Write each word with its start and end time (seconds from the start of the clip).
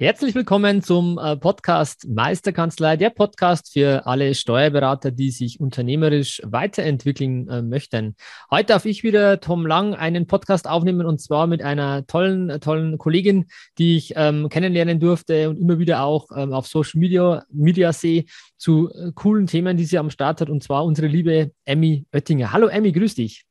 Herzlich 0.00 0.34
willkommen 0.34 0.80
zum 0.80 1.18
äh, 1.18 1.36
Podcast 1.36 2.08
Meisterkanzlei, 2.08 2.96
der 2.96 3.10
Podcast 3.10 3.70
für 3.70 4.06
alle 4.06 4.34
Steuerberater, 4.34 5.10
die 5.10 5.30
sich 5.30 5.60
unternehmerisch 5.60 6.40
weiterentwickeln 6.42 7.46
äh, 7.50 7.60
möchten. 7.60 8.16
Heute 8.50 8.68
darf 8.68 8.86
ich 8.86 9.02
wieder, 9.02 9.40
Tom 9.40 9.66
Lang, 9.66 9.92
einen 9.94 10.26
Podcast 10.26 10.66
aufnehmen 10.66 11.04
und 11.04 11.20
zwar 11.20 11.46
mit 11.46 11.60
einer 11.60 12.06
tollen, 12.06 12.62
tollen 12.62 12.96
Kollegin, 12.96 13.48
die 13.76 13.98
ich 13.98 14.14
ähm, 14.16 14.48
kennenlernen 14.48 15.00
durfte 15.00 15.50
und 15.50 15.58
immer 15.58 15.78
wieder 15.78 16.02
auch 16.02 16.28
ähm, 16.34 16.54
auf 16.54 16.66
Social 16.66 16.98
Media, 16.98 17.44
Media 17.50 17.92
sehe 17.92 18.24
zu 18.56 18.88
äh, 18.94 19.12
coolen 19.14 19.48
Themen, 19.48 19.76
die 19.76 19.84
sie 19.84 19.98
am 19.98 20.08
Start 20.08 20.40
hat 20.40 20.48
und 20.48 20.62
zwar 20.62 20.86
unsere 20.86 21.08
liebe 21.08 21.50
Emmy 21.66 22.06
Oettinger. 22.10 22.54
Hallo 22.54 22.68
Emmy, 22.68 22.90
grüß 22.90 23.16
dich. 23.16 23.44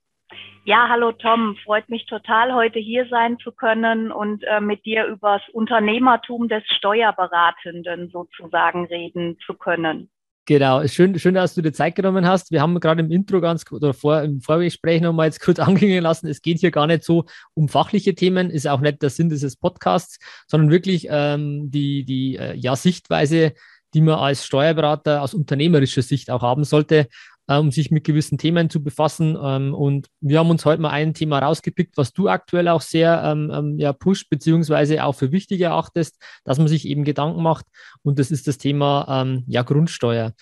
Ja, 0.66 0.88
hallo 0.90 1.12
Tom, 1.14 1.56
freut 1.64 1.90
mich 1.90 2.06
total, 2.06 2.54
heute 2.54 2.80
hier 2.80 3.08
sein 3.10 3.40
zu 3.40 3.52
können 3.52 4.12
und 4.12 4.44
äh, 4.44 4.60
mit 4.60 4.86
dir 4.86 5.06
über 5.06 5.40
das 5.40 5.54
Unternehmertum 5.54 6.48
des 6.48 6.64
Steuerberatenden 6.78 8.10
sozusagen 8.12 8.86
reden 8.86 9.38
zu 9.46 9.54
können. 9.54 10.10
Genau, 10.46 10.86
schön, 10.88 11.18
schön, 11.20 11.36
dass 11.36 11.54
du 11.54 11.62
dir 11.62 11.74
Zeit 11.74 11.96
genommen 11.96 12.28
hast. 12.28 12.52
Wir 12.52 12.62
haben 12.62 12.80
gerade 12.80 13.02
im 13.02 13.12
Intro 13.12 13.40
ganz 13.40 13.72
oder 13.72 13.94
vor, 13.94 14.22
im 14.22 14.42
Vorgespräch 14.42 15.00
nochmal 15.02 15.28
jetzt 15.28 15.42
kurz 15.42 15.60
anklingen 15.60 16.04
lassen. 16.04 16.28
Es 16.28 16.42
geht 16.42 16.60
hier 16.60 16.72
gar 16.72 16.88
nicht 16.88 17.04
so 17.04 17.26
um 17.54 17.70
fachliche 17.70 18.16
Themen, 18.16 18.50
ist 18.50 18.68
auch 18.68 18.82
nicht 18.82 19.02
der 19.02 19.12
Sinn 19.12 19.30
dieses 19.30 19.56
Podcasts, 19.56 20.18
sondern 20.48 20.72
wirklich 20.72 21.08
ähm, 21.10 21.70
die, 21.72 22.04
die 22.04 22.36
äh, 22.36 22.56
ja, 22.56 22.76
Sichtweise, 22.76 23.54
die 23.94 24.02
man 24.02 24.16
als 24.16 24.46
Steuerberater 24.46 25.22
aus 25.22 25.34
unternehmerischer 25.34 26.02
Sicht 26.02 26.30
auch 26.32 26.42
haben 26.42 26.64
sollte 26.64 27.08
äh, 27.50 27.58
um 27.58 27.72
sich 27.72 27.90
mit 27.92 28.04
gewissen 28.04 28.38
Themen 28.38 28.70
zu 28.70 28.82
befassen. 28.82 29.38
Ähm, 29.42 29.74
und 29.74 30.08
wir 30.22 30.40
haben 30.40 30.52
uns 30.52 30.66
heute 30.66 30.82
mal 30.82 30.92
ein 30.92 31.14
Thema 31.14 31.40
rausgepickt, 31.40 31.98
was 31.98 32.14
du 32.14 32.30
aktuell 32.30 32.68
auch 32.68 32.82
sehr 32.82 33.24
ähm, 33.26 33.52
ähm, 33.54 33.80
ja, 33.80 33.92
pusht, 33.92 34.30
beziehungsweise 34.30 35.04
auch 35.04 35.14
für 35.14 35.32
wichtig 35.32 35.60
erachtest, 35.62 36.18
dass 36.46 36.60
man 36.60 36.68
sich 36.68 36.88
eben 36.88 37.04
Gedanken 37.04 37.42
macht. 37.42 37.66
Und 38.04 38.20
das 38.20 38.30
ist 38.30 38.48
das 38.48 38.60
Thema 38.60 39.24
ähm, 39.24 39.44
ja, 39.48 39.64
Grundsteuer. 39.64 40.34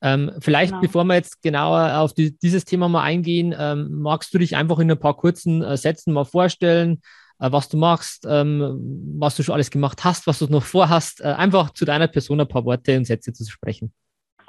Ähm, 0.00 0.32
vielleicht, 0.40 0.72
genau. 0.72 0.82
bevor 0.82 1.04
wir 1.04 1.14
jetzt 1.14 1.42
genauer 1.42 1.98
auf 1.98 2.12
die, 2.12 2.36
dieses 2.36 2.64
Thema 2.64 2.88
mal 2.88 3.02
eingehen, 3.02 3.54
ähm, 3.56 3.88
magst 4.02 4.34
du 4.34 4.38
dich 4.38 4.56
einfach 4.56 4.78
in 4.80 4.90
ein 4.90 4.98
paar 4.98 5.16
kurzen 5.16 5.62
äh, 5.62 5.76
Sätzen 5.76 6.12
mal 6.12 6.24
vorstellen, 6.24 7.02
äh, 7.40 7.50
was 7.50 7.68
du 7.68 7.76
machst, 7.76 8.26
ähm, 8.28 9.14
was 9.18 9.36
du 9.36 9.42
schon 9.42 9.54
alles 9.54 9.70
gemacht 9.70 10.04
hast, 10.04 10.26
was 10.26 10.40
du 10.40 10.46
noch 10.46 10.62
vorhast, 10.62 11.20
äh, 11.20 11.24
einfach 11.24 11.70
zu 11.70 11.84
deiner 11.84 12.08
Person 12.08 12.40
ein 12.40 12.48
paar 12.48 12.64
Worte 12.64 12.96
und 12.96 13.06
Sätze 13.06 13.32
zu 13.32 13.44
sprechen 13.44 13.92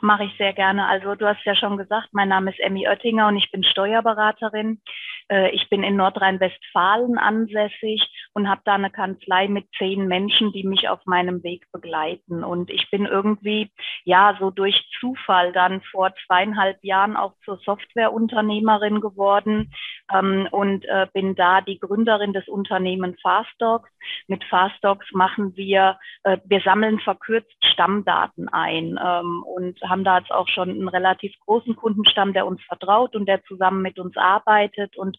mache 0.02 0.26
ich 0.26 0.38
sehr 0.38 0.54
gerne. 0.54 0.88
Also 0.88 1.16
du 1.16 1.28
hast 1.28 1.44
ja 1.46 1.56
schon 1.56 1.78
gesagt, 1.78 2.10
mein 2.12 2.30
Name 2.30 2.52
ist 2.52 2.60
Emmy 2.60 2.88
Oettinger 2.88 3.28
und 3.28 3.38
ich 3.38 3.52
bin 3.52 3.64
Steuerberaterin. 3.64 4.82
Äh, 5.30 5.52
ich 5.52 5.70
bin 5.70 5.84
in 5.84 5.96
Nordrhein-Westfalen 5.96 7.18
ansässig 7.18 8.02
und 8.34 8.50
habe 8.50 8.62
da 8.66 8.76
eine 8.76 8.90
Kanzlei 8.90 9.48
mit 9.48 9.68
zehn 9.78 10.08
Menschen, 10.08 10.52
die 10.52 10.64
mich 10.64 10.90
auf 10.90 11.06
meinem 11.06 11.44
Weg 11.44 11.66
begleiten. 11.72 12.44
Und 12.44 12.70
ich 12.70 12.90
bin 12.90 13.06
irgendwie, 13.06 13.72
ja, 14.04 14.36
so 14.40 14.50
durch 14.50 14.76
Zufall 15.00 15.52
dann 15.54 15.82
vor 15.92 16.14
zweieinhalb 16.26 16.84
Jahren 16.84 17.16
auch 17.16 17.34
zur 17.46 17.58
Softwareunternehmerin 17.58 19.02
geworden 19.02 19.72
ähm, 20.14 20.48
und 20.52 20.86
äh, 20.86 21.08
bin 21.14 21.36
da 21.36 21.62
die 21.62 21.80
Gründerin 21.80 22.34
des 22.34 22.48
Unternehmens 22.48 23.20
Fastdocs. 23.22 23.90
Mit 24.28 24.44
Fastdocs 24.46 25.08
machen 25.14 25.56
wir, 25.56 26.00
äh, 26.24 26.38
wir 26.46 26.62
sammeln 26.62 27.00
verkürzt 27.00 27.56
Stammdaten 27.64 28.50
ein 28.50 29.00
ähm, 29.04 29.44
und 29.44 29.80
haben 29.82 30.04
da 30.04 30.20
jetzt 30.20 30.32
auch 30.32 30.48
schon 30.48 30.70
einen 30.70 30.88
relativ 30.88 31.34
großen 31.46 31.76
Kundenstamm, 31.76 32.34
der 32.34 32.48
uns 32.48 32.62
vertraut 32.64 33.16
und 33.16 33.28
der 33.28 33.44
zusammen 33.44 33.82
mit 33.82 34.00
uns 34.00 34.18
arbeitet. 34.18 34.98
Und 34.98 35.19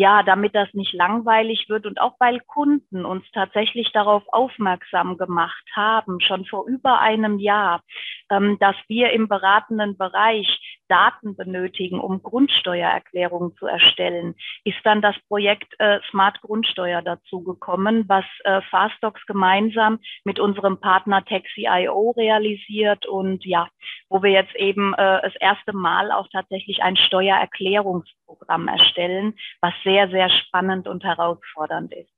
ja, 0.00 0.22
damit 0.22 0.54
das 0.54 0.72
nicht 0.72 0.94
langweilig 0.94 1.66
wird 1.68 1.84
und 1.84 2.00
auch 2.00 2.14
weil 2.20 2.40
Kunden 2.40 3.04
uns 3.04 3.22
tatsächlich 3.32 3.92
darauf 3.92 4.22
aufmerksam 4.28 5.18
gemacht 5.18 5.62
haben, 5.76 6.20
schon 6.22 6.46
vor 6.46 6.66
über 6.66 7.00
einem 7.00 7.38
Jahr, 7.38 7.82
ähm, 8.30 8.56
dass 8.60 8.76
wir 8.88 9.10
im 9.10 9.28
beratenden 9.28 9.98
Bereich 9.98 10.48
Daten 10.88 11.36
benötigen, 11.36 12.00
um 12.00 12.22
Grundsteuererklärungen 12.22 13.54
zu 13.56 13.66
erstellen, 13.66 14.34
ist 14.64 14.78
dann 14.84 15.02
das 15.02 15.14
Projekt 15.28 15.72
äh, 15.78 16.00
Smart 16.10 16.40
Grundsteuer 16.40 17.02
dazu 17.02 17.44
gekommen, 17.44 18.04
was 18.08 18.24
äh, 18.44 18.62
Fastdocs 18.70 19.24
gemeinsam 19.26 20.00
mit 20.24 20.40
unserem 20.40 20.80
Partner 20.80 21.24
Taxi.io 21.24 22.10
realisiert 22.16 23.06
und 23.06 23.44
ja, 23.44 23.68
wo 24.08 24.22
wir 24.22 24.30
jetzt 24.30 24.54
eben 24.56 24.94
äh, 24.94 25.20
das 25.22 25.36
erste 25.36 25.74
Mal 25.74 26.10
auch 26.10 26.26
tatsächlich 26.32 26.82
ein 26.82 26.96
Steuererklärungsprogramm 26.96 28.66
erstellen, 28.66 29.34
was 29.60 29.74
sehr, 29.84 29.89
sehr 30.10 30.30
spannend 30.30 30.88
und 30.88 31.04
herausfordernd 31.04 31.92
ist. 31.92 32.10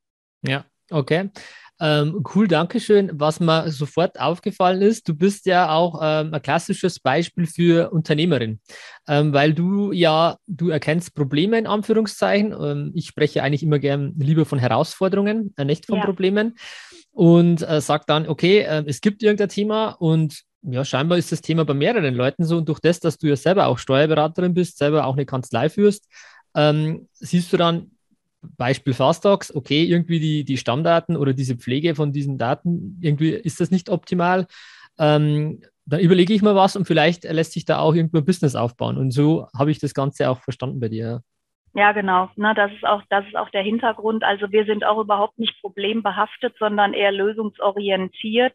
Ja, 0.43 0.65
okay. 0.91 1.31
Ähm, 1.81 2.23
cool, 2.35 2.47
danke 2.47 2.79
schön. 2.79 3.11
Was 3.15 3.41
mir 3.41 3.69
sofort 3.71 4.21
aufgefallen 4.21 4.83
ist, 4.83 5.09
du 5.09 5.17
bist 5.17 5.47
ja 5.47 5.75
auch 5.75 5.99
ähm, 6.01 6.33
ein 6.33 6.41
klassisches 6.41 7.01
Beispiel 7.01 7.47
für 7.47 7.91
Unternehmerin, 7.91 8.61
ähm, 9.09 9.33
weil 9.33 9.53
du 9.53 9.91
ja, 9.91 10.37
du 10.47 10.69
erkennst 10.69 11.17
Probleme 11.17 11.59
in 11.59 11.67
Anführungszeichen. 11.67 12.53
Ähm, 12.53 12.93
ich 12.95 13.07
spreche 13.07 13.43
eigentlich 13.43 13.65
immer 13.65 13.81
gern 13.81 14.15
lieber 14.17 14.45
von 14.45 14.61
Herausforderungen, 14.61 15.55
äh, 15.57 15.65
nicht 15.65 15.87
von 15.87 15.99
ja. 15.99 16.05
Problemen. 16.05 16.55
Und 17.11 17.69
äh, 17.69 17.81
sag 17.81 18.07
dann, 18.07 18.29
okay, 18.29 18.61
äh, 18.61 18.85
es 18.87 19.01
gibt 19.01 19.23
irgendein 19.25 19.49
Thema 19.49 19.89
und 19.99 20.43
ja, 20.63 20.85
scheinbar 20.85 21.19
ist 21.19 21.33
das 21.33 21.41
Thema 21.41 21.65
bei 21.65 21.75
mehreren 21.75 22.15
Leuten 22.15 22.45
so 22.45 22.59
und 22.59 22.69
durch 22.69 22.79
das, 22.79 23.01
dass 23.01 23.19
du 23.19 23.27
ja 23.27 23.37
selber 23.37 23.67
auch 23.67 23.79
Steuerberaterin 23.79 24.55
bist, 24.55 24.79
selber 24.79 25.07
auch 25.07 25.15
eine 25.15 25.27
Kanzlei 25.27 25.69
führst, 25.69 26.07
ähm, 26.55 27.09
siehst 27.13 27.53
du 27.53 27.57
dann, 27.57 27.91
Beispiel 28.57 28.93
Fastdocs, 28.93 29.55
okay, 29.55 29.85
irgendwie 29.85 30.19
die, 30.19 30.45
die 30.45 30.57
Stammdaten 30.57 31.17
oder 31.17 31.33
diese 31.33 31.57
Pflege 31.57 31.95
von 31.95 32.13
diesen 32.13 32.39
Daten, 32.39 32.99
irgendwie 33.01 33.31
ist 33.31 33.61
das 33.61 33.71
nicht 33.71 33.89
optimal. 33.89 34.47
Ähm, 34.99 35.63
dann 35.87 36.01
überlege 36.01 36.33
ich 36.33 36.43
mal 36.43 36.55
was 36.55 36.77
und 36.77 36.87
vielleicht 36.87 37.25
lässt 37.25 37.53
sich 37.53 37.65
da 37.65 37.79
auch 37.79 37.95
irgendwo 37.95 38.19
ein 38.19 38.25
Business 38.25 38.55
aufbauen. 38.55 38.99
Und 38.99 39.11
so 39.11 39.47
habe 39.57 39.71
ich 39.71 39.79
das 39.79 39.95
Ganze 39.95 40.29
auch 40.31 40.41
verstanden 40.41 40.81
bei 40.81 40.89
dir. 40.89 41.23
Ja, 41.75 41.93
genau. 41.93 42.29
Na, 42.37 42.53
das 42.53 42.71
ist 42.73 42.85
auch, 42.85 43.03
das 43.09 43.27
ist 43.27 43.37
auch 43.37 43.49
der 43.51 43.63
Hintergrund. 43.63 44.25
Also 44.25 44.51
wir 44.53 44.67
sind 44.67 44.85
auch 44.85 45.01
überhaupt 45.01 45.39
nicht 45.39 45.59
problembehaftet, 45.61 46.55
sondern 46.59 46.93
eher 46.93 47.13
lösungsorientiert. 47.13 48.55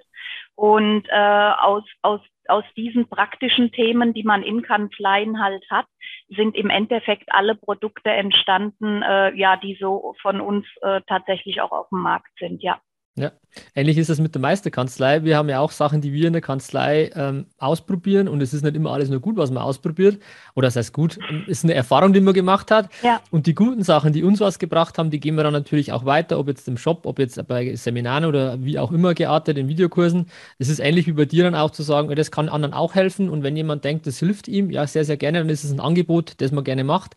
Und 0.56 1.08
äh, 1.10 1.52
aus, 1.60 1.84
aus, 2.04 2.22
aus 2.50 2.64
diesen 2.76 3.08
praktischen 3.08 3.72
Themen, 3.72 4.14
die 4.14 4.24
man 4.24 4.44
in 4.44 4.62
Kanzleien 4.62 5.42
halt 5.42 5.64
hat, 5.70 5.86
sind 6.30 6.56
im 6.56 6.70
Endeffekt 6.70 7.34
alle 7.34 7.56
Produkte 7.56 8.10
entstanden, 8.12 9.02
äh, 9.02 9.34
ja, 9.36 9.58
die 9.58 9.78
so 9.80 10.16
von 10.22 10.42
uns 10.42 10.66
äh, 10.82 11.02
tatsächlich 11.08 11.62
auch 11.62 11.72
auf 11.72 11.90
dem 11.90 12.00
Markt 12.00 12.32
sind, 12.40 12.62
ja. 12.62 12.80
Ja, 13.18 13.32
ähnlich 13.74 13.98
ist 13.98 14.12
es 14.12 14.20
mit 14.20 14.36
der 14.36 14.42
Meisterkanzlei. 14.44 15.24
Wir 15.24 15.38
haben 15.38 15.50
ja 15.50 15.60
auch 15.60 15.72
Sachen, 15.72 16.02
die 16.02 16.14
wir 16.14 16.28
in 16.28 16.34
der 16.34 16.42
Kanzlei 16.44 17.10
ähm, 17.16 17.48
ausprobieren 17.58 18.28
und 18.28 18.42
es 18.42 18.54
ist 18.54 18.62
nicht 18.62 18.76
immer 18.76 18.92
alles 18.92 19.10
nur 19.10 19.20
gut, 19.20 19.38
was 19.38 19.50
man 19.50 19.64
ausprobiert. 19.64 20.22
Oder 20.54 20.68
das 20.68 20.76
heißt 20.76 20.94
gut, 20.94 21.18
ist 21.48 21.64
eine 21.64 21.74
Erfahrung, 21.74 22.14
die 22.14 22.22
man 22.22 22.36
gemacht 22.36 22.70
hat. 22.70 22.92
Ja. 23.02 23.20
Und 23.32 23.48
die 23.48 23.56
guten 23.56 23.82
Sachen, 23.82 24.14
die 24.14 24.24
uns 24.24 24.40
was 24.40 24.60
gebracht 24.60 25.00
haben, 25.00 25.10
die 25.10 25.20
geben 25.20 25.36
wir 25.36 25.44
dann 25.44 25.54
natürlich 25.54 25.92
auch 25.92 26.06
weiter, 26.06 26.38
ob 26.38 26.48
jetzt 26.48 26.68
im 26.68 26.78
Shop, 26.78 27.08
ob 27.08 27.18
jetzt 27.18 27.48
bei 27.48 27.74
Seminaren 27.76 28.26
oder 28.26 28.64
wie 28.64 28.78
auch 28.78 28.92
immer 28.92 29.16
geartet 29.16 29.58
in 29.58 29.68
Videokursen. 29.68 30.28
Es 30.60 30.70
ist 30.70 30.78
ähnlich 30.78 31.08
wie 31.08 31.14
bei 31.14 31.26
dir 31.26 31.44
dann 31.44 31.56
auch 31.56 31.72
zu 31.72 31.82
sagen, 31.82 32.16
das 32.16 32.30
kann 32.30 32.50
anderen 32.50 32.76
auch 32.76 32.94
helfen 32.94 33.32
und 33.32 33.42
wenn 33.42 33.58
jemand 33.58 33.84
denkt, 33.84 34.06
das 34.06 34.20
hilft 34.20 34.48
ihm, 34.48 34.70
ja, 34.70 34.86
sehr, 34.86 35.06
sehr 35.06 35.18
gerne, 35.18 35.40
dann 35.40 35.50
ist 35.50 35.64
es 35.64 35.72
ein 35.72 35.80
Angebot, 35.80 36.36
das 36.38 36.52
man 36.52 36.64
gerne 36.64 36.84
macht. 36.84 37.16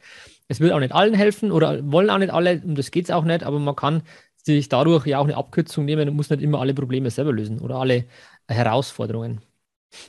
Es 0.49 0.61
will 0.61 0.73
auch 0.73 0.81
nicht 0.81 0.93
allen 0.93 1.15
helfen 1.15 1.53
oder 1.53 1.79
wollen 1.93 2.11
auch 2.11 2.19
nicht 2.19 2.33
alle 2.33 2.63
und 2.65 2.77
das 2.77 2.91
geht 2.91 3.05
es 3.05 3.11
auch 3.11 3.25
nicht, 3.25 3.45
aber 3.45 3.61
man 3.61 3.77
kann 3.77 4.03
sich 4.45 4.69
dadurch 4.69 5.07
ja 5.07 5.19
auch 5.19 5.25
eine 5.25 5.37
Abkürzung 5.37 5.85
nehmen 5.85 6.09
und 6.09 6.17
muss 6.17 6.31
nicht 6.31 6.43
immer 6.43 6.61
alle 6.61 6.75
Probleme 6.75 7.11
selber 7.11 7.33
lösen 7.33 7.61
oder 7.61 7.77
alle 7.77 8.07
Herausforderungen. 8.49 9.41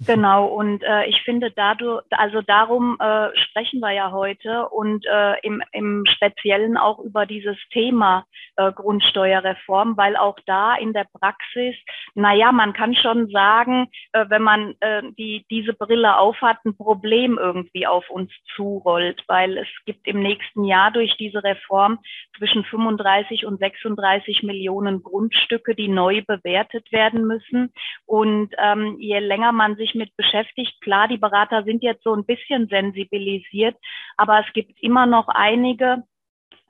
Genau, 0.06 0.46
und 0.46 0.84
äh, 0.84 1.06
ich 1.06 1.22
finde 1.24 1.52
dadurch, 1.52 2.04
also 2.12 2.42
darum 2.42 2.98
äh, 3.00 3.30
sprechen 3.36 3.80
wir 3.80 3.92
ja 3.92 4.12
heute 4.12 4.70
und 4.70 5.06
äh, 5.06 5.40
im, 5.42 5.64
im 5.72 6.06
Speziellen 6.06 6.78
auch 6.78 7.00
über 7.00 7.26
dieses 7.26 7.58
Thema 7.72 8.26
äh, 8.58 8.72
Grundsteuerreform, 8.72 9.98
weil 9.98 10.18
auch 10.18 10.38
da 10.46 10.76
in 10.76 10.94
der 10.94 11.08
Praxis, 11.12 11.76
naja, 12.14 12.52
man 12.52 12.74
kann 12.74 12.96
schon 12.96 13.30
sagen, 13.30 13.88
äh, 14.14 14.26
wenn 14.30 14.44
man 14.44 14.76
äh, 14.82 15.02
die, 15.18 15.46
diese 15.50 15.74
Brille 15.74 16.18
aufhat, 16.18 16.58
ein 16.66 16.76
Problem 16.78 17.40
irgendwie 17.40 17.88
auf 17.88 18.10
uns 18.10 18.32
zurollt, 18.56 19.24
weil 19.28 19.58
es 19.58 19.68
gibt 19.86 20.08
im 20.08 20.22
nächsten 20.22 20.64
Jahr 20.64 20.92
durch 20.92 21.16
diese 21.18 21.44
Reform 21.44 22.00
zwischen 22.38 22.64
35 22.66 23.46
und 23.46 23.60
36 23.60 24.44
Millionen 24.44 25.02
Grundstücke, 25.04 25.76
die 25.76 25.88
neu 25.88 26.22
bewertet 26.22 26.92
werden 26.92 27.26
müssen. 27.26 27.74
Und 28.06 28.54
ähm, 28.58 28.98
je 29.00 29.20
länger 29.20 29.52
man 29.52 29.71
sich 29.76 29.96
mit 29.96 30.16
beschäftigt, 30.16 30.82
klar, 30.82 31.08
die 31.08 31.18
Berater 31.18 31.64
sind 31.64 31.84
jetzt 31.84 32.04
so 32.04 32.14
ein 32.14 32.26
bisschen 32.26 32.68
sensibilisiert, 32.68 33.76
aber 34.18 34.44
es 34.46 34.54
gibt 34.54 34.82
immer 34.82 35.06
noch 35.06 35.28
einige, 35.28 36.04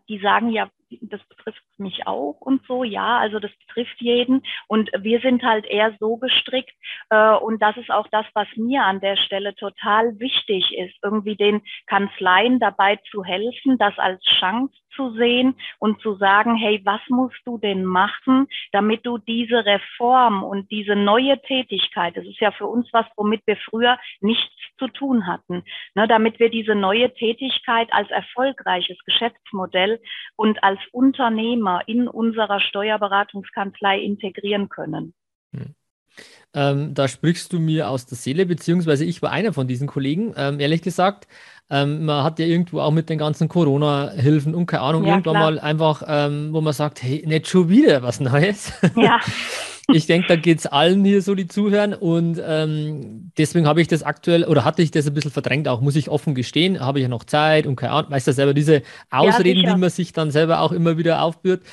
die 0.10 0.20
sagen, 0.20 0.50
ja, 0.50 0.70
das 1.02 1.22
betrifft 1.28 1.62
mich 1.78 2.08
auch 2.08 2.38
und 2.42 2.66
so, 2.66 2.84
ja, 2.84 3.20
also 3.20 3.40
das 3.40 3.52
betrifft 3.68 4.00
jeden. 4.00 4.44
Und 4.68 4.90
wir 5.00 5.20
sind 5.22 5.44
halt 5.44 5.66
eher 5.66 5.96
so 6.00 6.18
gestrickt, 6.18 6.74
äh, 7.10 7.36
und 7.36 7.62
das 7.62 7.78
ist 7.78 7.92
auch 7.92 8.08
das, 8.12 8.26
was 8.34 8.48
mir 8.56 8.84
an 8.84 9.00
der 9.00 9.18
Stelle 9.18 9.56
total 9.56 10.20
wichtig 10.20 10.78
ist, 10.78 10.96
irgendwie 11.04 11.36
den 11.36 11.62
Kanzleien 11.88 12.60
dabei 12.60 12.98
zu 13.10 13.24
helfen, 13.24 13.78
das 13.78 13.98
als 13.98 14.22
Chance 14.40 14.74
zu 14.96 15.12
sehen 15.12 15.56
und 15.80 16.02
zu 16.02 16.16
sagen, 16.16 16.56
hey, 16.56 16.82
was 16.84 17.02
musst 17.10 17.40
du 17.46 17.58
denn 17.58 17.86
machen, 17.86 18.48
damit 18.72 19.06
du 19.06 19.18
diese 19.18 19.66
Reform 19.66 20.44
und 20.44 20.70
diese 20.72 20.96
neue 20.96 21.42
Tätigkeit, 21.42 22.16
das 22.18 22.26
ist 22.26 22.40
ja 22.40 22.52
für 22.52 22.68
uns 22.68 22.88
was, 22.92 23.06
womit 23.16 23.42
wir 23.46 23.58
früher 23.58 23.98
nichts 24.20 24.54
zu 24.78 24.88
tun 24.88 25.28
hatten, 25.28 25.64
ne, 25.96 26.08
damit 26.08 26.40
wir 26.40 26.50
diese 26.50 26.76
neue 26.76 27.14
Tätigkeit 27.14 27.92
als 27.92 28.10
erfolgreiches 28.10 28.98
Geschäftsmodell 29.06 30.02
und 30.36 30.64
als 30.64 30.80
Unternehmer 30.92 31.82
in 31.88 32.08
unserer 32.08 32.60
Steuerberatungskanzlei 32.60 34.00
integrieren 34.00 34.70
können. 34.70 35.14
Hm. 36.54 36.62
Ähm, 36.62 36.94
da 36.94 37.08
sprichst 37.08 37.54
du 37.54 37.60
mir 37.60 37.90
aus 37.90 38.06
der 38.06 38.18
Seele, 38.18 38.46
beziehungsweise 38.46 39.06
ich 39.06 39.22
war 39.22 39.32
einer 39.32 39.54
von 39.54 39.68
diesen 39.68 39.88
Kollegen. 39.88 40.34
Ähm, 40.36 40.60
ehrlich 40.60 40.82
gesagt, 40.82 41.28
ähm, 41.70 42.04
man 42.04 42.26
hat 42.26 42.38
ja 42.40 42.46
irgendwo 42.46 42.82
auch 42.82 42.92
mit 42.92 43.10
den 43.10 43.18
ganzen 43.18 43.48
Corona-Hilfen 43.48 44.54
und 44.54 44.66
keine 44.66 44.84
Ahnung, 44.84 45.06
ja, 45.06 45.12
irgendwann 45.12 45.36
klar. 45.36 45.52
mal 45.52 45.60
einfach, 45.60 46.04
ähm, 46.06 46.50
wo 46.52 46.60
man 46.60 46.74
sagt, 46.74 47.02
hey, 47.02 47.24
nicht 47.26 47.48
schon 47.48 47.70
wieder 47.70 48.04
was 48.04 48.20
Neues. 48.20 48.74
Ja. 48.98 49.22
ich 49.94 50.06
denke, 50.06 50.28
da 50.28 50.36
geht 50.36 50.60
es 50.60 50.66
allen 50.66 51.06
hier 51.06 51.22
so, 51.22 51.34
die 51.34 51.48
zuhören. 51.48 51.94
Und 51.94 52.42
ähm, 52.46 53.32
deswegen 53.38 53.68
habe 53.68 53.82
ich 53.82 53.88
das 53.88 54.04
aktuell, 54.04 54.44
oder 54.44 54.66
hatte 54.66 54.82
ich 54.82 54.92
das 54.92 55.08
ein 55.08 55.14
bisschen 55.14 55.32
verdrängt, 55.32 55.70
auch 55.70 55.80
muss 55.80 55.96
ich 55.96 56.10
offen 56.10 56.36
gestehen, 56.36 56.82
habe 56.82 57.00
ich 57.00 57.04
ja 57.04 57.10
noch 57.10 57.24
Zeit 57.24 57.66
und 57.66 57.78
keine 57.78 57.94
Ahnung, 57.94 58.12
weißt 58.12 58.28
du 58.28 58.34
selber, 58.34 58.54
diese 58.54 58.82
Ausreden, 59.10 59.62
ja, 59.62 59.74
die 59.74 59.80
man 59.80 59.90
sich 59.90 60.12
dann 60.12 60.30
selber 60.30 60.60
auch 60.60 60.74
immer 60.74 60.98
wieder 60.98 61.22
aufbührt. 61.22 61.64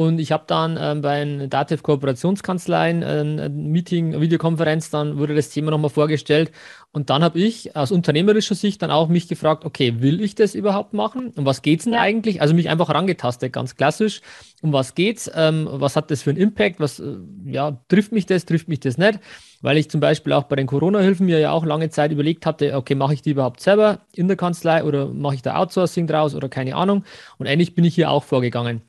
Und 0.00 0.18
ich 0.18 0.32
habe 0.32 0.44
dann 0.46 0.78
ähm, 0.80 1.02
bei 1.02 1.20
einer 1.20 1.46
Dativ 1.46 1.82
Kooperationskanzleien 1.82 3.04
ein, 3.04 3.38
ein 3.38 3.66
Meeting, 3.66 4.18
Videokonferenz, 4.18 4.88
dann 4.88 5.18
wurde 5.18 5.34
das 5.34 5.50
Thema 5.50 5.72
nochmal 5.72 5.90
vorgestellt. 5.90 6.52
Und 6.90 7.10
dann 7.10 7.22
habe 7.22 7.38
ich 7.38 7.76
aus 7.76 7.92
unternehmerischer 7.92 8.54
Sicht 8.54 8.80
dann 8.80 8.90
auch 8.90 9.08
mich 9.08 9.28
gefragt, 9.28 9.66
okay, 9.66 10.00
will 10.00 10.22
ich 10.22 10.34
das 10.34 10.54
überhaupt 10.54 10.94
machen? 10.94 11.34
Um 11.36 11.44
was 11.44 11.60
geht 11.60 11.80
es 11.80 11.84
denn 11.84 11.92
ja. 11.92 12.00
eigentlich? 12.00 12.40
Also 12.40 12.54
mich 12.54 12.70
einfach 12.70 12.88
herangetastet, 12.88 13.52
ganz 13.52 13.76
klassisch. 13.76 14.22
Um 14.62 14.72
was 14.72 14.94
geht's? 14.94 15.30
Ähm, 15.34 15.68
was 15.70 15.96
hat 15.96 16.10
das 16.10 16.22
für 16.22 16.30
einen 16.30 16.38
Impact? 16.38 16.80
Was, 16.80 16.98
äh, 16.98 17.18
ja, 17.44 17.78
trifft 17.88 18.12
mich 18.12 18.24
das, 18.24 18.46
trifft 18.46 18.68
mich 18.68 18.80
das 18.80 18.96
nicht? 18.96 19.20
Weil 19.60 19.76
ich 19.76 19.90
zum 19.90 20.00
Beispiel 20.00 20.32
auch 20.32 20.44
bei 20.44 20.56
den 20.56 20.66
Corona-Hilfen 20.66 21.26
mir 21.26 21.40
ja 21.40 21.52
auch 21.52 21.66
lange 21.66 21.90
Zeit 21.90 22.10
überlegt 22.10 22.46
hatte, 22.46 22.74
okay, 22.74 22.94
mache 22.94 23.12
ich 23.12 23.20
die 23.20 23.32
überhaupt 23.32 23.60
selber 23.60 24.00
in 24.14 24.28
der 24.28 24.38
Kanzlei 24.38 24.82
oder 24.82 25.08
mache 25.08 25.34
ich 25.34 25.42
da 25.42 25.56
Outsourcing 25.56 26.06
draus 26.06 26.34
oder 26.34 26.48
keine 26.48 26.74
Ahnung? 26.74 27.04
Und 27.36 27.44
ähnlich 27.44 27.74
bin 27.74 27.84
ich 27.84 27.94
hier 27.94 28.08
auch 28.08 28.24
vorgegangen 28.24 28.80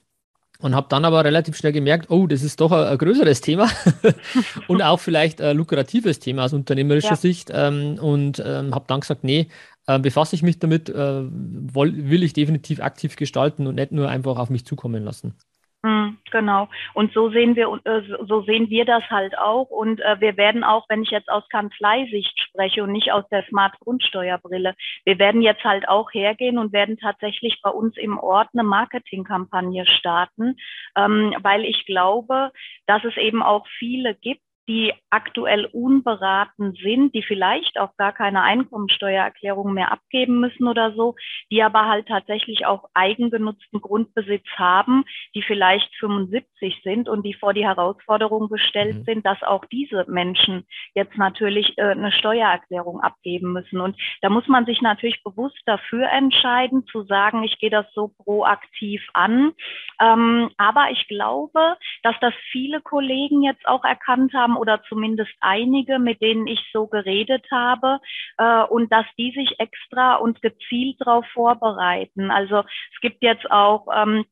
und 0.62 0.76
habe 0.76 0.88
dann 0.90 1.06
aber 1.06 1.24
relativ 1.24 1.58
schnell 1.58 1.72
gemerkt, 1.72 2.10
oh, 2.10 2.28
das 2.28 2.44
ist 2.44 2.62
doch 2.62 2.72
ein, 2.72 2.86
ein 2.86 2.98
größeres 2.98 3.42
Thema 3.42 3.70
und 4.68 4.82
auch 4.84 5.00
vielleicht 5.00 5.42
ein 5.42 5.58
lukratives 5.58 6.20
Thema 6.20 6.46
aus 6.46 6.54
unternehmerischer 6.54 7.10
ja. 7.10 7.16
Sicht 7.16 7.52
ähm, 7.54 7.98
und 8.00 8.42
ähm, 8.46 8.74
habe 8.74 8.86
dann 8.88 9.02
gesagt, 9.02 9.24
nee, 9.24 9.48
äh, 9.88 10.00
befasse 10.00 10.36
ich 10.36 10.44
mich 10.44 10.60
damit, 10.60 10.90
äh, 10.90 11.24
will, 11.24 12.10
will 12.10 12.24
ich 12.24 12.34
definitiv 12.34 12.82
aktiv 12.82 13.16
gestalten 13.16 13.68
und 13.68 13.76
nicht 13.76 13.92
nur 13.92 14.10
einfach 14.10 14.38
auf 14.38 14.50
mich 14.50 14.66
zukommen 14.66 15.04
lassen. 15.04 15.34
Mhm, 15.84 16.20
genau. 16.32 16.70
Und 16.94 17.12
so 17.14 17.32
sehen 17.32 17.56
wir, 17.56 17.68
äh, 17.86 18.02
so 18.28 18.44
sehen 18.44 18.70
wir 18.70 18.86
das 18.86 19.04
halt 19.10 19.36
auch. 19.38 19.70
Und 19.72 20.00
äh, 20.02 20.20
wir 20.20 20.38
werden 20.38 20.64
auch, 20.64 20.86
wenn 20.90 21.02
ich 21.02 21.10
jetzt 21.10 21.30
aus 21.30 21.48
Kanzleisicht 21.50 22.40
spreche 22.40 22.84
und 22.84 22.92
nicht 22.92 23.12
aus 23.12 23.28
der 23.30 23.44
Smart 23.48 23.80
Grundsteuerbrille, 23.80 24.76
wir 25.06 25.18
werden 25.18 25.42
jetzt 25.42 25.64
halt 25.64 25.90
auch 25.90 26.14
hergehen 26.14 26.60
und 26.60 26.72
werden 26.72 26.98
tatsächlich 26.98 27.60
bei 27.64 27.72
uns 27.72 27.98
im 27.98 28.20
Ort 28.20 28.50
eine 28.54 28.64
Marketingkampagne 28.64 29.88
starten, 29.88 30.56
ähm, 30.96 31.36
weil 31.42 31.66
ich 31.66 31.86
glaube, 31.88 32.52
dass 32.86 33.04
es 33.04 33.18
eben 33.18 33.42
auch 33.42 33.66
viele 33.80 34.14
gibt, 34.14 34.42
die 34.68 34.94
aktuell 35.10 35.66
unberaten 35.66 36.74
sind, 36.82 37.14
die 37.14 37.24
vielleicht 37.24 37.80
auch 37.80 37.96
gar 37.98 38.14
keine 38.14 38.42
Einkommensteuererklärung 38.44 39.74
mehr 39.74 39.92
abgeben 39.92 40.40
müssen 40.40 40.68
oder 40.68 40.94
so, 40.94 41.16
die 41.52 41.62
aber 41.64 41.88
halt 41.88 42.08
tatsächlich 42.08 42.66
auch 42.66 42.86
eigengenutzten 42.94 43.82
Grundbesitz 43.82 44.46
haben, 44.56 45.04
die 45.36 45.42
vielleicht 45.42 45.94
75 45.96 46.82
sind 46.84 47.10
und 47.10 47.26
die 47.26 47.34
vor 47.34 47.54
die 47.54 47.66
Herausforderung 47.66 48.50
gestellt 48.50 49.00
mhm. 49.00 49.04
sind, 49.04 49.26
dass 49.26 49.42
auch 49.44 49.66
diese 49.66 50.06
Menschen 50.08 50.66
jetzt 50.94 51.18
natürlich 51.18 51.78
äh, 51.78 51.92
eine 51.92 52.12
Steuererklärung 52.12 53.02
abgeben 53.02 53.54
müssen. 53.54 53.82
Und 53.82 53.98
da 54.22 54.30
muss 54.30 54.48
man 54.48 54.66
sich 54.66 54.82
natürlich 54.82 55.24
bewusst 55.24 55.62
dafür 55.66 56.10
entscheiden, 56.10 56.86
zu 56.88 57.04
sagen, 57.04 57.44
ich 57.44 57.60
gehe 57.60 57.70
das 57.70 57.86
so 57.94 58.10
proaktiv 58.24 59.02
an. 59.14 59.54
Ähm, 60.00 60.50
aber 60.58 60.92
ich 60.92 61.08
glaube, 61.08 61.78
dass 62.04 62.16
das 62.22 62.34
viele 62.52 62.82
Kollegen 62.82 63.42
jetzt 63.44 63.68
auch 63.68 63.84
erkannt 63.84 64.34
haben, 64.34 64.51
oder 64.58 64.82
zumindest 64.88 65.32
einige, 65.40 66.00
mit 66.00 66.22
denen 66.22 66.48
ich 66.48 66.62
so 66.74 66.88
geredet 66.88 67.46
habe, 67.52 68.00
äh, 68.38 68.64
und 68.64 68.92
dass 68.92 69.06
die 69.18 69.32
sich 69.32 69.60
extra 69.60 70.16
und 70.16 70.42
gezielt 70.42 70.98
darauf 71.00 71.26
vorbereiten. 71.34 72.32
Also 72.32 72.60
es 72.94 73.02
gibt 73.02 73.24
jetzt 73.24 73.50
auch 73.50 73.88
ähm, 73.96 74.26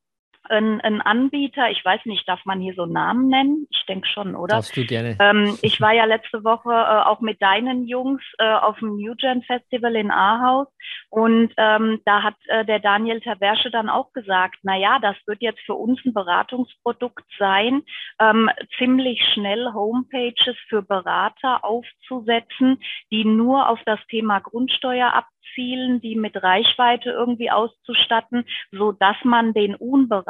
ein, 0.49 0.81
ein 0.81 1.01
Anbieter, 1.01 1.69
ich 1.71 1.83
weiß 1.83 2.05
nicht, 2.05 2.27
darf 2.27 2.43
man 2.45 2.59
hier 2.59 2.73
so 2.75 2.85
Namen 2.85 3.29
nennen? 3.29 3.67
Ich 3.69 3.85
denke 3.87 4.07
schon, 4.07 4.35
oder? 4.35 4.55
Darfst 4.55 4.75
du 4.75 4.85
gerne. 4.85 5.17
Ähm, 5.19 5.57
ich 5.61 5.79
war 5.81 5.93
ja 5.93 6.05
letzte 6.05 6.43
Woche 6.43 6.71
äh, 6.71 7.07
auch 7.07 7.21
mit 7.21 7.41
deinen 7.41 7.87
Jungs 7.87 8.21
äh, 8.37 8.53
auf 8.53 8.79
dem 8.79 8.95
New 8.97 9.15
Gen 9.15 9.41
Festival 9.43 9.95
in 9.95 10.11
Ahaus 10.11 10.67
und 11.09 11.51
ähm, 11.57 12.01
da 12.05 12.23
hat 12.23 12.35
äh, 12.47 12.65
der 12.65 12.79
Daniel 12.79 13.19
Taversche 13.21 13.71
dann 13.71 13.89
auch 13.89 14.13
gesagt, 14.13 14.57
na 14.63 14.77
ja, 14.77 14.99
das 14.99 15.15
wird 15.25 15.41
jetzt 15.41 15.61
für 15.65 15.73
uns 15.73 15.99
ein 16.05 16.13
Beratungsprodukt 16.13 17.25
sein, 17.37 17.83
ähm, 18.19 18.49
ziemlich 18.77 19.21
schnell 19.33 19.73
Homepages 19.73 20.55
für 20.67 20.81
Berater 20.81 21.63
aufzusetzen, 21.63 22.79
die 23.11 23.25
nur 23.25 23.69
auf 23.69 23.79
das 23.85 23.99
Thema 24.07 24.39
Grundsteuer 24.39 25.13
ab 25.13 25.27
Zielen, 25.55 26.01
die 26.01 26.15
mit 26.15 26.41
Reichweite 26.41 27.09
irgendwie 27.09 27.51
auszustatten, 27.51 28.45
so 28.71 28.91
dass 28.91 29.17
man 29.23 29.53
den 29.53 29.75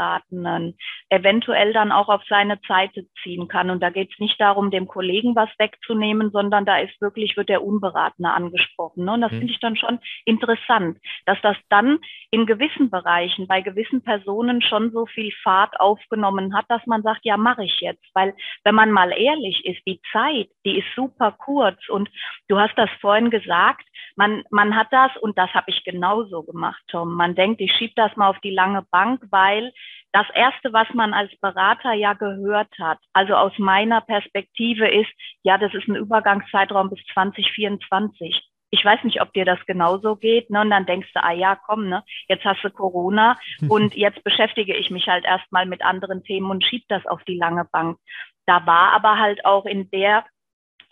Unberatenen 0.09 0.77
eventuell 1.09 1.73
dann 1.73 1.91
auch 1.91 2.07
auf 2.07 2.21
seine 2.29 2.59
Seite 2.67 3.05
ziehen 3.23 3.47
kann. 3.47 3.69
Und 3.69 3.81
da 3.81 3.89
geht 3.89 4.11
es 4.11 4.19
nicht 4.19 4.39
darum, 4.39 4.71
dem 4.71 4.87
Kollegen 4.87 5.35
was 5.35 5.49
wegzunehmen, 5.57 6.31
sondern 6.31 6.65
da 6.65 6.77
ist 6.77 6.99
wirklich, 7.01 7.37
wird 7.37 7.49
der 7.49 7.63
Unberatene 7.63 8.31
angesprochen. 8.31 9.05
Ne? 9.05 9.13
Und 9.13 9.21
das 9.21 9.31
mhm. 9.31 9.39
finde 9.39 9.53
ich 9.53 9.59
dann 9.59 9.75
schon 9.75 9.99
interessant, 10.25 10.97
dass 11.25 11.39
das 11.41 11.57
dann 11.69 11.99
in 12.31 12.45
gewissen 12.45 12.89
Bereichen, 12.89 13.47
bei 13.47 13.61
gewissen 13.61 14.03
Personen 14.03 14.61
schon 14.61 14.91
so 14.91 15.05
viel 15.05 15.31
Fahrt 15.43 15.79
aufgenommen 15.79 16.55
hat, 16.55 16.65
dass 16.69 16.85
man 16.85 17.01
sagt, 17.01 17.21
ja, 17.23 17.37
mache 17.37 17.63
ich 17.63 17.79
jetzt. 17.81 18.05
Weil 18.13 18.35
wenn 18.63 18.75
man 18.75 18.91
mal 18.91 19.11
ehrlich 19.11 19.65
ist, 19.65 19.81
die 19.87 20.01
Zeit, 20.11 20.49
die 20.65 20.79
ist 20.79 20.87
super 20.95 21.31
kurz. 21.31 21.89
Und 21.89 22.09
du 22.47 22.59
hast 22.59 22.75
das 22.77 22.89
vorhin 23.01 23.29
gesagt, 23.29 23.85
man, 24.15 24.43
man 24.51 24.75
hat 24.75 24.87
das 24.91 25.11
und 25.21 25.37
das 25.37 25.49
habe 25.53 25.71
ich 25.71 25.83
genauso 25.83 26.43
gemacht, 26.43 26.81
Tom. 26.87 27.13
Man 27.13 27.35
denkt, 27.35 27.61
ich 27.61 27.71
schiebe 27.73 27.93
das 27.95 28.15
mal 28.15 28.29
auf 28.29 28.39
die 28.39 28.51
lange 28.51 28.83
Bank, 28.91 29.21
weil 29.31 29.71
das 30.11 30.25
Erste, 30.33 30.73
was 30.73 30.87
man 30.93 31.13
als 31.13 31.31
Berater 31.39 31.93
ja 31.93 32.13
gehört 32.13 32.71
hat, 32.79 32.99
also 33.13 33.35
aus 33.35 33.53
meiner 33.57 34.01
Perspektive 34.01 34.87
ist, 34.87 35.09
ja, 35.43 35.57
das 35.57 35.73
ist 35.73 35.87
ein 35.87 35.95
Übergangszeitraum 35.95 36.89
bis 36.89 36.99
2024. 37.13 38.43
Ich 38.71 38.85
weiß 38.85 39.03
nicht, 39.03 39.21
ob 39.21 39.33
dir 39.33 39.45
das 39.45 39.59
genauso 39.65 40.15
geht. 40.15 40.49
Ne? 40.49 40.61
Und 40.61 40.69
dann 40.69 40.85
denkst 40.85 41.09
du, 41.13 41.23
ah 41.23 41.31
ja, 41.31 41.55
komm, 41.55 41.89
ne, 41.89 42.03
jetzt 42.27 42.45
hast 42.45 42.63
du 42.63 42.69
Corona 42.69 43.37
und 43.69 43.95
jetzt 43.95 44.23
beschäftige 44.23 44.75
ich 44.75 44.89
mich 44.89 45.07
halt 45.07 45.25
erstmal 45.25 45.65
mit 45.65 45.83
anderen 45.83 46.23
Themen 46.23 46.49
und 46.49 46.63
schieb 46.63 46.83
das 46.87 47.05
auf 47.05 47.23
die 47.23 47.37
lange 47.37 47.65
Bank. 47.71 47.97
Da 48.45 48.65
war 48.65 48.93
aber 48.93 49.19
halt 49.19 49.45
auch 49.45 49.65
in 49.65 49.89
der 49.91 50.25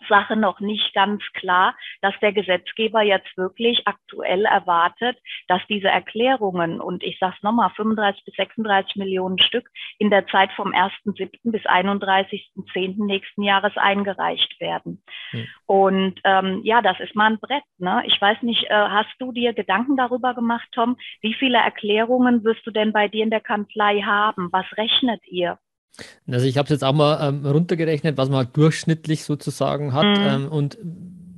Sache 0.08 0.36
noch 0.36 0.60
nicht 0.60 0.94
ganz 0.94 1.22
klar, 1.34 1.74
dass 2.00 2.14
der 2.20 2.32
Gesetzgeber 2.32 3.02
jetzt 3.02 3.36
wirklich 3.36 3.86
aktuell 3.86 4.44
erwartet, 4.44 5.18
dass 5.48 5.60
diese 5.68 5.88
Erklärungen 5.88 6.80
und 6.80 7.02
ich 7.02 7.18
sage 7.18 7.34
es 7.36 7.42
nochmal, 7.42 7.70
35 7.70 8.24
bis 8.24 8.34
36 8.34 8.96
Millionen 8.96 9.38
Stück 9.38 9.68
in 9.98 10.10
der 10.10 10.26
Zeit 10.28 10.50
vom 10.52 10.72
1.7. 10.72 11.30
bis 11.44 11.62
31.10. 11.62 13.04
nächsten 13.04 13.42
Jahres 13.42 13.76
eingereicht 13.76 14.60
werden. 14.60 15.02
Hm. 15.30 15.46
Und 15.66 16.20
ähm, 16.24 16.60
ja, 16.64 16.82
das 16.82 16.98
ist 17.00 17.14
mal 17.14 17.32
ein 17.32 17.38
Brett. 17.38 17.64
Ne? 17.78 18.02
Ich 18.06 18.20
weiß 18.20 18.42
nicht, 18.42 18.64
äh, 18.64 18.74
hast 18.74 19.14
du 19.18 19.32
dir 19.32 19.52
Gedanken 19.52 19.96
darüber 19.96 20.34
gemacht, 20.34 20.68
Tom? 20.72 20.96
Wie 21.20 21.34
viele 21.34 21.58
Erklärungen 21.58 22.44
wirst 22.44 22.66
du 22.66 22.70
denn 22.70 22.92
bei 22.92 23.08
dir 23.08 23.24
in 23.24 23.30
der 23.30 23.40
Kanzlei 23.40 24.02
haben? 24.02 24.48
Was 24.52 24.66
rechnet 24.76 25.26
ihr? 25.26 25.58
Also 26.26 26.46
ich 26.46 26.56
habe 26.58 26.66
es 26.66 26.70
jetzt 26.70 26.84
auch 26.84 26.92
mal 26.92 27.28
ähm, 27.28 27.44
runtergerechnet, 27.44 28.16
was 28.16 28.28
man 28.28 28.38
halt 28.38 28.56
durchschnittlich 28.56 29.24
sozusagen 29.24 29.92
hat. 29.92 30.04
Mhm. 30.04 30.26
Ähm, 30.26 30.48
und 30.48 30.78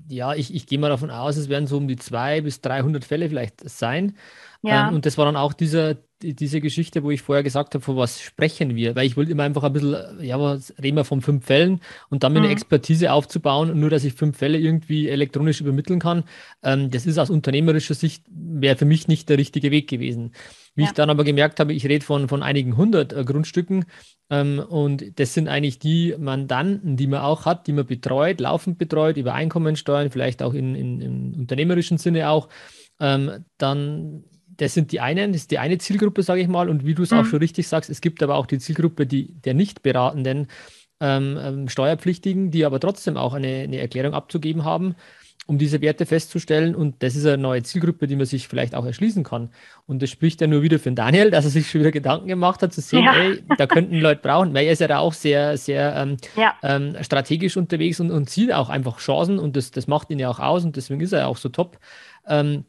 ja, 0.08 0.34
ich, 0.34 0.54
ich 0.54 0.66
gehe 0.66 0.78
mal 0.78 0.88
davon 0.88 1.10
aus, 1.10 1.36
es 1.36 1.48
werden 1.48 1.66
so 1.66 1.76
um 1.76 1.88
die 1.88 1.96
200 1.96 2.44
bis 2.44 2.60
300 2.60 3.04
Fälle 3.04 3.28
vielleicht 3.28 3.68
sein. 3.68 4.16
Ja. 4.62 4.88
Ähm, 4.88 4.94
und 4.96 5.06
das 5.06 5.16
war 5.16 5.24
dann 5.24 5.36
auch 5.36 5.52
dieser, 5.52 5.96
diese 6.22 6.60
Geschichte, 6.60 7.02
wo 7.02 7.10
ich 7.10 7.22
vorher 7.22 7.42
gesagt 7.42 7.74
habe, 7.74 7.82
von 7.82 7.96
was 7.96 8.20
sprechen 8.20 8.76
wir? 8.76 8.94
Weil 8.94 9.06
ich 9.06 9.16
wollte 9.16 9.32
immer 9.32 9.44
einfach 9.44 9.62
ein 9.62 9.72
bisschen, 9.72 9.96
ja, 10.20 10.38
was 10.40 10.74
reden 10.82 10.96
wir 10.96 11.04
von 11.04 11.22
fünf 11.22 11.46
Fällen 11.46 11.80
und 12.08 12.22
dann 12.22 12.32
mhm. 12.32 12.38
eine 12.38 12.48
Expertise 12.48 13.12
aufzubauen, 13.12 13.78
nur 13.78 13.90
dass 13.90 14.04
ich 14.04 14.14
fünf 14.14 14.36
Fälle 14.36 14.58
irgendwie 14.58 15.08
elektronisch 15.08 15.60
übermitteln 15.60 16.00
kann. 16.00 16.24
Ähm, 16.62 16.90
das 16.90 17.06
ist 17.06 17.18
aus 17.18 17.30
unternehmerischer 17.30 17.94
Sicht, 17.94 18.24
wäre 18.30 18.76
für 18.76 18.84
mich 18.84 19.08
nicht 19.08 19.28
der 19.28 19.38
richtige 19.38 19.70
Weg 19.70 19.88
gewesen. 19.88 20.32
Wie 20.74 20.82
ja. 20.82 20.88
ich 20.88 20.94
dann 20.94 21.10
aber 21.10 21.24
gemerkt 21.24 21.58
habe, 21.58 21.72
ich 21.72 21.86
rede 21.86 22.04
von, 22.04 22.28
von 22.28 22.42
einigen 22.42 22.76
hundert 22.76 23.12
äh, 23.12 23.24
Grundstücken 23.24 23.86
ähm, 24.30 24.58
und 24.58 25.18
das 25.18 25.34
sind 25.34 25.48
eigentlich 25.48 25.78
die 25.78 26.14
Mandanten, 26.18 26.96
die 26.96 27.06
man 27.06 27.20
auch 27.20 27.46
hat, 27.46 27.66
die 27.66 27.72
man 27.72 27.86
betreut, 27.86 28.40
laufend 28.40 28.78
betreut, 28.78 29.16
über 29.16 29.34
Einkommensteuern, 29.34 30.10
vielleicht 30.10 30.42
auch 30.42 30.54
in, 30.54 30.74
in, 30.74 31.00
im 31.00 31.34
unternehmerischen 31.34 31.98
Sinne 31.98 32.28
auch. 32.28 32.48
Ähm, 33.00 33.44
dann 33.56 34.24
das 34.60 34.74
sind 34.74 34.92
die 34.92 35.00
einen, 35.00 35.32
das 35.32 35.42
ist 35.42 35.50
die 35.50 35.58
eine 35.58 35.78
Zielgruppe, 35.78 36.22
sage 36.22 36.42
ich 36.42 36.48
mal. 36.48 36.68
Und 36.68 36.84
wie 36.84 36.94
du 36.94 37.02
es 37.02 37.10
mhm. 37.10 37.18
auch 37.18 37.24
schon 37.24 37.38
richtig 37.38 37.66
sagst, 37.66 37.88
es 37.88 38.00
gibt 38.00 38.22
aber 38.22 38.36
auch 38.36 38.46
die 38.46 38.58
Zielgruppe 38.58 39.06
die, 39.06 39.32
der 39.44 39.54
nicht 39.54 39.82
beratenden 39.82 40.48
ähm, 41.00 41.38
ähm, 41.42 41.68
Steuerpflichtigen, 41.68 42.50
die 42.50 42.64
aber 42.64 42.78
trotzdem 42.78 43.16
auch 43.16 43.32
eine, 43.32 43.48
eine 43.48 43.78
Erklärung 43.78 44.12
abzugeben 44.12 44.64
haben, 44.64 44.96
um 45.46 45.56
diese 45.56 45.80
Werte 45.80 46.04
festzustellen. 46.04 46.74
Und 46.74 47.02
das 47.02 47.16
ist 47.16 47.24
eine 47.24 47.38
neue 47.38 47.62
Zielgruppe, 47.62 48.06
die 48.06 48.16
man 48.16 48.26
sich 48.26 48.48
vielleicht 48.48 48.74
auch 48.74 48.84
erschließen 48.84 49.24
kann. 49.24 49.48
Und 49.86 50.02
das 50.02 50.10
spricht 50.10 50.42
ja 50.42 50.46
nur 50.46 50.60
wieder 50.60 50.78
für 50.78 50.92
Daniel, 50.92 51.30
dass 51.30 51.46
er 51.46 51.50
sich 51.50 51.70
schon 51.70 51.80
wieder 51.80 51.90
Gedanken 51.90 52.28
gemacht 52.28 52.62
hat, 52.62 52.74
zu 52.74 52.82
sehen, 52.82 53.04
ja. 53.04 53.14
ey, 53.14 53.42
da 53.56 53.66
könnten 53.66 53.98
Leute 53.98 54.20
brauchen, 54.20 54.52
weil 54.52 54.66
er 54.66 54.72
ist 54.72 54.80
ja 54.80 54.88
da 54.88 54.98
auch 54.98 55.14
sehr, 55.14 55.56
sehr 55.56 55.96
ähm, 55.96 56.18
ja. 56.36 56.54
ähm, 56.62 56.96
strategisch 57.00 57.56
unterwegs 57.56 57.98
und, 57.98 58.10
und 58.10 58.28
sieht 58.28 58.52
auch 58.52 58.68
einfach 58.68 58.98
Chancen 58.98 59.38
und 59.38 59.56
das, 59.56 59.70
das 59.70 59.86
macht 59.86 60.10
ihn 60.10 60.18
ja 60.18 60.28
auch 60.28 60.38
aus 60.38 60.64
und 60.64 60.76
deswegen 60.76 61.00
ist 61.00 61.12
er 61.12 61.20
ja 61.20 61.26
auch 61.26 61.38
so 61.38 61.48
top. 61.48 61.78
Ähm, 62.28 62.64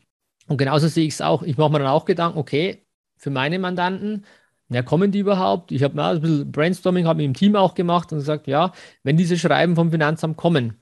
und 0.52 0.58
genauso 0.58 0.90
sehe 0.90 1.08
ich 1.08 1.14
es 1.14 1.22
auch. 1.22 1.44
Ich 1.44 1.58
mache 1.58 1.72
mir 1.72 1.80
dann 1.80 1.88
auch 1.88 2.04
Gedanken, 2.04 2.38
okay, 2.38 2.86
für 3.16 3.30
meine 3.30 3.58
Mandanten, 3.58 4.26
wer 4.68 4.84
kommen 4.84 5.12
die 5.12 5.20
überhaupt? 5.20 5.72
Ich 5.72 5.82
habe 5.82 5.96
mal 5.96 6.16
ein 6.16 6.22
bisschen 6.22 6.52
Brainstorming, 6.52 7.08
habe 7.08 7.24
im 7.24 7.34
Team 7.34 7.56
auch 7.56 7.74
gemacht 7.74 8.12
und 8.12 8.20
gesagt, 8.20 8.48
ja, 8.48 8.74
wenn 9.04 9.16
diese 9.16 9.38
Schreiben 9.38 9.76
vom 9.76 9.92
Finanzamt 9.92 10.36
kommen, 10.36 10.82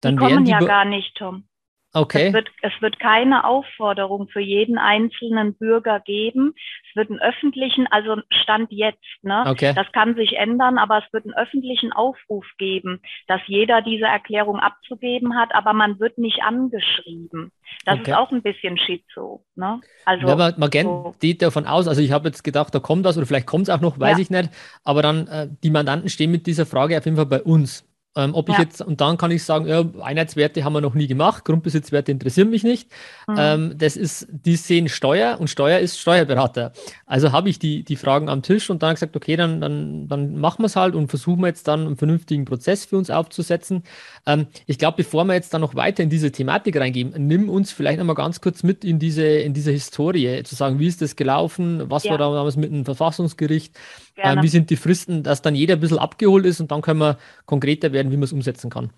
dann 0.00 0.16
die 0.16 0.24
kommen 0.24 0.44
die 0.44 0.52
ja 0.52 0.60
gar 0.60 0.84
nicht, 0.84 1.16
Tom. 1.16 1.42
Okay. 1.92 2.28
Es 2.28 2.32
wird, 2.32 2.48
es 2.62 2.72
wird 2.80 3.00
keine 3.00 3.44
Aufforderung 3.44 4.28
für 4.28 4.40
jeden 4.40 4.78
einzelnen 4.78 5.54
Bürger 5.54 5.98
geben. 5.98 6.54
Es 6.88 6.96
wird 6.96 7.10
einen 7.10 7.20
öffentlichen, 7.20 7.88
also 7.88 8.16
Stand 8.30 8.70
jetzt, 8.70 8.98
ne? 9.22 9.44
Okay. 9.46 9.72
Das 9.74 9.90
kann 9.92 10.14
sich 10.14 10.36
ändern, 10.36 10.78
aber 10.78 10.98
es 10.98 11.12
wird 11.12 11.24
einen 11.24 11.34
öffentlichen 11.34 11.92
Aufruf 11.92 12.46
geben, 12.58 13.00
dass 13.26 13.40
jeder 13.46 13.82
diese 13.82 14.04
Erklärung 14.04 14.60
abzugeben 14.60 15.36
hat, 15.36 15.52
aber 15.52 15.72
man 15.72 15.98
wird 15.98 16.16
nicht 16.18 16.42
angeschrieben. 16.44 17.50
Das 17.84 17.98
okay. 17.98 18.12
ist 18.12 18.16
auch 18.16 18.30
ein 18.30 18.42
bisschen 18.42 18.78
schizo. 18.78 19.44
Ne? 19.56 19.80
Also, 20.04 20.28
ja, 20.28 20.36
man, 20.36 20.54
man 20.58 20.70
so. 20.70 21.14
geht 21.20 21.42
davon 21.42 21.66
aus, 21.66 21.88
also 21.88 22.00
ich 22.00 22.12
habe 22.12 22.28
jetzt 22.28 22.44
gedacht, 22.44 22.72
da 22.72 22.78
kommt 22.78 23.04
das 23.04 23.16
oder 23.16 23.26
vielleicht 23.26 23.46
kommt 23.46 23.64
es 23.64 23.70
auch 23.70 23.80
noch, 23.80 23.98
weiß 23.98 24.18
ja. 24.18 24.22
ich 24.22 24.30
nicht. 24.30 24.50
Aber 24.84 25.02
dann, 25.02 25.26
äh, 25.26 25.48
die 25.64 25.70
Mandanten 25.70 26.08
stehen 26.08 26.30
mit 26.30 26.46
dieser 26.46 26.66
Frage 26.66 26.96
auf 26.96 27.04
jeden 27.04 27.16
Fall 27.16 27.26
bei 27.26 27.42
uns. 27.42 27.89
Ähm, 28.16 28.34
ob 28.34 28.48
ja. 28.48 28.54
ich 28.54 28.60
jetzt, 28.60 28.82
und 28.82 29.00
dann 29.00 29.16
kann 29.18 29.30
ich 29.30 29.44
sagen, 29.44 29.68
ja, 29.68 29.84
Einheitswerte 30.02 30.64
haben 30.64 30.72
wir 30.72 30.80
noch 30.80 30.94
nie 30.94 31.06
gemacht, 31.06 31.44
Grundbesitzwerte 31.44 32.10
interessieren 32.10 32.50
mich 32.50 32.64
nicht. 32.64 32.90
Mhm. 33.28 33.36
Ähm, 33.38 33.74
das 33.78 33.96
ist, 33.96 34.26
die 34.30 34.56
sehen 34.56 34.88
Steuer 34.88 35.38
und 35.38 35.48
Steuer 35.48 35.78
ist 35.78 35.96
Steuerberater. 35.96 36.72
Also 37.06 37.30
habe 37.30 37.48
ich 37.48 37.60
die, 37.60 37.84
die 37.84 37.94
Fragen 37.94 38.28
am 38.28 38.42
Tisch 38.42 38.68
und 38.68 38.82
dann 38.82 38.94
gesagt, 38.94 39.14
okay, 39.14 39.36
dann, 39.36 39.60
dann, 39.60 40.08
dann 40.08 40.36
machen 40.40 40.62
wir 40.62 40.66
es 40.66 40.74
halt 40.74 40.96
und 40.96 41.06
versuchen 41.06 41.40
wir 41.40 41.46
jetzt 41.46 41.68
dann 41.68 41.86
einen 41.86 41.96
vernünftigen 41.96 42.46
Prozess 42.46 42.84
für 42.84 42.98
uns 42.98 43.10
aufzusetzen. 43.10 43.84
Ähm, 44.26 44.48
ich 44.66 44.78
glaube, 44.78 44.96
bevor 44.96 45.24
wir 45.26 45.34
jetzt 45.34 45.54
dann 45.54 45.60
noch 45.60 45.76
weiter 45.76 46.02
in 46.02 46.10
diese 46.10 46.32
Thematik 46.32 46.76
reingehen, 46.78 47.14
nimm 47.16 47.48
uns 47.48 47.70
vielleicht 47.70 48.00
einmal 48.00 48.16
ganz 48.16 48.40
kurz 48.40 48.64
mit 48.64 48.84
in 48.84 48.98
diese, 48.98 49.24
in 49.24 49.54
diese 49.54 49.70
Historie, 49.70 50.42
zu 50.42 50.56
sagen, 50.56 50.80
wie 50.80 50.88
ist 50.88 51.00
das 51.00 51.14
gelaufen, 51.14 51.88
was 51.88 52.02
ja. 52.02 52.10
war 52.10 52.18
damals 52.18 52.56
mit 52.56 52.72
dem 52.72 52.84
Verfassungsgericht, 52.84 53.78
ähm, 54.22 54.42
wie 54.42 54.48
sind 54.48 54.70
die 54.70 54.76
Fristen, 54.76 55.22
dass 55.22 55.42
dann 55.42 55.54
jeder 55.54 55.74
ein 55.74 55.80
bisschen 55.80 55.98
abgeholt 55.98 56.46
ist 56.46 56.60
und 56.60 56.70
dann 56.70 56.82
können 56.82 57.00
wir 57.00 57.18
konkreter 57.46 57.92
werden, 57.92 58.10
wie 58.12 58.16
man 58.16 58.24
es 58.24 58.32
umsetzen 58.32 58.70
kann. 58.70 58.90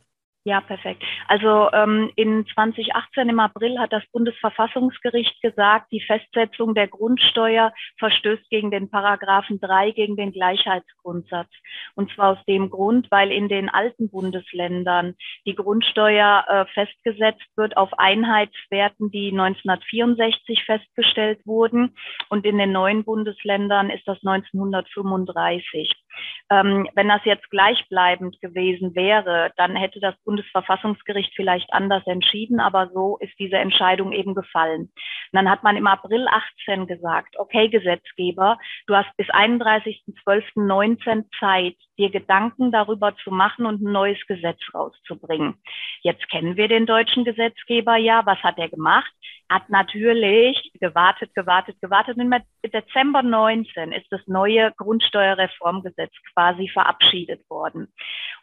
Ja, 0.44 0.60
perfekt. 0.60 1.04
Also 1.28 1.70
ähm, 1.72 2.10
in 2.16 2.44
2018 2.52 3.28
im 3.28 3.38
April 3.38 3.78
hat 3.78 3.92
das 3.92 4.02
Bundesverfassungsgericht 4.10 5.40
gesagt, 5.40 5.92
die 5.92 6.00
Festsetzung 6.00 6.74
der 6.74 6.88
Grundsteuer 6.88 7.72
verstößt 8.00 8.50
gegen 8.50 8.72
den 8.72 8.90
Paragraphen 8.90 9.60
3 9.60 9.92
gegen 9.92 10.16
den 10.16 10.32
Gleichheitsgrundsatz. 10.32 11.48
Und 11.94 12.10
zwar 12.12 12.32
aus 12.32 12.44
dem 12.46 12.70
Grund, 12.70 13.08
weil 13.12 13.30
in 13.30 13.48
den 13.48 13.68
alten 13.68 14.10
Bundesländern 14.10 15.14
die 15.46 15.54
Grundsteuer 15.54 16.44
äh, 16.48 16.64
festgesetzt 16.74 17.46
wird 17.54 17.76
auf 17.76 17.90
Einheitswerten, 17.96 19.12
die 19.12 19.30
1964 19.30 20.64
festgestellt 20.64 21.38
wurden. 21.46 21.94
Und 22.30 22.44
in 22.44 22.58
den 22.58 22.72
neuen 22.72 23.04
Bundesländern 23.04 23.90
ist 23.90 24.08
das 24.08 24.18
1935. 24.24 26.01
Ähm, 26.50 26.88
wenn 26.94 27.08
das 27.08 27.24
jetzt 27.24 27.50
gleichbleibend 27.50 28.40
gewesen 28.40 28.94
wäre, 28.94 29.52
dann 29.56 29.76
hätte 29.76 30.00
das 30.00 30.14
Bundesverfassungsgericht 30.24 31.32
vielleicht 31.34 31.72
anders 31.72 32.06
entschieden, 32.06 32.60
aber 32.60 32.90
so 32.92 33.18
ist 33.18 33.38
diese 33.38 33.56
Entscheidung 33.56 34.12
eben 34.12 34.34
gefallen. 34.34 34.82
Und 34.82 34.92
dann 35.32 35.50
hat 35.50 35.62
man 35.62 35.76
im 35.76 35.86
April 35.86 36.26
18 36.28 36.86
gesagt, 36.86 37.38
okay, 37.38 37.68
Gesetzgeber, 37.68 38.58
du 38.86 38.94
hast 38.94 39.16
bis 39.16 39.28
31.12.19 39.28 41.24
Zeit, 41.38 41.76
dir 41.98 42.10
Gedanken 42.10 42.72
darüber 42.72 43.16
zu 43.16 43.30
machen 43.30 43.66
und 43.66 43.82
ein 43.82 43.92
neues 43.92 44.18
Gesetz 44.26 44.60
rauszubringen. 44.74 45.54
Jetzt 46.02 46.28
kennen 46.30 46.56
wir 46.56 46.68
den 46.68 46.86
deutschen 46.86 47.24
Gesetzgeber 47.24 47.96
ja. 47.96 48.26
Was 48.26 48.38
hat 48.42 48.58
er 48.58 48.68
gemacht? 48.68 49.12
Hat 49.48 49.68
natürlich 49.68 50.72
gewartet, 50.80 51.34
gewartet, 51.34 51.76
gewartet. 51.80 52.16
Und 52.16 52.32
im 52.32 52.42
Dezember 52.70 53.22
19 53.22 53.92
ist 53.92 54.06
das 54.10 54.20
neue 54.26 54.72
Grundsteuerreformgesetz 54.76 56.01
quasi 56.34 56.68
verabschiedet 56.68 57.48
worden. 57.50 57.92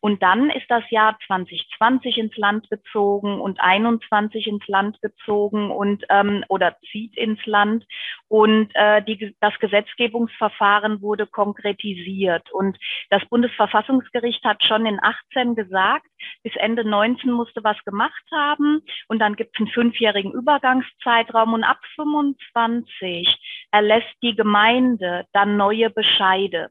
Und 0.02 0.24
dann 0.24 0.50
ist 0.50 0.66
das 0.70 0.84
Jahr 0.90 1.18
2020 1.28 2.18
ins 2.18 2.38
Land 2.38 2.70
gezogen 2.70 3.42
und 3.42 3.60
21 3.60 4.48
ins 4.48 4.66
Land 4.68 5.02
gezogen 5.02 5.72
und 5.72 6.06
ähm, 6.10 6.46
oder 6.48 6.78
zieht 6.92 7.18
ins 7.18 7.46
Land. 7.46 7.86
Und 8.28 8.72
äh, 8.76 9.04
die, 9.04 9.36
das 9.42 9.58
Gesetzgebungsverfahren 9.60 11.02
wurde 11.02 11.28
konkretisiert. 11.28 12.50
Und 12.52 12.78
das 13.10 13.26
Bundesverfassungsgericht 13.30 14.44
hat 14.46 14.64
schon 14.64 14.86
in 14.86 15.00
18 15.02 15.56
gesagt, 15.56 16.08
bis 16.44 16.56
Ende 16.56 16.88
19 16.88 17.32
musste 17.32 17.64
was 17.64 17.78
gemacht 17.84 18.24
haben. 18.32 18.82
Und 19.08 19.20
dann 19.20 19.36
gibt 19.36 19.56
es 19.56 19.60
einen 19.60 19.72
fünfjährigen 19.72 20.32
Übergangszeitraum. 20.32 21.54
Und 21.54 21.64
ab 21.64 21.80
25 21.96 23.38
erlässt 23.72 24.16
die 24.22 24.36
Gemeinde 24.36 25.26
dann 25.34 25.58
neue 25.58 25.90
Bescheide. 25.90 26.70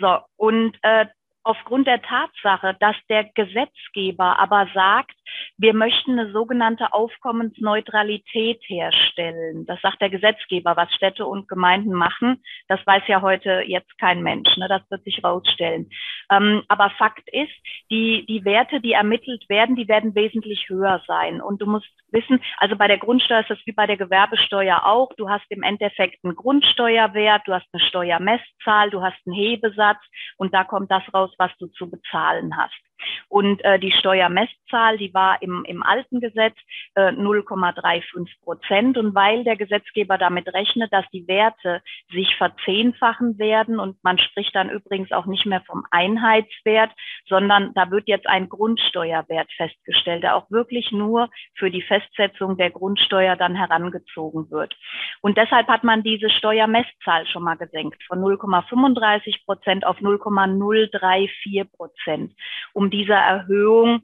So, 0.00 0.18
und 0.36 0.78
äh, 0.82 1.06
aufgrund 1.42 1.86
der 1.86 2.02
Tatsache, 2.02 2.76
dass 2.80 2.96
der 3.08 3.24
Gesetzgeber 3.24 4.38
aber 4.38 4.68
sagt, 4.74 5.14
wir 5.56 5.74
möchten 5.74 6.18
eine 6.18 6.32
sogenannte 6.32 6.92
Aufkommensneutralität 6.92 8.60
herstellen. 8.66 9.66
Das 9.66 9.80
sagt 9.80 10.00
der 10.00 10.10
Gesetzgeber, 10.10 10.76
was 10.76 10.92
Städte 10.94 11.26
und 11.26 11.48
Gemeinden 11.48 11.92
machen. 11.92 12.42
Das 12.68 12.84
weiß 12.86 13.02
ja 13.06 13.22
heute 13.22 13.62
jetzt 13.66 13.96
kein 13.98 14.22
Mensch. 14.22 14.56
Ne? 14.56 14.68
Das 14.68 14.82
wird 14.90 15.04
sich 15.04 15.22
rausstellen. 15.22 15.90
Ähm, 16.30 16.62
aber 16.68 16.90
Fakt 16.90 17.28
ist, 17.32 17.52
die, 17.90 18.24
die 18.26 18.44
Werte, 18.44 18.80
die 18.80 18.92
ermittelt 18.92 19.48
werden, 19.48 19.76
die 19.76 19.88
werden 19.88 20.14
wesentlich 20.14 20.68
höher 20.68 21.02
sein. 21.06 21.40
Und 21.40 21.60
du 21.62 21.66
musst 21.66 21.88
wissen, 22.12 22.40
also 22.58 22.76
bei 22.76 22.88
der 22.88 22.98
Grundsteuer 22.98 23.40
ist 23.40 23.50
das 23.50 23.58
wie 23.64 23.72
bei 23.72 23.86
der 23.86 23.96
Gewerbesteuer 23.96 24.84
auch. 24.84 25.12
Du 25.16 25.28
hast 25.28 25.44
im 25.48 25.62
Endeffekt 25.62 26.24
einen 26.24 26.36
Grundsteuerwert, 26.36 27.42
du 27.46 27.54
hast 27.54 27.66
eine 27.72 27.82
Steuermesszahl, 27.82 28.90
du 28.90 29.02
hast 29.02 29.16
einen 29.26 29.34
Hebesatz 29.34 30.00
und 30.36 30.54
da 30.54 30.64
kommt 30.64 30.90
das 30.90 31.02
raus, 31.12 31.29
was 31.38 31.50
du 31.58 31.66
zu 31.68 31.88
bezahlen 31.88 32.56
hast. 32.56 32.80
Und 33.28 33.64
äh, 33.64 33.78
die 33.78 33.92
Steuermesszahl, 33.92 34.98
die 34.98 35.12
war 35.14 35.40
im, 35.42 35.64
im 35.66 35.82
alten 35.82 36.20
Gesetz 36.20 36.56
äh, 36.94 37.12
0,35 37.12 38.42
Prozent. 38.42 38.98
Und 38.98 39.14
weil 39.14 39.44
der 39.44 39.56
Gesetzgeber 39.56 40.18
damit 40.18 40.52
rechnet, 40.52 40.92
dass 40.92 41.04
die 41.12 41.26
Werte 41.26 41.82
sich 42.10 42.34
verzehnfachen 42.36 43.38
werden 43.38 43.78
und 43.78 44.02
man 44.02 44.18
spricht 44.18 44.54
dann 44.54 44.70
übrigens 44.70 45.12
auch 45.12 45.26
nicht 45.26 45.46
mehr 45.46 45.62
vom 45.66 45.84
Einheitswert, 45.90 46.90
sondern 47.28 47.72
da 47.74 47.90
wird 47.90 48.08
jetzt 48.08 48.26
ein 48.26 48.48
Grundsteuerwert 48.48 49.50
festgestellt, 49.52 50.22
der 50.22 50.36
auch 50.36 50.50
wirklich 50.50 50.92
nur 50.92 51.28
für 51.54 51.70
die 51.70 51.82
Festsetzung 51.82 52.56
der 52.56 52.70
Grundsteuer 52.70 53.36
dann 53.36 53.54
herangezogen 53.54 54.50
wird. 54.50 54.76
Und 55.20 55.36
deshalb 55.36 55.68
hat 55.68 55.84
man 55.84 56.02
diese 56.02 56.30
Steuermesszahl 56.30 57.26
schon 57.26 57.42
mal 57.42 57.56
gesenkt 57.56 58.02
von 58.04 58.20
0,35 58.20 59.44
Prozent 59.44 59.86
auf 59.86 60.00
0,034 60.00 61.72
Prozent, 61.72 62.34
um 62.72 62.89
dieser 62.90 63.16
Erhöhung 63.16 64.02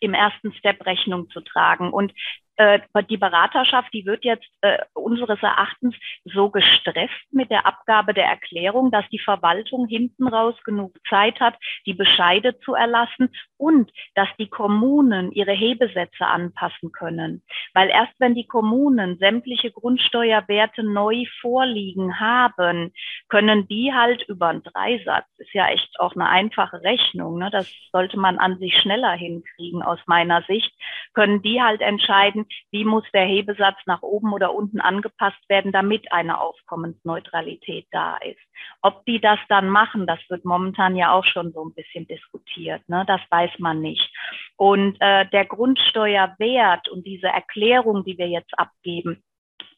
im 0.00 0.14
ersten 0.14 0.52
Step 0.54 0.84
Rechnung 0.86 1.30
zu 1.30 1.40
tragen. 1.40 1.92
Und 1.92 2.12
äh, 2.56 2.80
die 3.08 3.16
Beraterschaft, 3.16 3.92
die 3.92 4.06
wird 4.06 4.24
jetzt 4.24 4.48
äh, 4.62 4.78
unseres 4.94 5.42
Erachtens 5.42 5.94
so 6.24 6.50
gestresst 6.50 7.12
mit 7.30 7.50
der 7.50 7.66
Abgabe 7.66 8.14
der 8.14 8.26
Erklärung, 8.26 8.90
dass 8.90 9.08
die 9.10 9.18
Verwaltung 9.18 9.86
hinten 9.86 10.26
raus 10.26 10.54
genug 10.64 10.92
Zeit 11.08 11.40
hat, 11.40 11.54
die 11.86 11.94
Bescheide 11.94 12.58
zu 12.60 12.74
erlassen 12.74 13.30
und 13.56 13.90
dass 14.14 14.28
die 14.38 14.48
Kommunen 14.48 15.32
ihre 15.32 15.52
Hebesätze 15.52 16.26
anpassen 16.26 16.92
können. 16.92 17.42
Weil 17.74 17.88
erst 17.90 18.14
wenn 18.18 18.34
die 18.34 18.46
Kommunen 18.46 19.18
sämtliche 19.18 19.70
Grundsteuerwerte 19.70 20.82
neu 20.82 21.24
vorliegen 21.40 22.20
haben, 22.20 22.92
können 23.28 23.68
die 23.68 23.92
halt 23.92 24.22
über 24.28 24.48
einen 24.48 24.62
Dreisatz, 24.62 25.26
ist 25.38 25.52
ja 25.52 25.68
echt 25.68 26.00
auch 26.00 26.14
eine 26.14 26.28
einfache 26.28 26.82
Rechnung, 26.82 27.38
ne? 27.38 27.50
das 27.50 27.70
sollte 27.92 28.18
man 28.18 28.38
an 28.38 28.58
sich 28.58 28.76
schneller 28.76 29.12
hinkriegen 29.12 29.82
aus 29.82 30.00
meiner 30.06 30.42
Sicht, 30.42 30.72
können 31.14 31.42
die 31.42 31.62
halt 31.62 31.80
entscheiden, 31.80 32.45
wie 32.70 32.84
muss 32.84 33.04
der 33.12 33.24
Hebesatz 33.24 33.76
nach 33.86 34.02
oben 34.02 34.32
oder 34.32 34.54
unten 34.54 34.80
angepasst 34.80 35.48
werden, 35.48 35.72
damit 35.72 36.12
eine 36.12 36.40
Aufkommensneutralität 36.40 37.86
da 37.90 38.16
ist. 38.18 38.40
Ob 38.82 39.04
die 39.04 39.20
das 39.20 39.38
dann 39.48 39.68
machen, 39.68 40.06
das 40.06 40.20
wird 40.28 40.44
momentan 40.44 40.96
ja 40.96 41.12
auch 41.12 41.24
schon 41.24 41.52
so 41.52 41.64
ein 41.64 41.74
bisschen 41.74 42.06
diskutiert. 42.06 42.88
Ne? 42.88 43.04
Das 43.06 43.20
weiß 43.30 43.52
man 43.58 43.80
nicht. 43.80 44.10
Und 44.56 44.96
äh, 45.00 45.26
der 45.30 45.44
Grundsteuerwert 45.44 46.88
und 46.88 47.06
diese 47.06 47.28
Erklärung, 47.28 48.04
die 48.04 48.18
wir 48.18 48.28
jetzt 48.28 48.58
abgeben, 48.58 49.22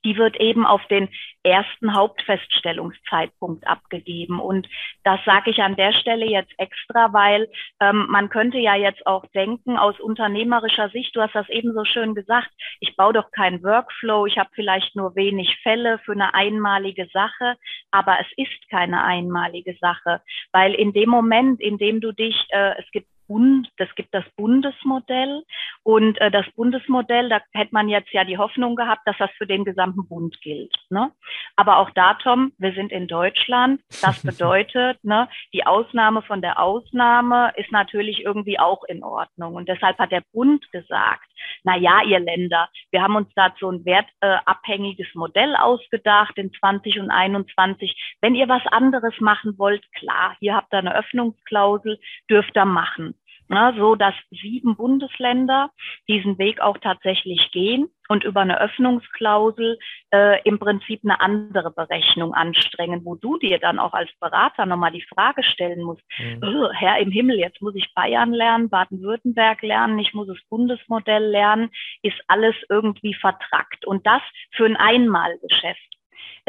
die 0.08 0.16
wird 0.16 0.40
eben 0.40 0.64
auf 0.64 0.80
den 0.86 1.10
ersten 1.42 1.94
Hauptfeststellungszeitpunkt 1.94 3.66
abgegeben. 3.66 4.40
Und 4.40 4.66
das 5.04 5.20
sage 5.26 5.50
ich 5.50 5.58
an 5.62 5.76
der 5.76 5.92
Stelle 5.92 6.24
jetzt 6.26 6.52
extra, 6.56 7.12
weil 7.12 7.48
ähm, 7.80 8.06
man 8.08 8.30
könnte 8.30 8.58
ja 8.58 8.74
jetzt 8.74 9.06
auch 9.06 9.26
denken, 9.34 9.76
aus 9.76 10.00
unternehmerischer 10.00 10.88
Sicht, 10.90 11.14
du 11.14 11.20
hast 11.20 11.34
das 11.34 11.48
eben 11.50 11.74
so 11.74 11.84
schön 11.84 12.14
gesagt, 12.14 12.48
ich 12.80 12.96
baue 12.96 13.12
doch 13.12 13.30
keinen 13.32 13.62
Workflow, 13.62 14.24
ich 14.24 14.38
habe 14.38 14.48
vielleicht 14.54 14.96
nur 14.96 15.14
wenig 15.14 15.58
Fälle 15.62 15.98
für 15.98 16.12
eine 16.12 16.32
einmalige 16.34 17.06
Sache, 17.12 17.56
aber 17.90 18.16
es 18.20 18.26
ist 18.36 18.70
keine 18.70 19.04
einmalige 19.04 19.76
Sache, 19.78 20.22
weil 20.52 20.72
in 20.72 20.92
dem 20.94 21.10
Moment, 21.10 21.60
in 21.60 21.76
dem 21.76 22.00
du 22.00 22.12
dich, 22.12 22.46
äh, 22.48 22.78
es 22.78 22.90
gibt 22.92 23.08
Bund, 23.28 23.68
das 23.76 23.88
gibt 23.94 24.12
das 24.14 24.25
Bundesmodell 24.37 25.44
und 25.85 26.20
äh, 26.20 26.30
das 26.30 26.47
Bundesmodell, 26.56 27.28
da 27.28 27.40
hätte 27.52 27.73
man 27.73 27.88
jetzt 27.88 28.12
ja 28.12 28.25
die 28.25 28.38
Hoffnung 28.38 28.75
gehabt, 28.75 29.02
dass 29.06 29.16
das 29.18 29.30
für 29.38 29.47
den 29.47 29.64
gesamten 29.64 30.08
Bund 30.08 30.40
gilt. 30.40 30.75
Ne? 30.90 31.12
Aber 31.54 31.78
auch 31.78 31.90
da, 31.90 32.14
Tom, 32.14 32.52
wir 32.58 32.73
sind 32.73 32.90
in 32.90 33.06
Deutschland. 33.06 33.80
Das 34.02 34.23
bedeutet, 34.23 35.02
ne, 35.04 35.28
die 35.52 35.66
Ausnahme 35.66 36.23
von 36.23 36.40
der 36.40 36.58
Ausnahme 36.58 37.52
ist 37.56 37.70
natürlich 37.70 38.25
irgendwie 38.25 38.58
auch 38.58 38.82
in 38.85 39.04
Ordnung. 39.04 39.54
Und 39.54 39.68
deshalb 39.68 39.99
hat 39.99 40.11
der 40.11 40.23
Bund 40.32 40.70
gesagt, 40.73 41.28
na 41.64 41.76
ja, 41.76 42.02
ihr 42.02 42.21
Länder, 42.21 42.68
wir 42.90 43.02
haben 43.02 43.16
uns 43.16 43.28
dazu 43.35 43.71
ein 43.71 43.85
wertabhängiges 43.85 45.09
Modell 45.14 45.54
ausgedacht 45.57 46.37
in 46.37 46.52
20 46.52 47.00
und 47.00 47.11
21. 47.11 47.97
Wenn 48.21 48.35
ihr 48.35 48.49
was 48.49 48.66
anderes 48.66 49.14
machen 49.21 49.59
wollt, 49.59 49.85
klar, 49.92 50.37
hier 50.40 50.54
habt 50.54 50.73
ihr 50.73 50.78
eine 50.78 50.97
Öffnungsklausel, 50.97 51.99
dürft 52.30 52.57
ihr 52.57 52.64
machen 52.64 53.14
ne, 53.49 53.75
so 53.76 53.95
dass 53.95 54.14
sieben 54.30 54.76
Bundesländer 54.76 55.71
diesen 56.09 56.38
Weg 56.38 56.61
auch 56.61 56.78
tatsächlich 56.78 57.50
gehen 57.50 57.88
und 58.08 58.24
über 58.24 58.40
eine 58.40 58.60
Öffnungsklausel 58.60 59.78
äh, 60.12 60.42
im 60.42 60.58
Prinzip 60.58 61.00
eine 61.04 61.20
andere 61.20 61.70
Berechnung 61.70 62.34
anstrengen, 62.34 63.04
wo 63.04 63.14
du 63.14 63.38
dir 63.38 63.58
dann 63.58 63.78
auch 63.78 63.92
als 63.92 64.10
Berater 64.18 64.66
nochmal 64.66 64.92
die 64.92 65.06
Frage 65.14 65.42
stellen 65.42 65.82
musst, 65.82 66.02
mhm. 66.18 66.40
oh, 66.42 66.70
Herr 66.72 66.98
im 66.98 67.10
Himmel, 67.10 67.38
jetzt 67.38 67.60
muss 67.62 67.74
ich 67.74 67.92
Bayern 67.94 68.32
lernen, 68.32 68.70
Baden-Württemberg 68.70 69.62
lernen, 69.62 69.98
ich 69.98 70.14
muss 70.14 70.26
das 70.26 70.38
Bundesmodell 70.48 71.24
lernen, 71.24 71.70
ist 72.02 72.20
alles 72.26 72.56
irgendwie 72.68 73.14
vertrackt. 73.14 73.86
Und 73.86 74.06
das 74.06 74.22
für 74.52 74.64
ein 74.64 74.76
Einmalgeschäft. 74.76 75.88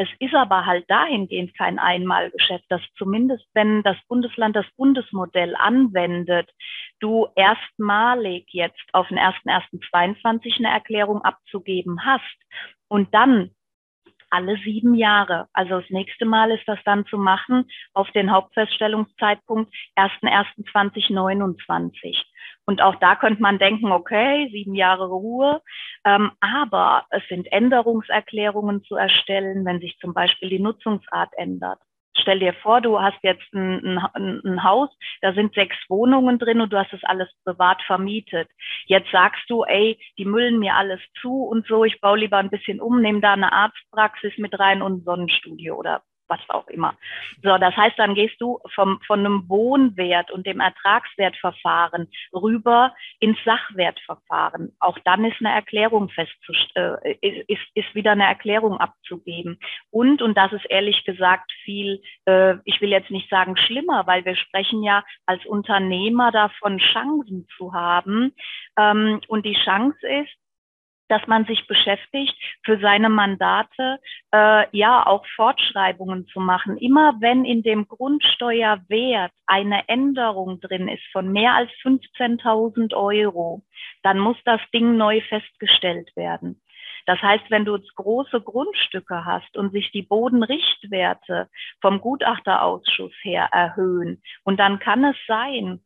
Es 0.02 0.08
ist 0.18 0.34
aber 0.34 0.64
halt 0.64 0.86
dahingehend 0.88 1.54
kein 1.58 1.78
Einmalgeschäft, 1.78 2.64
dass 2.70 2.80
zumindest 2.96 3.44
wenn 3.52 3.82
das 3.82 3.98
Bundesland 4.08 4.56
das 4.56 4.64
Bundesmodell 4.78 5.54
anwendet, 5.56 6.50
du 7.00 7.28
erstmalig 7.34 8.46
jetzt 8.52 8.82
auf 8.92 9.08
den 9.08 9.18
1.1.22 9.18 10.58
eine 10.58 10.72
Erklärung 10.72 11.22
abzugeben 11.22 12.04
hast 12.04 12.36
und 12.88 13.12
dann 13.14 13.50
alle 14.30 14.56
sieben 14.58 14.94
Jahre. 14.94 15.48
Also 15.52 15.80
das 15.80 15.90
nächste 15.90 16.24
Mal 16.24 16.52
ist 16.52 16.62
das 16.66 16.78
dann 16.84 17.04
zu 17.06 17.18
machen 17.18 17.68
auf 17.92 18.08
den 18.12 18.30
Hauptfeststellungszeitpunkt 18.30 19.74
1.1.2029. 19.96 22.16
Und 22.64 22.80
auch 22.82 22.94
da 22.96 23.16
könnte 23.16 23.42
man 23.42 23.58
denken, 23.58 23.90
okay, 23.90 24.48
sieben 24.52 24.76
Jahre 24.76 25.08
Ruhe. 25.08 25.60
Ähm, 26.04 26.30
aber 26.40 27.06
es 27.10 27.26
sind 27.28 27.50
Änderungserklärungen 27.50 28.84
zu 28.84 28.94
erstellen, 28.94 29.64
wenn 29.64 29.80
sich 29.80 29.98
zum 29.98 30.14
Beispiel 30.14 30.48
die 30.48 30.60
Nutzungsart 30.60 31.32
ändert. 31.36 31.80
Stell 32.20 32.38
dir 32.38 32.54
vor, 32.54 32.80
du 32.80 33.00
hast 33.00 33.18
jetzt 33.22 33.52
ein, 33.54 33.98
ein, 34.14 34.40
ein, 34.44 34.64
Haus, 34.64 34.90
da 35.20 35.32
sind 35.32 35.54
sechs 35.54 35.76
Wohnungen 35.88 36.38
drin 36.38 36.60
und 36.60 36.72
du 36.72 36.78
hast 36.78 36.92
das 36.92 37.04
alles 37.04 37.28
privat 37.44 37.82
vermietet. 37.82 38.48
Jetzt 38.86 39.10
sagst 39.10 39.42
du, 39.48 39.64
ey, 39.64 39.98
die 40.18 40.24
müllen 40.24 40.58
mir 40.58 40.74
alles 40.74 41.00
zu 41.20 41.44
und 41.44 41.66
so, 41.66 41.84
ich 41.84 42.00
baue 42.00 42.18
lieber 42.18 42.38
ein 42.38 42.50
bisschen 42.50 42.80
um, 42.80 43.00
nehme 43.00 43.20
da 43.20 43.32
eine 43.32 43.52
Arztpraxis 43.52 44.36
mit 44.38 44.58
rein 44.58 44.82
und 44.82 44.98
ein 44.98 45.04
Sonnenstudio 45.04 45.76
oder 45.76 46.02
was 46.30 46.40
auch 46.48 46.66
immer. 46.68 46.94
So, 47.42 47.58
das 47.58 47.76
heißt, 47.76 47.98
dann 47.98 48.14
gehst 48.14 48.40
du 48.40 48.60
vom, 48.74 49.00
von 49.06 49.20
einem 49.20 49.48
Wohnwert 49.48 50.30
und 50.30 50.46
dem 50.46 50.60
Ertragswertverfahren 50.60 52.08
rüber 52.32 52.94
ins 53.18 53.36
Sachwertverfahren. 53.44 54.74
Auch 54.78 54.98
dann 55.04 55.24
ist 55.24 55.36
eine 55.40 55.52
Erklärung 55.52 56.08
festzustellen, 56.08 56.98
äh, 57.02 57.44
ist, 57.48 57.62
ist 57.74 57.94
wieder 57.94 58.12
eine 58.12 58.24
Erklärung 58.24 58.78
abzugeben. 58.78 59.58
Und, 59.90 60.22
und 60.22 60.36
das 60.36 60.52
ist 60.52 60.64
ehrlich 60.70 61.04
gesagt 61.04 61.52
viel, 61.64 62.00
äh, 62.26 62.54
ich 62.64 62.80
will 62.80 62.90
jetzt 62.90 63.10
nicht 63.10 63.28
sagen 63.28 63.56
schlimmer, 63.56 64.06
weil 64.06 64.24
wir 64.24 64.36
sprechen 64.36 64.82
ja 64.82 65.04
als 65.26 65.44
Unternehmer 65.44 66.30
davon, 66.30 66.78
Chancen 66.78 67.46
zu 67.56 67.72
haben. 67.72 68.32
Ähm, 68.78 69.20
und 69.28 69.44
die 69.44 69.58
Chance 69.64 70.06
ist, 70.06 70.30
dass 71.10 71.26
man 71.26 71.44
sich 71.44 71.66
beschäftigt, 71.66 72.34
für 72.64 72.78
seine 72.78 73.08
Mandate 73.08 73.98
äh, 74.32 74.64
ja 74.76 75.06
auch 75.06 75.26
Fortschreibungen 75.34 76.26
zu 76.28 76.40
machen. 76.40 76.76
Immer 76.78 77.14
wenn 77.20 77.44
in 77.44 77.62
dem 77.62 77.88
Grundsteuerwert 77.88 79.32
eine 79.46 79.88
Änderung 79.88 80.60
drin 80.60 80.88
ist 80.88 81.04
von 81.12 81.32
mehr 81.32 81.54
als 81.54 81.70
15.000 81.82 82.94
Euro, 82.94 83.62
dann 84.02 84.18
muss 84.18 84.36
das 84.44 84.60
Ding 84.72 84.96
neu 84.96 85.20
festgestellt 85.22 86.14
werden. 86.16 86.60
Das 87.06 87.20
heißt, 87.22 87.50
wenn 87.50 87.64
du 87.64 87.76
große 87.96 88.40
Grundstücke 88.40 89.24
hast 89.24 89.56
und 89.56 89.72
sich 89.72 89.90
die 89.90 90.02
Bodenrichtwerte 90.02 91.48
vom 91.80 92.00
Gutachterausschuss 92.00 93.12
her 93.22 93.48
erhöhen, 93.52 94.22
und 94.44 94.60
dann 94.60 94.78
kann 94.78 95.04
es 95.04 95.16
sein, 95.26 95.80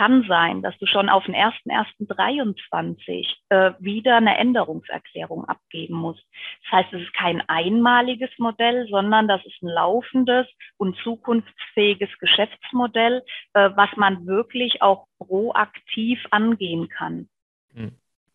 kann 0.00 0.24
sein, 0.26 0.62
dass 0.62 0.72
du 0.78 0.86
schon 0.86 1.10
auf 1.10 1.24
den 1.24 1.34
1.1.23 1.34 3.26
äh, 3.50 3.72
wieder 3.80 4.16
eine 4.16 4.38
Änderungserklärung 4.38 5.44
abgeben 5.44 5.94
musst. 5.94 6.24
Das 6.62 6.72
heißt, 6.78 6.94
es 6.94 7.02
ist 7.02 7.12
kein 7.12 7.46
einmaliges 7.50 8.30
Modell, 8.38 8.88
sondern 8.88 9.28
das 9.28 9.44
ist 9.44 9.62
ein 9.62 9.68
laufendes 9.68 10.46
und 10.78 10.96
zukunftsfähiges 11.04 12.08
Geschäftsmodell, 12.18 13.22
äh, 13.52 13.68
was 13.74 13.90
man 13.96 14.26
wirklich 14.26 14.80
auch 14.80 15.04
proaktiv 15.18 16.18
angehen 16.30 16.88
kann. 16.88 17.28
Hm. 17.74 17.92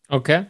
Okay. 0.08 0.46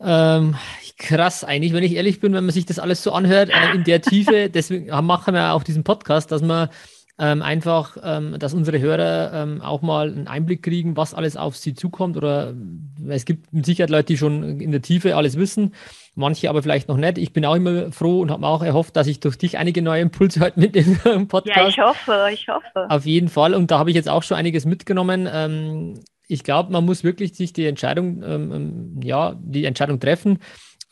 Ähm, 0.00 0.56
krass, 0.98 1.44
eigentlich, 1.44 1.74
wenn 1.74 1.84
ich 1.84 1.96
ehrlich 1.96 2.20
bin, 2.20 2.32
wenn 2.32 2.46
man 2.46 2.54
sich 2.54 2.64
das 2.64 2.78
alles 2.78 3.02
so 3.02 3.12
anhört, 3.12 3.50
äh, 3.50 3.74
in 3.74 3.84
der 3.84 4.00
Tiefe, 4.00 4.48
deswegen 4.48 4.86
machen 5.04 5.34
wir 5.34 5.52
auch 5.52 5.64
diesen 5.64 5.84
Podcast, 5.84 6.32
dass 6.32 6.40
man 6.40 6.70
ähm, 7.18 7.40
einfach, 7.40 7.96
ähm, 8.02 8.38
dass 8.38 8.52
unsere 8.52 8.78
Hörer 8.78 9.32
ähm, 9.32 9.62
auch 9.62 9.80
mal 9.80 10.08
einen 10.08 10.28
Einblick 10.28 10.62
kriegen, 10.62 10.96
was 10.96 11.14
alles 11.14 11.36
auf 11.36 11.56
sie 11.56 11.74
zukommt. 11.74 12.16
Oder 12.16 12.50
äh, 12.50 13.14
es 13.14 13.24
gibt 13.24 13.52
mit 13.54 13.64
Sicherheit 13.64 13.90
Leute, 13.90 14.06
die 14.06 14.18
schon 14.18 14.60
in 14.60 14.70
der 14.70 14.82
Tiefe 14.82 15.16
alles 15.16 15.38
wissen, 15.38 15.74
manche 16.14 16.50
aber 16.50 16.62
vielleicht 16.62 16.88
noch 16.88 16.98
nicht. 16.98 17.16
Ich 17.16 17.32
bin 17.32 17.46
auch 17.46 17.54
immer 17.54 17.90
froh 17.90 18.20
und 18.20 18.30
habe 18.30 18.42
mir 18.42 18.48
auch 18.48 18.62
erhofft, 18.62 18.96
dass 18.96 19.06
ich 19.06 19.20
durch 19.20 19.38
dich 19.38 19.56
einige 19.56 19.80
neue 19.80 20.02
Impulse 20.02 20.40
heute 20.40 20.60
mit 20.60 20.76
im 20.76 21.28
Podcast. 21.28 21.56
Ja, 21.56 21.68
ich 21.68 21.78
hoffe, 21.78 22.28
ich 22.32 22.48
hoffe. 22.48 22.90
Auf 22.90 23.06
jeden 23.06 23.28
Fall. 23.28 23.54
Und 23.54 23.70
da 23.70 23.78
habe 23.78 23.90
ich 23.90 23.96
jetzt 23.96 24.10
auch 24.10 24.22
schon 24.22 24.36
einiges 24.36 24.66
mitgenommen. 24.66 25.26
Ähm, 25.32 25.94
ich 26.28 26.42
glaube, 26.42 26.72
man 26.72 26.84
muss 26.84 27.02
wirklich 27.02 27.34
sich 27.34 27.52
die 27.52 27.66
Entscheidung, 27.66 28.22
ähm, 28.24 29.00
ja, 29.02 29.36
die 29.40 29.64
Entscheidung 29.64 30.00
treffen 30.00 30.38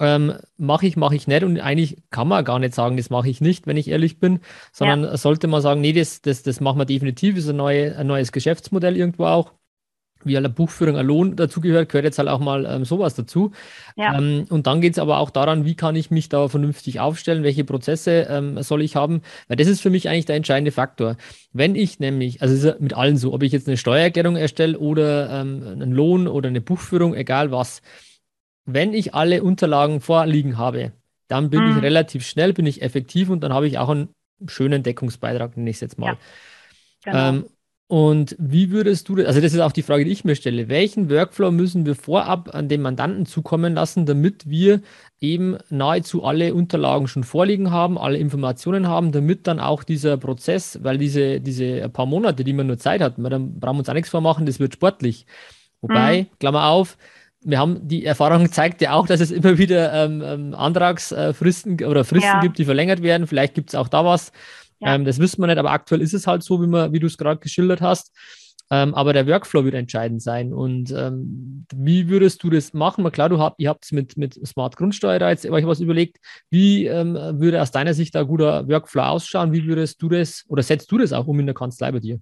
ähm, 0.00 0.34
mache 0.56 0.86
ich, 0.86 0.96
mache 0.96 1.16
ich 1.16 1.26
nicht. 1.26 1.44
Und 1.44 1.60
eigentlich 1.60 2.02
kann 2.10 2.28
man 2.28 2.44
gar 2.44 2.58
nicht 2.58 2.74
sagen, 2.74 2.96
das 2.96 3.10
mache 3.10 3.28
ich 3.28 3.40
nicht, 3.40 3.66
wenn 3.66 3.76
ich 3.76 3.88
ehrlich 3.88 4.18
bin, 4.18 4.40
sondern 4.72 5.04
ja. 5.04 5.16
sollte 5.16 5.46
man 5.46 5.62
sagen, 5.62 5.80
nee, 5.80 5.92
das, 5.92 6.22
das, 6.22 6.42
das 6.42 6.60
machen 6.60 6.78
wir 6.78 6.84
definitiv, 6.84 7.36
ist 7.36 7.48
ein, 7.48 7.56
neue, 7.56 7.96
ein 7.96 8.06
neues 8.06 8.32
Geschäftsmodell 8.32 8.96
irgendwo 8.96 9.26
auch. 9.26 9.52
Wie 10.26 10.38
eine 10.38 10.48
Buchführung 10.48 10.96
ein 10.96 11.06
Lohn 11.06 11.36
dazugehört, 11.36 11.90
gehört 11.90 12.06
jetzt 12.06 12.18
halt 12.18 12.30
auch 12.30 12.38
mal 12.38 12.64
ähm, 12.64 12.86
sowas 12.86 13.14
dazu. 13.14 13.52
Ja. 13.94 14.16
Ähm, 14.16 14.46
und 14.48 14.66
dann 14.66 14.80
geht 14.80 14.94
es 14.94 14.98
aber 14.98 15.18
auch 15.18 15.28
daran, 15.28 15.66
wie 15.66 15.74
kann 15.74 15.96
ich 15.96 16.10
mich 16.10 16.30
da 16.30 16.48
vernünftig 16.48 16.98
aufstellen, 16.98 17.42
welche 17.42 17.62
Prozesse 17.62 18.26
ähm, 18.30 18.62
soll 18.62 18.80
ich 18.80 18.96
haben, 18.96 19.20
weil 19.48 19.58
das 19.58 19.68
ist 19.68 19.82
für 19.82 19.90
mich 19.90 20.08
eigentlich 20.08 20.24
der 20.24 20.36
entscheidende 20.36 20.72
Faktor. 20.72 21.18
Wenn 21.52 21.74
ich 21.74 22.00
nämlich, 22.00 22.40
also 22.40 22.54
ist 22.54 22.64
ja 22.64 22.74
mit 22.78 22.94
allen 22.94 23.18
so, 23.18 23.34
ob 23.34 23.42
ich 23.42 23.52
jetzt 23.52 23.68
eine 23.68 23.76
Steuererklärung 23.76 24.36
erstelle 24.36 24.78
oder 24.78 25.28
ähm, 25.28 25.62
einen 25.62 25.92
Lohn 25.92 26.26
oder 26.26 26.48
eine 26.48 26.62
Buchführung, 26.62 27.14
egal 27.14 27.50
was, 27.50 27.82
wenn 28.64 28.94
ich 28.94 29.14
alle 29.14 29.42
Unterlagen 29.42 30.00
vorliegen 30.00 30.58
habe, 30.58 30.92
dann 31.28 31.50
bin 31.50 31.64
mhm. 31.64 31.76
ich 31.76 31.82
relativ 31.82 32.26
schnell, 32.26 32.52
bin 32.52 32.66
ich 32.66 32.82
effektiv 32.82 33.30
und 33.30 33.40
dann 33.40 33.52
habe 33.52 33.66
ich 33.66 33.78
auch 33.78 33.88
einen 33.88 34.08
schönen 34.46 34.82
Deckungsbeitrag, 34.82 35.56
nenne 35.56 35.70
ich 35.70 35.76
es 35.76 35.80
jetzt 35.80 35.98
mal. 35.98 36.16
Ja, 37.06 37.12
genau. 37.12 37.28
ähm, 37.28 37.44
und 37.86 38.34
wie 38.38 38.70
würdest 38.70 39.08
du, 39.08 39.16
also 39.24 39.40
das 39.42 39.52
ist 39.52 39.60
auch 39.60 39.72
die 39.72 39.82
Frage, 39.82 40.06
die 40.06 40.10
ich 40.10 40.24
mir 40.24 40.36
stelle, 40.36 40.68
welchen 40.68 41.10
Workflow 41.10 41.50
müssen 41.50 41.84
wir 41.84 41.94
vorab 41.94 42.54
an 42.54 42.68
den 42.68 42.80
Mandanten 42.80 43.26
zukommen 43.26 43.74
lassen, 43.74 44.06
damit 44.06 44.48
wir 44.48 44.80
eben 45.20 45.58
nahezu 45.68 46.24
alle 46.24 46.54
Unterlagen 46.54 47.08
schon 47.08 47.24
vorliegen 47.24 47.70
haben, 47.70 47.98
alle 47.98 48.16
Informationen 48.16 48.88
haben, 48.88 49.12
damit 49.12 49.46
dann 49.46 49.60
auch 49.60 49.84
dieser 49.84 50.16
Prozess, 50.16 50.82
weil 50.82 50.96
diese, 50.96 51.40
diese 51.40 51.88
paar 51.90 52.06
Monate, 52.06 52.42
die 52.42 52.54
man 52.54 52.66
nur 52.66 52.78
Zeit 52.78 53.02
hat, 53.02 53.14
dann 53.18 53.60
brauchen 53.60 53.76
wir 53.76 53.80
uns 53.80 53.88
auch 53.90 53.94
nichts 53.94 54.10
vormachen, 54.10 54.46
das 54.46 54.58
wird 54.58 54.72
sportlich. 54.72 55.26
Wobei, 55.82 56.22
mhm. 56.22 56.38
Klammer 56.38 56.68
auf, 56.68 56.96
wir 57.44 57.58
haben 57.58 57.86
die 57.86 58.04
Erfahrung 58.04 58.50
zeigt 58.50 58.80
ja 58.80 58.92
auch, 58.92 59.06
dass 59.06 59.20
es 59.20 59.30
immer 59.30 59.58
wieder 59.58 59.92
ähm, 59.92 60.22
ähm 60.24 60.54
Antragsfristen 60.54 61.84
oder 61.84 62.04
Fristen 62.04 62.28
ja. 62.28 62.40
gibt, 62.40 62.58
die 62.58 62.64
verlängert 62.64 63.02
werden. 63.02 63.26
Vielleicht 63.26 63.54
gibt 63.54 63.70
es 63.70 63.74
auch 63.74 63.88
da 63.88 64.04
was. 64.04 64.32
Ja. 64.80 64.94
Ähm, 64.94 65.04
das 65.04 65.18
wissen 65.18 65.40
wir 65.40 65.46
nicht, 65.46 65.58
aber 65.58 65.70
aktuell 65.70 66.00
ist 66.00 66.14
es 66.14 66.26
halt 66.26 66.42
so, 66.42 66.60
wie, 66.62 66.66
man, 66.66 66.92
wie 66.92 67.00
du 67.00 67.06
es 67.06 67.18
gerade 67.18 67.40
geschildert 67.40 67.80
hast. 67.80 68.12
Ähm, 68.70 68.94
aber 68.94 69.12
der 69.12 69.26
Workflow 69.26 69.64
wird 69.64 69.74
entscheidend 69.74 70.22
sein. 70.22 70.54
Und 70.54 70.90
ähm, 70.90 71.66
wie 71.74 72.08
würdest 72.08 72.42
du 72.42 72.50
das 72.50 72.72
machen? 72.72 73.08
Klar, 73.12 73.28
du 73.28 73.38
habt, 73.38 73.60
ihr 73.60 73.68
habt 73.68 73.84
es 73.84 73.92
mit, 73.92 74.16
mit 74.16 74.34
Smart 74.46 74.76
Grundsteuer 74.76 75.18
da 75.18 75.30
jetzt 75.30 75.44
euch 75.46 75.66
was 75.66 75.80
überlegt. 75.80 76.18
Wie 76.50 76.86
ähm, 76.86 77.14
würde 77.14 77.60
aus 77.60 77.70
deiner 77.70 77.94
Sicht 77.94 78.16
ein 78.16 78.26
guter 78.26 78.66
Workflow 78.66 79.02
ausschauen? 79.02 79.52
Wie 79.52 79.66
würdest 79.66 80.00
du 80.00 80.08
das 80.08 80.44
oder 80.48 80.62
setzt 80.62 80.90
du 80.90 80.98
das 80.98 81.12
auch 81.12 81.26
um 81.26 81.38
in 81.40 81.46
der 81.46 81.54
Kanzlei 81.54 81.92
bei 81.92 82.00
dir? 82.00 82.20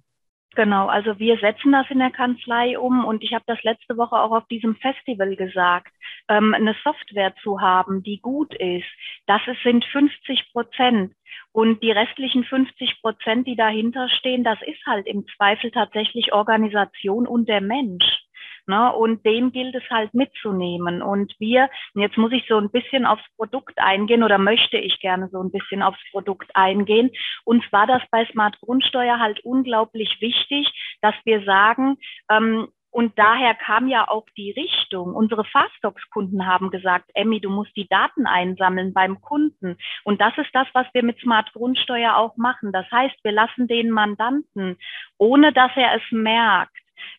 Genau, 0.55 0.87
also 0.87 1.17
wir 1.17 1.37
setzen 1.39 1.71
das 1.71 1.89
in 1.89 1.97
der 1.97 2.11
Kanzlei 2.11 2.77
um 2.77 3.05
und 3.05 3.23
ich 3.23 3.33
habe 3.33 3.43
das 3.47 3.61
letzte 3.63 3.97
Woche 3.97 4.15
auch 4.15 4.31
auf 4.31 4.47
diesem 4.47 4.75
Festival 4.75 5.35
gesagt. 5.35 5.91
Ähm, 6.29 6.53
eine 6.53 6.75
Software 6.83 7.33
zu 7.41 7.59
haben, 7.59 8.03
die 8.03 8.19
gut 8.21 8.53
ist, 8.55 8.85
das 9.25 9.41
ist, 9.47 9.63
sind 9.63 9.83
50 9.85 10.51
Prozent. 10.51 11.13
Und 11.51 11.81
die 11.81 11.91
restlichen 11.91 12.43
50 12.43 13.01
Prozent, 13.01 13.47
die 13.47 13.55
dahinter 13.55 14.09
stehen, 14.09 14.43
das 14.43 14.59
ist 14.61 14.85
halt 14.85 15.07
im 15.07 15.25
Zweifel 15.35 15.71
tatsächlich 15.71 16.33
Organisation 16.33 17.27
und 17.27 17.49
der 17.49 17.61
Mensch. 17.61 18.22
Ne? 18.67 18.93
Und 18.93 19.25
den 19.25 19.51
gilt 19.51 19.75
es 19.75 19.83
halt 19.89 20.13
mitzunehmen. 20.13 21.01
Und 21.01 21.33
wir, 21.39 21.69
jetzt 21.95 22.17
muss 22.17 22.31
ich 22.31 22.45
so 22.47 22.57
ein 22.57 22.71
bisschen 22.71 23.05
aufs 23.05 23.25
Produkt 23.35 23.77
eingehen 23.77 24.23
oder 24.23 24.37
möchte 24.37 24.77
ich 24.77 24.99
gerne 24.99 25.29
so 25.29 25.41
ein 25.41 25.51
bisschen 25.51 25.81
aufs 25.81 26.01
Produkt 26.11 26.49
eingehen. 26.55 27.11
Und 27.43 27.63
zwar 27.69 27.87
das 27.87 28.01
bei 28.11 28.25
Smart 28.31 28.59
Grundsteuer 28.59 29.19
halt 29.19 29.39
unglaublich 29.41 30.17
wichtig, 30.19 30.67
dass 31.01 31.15
wir 31.25 31.43
sagen, 31.43 31.97
ähm, 32.29 32.67
und 32.93 33.17
daher 33.17 33.55
kam 33.55 33.87
ja 33.87 34.07
auch 34.07 34.27
die 34.37 34.51
Richtung. 34.51 35.15
Unsere 35.15 35.43
Fastdocs-Kunden 35.45 36.45
haben 36.45 36.69
gesagt, 36.69 37.09
Emmy, 37.15 37.41
du 37.41 37.49
musst 37.49 37.75
die 37.75 37.87
Daten 37.87 38.27
einsammeln 38.27 38.93
beim 38.93 39.19
Kunden. 39.19 39.77
Und 40.03 40.21
das 40.21 40.37
ist 40.37 40.51
das, 40.53 40.67
was 40.73 40.85
wir 40.93 41.03
mit 41.03 41.19
Smart 41.19 41.51
Grundsteuer 41.53 42.15
auch 42.15 42.37
machen. 42.37 42.71
Das 42.71 42.85
heißt, 42.91 43.15
wir 43.23 43.31
lassen 43.31 43.67
den 43.67 43.89
Mandanten, 43.89 44.77
ohne 45.17 45.51
dass 45.51 45.71
er 45.75 45.95
es 45.95 46.03
merkt, 46.11 46.77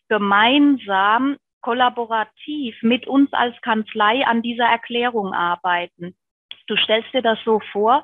gemeinsam 0.09 1.37
kollaborativ 1.61 2.75
mit 2.83 3.07
uns 3.07 3.33
als 3.33 3.59
Kanzlei 3.61 4.25
an 4.25 4.41
dieser 4.41 4.65
Erklärung 4.65 5.33
arbeiten. 5.33 6.15
Du 6.67 6.75
stellst 6.77 7.13
dir 7.13 7.21
das 7.21 7.39
so 7.43 7.59
vor, 7.71 8.03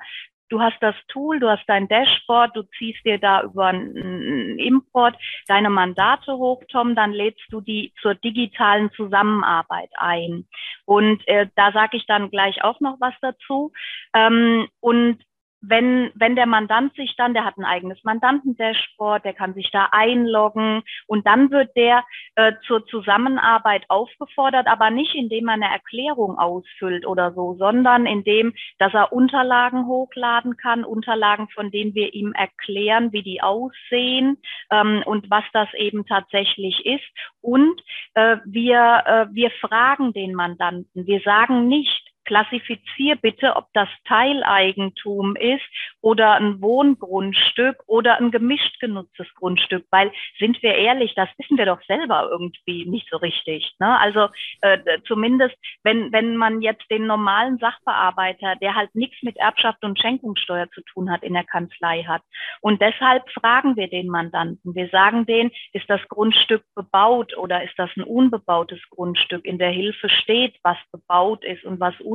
du 0.51 0.61
hast 0.61 0.77
das 0.81 0.95
Tool, 1.07 1.39
du 1.39 1.49
hast 1.49 1.63
dein 1.67 1.87
Dashboard, 1.87 2.55
du 2.55 2.63
ziehst 2.77 3.03
dir 3.05 3.17
da 3.17 3.43
über 3.43 3.67
einen 3.67 4.59
Import 4.59 5.15
deine 5.47 5.69
Mandate 5.69 6.33
hoch, 6.33 6.61
Tom, 6.69 6.95
dann 6.95 7.11
lädst 7.11 7.45
du 7.49 7.61
die 7.61 7.93
zur 8.01 8.15
digitalen 8.15 8.91
Zusammenarbeit 8.91 9.89
ein. 9.95 10.47
Und 10.85 11.25
äh, 11.27 11.47
da 11.55 11.71
sage 11.71 11.97
ich 11.97 12.05
dann 12.05 12.29
gleich 12.29 12.63
auch 12.63 12.79
noch 12.81 12.97
was 12.99 13.13
dazu. 13.21 13.71
Ähm, 14.13 14.67
und 14.79 15.19
wenn, 15.61 16.11
wenn 16.15 16.35
der 16.35 16.47
Mandant 16.47 16.95
sich 16.95 17.15
dann, 17.17 17.33
der 17.33 17.45
hat 17.45 17.57
ein 17.57 17.65
eigenes 17.65 18.03
Mandantendashboard, 18.03 19.23
der 19.23 19.33
kann 19.33 19.53
sich 19.53 19.69
da 19.71 19.89
einloggen 19.91 20.81
und 21.05 21.25
dann 21.27 21.51
wird 21.51 21.75
der 21.75 22.03
äh, 22.35 22.53
zur 22.65 22.85
Zusammenarbeit 22.87 23.85
aufgefordert, 23.87 24.67
aber 24.67 24.89
nicht 24.89 25.13
indem 25.15 25.47
er 25.47 25.53
eine 25.53 25.71
Erklärung 25.71 26.37
ausfüllt 26.37 27.05
oder 27.05 27.33
so, 27.33 27.55
sondern 27.59 28.07
indem, 28.07 28.53
dass 28.79 28.93
er 28.93 29.13
Unterlagen 29.13 29.85
hochladen 29.85 30.57
kann, 30.57 30.83
Unterlagen, 30.83 31.47
von 31.49 31.69
denen 31.69 31.93
wir 31.93 32.13
ihm 32.13 32.33
erklären, 32.33 33.13
wie 33.13 33.23
die 33.23 33.41
aussehen 33.41 34.37
ähm, 34.71 35.03
und 35.05 35.29
was 35.29 35.43
das 35.53 35.71
eben 35.75 36.05
tatsächlich 36.07 36.85
ist. 36.85 37.03
Und 37.41 37.81
äh, 38.15 38.37
wir, 38.45 39.03
äh, 39.05 39.25
wir 39.33 39.51
fragen 39.51 40.13
den 40.13 40.33
Mandanten. 40.33 41.05
Wir 41.05 41.21
sagen 41.21 41.67
nicht, 41.67 42.10
klassifizier 42.25 43.15
bitte, 43.15 43.55
ob 43.55 43.67
das 43.73 43.89
Teileigentum 44.05 45.35
ist 45.35 45.63
oder 46.01 46.33
ein 46.33 46.61
Wohngrundstück 46.61 47.77
oder 47.87 48.17
ein 48.17 48.31
gemischt 48.31 48.79
genutztes 48.79 49.27
Grundstück, 49.35 49.85
weil 49.91 50.11
sind 50.39 50.61
wir 50.63 50.75
ehrlich, 50.75 51.13
das 51.15 51.29
wissen 51.37 51.57
wir 51.57 51.65
doch 51.65 51.81
selber 51.83 52.29
irgendwie 52.31 52.85
nicht 52.85 53.07
so 53.09 53.17
richtig. 53.17 53.73
Ne? 53.79 53.99
Also 53.99 54.27
äh, 54.61 54.79
zumindest, 55.05 55.55
wenn, 55.83 56.11
wenn 56.11 56.37
man 56.37 56.61
jetzt 56.61 56.89
den 56.89 57.07
normalen 57.07 57.57
Sachbearbeiter, 57.57 58.55
der 58.57 58.75
halt 58.75 58.93
nichts 58.95 59.21
mit 59.23 59.37
Erbschaft 59.37 59.83
und 59.83 59.99
Schenkungssteuer 59.99 60.69
zu 60.71 60.81
tun 60.93 61.11
hat, 61.11 61.23
in 61.23 61.33
der 61.33 61.43
Kanzlei 61.43 62.03
hat. 62.03 62.21
Und 62.61 62.81
deshalb 62.81 63.29
fragen 63.31 63.75
wir 63.75 63.87
den 63.87 64.07
Mandanten. 64.07 64.75
Wir 64.75 64.89
sagen 64.89 65.25
denen, 65.25 65.51
ist 65.73 65.89
das 65.89 66.01
Grundstück 66.07 66.63
bebaut 66.75 67.35
oder 67.37 67.63
ist 67.63 67.77
das 67.77 67.89
ein 67.95 68.03
unbebautes 68.03 68.79
Grundstück? 68.89 69.45
In 69.45 69.57
der 69.57 69.71
Hilfe 69.71 70.09
steht, 70.09 70.55
was 70.63 70.77
bebaut 70.91 71.43
ist 71.43 71.63
und 71.63 71.79
was 71.79 71.99
unbebaut 71.99 72.10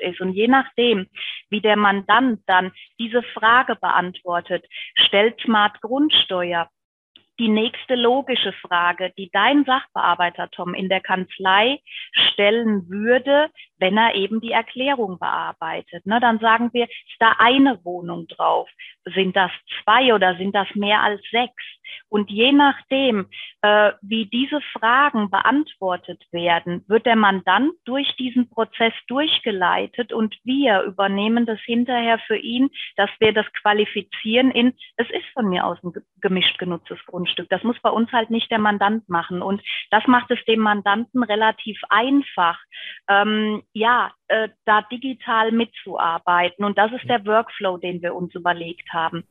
ist. 0.00 0.20
Und 0.20 0.32
je 0.32 0.48
nachdem, 0.48 1.06
wie 1.48 1.60
der 1.60 1.76
Mandant 1.76 2.40
dann 2.46 2.72
diese 2.98 3.22
Frage 3.22 3.76
beantwortet, 3.76 4.64
stellt 4.94 5.40
Smart 5.40 5.80
Grundsteuer 5.80 6.68
die 7.40 7.48
nächste 7.48 7.94
logische 7.94 8.52
Frage, 8.52 9.12
die 9.16 9.30
dein 9.32 9.64
Sachbearbeiter 9.64 10.50
Tom 10.50 10.74
in 10.74 10.90
der 10.90 11.00
Kanzlei 11.00 11.80
stellen 12.12 12.88
würde, 12.90 13.48
wenn 13.78 13.96
er 13.96 14.14
eben 14.14 14.42
die 14.42 14.52
Erklärung 14.52 15.18
bearbeitet. 15.18 16.04
Ne, 16.04 16.20
dann 16.20 16.38
sagen 16.38 16.68
wir, 16.74 16.84
ist 16.84 17.16
da 17.18 17.32
eine 17.38 17.82
Wohnung 17.82 18.26
drauf? 18.28 18.68
Sind 19.14 19.34
das 19.36 19.50
zwei 19.82 20.14
oder 20.14 20.36
sind 20.36 20.54
das 20.54 20.68
mehr 20.74 21.00
als 21.00 21.22
sechs? 21.30 21.64
Und 22.08 22.30
je 22.30 22.52
nachdem, 22.52 23.26
äh, 23.62 23.92
wie 24.02 24.26
diese 24.26 24.60
Fragen 24.72 25.30
beantwortet 25.30 26.24
werden, 26.32 26.84
wird 26.88 27.06
der 27.06 27.16
Mandant 27.16 27.72
durch 27.84 28.14
diesen 28.16 28.48
Prozess 28.50 28.92
durchgeleitet 29.08 30.12
und 30.12 30.36
wir 30.44 30.82
übernehmen 30.82 31.46
das 31.46 31.60
hinterher 31.60 32.18
für 32.26 32.36
ihn, 32.36 32.70
dass 32.96 33.10
wir 33.18 33.32
das 33.32 33.46
qualifizieren 33.60 34.50
in, 34.50 34.74
es 34.96 35.08
ist 35.10 35.26
von 35.34 35.48
mir 35.48 35.66
aus 35.66 35.78
ein 35.82 35.92
gemischt 36.20 36.58
genutztes 36.58 36.98
Grundstück. 37.06 37.48
Das 37.48 37.62
muss 37.62 37.80
bei 37.80 37.90
uns 37.90 38.10
halt 38.12 38.30
nicht 38.30 38.50
der 38.50 38.58
Mandant 38.58 39.08
machen. 39.08 39.42
Und 39.42 39.62
das 39.90 40.06
macht 40.06 40.30
es 40.30 40.44
dem 40.46 40.60
Mandanten 40.60 41.22
relativ 41.22 41.80
einfach, 41.88 42.58
ähm, 43.08 43.62
ja, 43.72 44.12
äh, 44.28 44.48
da 44.64 44.82
digital 44.82 45.52
mitzuarbeiten. 45.52 46.64
Und 46.64 46.78
das 46.78 46.92
ist 46.92 47.08
der 47.08 47.24
Workflow, 47.26 47.78
den 47.78 48.02
wir 48.02 48.14
uns 48.14 48.34
überlegt 48.34 48.92
haben. 48.92 49.24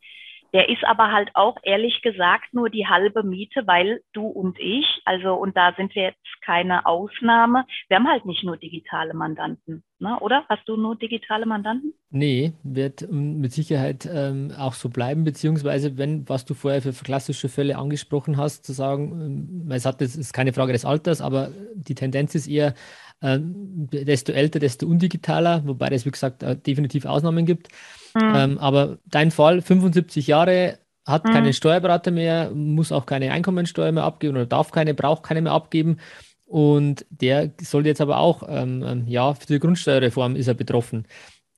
Der 0.53 0.69
ist 0.69 0.83
aber 0.83 1.11
halt 1.11 1.29
auch 1.33 1.57
ehrlich 1.63 2.01
gesagt 2.01 2.53
nur 2.53 2.69
die 2.69 2.87
halbe 2.87 3.23
Miete, 3.23 3.67
weil 3.67 4.01
du 4.13 4.25
und 4.25 4.59
ich, 4.59 4.85
also 5.05 5.35
und 5.35 5.55
da 5.55 5.73
sind 5.75 5.93
wir 5.95 6.03
jetzt 6.03 6.41
keine 6.41 6.85
Ausnahme, 6.85 7.65
wir 7.87 7.97
haben 7.97 8.07
halt 8.07 8.25
nicht 8.25 8.43
nur 8.43 8.57
digitale 8.57 9.13
Mandanten. 9.13 9.83
Ne, 10.01 10.17
oder? 10.21 10.45
Hast 10.47 10.61
du 10.65 10.77
nur 10.77 10.95
digitale 10.95 11.45
Mandanten? 11.45 11.93
Nee, 12.09 12.53
wird 12.63 13.01
ähm, 13.01 13.41
mit 13.41 13.51
Sicherheit 13.51 14.07
ähm, 14.09 14.53
auch 14.57 14.73
so 14.73 14.87
bleiben, 14.87 15.25
beziehungsweise 15.25 15.97
wenn, 15.97 16.27
was 16.29 16.45
du 16.45 16.53
vorher 16.53 16.81
für 16.81 16.93
klassische 16.93 17.49
Fälle 17.49 17.77
angesprochen 17.77 18.37
hast, 18.37 18.65
zu 18.65 18.71
sagen, 18.71 19.59
ähm, 19.65 19.71
es 19.71 19.85
hat, 19.85 19.99
das 19.99 20.15
ist 20.15 20.31
keine 20.31 20.53
Frage 20.53 20.71
des 20.71 20.85
Alters, 20.85 21.19
aber 21.19 21.51
die 21.75 21.95
Tendenz 21.95 22.33
ist 22.33 22.47
eher, 22.47 22.75
ähm, 23.21 23.89
desto 23.91 24.31
älter, 24.31 24.59
desto 24.59 24.87
undigitaler, 24.87 25.63
wobei 25.65 25.89
es, 25.89 26.05
wie 26.05 26.11
gesagt, 26.11 26.43
äh, 26.43 26.55
definitiv 26.55 27.05
Ausnahmen 27.05 27.45
gibt. 27.45 27.67
Mhm. 28.15 28.33
Ähm, 28.35 28.57
aber 28.57 28.97
dein 29.05 29.31
Fall, 29.31 29.61
75 29.61 30.27
Jahre, 30.27 30.79
hat 31.05 31.25
mhm. 31.25 31.31
keinen 31.31 31.53
Steuerberater 31.53 32.11
mehr, 32.11 32.51
muss 32.51 32.91
auch 32.91 33.05
keine 33.05 33.31
Einkommensteuer 33.31 33.91
mehr 33.91 34.03
abgeben 34.03 34.35
oder 34.35 34.45
darf 34.45 34.71
keine, 34.71 34.93
braucht 34.93 35.23
keine 35.23 35.41
mehr 35.41 35.53
abgeben. 35.53 35.97
Und 36.45 37.05
der 37.09 37.51
soll 37.61 37.85
jetzt 37.85 38.01
aber 38.01 38.17
auch, 38.17 38.43
ähm, 38.47 38.83
ähm, 38.83 39.07
ja, 39.07 39.33
für 39.33 39.45
die 39.45 39.59
Grundsteuerreform 39.59 40.35
ist 40.35 40.47
er 40.47 40.55
betroffen. 40.55 41.05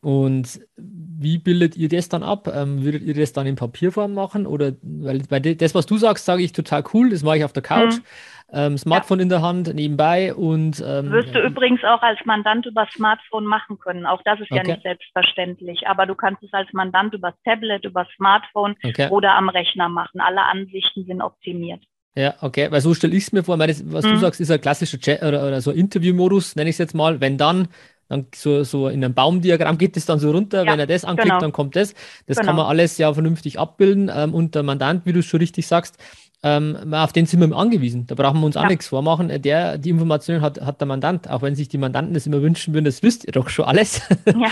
Und 0.02 0.60
wie 0.78 1.38
bildet 1.38 1.78
ihr 1.78 1.88
das 1.88 2.10
dann 2.10 2.24
ab? 2.24 2.52
Ähm, 2.54 2.84
würdet 2.84 3.04
ihr 3.04 3.14
das 3.14 3.34
dann 3.34 3.46
in 3.46 3.56
Papierform 3.56 4.16
machen? 4.16 4.48
Oder 4.48 4.74
weil 4.82 5.22
bei 5.30 5.40
das, 5.40 5.76
was 5.76 5.86
du 5.86 5.98
sagst, 5.98 6.26
sage 6.26 6.42
ich 6.42 6.54
total 6.54 6.84
cool, 6.94 7.12
das 7.12 7.22
mache 7.22 7.38
ich 7.38 7.44
auf 7.44 7.54
der 7.54 7.62
Couch. 7.62 7.98
Mhm. 7.98 8.04
Ähm, 8.54 8.78
Smartphone 8.78 9.20
ja. 9.20 9.24
in 9.24 9.30
der 9.30 9.42
Hand 9.42 9.74
nebenbei 9.74 10.34
und 10.34 10.84
ähm, 10.86 11.12
wirst 11.12 11.34
du 11.34 11.40
ja. 11.40 11.46
übrigens 11.46 11.84
auch 11.86 12.02
als 12.02 12.20
Mandant 12.26 12.66
über 12.66 12.86
Smartphone 12.94 13.46
machen 13.46 13.80
können. 13.80 14.06
Auch 14.06 14.22
das 14.26 14.42
ist 14.42 14.52
okay. 14.52 14.62
ja 14.66 14.74
nicht 14.74 14.84
selbstverständlich, 14.84 15.88
aber 15.88 16.06
du 16.06 16.16
kannst 16.16 16.44
es 16.44 16.52
als 16.52 16.68
Mandant 16.74 17.14
über 17.14 17.34
Tablet, 17.46 17.86
über 17.86 18.06
Smartphone 18.18 18.76
okay. 18.84 19.08
oder 19.10 19.36
am 19.36 19.48
Rechner 19.48 19.88
machen. 19.88 20.20
Alle 20.20 20.42
Ansichten 20.42 21.06
sind 21.06 21.22
optimiert. 21.22 21.82
Ja, 22.14 22.34
okay, 22.42 22.70
weil 22.72 22.82
so 22.82 22.94
stelle 22.94 23.16
ich 23.16 23.24
es 23.24 23.32
mir 23.32 23.44
vor, 23.44 23.56
das, 23.58 23.90
was 23.90 24.04
mhm. 24.04 24.10
du 24.10 24.18
sagst, 24.18 24.42
ist 24.42 24.52
ein 24.52 24.60
klassischer 24.60 25.00
Chat 25.00 25.24
oder, 25.24 25.48
oder 25.48 25.62
so 25.62 25.72
Interviewmodus, 25.72 26.58
nenne 26.58 26.70
ich 26.70 26.74
es 26.74 26.80
jetzt 26.80 26.94
mal. 26.94 27.22
Wenn 27.22 27.38
dann, 27.38 27.70
dann 28.12 28.28
so, 28.36 28.64
so 28.64 28.90
in 28.90 29.04
einem 29.04 29.14
Baumdiagramm 29.14 29.78
geht 29.78 29.96
es 29.96 30.06
dann 30.06 30.20
so 30.20 30.32
runter, 30.32 30.66
ja, 30.66 30.72
wenn 30.72 30.80
er 30.80 30.88
das 30.88 31.06
anklickt, 31.06 31.30
genau. 31.30 31.40
dann 31.40 31.52
kommt 31.52 31.76
das. 31.76 31.94
Das 32.28 32.38
genau. 32.38 32.48
kann 32.48 32.56
man 32.58 32.66
alles 32.66 32.98
ja 32.98 33.14
vernünftig 33.14 33.58
abbilden. 33.58 34.12
Ähm, 34.14 34.34
und 34.34 34.54
der 34.54 34.64
Mandant, 34.64 35.06
wie 35.06 35.14
du 35.14 35.20
es 35.20 35.26
schon 35.26 35.40
richtig 35.40 35.66
sagst, 35.66 35.98
ähm, 36.44 36.94
auf 36.94 37.14
den 37.14 37.26
sind 37.26 37.40
wir 37.40 37.56
angewiesen. 37.56 38.08
Da 38.08 38.16
brauchen 38.16 38.40
wir 38.40 38.46
uns 38.46 38.56
ja. 38.56 38.64
auch 38.64 38.68
nichts 38.68 38.88
vormachen. 38.88 39.42
Der, 39.42 39.78
die 39.78 39.90
Informationen 39.90 40.42
hat, 40.42 40.60
hat 40.60 40.82
der 40.82 40.88
Mandant, 40.88 41.30
auch 41.30 41.42
wenn 41.42 41.56
sich 41.56 41.70
die 41.70 41.78
Mandanten 41.78 42.14
das 42.14 42.26
immer 42.26 42.42
wünschen 42.42 42.74
würden, 42.74 42.86
das 42.86 43.02
wisst 43.02 43.26
ihr 43.26 43.32
doch 43.32 43.50
schon 43.50 43.66
alles. 43.66 44.02
Ja. 44.26 44.52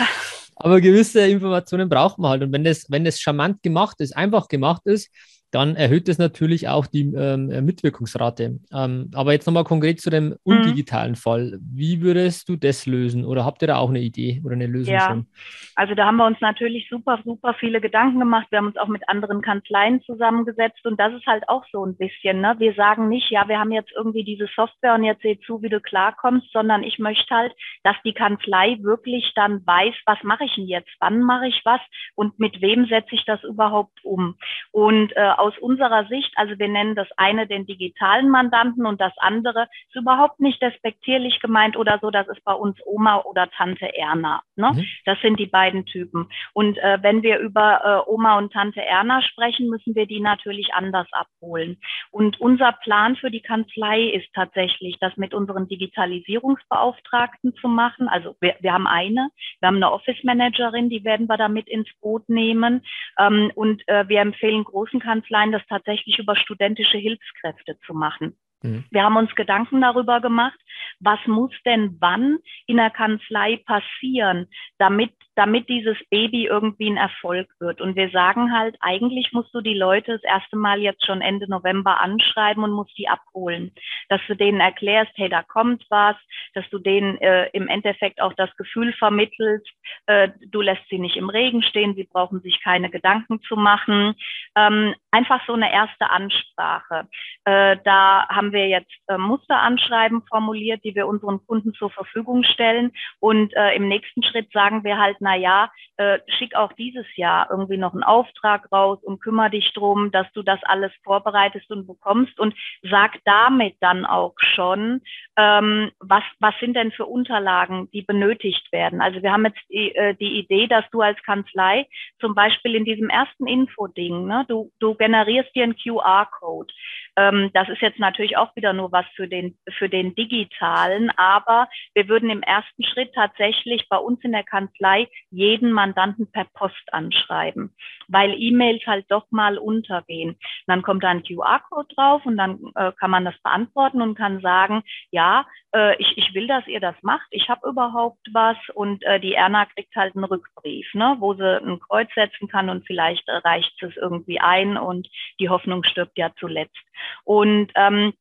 Aber 0.62 0.82
gewisse 0.82 1.26
Informationen 1.26 1.88
braucht 1.88 2.20
man 2.20 2.32
halt. 2.32 2.44
Und 2.44 2.52
wenn 2.52 2.66
das, 2.66 2.86
wenn 2.90 3.06
das 3.06 3.22
charmant 3.22 3.64
gemacht 3.64 4.02
ist, 4.02 4.16
einfach 4.16 4.50
gemacht 4.50 4.82
ist, 4.86 5.10
dann 5.52 5.76
erhöht 5.76 6.08
das 6.08 6.18
natürlich 6.20 6.68
auch 6.68 6.86
die 6.86 7.12
ähm, 7.16 7.50
äh, 7.50 7.62
Mitwirkungsrate. 7.62 8.60
Ähm, 8.72 9.12
aber 9.16 9.34
jetzt 9.34 9.48
nochmal 9.48 9.64
konkret 9.64 10.00
zu 10.00 10.10
dem 10.10 10.30
mhm. 10.30 10.38
undigitalen 10.44 11.12
mhm. 11.12 11.16
Fall. 11.16 11.60
Wie 11.62 12.02
würdest 12.02 12.50
du 12.50 12.56
das 12.56 12.86
lösen? 12.86 13.26
Oder 13.26 13.46
habt 13.46 13.62
ihr 13.64 13.68
da 13.68 13.78
auch 13.78 13.90
eine 13.90 14.02
Idee 14.02 14.42
oder 14.46 14.54
eine 14.54 14.68
Lösung 14.68 14.94
ja. 14.94 15.08
schon? 15.08 15.28
Also 15.76 15.96
da 15.96 16.06
haben 16.06 16.18
wir 16.18 16.28
uns 16.28 16.40
natürlich 16.42 16.88
super, 16.90 17.20
super 17.26 17.56
viele 17.60 17.82
Gedanken 17.82 18.20
gemacht. 18.20 18.48
Wir 18.52 18.60
haben 18.60 18.68
uns 18.68 18.78
auch 18.78 18.88
mit 18.88 19.08
anderen 19.10 19.42
Kanzleien 19.42 20.02
zusammengesetzt 20.04 20.86
und 20.86 21.00
das 21.00 21.14
ist 21.14 21.26
halt 21.26 21.48
auch 21.50 21.64
so 21.72 21.86
ein 21.86 21.98
bisschen. 21.98 22.42
Ne? 22.42 22.56
Wir 22.60 22.74
sagen 22.74 23.10
nicht, 23.10 23.32
ja, 23.32 23.48
wir 23.48 23.60
haben 23.60 23.72
jetzt 23.72 23.92
irgendwie 23.96 24.24
diese 24.24 24.48
Software 24.56 24.96
und 24.96 25.04
jetzt 25.04 25.24
seh 25.24 25.40
zu, 25.40 25.62
wie 25.64 25.70
du 25.70 25.80
klarkommst, 25.80 26.52
sondern 26.52 26.84
ich 26.84 27.00
möchte 27.00 27.34
halt, 27.34 27.54
dass 27.84 27.96
die 28.06 28.14
Kanzlei 28.14 28.78
wirklich 28.82 29.32
dann 29.36 29.66
weiß, 29.66 29.96
was 30.06 30.22
mache 30.24 30.46
ich 30.46 30.56
denn 30.56 30.68
jetzt, 30.68 30.92
wann 31.00 31.22
mache 31.22 31.48
ich 31.48 31.62
was 31.64 31.82
und 32.16 32.40
mit 32.40 32.62
wem 32.62 32.86
setze 32.86 33.16
ich 33.16 33.26
das 33.26 33.44
überhaupt 33.44 34.04
um. 34.04 34.36
Und 34.72 35.16
äh, 35.16 35.39
aus 35.40 35.58
unserer 35.58 36.06
Sicht, 36.08 36.32
also 36.36 36.58
wir 36.60 36.68
nennen 36.68 36.96
das 36.96 37.08
eine 37.18 37.48
den 37.48 37.66
digitalen 37.66 38.30
Mandanten 38.30 38.86
und 38.86 39.00
das 39.02 39.14
andere 39.18 39.68
ist 39.88 39.96
überhaupt 39.96 40.40
nicht 40.40 40.62
despektierlich 40.62 41.40
gemeint 41.40 41.78
oder 41.78 42.00
so, 42.02 42.12
das 42.12 42.28
ist 42.28 42.44
bei 42.44 42.54
uns 42.54 42.78
Oma 42.86 43.22
oder 43.22 43.50
Tante 43.52 43.96
Erna. 43.96 44.42
Ne? 44.56 44.72
Mhm. 44.74 44.86
Das 45.06 45.20
sind 45.22 45.40
die 45.40 45.48
beiden 45.48 45.86
Typen. 45.86 46.30
Und 46.54 46.78
äh, 46.78 47.00
wenn 47.02 47.24
wir 47.24 47.40
über 47.40 48.06
äh, 48.06 48.10
Oma 48.10 48.38
und 48.38 48.54
Tante 48.54 48.84
Erna 48.84 49.22
sprechen, 49.22 49.70
müssen 49.70 49.96
wir 49.96 50.06
die 50.06 50.20
natürlich 50.20 50.74
anders 50.74 51.08
abholen. 51.12 51.78
Und 52.12 52.40
unser 52.40 52.74
Plan 52.74 53.16
für 53.16 53.32
die 53.32 53.42
Kanzlei 53.42 54.10
ist 54.10 54.28
tatsächlich, 54.34 54.98
das 55.00 55.16
mit 55.18 55.34
unseren 55.34 55.68
Digitalisierungsbeauftragten 55.68 57.56
zu 57.56 57.68
machen. 57.68 58.08
Also 58.10 58.36
wir, 58.42 58.56
wir 58.60 58.74
haben 58.74 58.88
eine, 58.88 59.30
wir 59.60 59.68
haben 59.68 59.78
eine 59.78 59.92
Office 59.92 60.24
Managerin, 60.24 60.90
die 60.90 61.04
werden 61.04 61.28
wir 61.28 61.38
da 61.38 61.48
mit 61.48 61.68
ins 61.68 61.90
Boot 62.02 62.28
nehmen. 62.30 62.84
Ähm, 63.18 63.52
und 63.56 63.88
äh, 63.88 64.08
wir 64.08 64.22
empfehlen 64.22 64.64
großen 64.64 65.00
Kanzleien, 65.00 65.29
Kanzleien 65.30 65.52
das 65.52 65.66
tatsächlich 65.68 66.20
über 66.20 66.36
studentische 66.36 66.98
Hilfskräfte 66.98 67.78
zu 67.86 67.94
machen. 67.94 68.38
Mhm. 68.62 68.84
Wir 68.92 69.04
haben 69.04 69.16
uns 69.16 69.34
Gedanken 69.36 69.82
darüber 69.82 70.20
gemacht, 70.22 70.60
was 71.00 71.20
muss 71.28 71.52
denn 71.66 71.98
wann 72.00 72.40
in 72.66 72.78
der 72.78 72.90
Kanzlei 72.90 73.58
passieren, 73.66 74.48
damit 74.78 75.14
damit 75.40 75.70
dieses 75.70 75.96
Baby 76.10 76.48
irgendwie 76.48 76.90
ein 76.90 76.98
Erfolg 76.98 77.48
wird. 77.62 77.80
Und 77.80 77.96
wir 77.96 78.10
sagen 78.10 78.52
halt, 78.52 78.76
eigentlich 78.82 79.32
musst 79.32 79.56
du 79.56 79.62
die 79.62 79.74
Leute 79.74 80.12
das 80.12 80.24
erste 80.24 80.58
Mal 80.58 80.82
jetzt 80.82 81.06
schon 81.06 81.22
Ende 81.22 81.50
November 81.50 82.02
anschreiben 82.02 82.62
und 82.66 82.72
musst 82.72 82.98
die 82.98 83.08
abholen. 83.08 83.72
Dass 84.10 84.20
du 84.28 84.36
denen 84.36 84.60
erklärst, 84.60 85.14
hey, 85.16 85.30
da 85.30 85.42
kommt 85.42 85.86
was, 85.90 86.18
dass 86.56 86.70
du 86.72 86.78
denen 86.78 87.18
äh, 87.20 87.48
im 87.54 87.70
Endeffekt 87.70 88.22
auch 88.22 88.34
das 88.34 88.54
Gefühl 88.58 88.92
vermittelst, 88.92 89.66
äh, 90.08 90.28
du 90.46 90.60
lässt 90.60 90.84
sie 90.90 91.00
nicht 91.00 91.16
im 91.16 91.30
Regen 91.30 91.64
stehen, 91.64 91.96
sie 91.96 92.04
brauchen 92.04 92.42
sich 92.42 92.62
keine 92.62 92.90
Gedanken 92.90 93.42
zu 93.44 93.56
machen. 93.56 94.16
Ähm, 94.58 94.94
einfach 95.12 95.40
so 95.48 95.54
eine 95.54 95.72
erste 95.72 96.10
Ansprache. 96.10 97.08
Äh, 97.46 97.78
da 97.86 98.28
haben 98.28 98.52
wir 98.52 98.68
jetzt 98.68 98.92
äh, 99.08 99.18
Musteranschreiben 99.18 100.22
formuliert, 100.28 100.84
die 100.84 100.96
wir 100.96 101.08
unseren 101.08 101.40
Kunden 101.48 101.74
zur 101.76 101.92
Verfügung 101.92 102.44
stellen. 102.44 102.92
Und 103.22 103.54
äh, 103.56 103.74
im 103.76 103.88
nächsten 103.88 104.22
Schritt 104.22 104.52
sagen 104.52 104.84
wir 104.84 104.98
halt, 104.98 105.22
na 105.30 105.36
ja, 105.36 105.72
äh, 105.98 106.20
schick 106.28 106.56
auch 106.56 106.74
dieses 106.74 107.06
Jahr 107.16 107.48
irgendwie 107.52 107.78
noch 107.78 107.94
einen 107.94 108.04
Auftrag 108.04 108.72
raus 108.72 109.00
und 109.04 109.22
kümmere 109.22 109.52
dich 109.52 109.72
drum, 109.74 110.12
dass 110.12 110.26
du 110.34 110.42
das 110.42 110.60
alles 110.64 110.92
vorbereitest 111.04 111.70
und 111.72 111.86
bekommst 111.86 112.40
und 112.40 112.56
sag 112.90 113.20
damit 113.26 113.76
dann 113.80 114.06
auch 114.06 114.34
schon, 114.38 115.02
ähm, 115.40 115.92
was, 116.00 116.24
was 116.40 116.54
sind 116.60 116.76
denn 116.76 116.92
für 116.92 117.06
Unterlagen, 117.06 117.90
die 117.94 118.02
benötigt 118.02 118.70
werden. 118.74 119.00
Also 119.00 119.24
wir 119.24 119.32
haben 119.32 119.46
jetzt 119.46 119.62
die, 119.70 119.96
äh, 119.96 120.14
die 120.16 120.38
Idee, 120.38 120.68
dass 120.68 120.84
du 120.92 121.00
als 121.00 121.18
Kanzlei 121.24 121.88
zum 122.20 122.36
Beispiel 122.36 122.76
in 122.76 122.84
diesem 122.84 123.10
ersten 123.10 123.48
Info-Ding, 123.48 124.28
ne, 124.28 124.44
du, 124.50 124.70
du 124.80 124.96
generierst 124.96 125.56
dir 125.56 125.64
einen 125.64 125.78
QR-Code. 125.78 126.74
Ähm, 127.16 127.52
das 127.54 127.70
ist 127.70 127.82
jetzt 127.82 128.00
natürlich 128.00 128.36
auch 128.36 128.54
wieder 128.58 128.74
nur 128.74 128.92
was 128.92 129.06
für 129.16 129.30
den, 129.30 129.58
für 129.78 129.88
den 129.88 130.14
digitalen, 130.14 131.10
aber 131.12 131.70
wir 131.94 132.10
würden 132.10 132.30
im 132.30 132.44
ersten 132.44 132.84
Schritt 132.84 133.14
tatsächlich 133.14 133.88
bei 133.88 133.98
uns 133.98 134.22
in 134.26 134.34
der 134.34 134.44
Kanzlei 134.44 135.08
jeden 135.32 135.72
Mandanten 135.72 136.30
per 136.34 136.48
Post 136.54 136.92
anschreiben, 136.92 137.74
weil 138.10 138.36
E-Mails 138.38 138.86
halt 138.86 139.06
doch 139.08 139.26
mal 139.32 139.58
untergehen. 139.58 140.38
dann 140.68 140.82
kommt 140.82 141.04
da 141.04 141.10
ein 141.10 141.24
QR-Code 141.24 141.96
drauf 141.96 142.26
und 142.26 142.36
dann 142.36 142.60
äh, 142.76 142.92
kann 143.00 143.12
man 143.12 143.24
das 143.24 143.38
beantworten 143.42 144.02
und 144.02 144.16
kann 144.16 144.42
sagen, 144.42 144.84
ja, 145.12 145.29
äh, 145.76 145.96
ich, 146.02 146.18
ich 146.18 146.34
will, 146.34 146.48
dass 146.48 146.68
ihr 146.68 146.80
das 146.80 146.96
macht, 147.02 147.28
ich 147.32 147.50
habe 147.50 147.68
überhaupt 147.68 148.26
was 148.34 148.58
und 148.74 149.04
äh, 149.04 149.20
die 149.20 149.34
Erna 149.34 149.66
kriegt 149.66 149.96
halt 149.96 150.16
einen 150.16 150.26
Rückbrief, 150.26 150.88
ne, 150.94 151.18
wo 151.20 151.34
sie 151.34 151.62
ein 151.62 151.80
Kreuz 151.80 152.10
setzen 152.16 152.48
kann 152.48 152.70
und 152.70 152.86
vielleicht 152.86 153.28
reicht 153.28 153.82
es 153.84 153.96
irgendwie 153.98 154.40
ein 154.40 154.78
und 154.78 155.08
die 155.40 155.50
Hoffnung 155.50 155.84
stirbt 155.84 156.18
ja 156.18 156.32
zuletzt. 156.40 156.84
Und 157.24 157.72
ähm, 157.76 158.14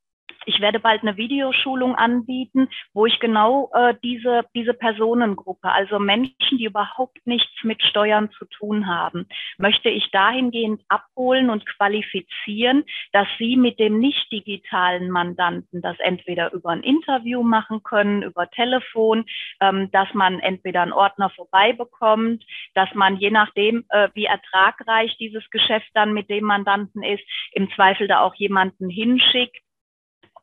ich 0.48 0.60
werde 0.60 0.80
bald 0.80 1.02
eine 1.02 1.16
Videoschulung 1.16 1.94
anbieten, 1.94 2.68
wo 2.94 3.04
ich 3.04 3.20
genau 3.20 3.70
äh, 3.74 3.94
diese, 4.02 4.46
diese 4.54 4.72
Personengruppe, 4.72 5.70
also 5.70 5.98
Menschen, 5.98 6.58
die 6.58 6.64
überhaupt 6.64 7.18
nichts 7.26 7.52
mit 7.64 7.82
Steuern 7.82 8.30
zu 8.30 8.46
tun 8.46 8.86
haben, 8.86 9.26
möchte 9.58 9.90
ich 9.90 10.10
dahingehend 10.10 10.82
abholen 10.88 11.50
und 11.50 11.66
qualifizieren, 11.66 12.84
dass 13.12 13.28
sie 13.38 13.56
mit 13.56 13.78
dem 13.78 13.98
nicht 13.98 14.32
digitalen 14.32 15.10
Mandanten 15.10 15.82
das 15.82 15.98
entweder 15.98 16.52
über 16.52 16.70
ein 16.70 16.82
Interview 16.82 17.42
machen 17.42 17.82
können, 17.82 18.22
über 18.22 18.50
Telefon, 18.50 19.26
ähm, 19.60 19.90
dass 19.92 20.12
man 20.14 20.40
entweder 20.40 20.82
einen 20.82 20.92
Ordner 20.92 21.30
vorbeibekommt, 21.30 22.42
dass 22.74 22.92
man 22.94 23.16
je 23.18 23.30
nachdem, 23.30 23.84
äh, 23.90 24.08
wie 24.14 24.24
ertragreich 24.24 25.14
dieses 25.18 25.48
Geschäft 25.50 25.90
dann 25.92 26.14
mit 26.14 26.30
dem 26.30 26.44
Mandanten 26.44 27.02
ist, 27.02 27.22
im 27.52 27.70
Zweifel 27.72 28.08
da 28.08 28.20
auch 28.20 28.34
jemanden 28.34 28.88
hinschickt, 28.88 29.60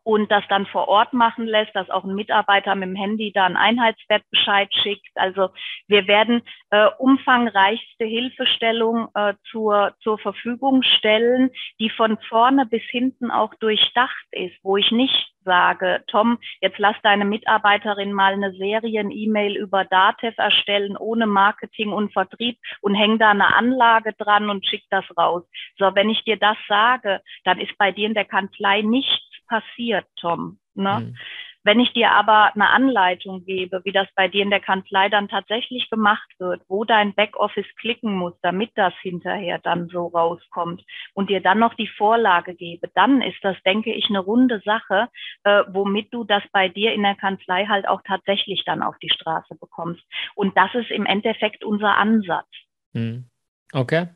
und 0.06 0.32
das 0.32 0.44
dann 0.50 0.68
vor 0.68 0.88
Ort 0.88 1.14
machen 1.14 1.48
lässt, 1.48 1.76
dass 1.76 1.90
auch 1.90 2.04
ein 2.04 2.14
Mitarbeiter 2.14 2.76
mit 2.76 2.90
dem 2.90 2.96
Handy 2.96 3.32
da 3.34 3.46
einen 3.46 3.58
Einheitswertbescheid 3.58 4.72
schickt. 4.72 5.10
Also 5.16 5.50
wir 5.88 6.08
werden 6.08 6.44
äh, 6.70 6.88
umfangreichste 7.00 8.06
Hilfestellung 8.06 9.08
äh, 9.16 9.34
zur, 9.50 9.96
zur 10.02 10.20
Verfügung 10.20 10.84
stellen, 10.84 11.50
die 11.80 11.90
von 11.90 12.20
vorne 12.30 12.68
bis 12.68 12.84
hinten 12.92 13.32
auch 13.32 13.56
durchdacht 13.56 14.28
ist, 14.32 14.56
wo 14.62 14.78
ich 14.78 14.92
nicht 14.92 15.34
sage, 15.46 16.04
Tom, 16.08 16.40
jetzt 16.60 16.80
lass 16.80 16.96
deine 17.04 17.24
Mitarbeiterin 17.24 18.12
mal 18.12 18.34
eine 18.34 18.52
Serien-E-Mail 18.54 19.56
über 19.56 19.86
Datev 19.86 20.34
erstellen, 20.38 20.98
ohne 20.98 21.28
Marketing 21.28 21.94
und 21.94 22.12
Vertrieb 22.12 22.58
und 22.82 22.96
häng 22.96 23.20
da 23.20 23.32
eine 23.32 23.56
Anlage 23.56 24.14
dran 24.14 24.50
und 24.50 24.66
schick 24.66 24.84
das 24.90 25.06
raus. 25.18 25.44
So, 25.78 25.94
wenn 25.96 26.10
ich 26.10 26.24
dir 26.24 26.38
das 26.38 26.58
sage, 26.68 27.22
dann 27.44 27.60
ist 27.60 27.78
bei 27.78 27.92
dir 27.92 28.08
in 28.08 28.16
der 28.16 28.26
Kanzlei 28.26 28.82
nichts 28.82 29.25
passiert, 29.48 30.06
Tom. 30.16 30.60
Ne? 30.76 31.00
Mhm. 31.00 31.18
Wenn 31.66 31.80
ich 31.80 31.92
dir 31.94 32.12
aber 32.12 32.54
eine 32.54 32.70
Anleitung 32.70 33.44
gebe, 33.44 33.82
wie 33.86 33.92
das 33.92 34.08
bei 34.16 34.28
dir 34.28 34.44
in 34.44 34.52
der 34.52 34.60
Kanzlei 34.60 35.10
dann 35.10 35.28
tatsächlich 35.28 35.90
gemacht 35.90 36.30
wird, 36.38 36.62
wo 36.68 36.84
dein 36.84 37.16
Backoffice 37.16 37.66
klicken 37.80 38.14
muss, 38.14 38.34
damit 38.44 38.70
das 38.76 38.94
hinterher 39.02 39.58
dann 39.58 39.88
so 39.88 40.06
rauskommt 40.06 40.84
und 41.16 41.32
dir 41.32 41.42
dann 41.42 41.58
noch 41.58 41.74
die 41.74 41.88
Vorlage 41.88 42.54
gebe, 42.54 42.88
dann 42.94 43.24
ist 43.24 43.40
das, 43.42 43.58
denke 43.66 43.92
ich, 43.92 44.10
eine 44.10 44.20
runde 44.20 44.62
Sache, 44.64 45.08
äh, 45.44 45.64
womit 45.70 46.14
du 46.14 46.24
das 46.24 46.44
bei 46.52 46.70
dir 46.70 46.94
in 46.94 47.02
der 47.02 47.16
Kanzlei 47.16 47.66
halt 47.66 47.88
auch 47.88 48.02
tatsächlich 48.06 48.64
dann 48.64 48.84
auf 48.84 49.00
die 49.00 49.10
Straße 49.10 49.56
bekommst. 49.60 50.04
Und 50.36 50.56
das 50.56 50.70
ist 50.76 50.92
im 50.92 51.08
Endeffekt 51.08 51.64
unser 51.64 51.98
Ansatz. 51.98 52.48
Hm. 52.94 53.26
Okay. 53.74 54.10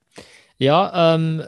Ja, 0.60 1.16
ähm, 1.16 1.44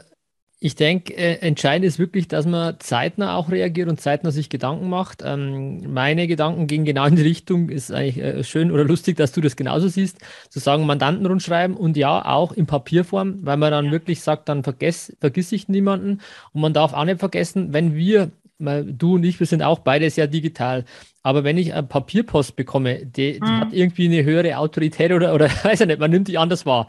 ich 0.64 0.76
denke, 0.76 1.12
äh, 1.16 1.38
entscheidend 1.40 1.84
ist 1.88 1.98
wirklich, 1.98 2.28
dass 2.28 2.46
man 2.46 2.76
zeitnah 2.78 3.34
auch 3.34 3.50
reagiert 3.50 3.88
und 3.88 4.00
zeitnah 4.00 4.30
sich 4.30 4.48
Gedanken 4.48 4.88
macht. 4.88 5.20
Ähm, 5.26 5.92
meine 5.92 6.28
Gedanken 6.28 6.68
gehen 6.68 6.84
genau 6.84 7.04
in 7.06 7.16
die 7.16 7.22
Richtung, 7.22 7.68
ist 7.68 7.90
eigentlich 7.90 8.18
äh, 8.18 8.44
schön 8.44 8.70
oder 8.70 8.84
lustig, 8.84 9.16
dass 9.16 9.32
du 9.32 9.40
das 9.40 9.56
genauso 9.56 9.88
siehst, 9.88 10.18
zu 10.50 10.60
sagen, 10.60 10.86
Mandanten 10.86 11.26
rundschreiben 11.26 11.76
und 11.76 11.96
ja, 11.96 12.24
auch 12.24 12.52
in 12.52 12.66
Papierform, 12.66 13.40
weil 13.42 13.56
man 13.56 13.72
dann 13.72 13.86
ja. 13.86 13.90
wirklich 13.90 14.20
sagt, 14.20 14.48
dann 14.48 14.62
vergess, 14.62 15.12
vergiss 15.18 15.50
ich 15.50 15.66
niemanden. 15.66 16.20
Und 16.52 16.60
man 16.60 16.72
darf 16.72 16.92
auch 16.92 17.04
nicht 17.04 17.18
vergessen, 17.18 17.72
wenn 17.72 17.96
wir 17.96 18.30
du 18.62 19.14
und 19.14 19.24
ich, 19.24 19.38
wir 19.38 19.46
sind 19.46 19.62
auch 19.62 19.80
beide 19.80 20.08
sehr 20.10 20.26
digital. 20.26 20.84
Aber 21.22 21.44
wenn 21.44 21.56
ich 21.56 21.72
eine 21.72 21.84
Papierpost 21.84 22.56
bekomme, 22.56 23.06
die, 23.06 23.34
die 23.34 23.40
mhm. 23.40 23.60
hat 23.60 23.72
irgendwie 23.72 24.06
eine 24.06 24.24
höhere 24.24 24.56
Autorität 24.58 25.12
oder, 25.12 25.34
oder 25.34 25.46
weiß 25.62 25.80
ich 25.80 25.86
nicht, 25.86 26.00
man 26.00 26.10
nimmt 26.10 26.28
die 26.28 26.38
anders 26.38 26.66
wahr 26.66 26.88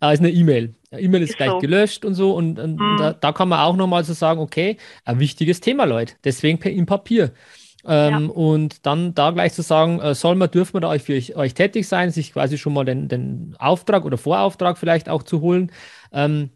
als 0.00 0.20
eine 0.20 0.30
E-Mail. 0.30 0.74
E-Mail 0.90 1.22
ist, 1.22 1.30
ist, 1.30 1.36
gleich 1.36 1.50
so. 1.50 1.58
gelöscht 1.58 2.04
und 2.04 2.14
so. 2.14 2.34
Und, 2.34 2.58
und 2.58 2.74
mhm. 2.74 2.96
da, 2.98 3.12
da, 3.12 3.32
kann 3.32 3.48
man 3.48 3.60
auch 3.60 3.76
nochmal 3.76 4.04
so 4.04 4.12
sagen, 4.12 4.40
okay, 4.40 4.76
ein 5.04 5.20
wichtiges 5.20 5.60
Thema, 5.60 5.84
Leute. 5.84 6.14
Deswegen 6.24 6.58
im 6.62 6.86
Papier. 6.86 7.32
Ähm, 7.84 8.26
ja. 8.26 8.30
Und 8.32 8.86
dann 8.86 9.14
da 9.14 9.30
gleich 9.30 9.54
zu 9.54 9.62
sagen, 9.62 10.00
äh, 10.00 10.14
soll 10.14 10.36
man, 10.36 10.50
dürfen 10.50 10.74
wir 10.74 10.80
da 10.80 10.88
euch 10.88 11.02
für 11.02 11.14
euch, 11.14 11.34
euch, 11.36 11.54
tätig 11.54 11.88
sein, 11.88 12.10
sich 12.10 12.32
quasi 12.32 12.58
schon 12.58 12.74
mal 12.74 12.84
den, 12.84 13.08
den 13.08 13.56
Auftrag 13.58 14.04
oder 14.04 14.18
Vorauftrag 14.18 14.78
vielleicht 14.78 15.08
auch 15.08 15.22
zu 15.22 15.40
holen. 15.40 15.72
Ähm, 16.12 16.50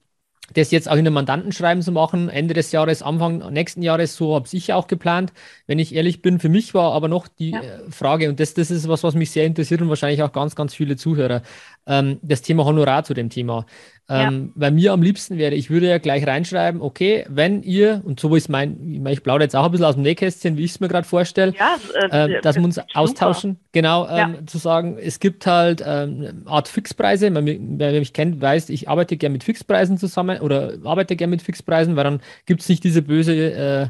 das 0.54 0.70
jetzt 0.70 0.88
auch 0.88 0.94
in 0.94 1.00
einem 1.00 1.14
Mandantenschreiben 1.14 1.82
zu 1.82 1.92
machen, 1.92 2.28
Ende 2.28 2.54
des 2.54 2.72
Jahres, 2.72 3.02
Anfang 3.02 3.52
nächsten 3.52 3.82
Jahres, 3.82 4.16
so 4.16 4.34
habe 4.34 4.46
ich 4.52 4.72
auch 4.72 4.86
geplant, 4.86 5.32
wenn 5.66 5.78
ich 5.78 5.94
ehrlich 5.94 6.22
bin. 6.22 6.38
Für 6.38 6.48
mich 6.48 6.74
war 6.74 6.92
aber 6.92 7.08
noch 7.08 7.28
die 7.28 7.50
ja. 7.50 7.60
Äh, 7.60 7.90
Frage, 7.90 8.28
und 8.28 8.40
das, 8.40 8.54
das 8.54 8.70
ist 8.70 8.88
was, 8.88 9.02
was 9.02 9.14
mich 9.14 9.30
sehr 9.30 9.46
interessiert 9.46 9.82
und 9.82 9.88
wahrscheinlich 9.88 10.22
auch 10.22 10.32
ganz, 10.32 10.54
ganz 10.54 10.74
viele 10.74 10.96
Zuhörer, 10.96 11.42
ähm, 11.86 12.18
das 12.22 12.42
Thema 12.42 12.64
Honorar 12.64 13.04
zu 13.04 13.14
dem 13.14 13.30
Thema. 13.30 13.66
Ähm, 14.08 14.46
ja. 14.46 14.52
Weil 14.54 14.70
mir 14.70 14.92
am 14.92 15.02
liebsten 15.02 15.36
wäre, 15.36 15.54
ich 15.54 15.68
würde 15.68 15.88
ja 15.88 15.98
gleich 15.98 16.24
reinschreiben, 16.26 16.80
okay, 16.80 17.24
wenn 17.28 17.62
ihr, 17.62 18.02
und 18.04 18.20
so 18.20 18.34
ist 18.36 18.48
mein, 18.48 19.04
ich 19.08 19.22
plaudere 19.22 19.44
jetzt 19.44 19.56
auch 19.56 19.64
ein 19.64 19.70
bisschen 19.72 19.86
aus 19.86 19.94
dem 19.94 20.04
Nähkästchen, 20.04 20.56
wie 20.56 20.64
ich 20.64 20.72
es 20.72 20.80
mir 20.80 20.86
gerade 20.86 21.06
vorstelle, 21.06 21.52
ja, 21.58 21.76
äh, 22.12 22.36
äh, 22.36 22.40
dass 22.40 22.54
wir 22.54 22.62
uns 22.62 22.80
austauschen, 22.94 23.58
genau, 23.72 24.06
ähm, 24.08 24.34
ja. 24.34 24.46
zu 24.46 24.58
sagen, 24.58 24.96
es 24.96 25.18
gibt 25.18 25.46
halt 25.46 25.82
ähm, 25.84 25.84
eine 26.20 26.34
Art 26.46 26.68
Fixpreise, 26.68 27.34
wer 27.34 27.92
mich 27.92 28.12
kennt, 28.12 28.40
weiß, 28.40 28.68
ich 28.70 28.88
arbeite 28.88 29.16
gerne 29.16 29.32
mit 29.32 29.44
Fixpreisen 29.44 29.98
zusammen 29.98 30.40
oder 30.40 30.74
arbeite 30.84 31.16
gerne 31.16 31.32
mit 31.32 31.42
Fixpreisen, 31.42 31.96
weil 31.96 32.04
dann 32.04 32.20
gibt 32.46 32.60
es 32.60 32.68
nicht 32.68 32.84
diese 32.84 33.02
böse 33.02 33.34
äh, 33.34 33.86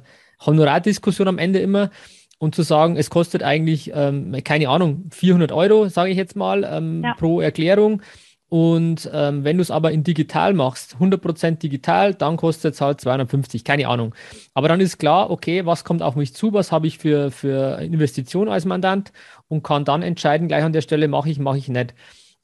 Honorardiskussion 0.47 1.29
am 1.29 1.39
Ende 1.39 1.59
immer 1.59 1.91
und 2.39 2.55
zu 2.55 2.63
sagen, 2.63 2.97
es 2.97 3.11
kostet 3.11 3.43
eigentlich, 3.43 3.93
ähm, 3.95 4.37
keine 4.45 4.69
Ahnung, 4.69 5.07
400 5.11 5.53
Euro, 5.53 5.89
sage 5.89 6.11
ich 6.11 6.17
jetzt 6.17 6.37
mal, 6.37 6.69
ähm, 6.71 7.03
ja. 7.03 7.15
pro 7.15 7.41
Erklärung. 7.41 8.03
Und 8.49 9.11
ähm, 9.13 9.43
wenn 9.43 9.57
du 9.57 9.63
es 9.63 9.73
aber 9.73 9.91
in 9.91 10.05
digital 10.05 10.55
machst, 10.55 10.97
100% 11.01 11.59
digital, 11.59 12.15
dann 12.15 12.37
kostet 12.37 12.75
es 12.75 12.81
halt 12.81 13.01
250, 13.01 13.65
keine 13.65 13.89
Ahnung. 13.89 14.15
Aber 14.55 14.69
dann 14.69 14.81
ist 14.81 14.99
klar, 14.99 15.31
okay, 15.31 15.67
was 15.67 15.83
kommt 15.83 16.01
auf 16.01 16.15
mich 16.15 16.33
zu, 16.33 16.53
was 16.53 16.71
habe 16.71 16.87
ich 16.87 16.99
für, 16.99 17.33
für 17.33 17.81
Investition 17.81 18.49
als 18.49 18.65
Mandant 18.65 19.13
und 19.49 19.65
kann 19.65 19.85
dann 19.85 20.03
entscheiden, 20.03 20.47
gleich 20.47 20.63
an 20.63 20.73
der 20.73 20.83
Stelle 20.83 21.09
mache 21.09 21.29
ich, 21.29 21.41
mache 21.41 21.59
ich 21.59 21.69
nicht. 21.69 21.95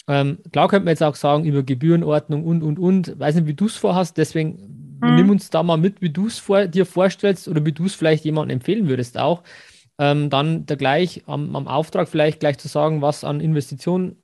Ähm, 0.08 0.38
klar 0.50 0.66
könnte 0.66 0.86
man 0.86 0.92
jetzt 0.92 1.04
auch 1.04 1.14
sagen, 1.14 1.44
über 1.44 1.62
Gebührenordnung 1.62 2.44
und, 2.44 2.64
und, 2.64 2.80
und. 2.80 3.18
Weiß 3.20 3.36
nicht, 3.36 3.46
wie 3.46 3.54
du 3.54 3.66
es 3.66 3.76
vorhast, 3.76 4.16
deswegen 4.16 4.98
mhm. 5.00 5.14
nimm 5.14 5.30
uns 5.30 5.50
da 5.50 5.62
mal 5.62 5.76
mit, 5.76 6.02
wie 6.02 6.10
du 6.10 6.26
es 6.26 6.40
vor, 6.40 6.66
dir 6.66 6.84
vorstellst 6.86 7.46
oder 7.46 7.64
wie 7.64 7.72
du 7.72 7.84
es 7.84 7.94
vielleicht 7.94 8.24
jemandem 8.24 8.56
empfehlen 8.56 8.88
würdest 8.88 9.18
auch. 9.18 9.44
Ähm, 9.98 10.30
dann 10.30 10.66
da 10.66 10.74
gleich 10.74 11.22
am, 11.26 11.54
am 11.54 11.68
Auftrag 11.68 12.08
vielleicht 12.08 12.40
gleich 12.40 12.58
zu 12.58 12.68
sagen, 12.68 13.02
was 13.02 13.24
an 13.24 13.40
Investitionen 13.40 14.22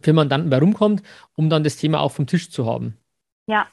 für 0.00 0.12
Mandanten 0.12 0.50
bei 0.50 0.58
rumkommt, 0.58 1.02
um 1.34 1.50
dann 1.50 1.64
das 1.64 1.76
Thema 1.76 2.00
auch 2.00 2.12
vom 2.12 2.26
Tisch 2.26 2.50
zu 2.50 2.66
haben. 2.66 2.96
Ja, 3.46 3.66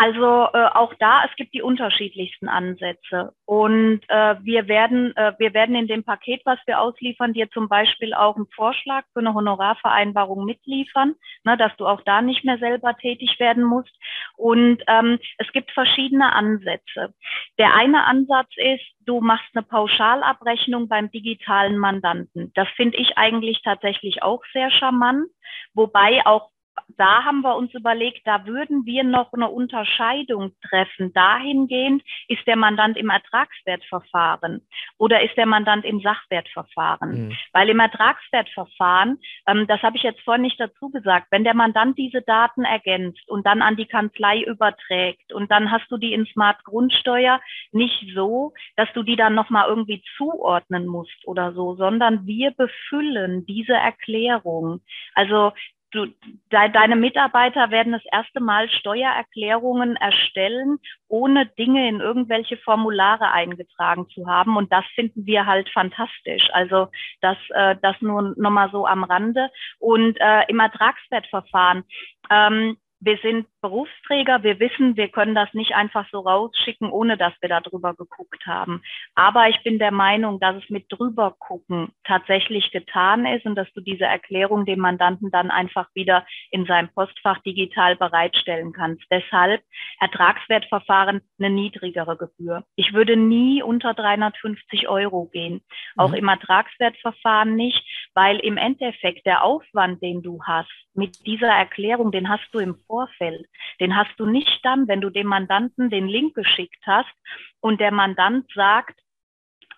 also 0.00 0.46
äh, 0.52 0.68
auch 0.74 0.94
da, 1.00 1.24
es 1.24 1.34
gibt 1.34 1.52
die 1.54 1.62
unterschiedlichsten 1.62 2.48
Ansätze. 2.48 3.32
Und 3.44 4.00
äh, 4.06 4.36
wir, 4.42 4.68
werden, 4.68 5.14
äh, 5.16 5.32
wir 5.38 5.52
werden 5.54 5.74
in 5.74 5.88
dem 5.88 6.04
Paket, 6.04 6.40
was 6.44 6.60
wir 6.66 6.80
ausliefern, 6.80 7.32
dir 7.32 7.50
zum 7.50 7.68
Beispiel 7.68 8.14
auch 8.14 8.36
einen 8.36 8.46
Vorschlag 8.54 9.04
für 9.12 9.18
eine 9.18 9.34
Honorarvereinbarung 9.34 10.44
mitliefern, 10.44 11.16
ne, 11.42 11.56
dass 11.56 11.76
du 11.78 11.86
auch 11.88 12.00
da 12.02 12.22
nicht 12.22 12.44
mehr 12.44 12.58
selber 12.58 12.96
tätig 12.96 13.40
werden 13.40 13.64
musst. 13.64 13.92
Und 14.36 14.84
ähm, 14.86 15.18
es 15.38 15.50
gibt 15.52 15.72
verschiedene 15.72 16.32
Ansätze. 16.32 17.12
Der 17.58 17.74
eine 17.74 18.04
Ansatz 18.04 18.50
ist, 18.54 18.84
du 19.00 19.20
machst 19.20 19.50
eine 19.52 19.64
Pauschalabrechnung 19.64 20.86
beim 20.86 21.10
digitalen 21.10 21.76
Mandanten. 21.76 22.52
Das 22.54 22.68
finde 22.76 22.98
ich 22.98 23.18
eigentlich 23.18 23.62
tatsächlich 23.64 24.22
auch 24.22 24.44
sehr 24.52 24.70
charmant, 24.70 25.26
wobei 25.74 26.24
auch 26.24 26.50
da 26.96 27.24
haben 27.24 27.42
wir 27.42 27.56
uns 27.56 27.72
überlegt, 27.74 28.26
da 28.26 28.46
würden 28.46 28.84
wir 28.86 29.04
noch 29.04 29.32
eine 29.32 29.48
Unterscheidung 29.48 30.52
treffen. 30.68 31.12
Dahingehend, 31.12 32.02
ist 32.28 32.46
der 32.46 32.56
Mandant 32.56 32.96
im 32.96 33.10
Ertragswertverfahren 33.10 34.66
oder 34.98 35.22
ist 35.22 35.36
der 35.36 35.46
Mandant 35.46 35.84
im 35.84 36.00
Sachwertverfahren? 36.00 37.28
Mhm. 37.28 37.36
Weil 37.52 37.68
im 37.68 37.80
Ertragswertverfahren, 37.80 39.18
ähm, 39.46 39.66
das 39.66 39.82
habe 39.82 39.96
ich 39.96 40.02
jetzt 40.02 40.20
vorhin 40.22 40.42
nicht 40.42 40.60
dazu 40.60 40.90
gesagt, 40.90 41.28
wenn 41.30 41.44
der 41.44 41.54
Mandant 41.54 41.98
diese 41.98 42.22
Daten 42.22 42.64
ergänzt 42.64 43.28
und 43.28 43.46
dann 43.46 43.62
an 43.62 43.76
die 43.76 43.86
Kanzlei 43.86 44.42
überträgt 44.42 45.32
und 45.32 45.50
dann 45.50 45.70
hast 45.70 45.90
du 45.90 45.96
die 45.96 46.12
in 46.12 46.26
Smart 46.26 46.64
Grundsteuer 46.64 47.40
nicht 47.72 48.12
so, 48.14 48.52
dass 48.76 48.88
du 48.94 49.02
die 49.02 49.16
dann 49.16 49.34
nochmal 49.34 49.68
irgendwie 49.68 50.02
zuordnen 50.16 50.86
musst 50.86 51.26
oder 51.26 51.52
so, 51.52 51.74
sondern 51.76 52.26
wir 52.26 52.50
befüllen 52.52 53.46
diese 53.46 53.74
Erklärung. 53.74 54.80
Also 55.14 55.52
du, 55.90 56.06
de, 56.06 56.68
deine 56.72 56.96
Mitarbeiter 56.96 57.70
werden 57.70 57.92
das 57.92 58.04
erste 58.10 58.40
Mal 58.40 58.68
Steuererklärungen 58.70 59.96
erstellen, 59.96 60.78
ohne 61.08 61.46
Dinge 61.46 61.88
in 61.88 62.00
irgendwelche 62.00 62.56
Formulare 62.58 63.30
eingetragen 63.30 64.08
zu 64.10 64.26
haben. 64.26 64.56
Und 64.56 64.72
das 64.72 64.84
finden 64.94 65.26
wir 65.26 65.46
halt 65.46 65.68
fantastisch. 65.70 66.48
Also 66.52 66.88
das, 67.20 67.36
äh, 67.50 67.76
das 67.82 67.96
nur 68.00 68.34
nochmal 68.36 68.70
so 68.70 68.86
am 68.86 69.04
Rande. 69.04 69.50
Und 69.78 70.16
äh, 70.20 70.44
im 70.48 70.60
Ertragswertverfahren, 70.60 71.84
ähm, 72.30 72.76
wir 73.00 73.18
sind 73.18 73.46
Berufsträger, 73.60 74.42
wir 74.42 74.58
wissen, 74.58 74.96
wir 74.96 75.08
können 75.08 75.34
das 75.34 75.52
nicht 75.54 75.74
einfach 75.74 76.06
so 76.10 76.20
rausschicken, 76.20 76.90
ohne 76.90 77.16
dass 77.16 77.32
wir 77.40 77.48
da 77.48 77.60
drüber 77.60 77.94
geguckt 77.94 78.44
haben. 78.46 78.82
Aber 79.14 79.48
ich 79.48 79.62
bin 79.62 79.78
der 79.78 79.92
Meinung, 79.92 80.40
dass 80.40 80.56
es 80.62 80.68
mit 80.70 80.86
drüber 80.88 81.36
gucken 81.38 81.92
tatsächlich 82.04 82.70
getan 82.72 83.26
ist 83.26 83.46
und 83.46 83.54
dass 83.54 83.72
du 83.72 83.80
diese 83.80 84.04
Erklärung 84.04 84.64
dem 84.64 84.80
Mandanten 84.80 85.30
dann 85.30 85.50
einfach 85.50 85.88
wieder 85.94 86.26
in 86.50 86.66
seinem 86.66 86.88
Postfach 86.88 87.38
digital 87.42 87.96
bereitstellen 87.96 88.72
kannst. 88.72 89.04
Deshalb 89.10 89.62
Ertragswertverfahren 90.00 91.20
eine 91.38 91.50
niedrigere 91.50 92.16
Gebühr. 92.16 92.64
Ich 92.76 92.92
würde 92.92 93.16
nie 93.16 93.62
unter 93.62 93.94
350 93.94 94.88
Euro 94.88 95.26
gehen. 95.26 95.62
Auch 95.96 96.10
mhm. 96.10 96.16
im 96.16 96.28
Ertragswertverfahren 96.28 97.54
nicht, 97.54 97.84
weil 98.14 98.38
im 98.38 98.56
Endeffekt 98.56 99.26
der 99.26 99.44
Aufwand, 99.44 100.02
den 100.02 100.22
du 100.22 100.40
hast 100.44 100.70
mit 100.94 101.26
dieser 101.26 101.48
Erklärung, 101.48 102.10
den 102.10 102.28
hast 102.28 102.48
du 102.52 102.58
im 102.58 102.76
Vorfeld. 102.88 103.46
Den 103.80 103.94
hast 103.94 104.18
du 104.18 104.26
nicht 104.26 104.60
dann, 104.64 104.88
wenn 104.88 105.00
du 105.00 105.10
dem 105.10 105.28
Mandanten 105.28 105.90
den 105.90 106.08
Link 106.08 106.34
geschickt 106.34 106.82
hast 106.84 107.14
und 107.60 107.80
der 107.80 107.92
Mandant 107.92 108.50
sagt, 108.52 108.98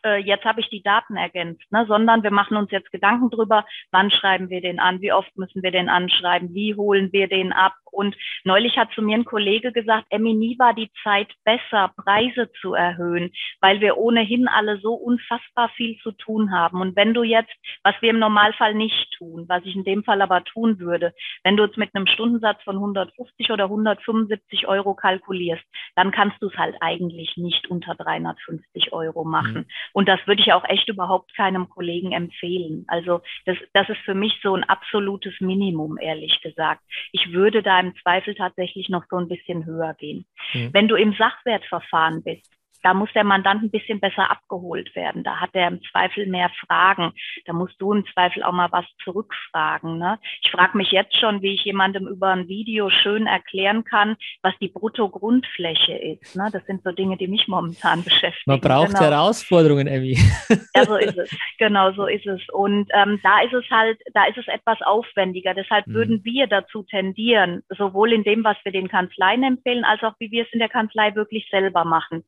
äh, 0.05 0.17
jetzt 0.17 0.45
habe 0.45 0.61
ich 0.61 0.71
die 0.71 0.83
Daten 0.83 1.17
ergänzt, 1.17 1.71
ne? 1.71 1.85
sondern 1.87 2.23
wir 2.23 2.31
machen 2.31 2.57
uns 2.57 2.71
jetzt 2.71 2.91
Gedanken 2.91 3.31
drüber, 3.31 3.67
wann 3.91 4.11
schreiben 4.11 4.49
wir 4.49 4.61
den 4.61 4.79
an, 4.79 5.01
wie 5.01 5.13
oft 5.13 5.37
müssen 5.37 5.63
wir 5.63 5.71
den 5.71 5.89
anschreiben, 5.89 6.55
wie 6.55 6.75
holen 6.75 7.13
wir 7.13 7.29
den 7.29 7.53
ab 7.53 7.75
Und 7.93 8.17
neulich 8.45 8.77
hat 8.77 8.93
zu 8.93 9.03
mir 9.03 9.17
ein 9.17 9.25
Kollege 9.25 9.73
gesagt, 9.73 10.07
Emmy, 10.11 10.35
nie 10.35 10.59
war 10.59 10.75
die 10.75 10.91
Zeit 11.03 11.29
besser, 11.45 11.93
Preise 11.97 12.51
zu 12.61 12.75
erhöhen, 12.75 13.33
weil 13.61 13.81
wir 13.81 13.97
ohnehin 13.97 14.49
alle 14.49 14.79
so 14.81 14.95
unfassbar 14.95 15.71
viel 15.77 15.99
zu 15.99 16.13
tun 16.13 16.53
haben. 16.53 16.81
Und 16.81 16.97
wenn 16.97 17.15
du 17.15 17.23
jetzt, 17.23 17.53
was 17.83 17.95
wir 18.01 18.11
im 18.11 18.19
Normalfall 18.19 18.75
nicht 18.75 19.13
tun, 19.17 19.47
was 19.49 19.65
ich 19.65 19.75
in 19.75 19.85
dem 19.85 20.05
Fall 20.05 20.23
aber 20.23 20.45
tun 20.45 20.79
würde, 20.79 21.13
wenn 21.45 21.57
du 21.57 21.65
jetzt 21.65 21.77
mit 21.77 21.95
einem 21.95 22.07
Stundensatz 22.07 22.63
von 22.63 22.77
150 22.77 23.51
oder 23.51 23.65
175 23.65 24.67
Euro 24.69 24.95
kalkulierst, 24.95 25.65
dann 25.97 26.11
kannst 26.11 26.41
du 26.41 26.49
es 26.49 26.57
halt 26.57 26.77
eigentlich 26.81 27.37
nicht 27.37 27.69
unter 27.69 27.95
350 27.95 28.93
Euro 28.93 29.25
machen. 29.25 29.55
Mhm. 29.55 29.67
Und 29.93 30.09
das 30.09 30.21
würde 30.27 30.43
ich 30.43 30.53
auch 30.53 30.65
echt 30.65 30.89
überhaupt 30.89 31.35
keinem 31.37 31.69
Kollegen 31.69 32.13
empfehlen. 32.13 32.85
Also 32.89 33.21
das, 33.47 33.57
das 33.73 33.89
ist 33.89 34.01
für 34.05 34.15
mich 34.15 34.39
so 34.43 34.55
ein 34.55 34.65
absolutes 34.65 35.41
Minimum, 35.41 35.99
ehrlich 35.99 36.41
gesagt. 36.41 36.83
Ich 37.13 37.33
würde 37.33 37.63
da 37.63 37.80
im 37.81 37.95
Zweifel 38.03 38.35
tatsächlich 38.35 38.89
noch 38.89 39.05
so 39.11 39.17
ein 39.17 39.29
bisschen 39.29 39.65
höher 39.67 39.95
gehen. 39.95 40.27
Mhm. 40.53 40.71
Wenn 40.73 40.89
du 40.89 40.97
im 40.97 41.15
Sachwertverfahren 41.15 42.23
bist, 42.23 42.51
da 42.83 42.95
muss 42.95 43.13
der 43.15 43.25
Mandant 43.25 43.63
ein 43.63 43.71
bisschen 43.71 44.01
besser 44.01 44.31
abgeholt 44.31 44.95
werden. 44.95 45.25
Da 45.25 45.41
hat 45.41 45.51
er 45.53 45.69
im 45.69 45.81
Zweifel 45.91 46.27
mehr 46.27 46.51
Fragen. 46.67 47.13
Da 47.47 47.53
musst 47.53 47.81
du 47.81 47.93
im 47.93 48.05
Zweifel 48.13 48.43
auch 48.43 48.53
mal 48.53 48.71
was 48.73 48.85
zurückfragen. 49.05 49.99
Ne? 49.99 50.19
Ich 50.43 50.51
frage 50.51 50.77
mich 50.77 50.91
jetzt 50.91 51.19
schon, 51.19 51.43
wie 51.43 51.55
ich 51.55 51.65
jemandem 51.65 52.07
über 52.07 52.29
ein 52.29 52.49
Video 52.49 52.91
schön 52.91 53.27
erklären 53.27 53.85
kann, 53.85 54.17
was 54.43 54.55
die 54.61 54.69
Bruttogrundfläche 54.69 55.95
ist. 55.95 56.37
Ne? 56.37 56.49
Das 56.53 56.65
sind 56.67 56.83
so 56.83 56.93
Dinge, 56.93 57.17
die 57.17 57.29
mich 57.29 57.49
momentan 57.49 58.03
beschäftigen. 58.05 58.45
Man 58.47 58.61
braucht 58.61 58.89
genau. 58.89 59.01
Herausforderungen, 59.01 59.87
Emmy. 59.87 60.19
Ja, 60.75 60.85
so 60.85 60.97
ist 60.97 61.17
es. 61.19 61.37
Genau, 61.59 61.93
so 61.93 62.07
ist 62.07 62.27
es. 62.27 62.41
Und 62.53 62.89
ähm, 62.95 63.19
da 63.23 63.41
ist 63.43 63.53
es 63.53 63.69
halt, 63.71 63.99
da 64.15 64.25
ist 64.27 64.39
es 64.39 64.47
etwas 64.47 64.81
aufwendiger. 64.83 65.53
Deshalb 65.53 65.87
mhm. 65.87 65.95
würden 65.95 66.25
wir 66.25 66.47
dazu 66.47 66.85
tendieren, 66.85 67.63
sowohl 67.77 68.13
in 68.13 68.23
dem, 68.23 68.45
was 68.45 68.57
wir 68.63 68.73
den 68.73 68.89
Kanzleien 68.89 69.43
empfehlen, 69.43 69.85
als 69.85 70.03
auch 70.03 70.15
wie 70.21 70.31
wir 70.31 70.45
es 70.45 70.53
in 70.53 70.61
der 70.61 70.69
Kanzlei 70.69 71.15
wirklich 71.15 71.49
selber 71.51 71.85
machen 71.85 72.25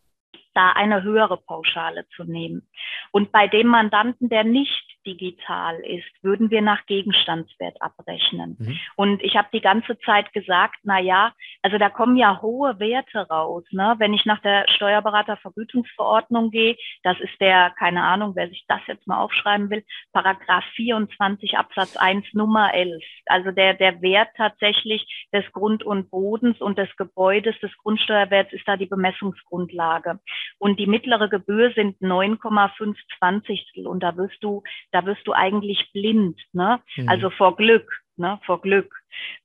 da 0.55 0.71
eine 0.71 1.03
höhere 1.03 1.37
Pauschale 1.37 2.07
zu 2.17 2.25
nehmen. 2.25 2.69
Und 3.11 3.33
bei 3.33 3.49
dem 3.49 3.69
Mandanten, 3.69 4.29
der 4.29 4.45
nicht 4.45 4.92
digital 5.07 5.79
ist, 5.81 6.11
würden 6.23 6.51
wir 6.51 6.63
nach 6.63 6.87
Gegenstandswert 6.87 7.81
abrechnen. 7.81 8.57
Mhm. 8.59 8.79
Und 8.97 9.23
ich 9.23 9.37
habe 9.37 9.49
die 9.53 9.61
ganze 9.61 9.99
Zeit 10.01 10.33
gesagt, 10.33 10.77
na 10.85 11.01
ja, 11.01 11.33
also 11.63 11.79
da 11.79 11.89
kommen 11.89 12.17
ja 12.17 12.41
hohe 12.43 12.79
Werte 12.79 13.29
raus. 13.29 13.65
Ne? 13.71 13.95
Wenn 13.99 14.15
ich 14.15 14.25
nach 14.25 14.41
der 14.41 14.67
Steuerberatervergütungsverordnung 14.69 16.51
gehe, 16.51 16.77
das 17.03 17.19
ist 17.21 17.41
der, 17.41 17.71
keine 17.79 18.03
Ahnung, 18.03 18.33
wer 18.35 18.49
sich 18.49 18.65
das 18.69 18.81
jetzt 18.87 19.07
mal 19.07 19.21
aufschreiben 19.21 19.71
will, 19.71 19.85
Paragraph 20.13 20.65
24 20.77 21.57
Absatz 21.59 21.97
1 21.97 22.35
Nummer 22.35 22.75
11. 22.75 23.03
Also 23.27 23.51
der, 23.51 23.75
der 23.75 24.03
Wert 24.03 24.31
tatsächlich 24.37 25.07
des 25.33 25.51
Grund 25.53 25.85
und 25.85 26.11
Bodens 26.11 26.61
und 26.61 26.79
des 26.79 26.95
Gebäudes, 26.97 27.59
des 27.61 27.77
Grundsteuerwerts 27.79 28.53
ist 28.53 28.67
da 28.67 28.77
die 28.77 28.87
Bemessungsgrundlage. 28.87 30.21
Und 30.59 30.79
die 30.79 30.87
mittlere 30.87 31.29
Gebühr 31.29 31.73
sind 31.75 32.01
9,5 32.01 33.87
und 33.87 34.03
da 34.03 34.17
wirst 34.17 34.43
du 34.43 34.63
da 34.93 35.05
wirst 35.07 35.27
du 35.27 35.33
eigentlich 35.33 35.91
blind, 35.93 36.41
ne? 36.53 36.81
Mhm. 36.97 37.09
Also 37.09 37.31
vor 37.31 37.57
Glück, 37.57 37.91
ne? 38.17 38.39
Vor 38.45 38.61
Glück. 38.61 38.95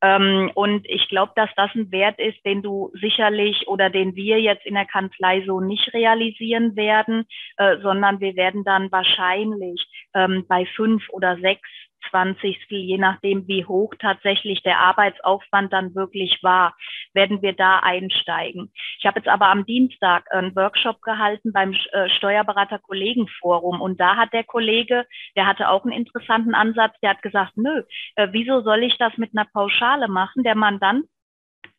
Ähm, 0.02 0.52
und 0.56 0.86
ich 0.88 1.08
glaube, 1.10 1.34
dass 1.36 1.50
das 1.56 1.72
ein 1.76 1.92
Wert 1.92 2.20
ist, 2.20 2.44
den 2.46 2.62
du 2.62 2.92
sicherlich 3.02 3.68
oder 3.68 3.90
den 3.90 4.16
wir 4.16 4.40
jetzt 4.40 4.66
in 4.66 4.76
der 4.76 4.86
Kanzlei 4.86 5.44
so 5.46 5.60
nicht 5.60 5.94
realisieren 5.94 6.76
werden, 6.76 7.26
äh, 7.58 7.78
sondern 7.82 8.20
wir 8.20 8.36
werden 8.36 8.64
dann 8.64 8.92
wahrscheinlich 8.92 9.86
ähm, 10.14 10.46
bei 10.48 10.66
fünf 10.66 11.04
oder 11.10 11.38
sechs 11.38 11.68
Zwanzigstel, 12.10 12.78
je 12.80 12.98
nachdem, 12.98 13.48
wie 13.48 13.66
hoch 13.66 13.94
tatsächlich 14.00 14.64
der 14.64 14.80
Arbeitsaufwand 14.80 15.74
dann 15.74 15.96
wirklich 15.96 16.40
war, 16.42 16.76
werden 17.14 17.42
wir 17.42 17.54
da 17.54 17.80
einsteigen. 17.80 18.72
Ich 19.00 19.06
habe 19.06 19.20
jetzt 19.20 19.28
aber 19.28 19.48
am 19.48 19.66
Dienstag 19.66 20.32
einen 20.32 20.56
Workshop 20.56 21.02
gehalten 21.02 21.52
beim 21.52 21.74
äh, 21.92 22.10
Steuerberater-Kollegenforum 22.10 23.82
und 23.82 24.00
da 24.00 24.16
hat 24.16 24.34
der 24.34 24.44
Kollege, 24.44 25.06
der 25.36 25.48
hatte 25.48 25.70
auch 25.70 25.84
einen 25.84 25.94
interessanten 25.94 26.56
Ansatz, 26.56 26.96
der 27.02 27.12
hat 27.12 27.22
gesagt, 27.22 27.58
nö, 27.58 27.84
äh, 28.16 28.28
wieso 28.32 28.62
soll 28.62 28.84
ich 28.84 28.98
das 28.98 29.18
mit 29.18 29.32
einer 29.36 29.48
Pauschale 29.52 30.08
machen? 30.08 30.44
Der 30.44 30.56
Mandant 30.56 31.06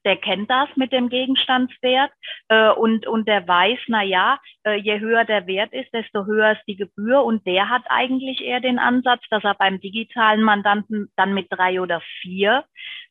der 0.04 0.16
kennt 0.16 0.50
das 0.50 0.68
mit 0.76 0.92
dem 0.92 1.08
Gegenstandswert 1.08 2.10
äh, 2.48 2.70
und, 2.70 3.06
und 3.06 3.26
der 3.28 3.46
weiß, 3.46 3.78
na 3.88 4.02
ja, 4.02 4.38
äh, 4.64 4.76
je 4.76 5.00
höher 5.00 5.24
der 5.24 5.46
Wert 5.46 5.72
ist, 5.72 5.92
desto 5.92 6.26
höher 6.26 6.52
ist 6.52 6.64
die 6.66 6.76
Gebühr 6.76 7.22
und 7.24 7.46
der 7.46 7.68
hat 7.68 7.82
eigentlich 7.88 8.40
eher 8.40 8.60
den 8.60 8.78
Ansatz, 8.78 9.22
dass 9.30 9.44
er 9.44 9.54
beim 9.54 9.80
digitalen 9.80 10.42
Mandanten 10.42 11.10
dann 11.16 11.34
mit 11.34 11.46
drei 11.50 11.80
oder 11.80 12.00
vier 12.22 12.64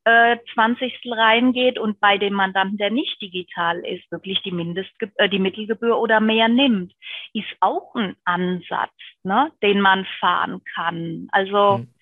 äh, 0.06 0.38
Zwanzigstel 0.54 1.14
reingeht 1.14 1.78
und 1.78 2.00
bei 2.00 2.18
dem 2.18 2.34
Mandanten, 2.34 2.78
der 2.78 2.92
nicht 2.92 3.22
digital 3.22 3.80
ist, 3.80 4.10
wirklich 4.12 4.42
die 4.42 4.54
Mindestgebühr, 4.54 5.20
äh, 5.20 5.30
die 5.30 5.40
Mittelgebühr 5.40 6.00
oder 6.00 6.22
mehr 6.22 6.48
nimmt, 6.48 6.94
ist 7.34 7.54
auch 7.60 7.94
ein 7.96 8.16
Ansatz, 8.24 8.94
ne, 9.24 9.52
den 9.62 9.82
man 9.82 10.06
fahren 10.20 10.62
kann. 10.74 11.28
Also 11.32 11.80
mhm. 11.80 11.94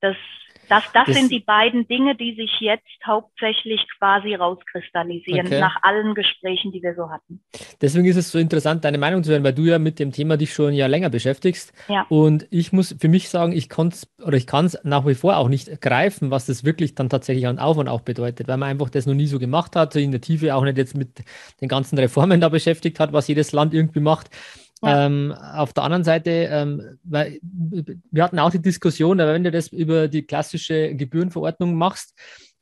das 0.00 0.16
das, 0.68 0.84
das, 0.92 1.06
das, 1.06 1.16
sind 1.16 1.30
die 1.30 1.40
beiden 1.40 1.86
Dinge, 1.88 2.14
die 2.14 2.34
sich 2.34 2.50
jetzt 2.60 2.84
hauptsächlich 3.06 3.80
quasi 3.98 4.34
rauskristallisieren 4.34 5.46
okay. 5.46 5.60
nach 5.60 5.76
allen 5.82 6.14
Gesprächen, 6.14 6.72
die 6.72 6.82
wir 6.82 6.94
so 6.94 7.10
hatten. 7.10 7.40
Deswegen 7.80 8.04
ist 8.06 8.16
es 8.16 8.30
so 8.30 8.38
interessant, 8.38 8.84
deine 8.84 8.98
Meinung 8.98 9.24
zu 9.24 9.32
hören, 9.32 9.44
weil 9.44 9.54
du 9.54 9.62
ja 9.62 9.78
mit 9.78 9.98
dem 9.98 10.12
Thema 10.12 10.36
dich 10.36 10.52
schon 10.52 10.72
ja 10.72 10.86
länger 10.86 11.10
beschäftigst. 11.10 11.72
Ja. 11.88 12.06
Und 12.08 12.46
ich 12.50 12.72
muss 12.72 12.94
für 12.98 13.08
mich 13.08 13.28
sagen, 13.28 13.52
ich 13.52 13.68
kann 13.68 13.88
es 13.88 14.08
oder 14.24 14.36
ich 14.36 14.46
kann 14.46 14.66
es 14.66 14.78
nach 14.84 15.06
wie 15.06 15.14
vor 15.14 15.36
auch 15.36 15.48
nicht 15.48 15.80
greifen, 15.80 16.30
was 16.30 16.46
das 16.46 16.64
wirklich 16.64 16.94
dann 16.94 17.08
tatsächlich 17.08 17.46
an 17.46 17.58
Aufwand 17.58 17.88
auch 17.88 18.02
bedeutet, 18.02 18.48
weil 18.48 18.56
man 18.56 18.68
einfach 18.68 18.90
das 18.90 19.06
noch 19.06 19.14
nie 19.14 19.26
so 19.26 19.38
gemacht 19.38 19.76
hat, 19.76 19.96
in 19.96 20.10
der 20.10 20.20
Tiefe 20.20 20.54
auch 20.54 20.64
nicht 20.64 20.76
jetzt 20.76 20.96
mit 20.96 21.24
den 21.60 21.68
ganzen 21.68 21.98
Reformen 21.98 22.40
da 22.40 22.48
beschäftigt 22.48 23.00
hat, 23.00 23.12
was 23.12 23.28
jedes 23.28 23.52
Land 23.52 23.74
irgendwie 23.74 24.00
macht. 24.00 24.30
Ja. 24.82 25.06
Ähm, 25.06 25.32
auf 25.32 25.72
der 25.72 25.84
anderen 25.84 26.04
Seite, 26.04 26.30
ähm, 26.30 26.98
weil, 27.02 27.38
wir 27.42 28.22
hatten 28.22 28.38
auch 28.38 28.50
die 28.50 28.62
Diskussion, 28.62 29.18
wenn 29.18 29.44
du 29.44 29.50
das 29.50 29.68
über 29.68 30.08
die 30.08 30.22
klassische 30.22 30.94
Gebührenverordnung 30.94 31.74
machst, 31.74 32.16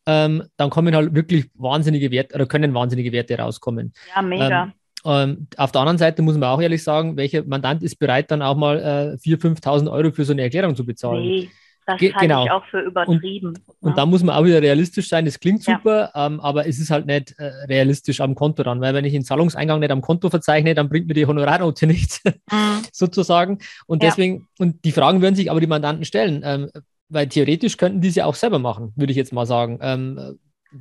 ähm, 0.07 0.45
dann 0.57 0.71
kommen 0.71 0.95
halt 0.95 1.15
wirklich 1.15 1.51
wahnsinnige 1.55 2.11
Werte 2.11 2.35
oder 2.35 2.47
können 2.47 2.73
wahnsinnige 2.75 3.13
Werte 3.13 3.37
rauskommen. 3.39 3.93
Ja, 4.15 4.23
mega. 4.23 4.63
Ähm, 4.65 4.73
ähm, 5.05 5.47
auf 5.57 5.73
der 5.73 5.83
anderen 5.83 5.99
Seite 5.99 6.23
muss 6.23 6.37
man 6.37 6.49
auch 6.49 6.61
ehrlich 6.61 6.83
sagen, 6.83 7.17
welcher 7.17 7.45
Mandant 7.45 7.83
ist 7.83 7.97
bereit, 7.97 8.31
dann 8.31 8.43
auch 8.43 8.57
mal 8.57 8.79
äh, 8.79 9.29
4.000, 9.29 9.61
5.000 9.61 9.93
Euro 9.93 10.11
für 10.11 10.25
so 10.25 10.33
eine 10.33 10.43
Erklärung 10.43 10.75
zu 10.75 10.85
bezahlen? 10.85 11.23
Nee. 11.23 11.51
Das 11.87 12.01
Ge 12.01 12.13
halte 12.13 12.27
genau. 12.27 12.45
ich 12.45 12.51
auch 12.51 12.65
für 12.67 12.81
übertrieben. 12.81 13.49
Und, 13.49 13.61
und 13.81 13.91
ja. 13.91 13.97
da 13.97 14.07
muss 14.07 14.23
man 14.25 14.35
auch 14.35 14.45
wieder 14.45 14.61
realistisch 14.61 15.09
sein. 15.09 15.25
Das 15.25 15.39
klingt 15.39 15.63
super, 15.63 16.11
ja. 16.13 16.27
ähm, 16.27 16.41
aber 16.41 16.67
es 16.67 16.81
ist 16.81 16.91
halt 16.91 17.07
nicht 17.07 17.39
äh, 17.39 17.45
realistisch 17.69 18.21
am 18.21 18.35
Konto 18.35 18.65
dann, 18.65 18.81
weil 18.81 18.93
wenn 18.93 19.05
ich 19.05 19.13
den 19.13 19.23
Zahlungseingang 19.23 19.79
nicht 19.79 19.93
am 19.93 20.01
Konto 20.01 20.29
verzeichne, 20.29 20.75
dann 20.75 20.89
bringt 20.89 21.07
mir 21.07 21.15
die 21.15 21.27
Honorarnote 21.27 21.87
nichts, 21.87 22.23
mhm. 22.25 22.83
sozusagen. 22.93 23.61
Und 23.87 24.03
ja. 24.03 24.09
deswegen, 24.09 24.49
und 24.59 24.85
die 24.85 24.91
Fragen 24.91 25.23
würden 25.23 25.37
sich 25.37 25.49
aber 25.49 25.61
die 25.61 25.69
Mandanten 25.69 26.05
stellen, 26.05 26.43
ähm, 26.45 26.71
weil 27.09 27.29
theoretisch 27.29 27.77
könnten 27.77 28.01
die 28.01 28.11
sie 28.11 28.23
auch 28.23 28.35
selber 28.35 28.59
machen, 28.59 28.93
würde 28.97 29.13
ich 29.13 29.17
jetzt 29.17 29.33
mal 29.33 29.47
sagen. 29.47 29.79
Ähm, 29.81 30.39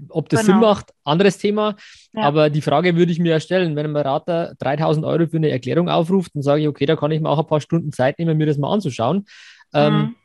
ob 0.10 0.28
das 0.30 0.42
genau. 0.42 0.54
Sinn 0.54 0.62
macht, 0.62 0.94
anderes 1.04 1.38
Thema. 1.38 1.76
Ja. 2.14 2.24
Aber 2.24 2.50
die 2.50 2.62
Frage 2.62 2.96
würde 2.96 3.12
ich 3.12 3.20
mir 3.20 3.30
ja 3.30 3.40
stellen, 3.40 3.76
wenn 3.76 3.86
ein 3.86 3.94
Berater 3.94 4.56
3000 4.58 5.06
Euro 5.06 5.28
für 5.28 5.38
eine 5.38 5.52
Erklärung 5.52 5.88
aufruft, 5.88 6.32
dann 6.34 6.42
sage 6.42 6.64
ich, 6.64 6.68
okay, 6.68 6.88
da 6.88 6.96
kann 6.96 7.12
ich 7.12 7.22
mir 7.22 7.30
auch 7.30 7.40
ein 7.40 7.48
paar 7.48 7.62
Stunden 7.62 7.92
Zeit 7.92 8.18
nehmen, 8.18 8.38
mir 8.38 8.48
das 8.48 8.58
mal 8.58 8.74
anzuschauen. 8.74 9.26
Ähm, 9.74 9.94
mhm. 9.94 10.00
Ähm, 10.00 10.16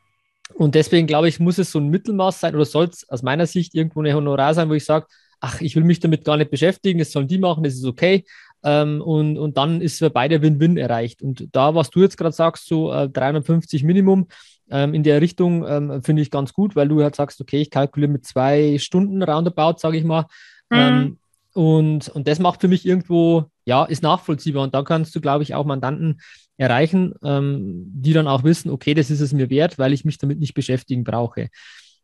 und 0.55 0.75
deswegen 0.75 1.07
glaube 1.07 1.27
ich, 1.27 1.39
muss 1.39 1.57
es 1.57 1.71
so 1.71 1.79
ein 1.79 1.89
Mittelmaß 1.89 2.39
sein 2.39 2.55
oder 2.55 2.65
soll 2.65 2.85
es 2.85 3.07
aus 3.09 3.23
meiner 3.23 3.45
Sicht 3.45 3.75
irgendwo 3.75 3.99
eine 3.99 4.13
Honorar 4.13 4.53
sein, 4.53 4.69
wo 4.69 4.73
ich 4.73 4.85
sage, 4.85 5.07
ach, 5.39 5.59
ich 5.61 5.75
will 5.75 5.83
mich 5.83 5.99
damit 5.99 6.23
gar 6.23 6.37
nicht 6.37 6.51
beschäftigen, 6.51 6.99
das 6.99 7.11
sollen 7.11 7.27
die 7.27 7.39
machen, 7.39 7.63
das 7.63 7.73
ist 7.73 7.85
okay. 7.85 8.23
Ähm, 8.63 9.01
und, 9.01 9.37
und 9.37 9.57
dann 9.57 9.81
ist 9.81 9.97
für 9.97 10.11
beide 10.11 10.41
Win-Win 10.41 10.77
erreicht. 10.77 11.21
Und 11.21 11.47
da, 11.51 11.73
was 11.73 11.89
du 11.89 12.01
jetzt 12.01 12.17
gerade 12.17 12.33
sagst, 12.33 12.67
so 12.67 12.93
äh, 12.93 13.09
350 13.09 13.83
Minimum 13.83 14.27
ähm, 14.69 14.93
in 14.93 15.03
der 15.03 15.19
Richtung, 15.19 15.65
ähm, 15.67 16.03
finde 16.03 16.21
ich 16.21 16.29
ganz 16.29 16.53
gut, 16.53 16.75
weil 16.75 16.87
du 16.87 17.01
halt 17.01 17.15
sagst, 17.15 17.41
okay, 17.41 17.61
ich 17.61 17.71
kalkuliere 17.71 18.11
mit 18.11 18.25
zwei 18.25 18.77
Stunden 18.77 19.23
roundabout, 19.23 19.79
sage 19.79 19.97
ich 19.97 20.03
mal. 20.03 20.25
Mhm. 20.69 20.77
Ähm, 20.77 21.17
und, 21.53 22.09
und 22.09 22.27
das 22.27 22.39
macht 22.39 22.61
für 22.61 22.67
mich 22.67 22.85
irgendwo, 22.85 23.45
ja, 23.65 23.83
ist 23.83 24.03
nachvollziehbar. 24.03 24.63
Und 24.63 24.75
da 24.75 24.83
kannst 24.83 25.15
du, 25.15 25.21
glaube 25.21 25.43
ich, 25.43 25.55
auch 25.55 25.65
Mandanten 25.65 26.21
erreichen, 26.61 27.13
ähm, 27.23 27.85
die 27.87 28.13
dann 28.13 28.27
auch 28.27 28.43
wissen, 28.43 28.69
okay, 28.69 28.93
das 28.93 29.09
ist 29.09 29.19
es 29.19 29.33
mir 29.33 29.49
wert, 29.49 29.79
weil 29.79 29.93
ich 29.93 30.05
mich 30.05 30.19
damit 30.19 30.39
nicht 30.39 30.53
beschäftigen 30.53 31.03
brauche. 31.03 31.49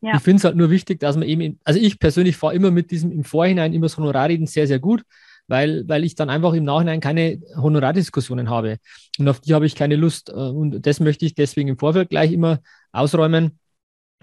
Ja. 0.01 0.15
Ich 0.15 0.21
finde 0.21 0.37
es 0.37 0.43
halt 0.43 0.55
nur 0.55 0.71
wichtig, 0.71 0.99
dass 0.99 1.15
man 1.15 1.27
eben, 1.27 1.41
in, 1.41 1.59
also 1.63 1.79
ich 1.79 1.99
persönlich 1.99 2.37
fahre 2.37 2.55
immer 2.55 2.71
mit 2.71 2.89
diesem 2.89 3.11
im 3.11 3.23
Vorhinein 3.23 3.73
immer 3.73 3.85
das 3.85 3.97
Honorarreden 3.97 4.47
sehr, 4.47 4.65
sehr 4.67 4.79
gut, 4.79 5.03
weil, 5.47 5.87
weil 5.87 6.03
ich 6.03 6.15
dann 6.15 6.29
einfach 6.29 6.53
im 6.53 6.63
Nachhinein 6.63 6.99
keine 6.99 7.39
Honorardiskussionen 7.55 8.49
habe. 8.49 8.77
Und 9.19 9.27
auf 9.27 9.39
die 9.39 9.53
habe 9.53 9.65
ich 9.67 9.75
keine 9.75 9.95
Lust. 9.95 10.29
Äh, 10.29 10.33
und 10.33 10.85
das 10.85 10.99
möchte 10.99 11.25
ich 11.25 11.35
deswegen 11.35 11.69
im 11.69 11.77
Vorfeld 11.77 12.09
gleich 12.09 12.31
immer 12.31 12.59
ausräumen. 12.91 13.59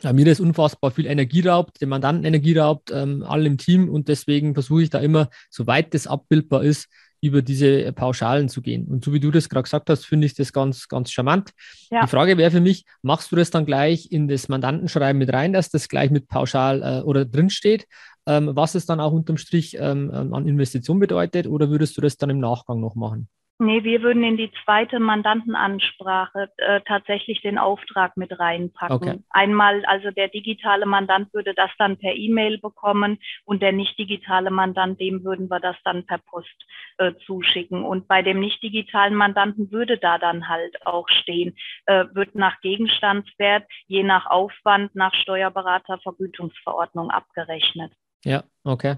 Ja, 0.02 0.12
mir 0.12 0.24
das 0.24 0.40
unfassbar 0.40 0.90
viel 0.90 1.06
Energie 1.06 1.46
raubt, 1.46 1.80
dem 1.80 1.90
Mandanten 1.90 2.24
Energie 2.24 2.58
raubt, 2.58 2.90
ähm, 2.90 3.22
allen 3.22 3.46
im 3.46 3.58
Team. 3.58 3.88
Und 3.88 4.08
deswegen 4.08 4.54
versuche 4.54 4.82
ich 4.82 4.90
da 4.90 4.98
immer, 4.98 5.28
soweit 5.50 5.94
das 5.94 6.08
abbildbar 6.08 6.64
ist, 6.64 6.88
über 7.24 7.42
diese 7.42 7.92
Pauschalen 7.92 8.48
zu 8.48 8.62
gehen. 8.62 8.86
Und 8.86 9.04
so 9.04 9.12
wie 9.12 9.20
du 9.20 9.30
das 9.30 9.48
gerade 9.48 9.64
gesagt 9.64 9.90
hast, 9.90 10.04
finde 10.04 10.26
ich 10.26 10.34
das 10.34 10.52
ganz, 10.52 10.88
ganz 10.88 11.10
charmant. 11.10 11.50
Ja. 11.90 12.02
Die 12.02 12.08
Frage 12.08 12.36
wäre 12.38 12.50
für 12.50 12.60
mich, 12.60 12.84
machst 13.02 13.32
du 13.32 13.36
das 13.36 13.50
dann 13.50 13.66
gleich 13.66 14.10
in 14.12 14.28
das 14.28 14.48
Mandantenschreiben 14.48 15.18
mit 15.18 15.32
rein, 15.32 15.52
dass 15.52 15.70
das 15.70 15.88
gleich 15.88 16.10
mit 16.10 16.28
pauschal 16.28 16.82
äh, 16.82 17.02
oder 17.02 17.24
drin 17.24 17.50
steht? 17.50 17.86
ähm, 18.26 18.50
was 18.54 18.74
es 18.74 18.86
dann 18.86 19.00
auch 19.00 19.12
unterm 19.12 19.36
Strich 19.36 19.76
ähm, 19.78 20.10
ähm, 20.14 20.34
an 20.34 20.48
Investition 20.48 20.98
bedeutet, 20.98 21.46
oder 21.46 21.70
würdest 21.70 21.96
du 21.96 22.00
das 22.00 22.16
dann 22.16 22.30
im 22.30 22.40
Nachgang 22.40 22.80
noch 22.80 22.94
machen? 22.94 23.28
Nee, 23.60 23.84
wir 23.84 24.02
würden 24.02 24.24
in 24.24 24.36
die 24.36 24.50
zweite 24.64 24.98
Mandantenansprache 24.98 26.50
äh, 26.56 26.80
tatsächlich 26.80 27.40
den 27.40 27.56
Auftrag 27.56 28.16
mit 28.16 28.36
reinpacken. 28.36 28.96
Okay. 28.96 29.18
Einmal, 29.30 29.84
also 29.84 30.10
der 30.10 30.26
digitale 30.26 30.86
Mandant 30.86 31.32
würde 31.32 31.54
das 31.54 31.70
dann 31.78 31.96
per 31.96 32.14
E-Mail 32.14 32.58
bekommen 32.58 33.18
und 33.44 33.62
der 33.62 33.70
nicht 33.70 33.96
digitale 33.96 34.50
Mandant, 34.50 35.00
dem 35.00 35.22
würden 35.22 35.48
wir 35.48 35.60
das 35.60 35.76
dann 35.84 36.04
per 36.04 36.18
Post 36.18 36.64
äh, 36.98 37.12
zuschicken. 37.26 37.84
Und 37.84 38.08
bei 38.08 38.22
dem 38.22 38.40
nicht 38.40 38.60
digitalen 38.60 39.14
Mandanten 39.14 39.70
würde 39.70 39.98
da 39.98 40.18
dann 40.18 40.48
halt 40.48 40.84
auch 40.84 41.08
stehen, 41.08 41.56
äh, 41.86 42.06
wird 42.12 42.34
nach 42.34 42.60
Gegenstandswert, 42.60 43.70
je 43.86 44.02
nach 44.02 44.26
Aufwand, 44.26 44.96
nach 44.96 45.14
Steuerberatervergütungsverordnung 45.14 47.10
abgerechnet. 47.10 47.92
Ja, 48.24 48.42
okay. 48.64 48.96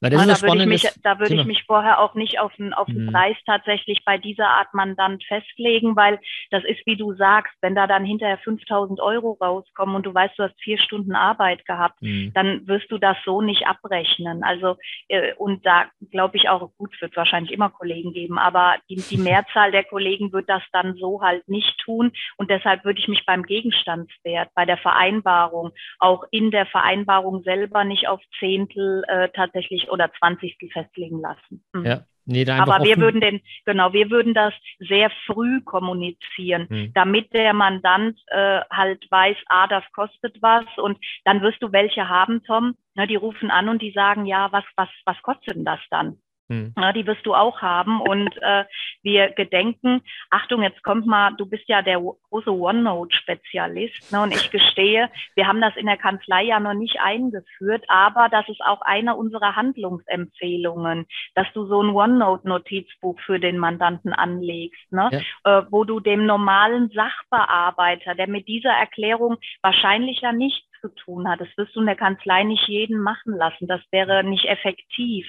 Weil 0.00 0.10
das 0.10 0.26
ja, 0.26 0.32
ist 0.32 0.42
da 0.42 0.48
würde, 0.48 0.62
ich 0.62 0.68
mich, 0.68 0.90
da 1.02 1.18
würde 1.18 1.34
ich 1.34 1.44
mich 1.44 1.64
vorher 1.64 2.00
auch 2.00 2.14
nicht 2.14 2.38
auf 2.38 2.54
den, 2.56 2.72
auf 2.72 2.86
den 2.86 3.06
mhm. 3.06 3.12
Preis 3.12 3.36
tatsächlich 3.46 4.04
bei 4.04 4.18
dieser 4.18 4.48
Art 4.48 4.72
Mandant 4.74 5.24
festlegen, 5.24 5.96
weil 5.96 6.20
das 6.50 6.64
ist, 6.64 6.80
wie 6.86 6.96
du 6.96 7.14
sagst, 7.14 7.54
wenn 7.60 7.74
da 7.74 7.86
dann 7.86 8.04
hinterher 8.04 8.38
5000 8.38 9.00
Euro 9.00 9.36
rauskommen 9.40 9.96
und 9.96 10.06
du 10.06 10.14
weißt, 10.14 10.38
du 10.38 10.44
hast 10.44 10.60
vier 10.62 10.78
Stunden 10.78 11.14
Arbeit 11.14 11.64
gehabt, 11.66 12.00
mhm. 12.02 12.32
dann 12.34 12.66
wirst 12.66 12.90
du 12.90 12.98
das 12.98 13.16
so 13.24 13.40
nicht 13.40 13.66
abrechnen. 13.66 14.42
Also, 14.42 14.76
äh, 15.08 15.34
und 15.34 15.64
da 15.66 15.86
glaube 16.10 16.36
ich 16.36 16.48
auch, 16.48 16.70
gut, 16.76 17.00
wird 17.00 17.16
wahrscheinlich 17.16 17.52
immer 17.52 17.70
Kollegen 17.70 18.12
geben, 18.12 18.38
aber 18.38 18.76
die, 18.88 18.96
die 18.96 19.18
Mehrzahl 19.18 19.72
der 19.72 19.84
Kollegen 19.84 20.32
wird 20.32 20.48
das 20.48 20.62
dann 20.72 20.94
so 20.96 21.22
halt 21.22 21.48
nicht 21.48 21.78
tun. 21.78 22.12
Und 22.36 22.50
deshalb 22.50 22.84
würde 22.84 23.00
ich 23.00 23.08
mich 23.08 23.24
beim 23.26 23.42
Gegenstandswert, 23.42 24.50
bei 24.54 24.64
der 24.64 24.78
Vereinbarung, 24.78 25.72
auch 25.98 26.24
in 26.30 26.50
der 26.50 26.66
Vereinbarung 26.66 27.42
selber 27.42 27.84
nicht 27.84 28.08
auf 28.08 28.20
Zehntel 28.38 29.04
äh, 29.08 29.28
tatsächlich 29.30 29.63
tatsächlich 29.64 29.90
oder 29.90 30.10
20. 30.18 30.56
festlegen 30.72 31.20
lassen. 31.20 31.64
Mhm. 31.72 31.86
Ja. 31.86 32.00
Nee, 32.26 32.48
Aber 32.48 32.82
wir 32.82 32.96
würden 32.96 33.20
den, 33.20 33.42
genau, 33.66 33.92
wir 33.92 34.08
würden 34.10 34.32
das 34.32 34.54
sehr 34.78 35.10
früh 35.26 35.60
kommunizieren, 35.60 36.66
mhm. 36.70 36.90
damit 36.94 37.34
der 37.34 37.52
Mandant 37.52 38.18
äh, 38.28 38.62
halt 38.70 39.04
weiß, 39.10 39.36
ah, 39.48 39.66
das 39.66 39.84
kostet 39.92 40.40
was 40.40 40.64
und 40.78 40.96
dann 41.26 41.42
wirst 41.42 41.62
du 41.62 41.70
welche 41.72 42.08
haben, 42.08 42.42
Tom. 42.44 42.76
Na, 42.94 43.04
die 43.04 43.16
rufen 43.16 43.50
an 43.50 43.68
und 43.68 43.82
die 43.82 43.90
sagen, 43.90 44.24
ja, 44.24 44.50
was, 44.52 44.64
was, 44.74 44.88
was 45.04 45.20
kostet 45.20 45.56
denn 45.56 45.66
das 45.66 45.80
dann? 45.90 46.16
Hm. 46.48 46.74
Ja, 46.76 46.92
die 46.92 47.06
wirst 47.06 47.24
du 47.24 47.34
auch 47.34 47.62
haben. 47.62 48.00
Und 48.00 48.30
äh, 48.42 48.64
wir 49.02 49.30
gedenken, 49.30 50.02
Achtung, 50.30 50.62
jetzt 50.62 50.82
kommt 50.82 51.06
mal, 51.06 51.32
du 51.36 51.46
bist 51.46 51.64
ja 51.68 51.80
der 51.80 52.00
große 52.00 52.50
OneNote-Spezialist. 52.50 54.12
Ne, 54.12 54.22
und 54.22 54.34
ich 54.34 54.50
gestehe, 54.50 55.10
wir 55.34 55.46
haben 55.46 55.60
das 55.60 55.76
in 55.76 55.86
der 55.86 55.96
Kanzlei 55.96 56.44
ja 56.44 56.60
noch 56.60 56.74
nicht 56.74 57.00
eingeführt, 57.00 57.84
aber 57.88 58.28
das 58.28 58.48
ist 58.48 58.60
auch 58.60 58.82
eine 58.82 59.16
unserer 59.16 59.56
Handlungsempfehlungen, 59.56 61.06
dass 61.34 61.46
du 61.54 61.66
so 61.66 61.82
ein 61.82 61.94
OneNote-Notizbuch 61.94 63.18
für 63.20 63.40
den 63.40 63.58
Mandanten 63.58 64.12
anlegst, 64.12 64.92
ne, 64.92 65.08
ja. 65.44 65.60
äh, 65.60 65.66
wo 65.70 65.84
du 65.84 66.00
dem 66.00 66.26
normalen 66.26 66.90
Sachbearbeiter, 66.90 68.14
der 68.14 68.28
mit 68.28 68.48
dieser 68.48 68.72
Erklärung 68.72 69.36
wahrscheinlich 69.62 70.20
ja 70.20 70.32
nicht 70.32 70.66
zu 70.84 70.94
tun 70.94 71.28
hat. 71.28 71.40
Das 71.40 71.48
wirst 71.56 71.74
du 71.74 71.80
in 71.80 71.86
der 71.86 71.96
Kanzlei 71.96 72.44
nicht 72.44 72.68
jeden 72.68 73.00
machen 73.00 73.34
lassen. 73.36 73.66
Das 73.66 73.80
wäre 73.90 74.22
nicht 74.22 74.44
effektiv. 74.44 75.26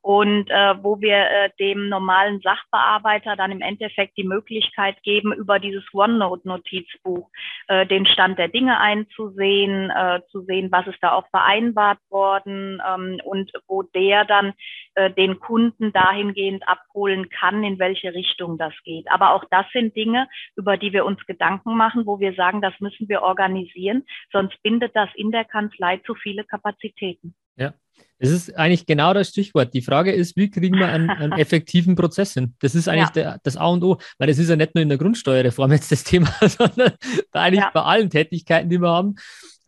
Und 0.00 0.50
äh, 0.50 0.74
wo 0.82 1.00
wir 1.00 1.16
äh, 1.16 1.50
dem 1.60 1.88
normalen 1.88 2.40
Sachbearbeiter 2.40 3.36
dann 3.36 3.52
im 3.52 3.60
Endeffekt 3.60 4.16
die 4.16 4.24
Möglichkeit 4.24 5.02
geben, 5.02 5.32
über 5.32 5.58
dieses 5.58 5.84
OneNote-Notizbuch 5.92 7.28
äh, 7.68 7.86
den 7.86 8.06
Stand 8.06 8.38
der 8.38 8.48
Dinge 8.48 8.80
einzusehen, 8.80 9.90
äh, 9.90 10.20
zu 10.30 10.42
sehen, 10.42 10.72
was 10.72 10.86
ist 10.86 10.98
da 11.02 11.12
auch 11.12 11.28
vereinbart 11.28 11.98
worden 12.08 12.80
ähm, 12.86 13.20
und 13.24 13.52
wo 13.68 13.82
der 13.82 14.24
dann 14.24 14.54
äh, 14.94 15.10
den 15.10 15.40
Kunden 15.40 15.92
dahingehend 15.92 16.66
abholen 16.68 17.28
kann, 17.28 17.64
in 17.64 17.78
welche 17.78 18.14
Richtung 18.14 18.58
das 18.58 18.72
geht. 18.84 19.10
Aber 19.10 19.32
auch 19.34 19.44
das 19.50 19.66
sind 19.72 19.96
Dinge, 19.96 20.28
über 20.56 20.76
die 20.76 20.92
wir 20.92 21.04
uns 21.04 21.24
Gedanken 21.26 21.76
machen, 21.76 22.06
wo 22.06 22.20
wir 22.20 22.34
sagen, 22.34 22.60
das 22.60 22.78
müssen 22.80 23.08
wir 23.08 23.22
organisieren, 23.22 24.04
sonst 24.32 24.62
bindet 24.62 24.93
das 24.94 25.08
in 25.16 25.30
der 25.30 25.44
Kanzlei 25.44 26.00
zu 26.06 26.14
viele 26.14 26.44
Kapazitäten. 26.44 27.34
Ja, 27.56 27.74
das 28.18 28.30
ist 28.30 28.56
eigentlich 28.56 28.86
genau 28.86 29.12
das 29.12 29.28
Stichwort. 29.28 29.74
Die 29.74 29.82
Frage 29.82 30.12
ist, 30.12 30.36
wie 30.36 30.50
kriegen 30.50 30.78
wir 30.78 30.88
einen, 30.88 31.10
einen 31.10 31.32
effektiven 31.38 31.94
Prozess 31.94 32.34
hin? 32.34 32.54
Das 32.60 32.74
ist 32.74 32.88
eigentlich 32.88 33.08
ja. 33.08 33.32
der, 33.32 33.40
das 33.42 33.56
A 33.56 33.66
und 33.66 33.82
O, 33.84 33.98
weil 34.18 34.28
das 34.28 34.38
ist 34.38 34.48
ja 34.48 34.56
nicht 34.56 34.74
nur 34.74 34.82
in 34.82 34.88
der 34.88 34.98
Grundsteuerreform 34.98 35.72
jetzt 35.72 35.92
das 35.92 36.04
Thema, 36.04 36.32
sondern 36.40 36.92
eigentlich 37.32 37.60
ja. 37.60 37.70
bei 37.72 37.82
allen 37.82 38.10
Tätigkeiten, 38.10 38.70
die 38.70 38.80
wir 38.80 38.88
haben, 38.88 39.16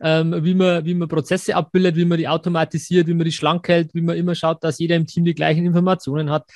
ähm, 0.01 0.43
wie, 0.43 0.53
man, 0.53 0.85
wie 0.85 0.93
man 0.93 1.07
Prozesse 1.07 1.55
abbildet, 1.55 1.95
wie 1.95 2.05
man 2.05 2.17
die 2.17 2.27
automatisiert, 2.27 3.07
wie 3.07 3.13
man 3.13 3.25
die 3.25 3.31
schlank 3.31 3.67
hält, 3.67 3.93
wie 3.93 4.01
man 4.01 4.17
immer 4.17 4.35
schaut, 4.35 4.63
dass 4.63 4.79
jeder 4.79 4.95
im 4.95 5.07
Team 5.07 5.25
die 5.25 5.35
gleichen 5.35 5.65
Informationen 5.65 6.29
hat. 6.29 6.49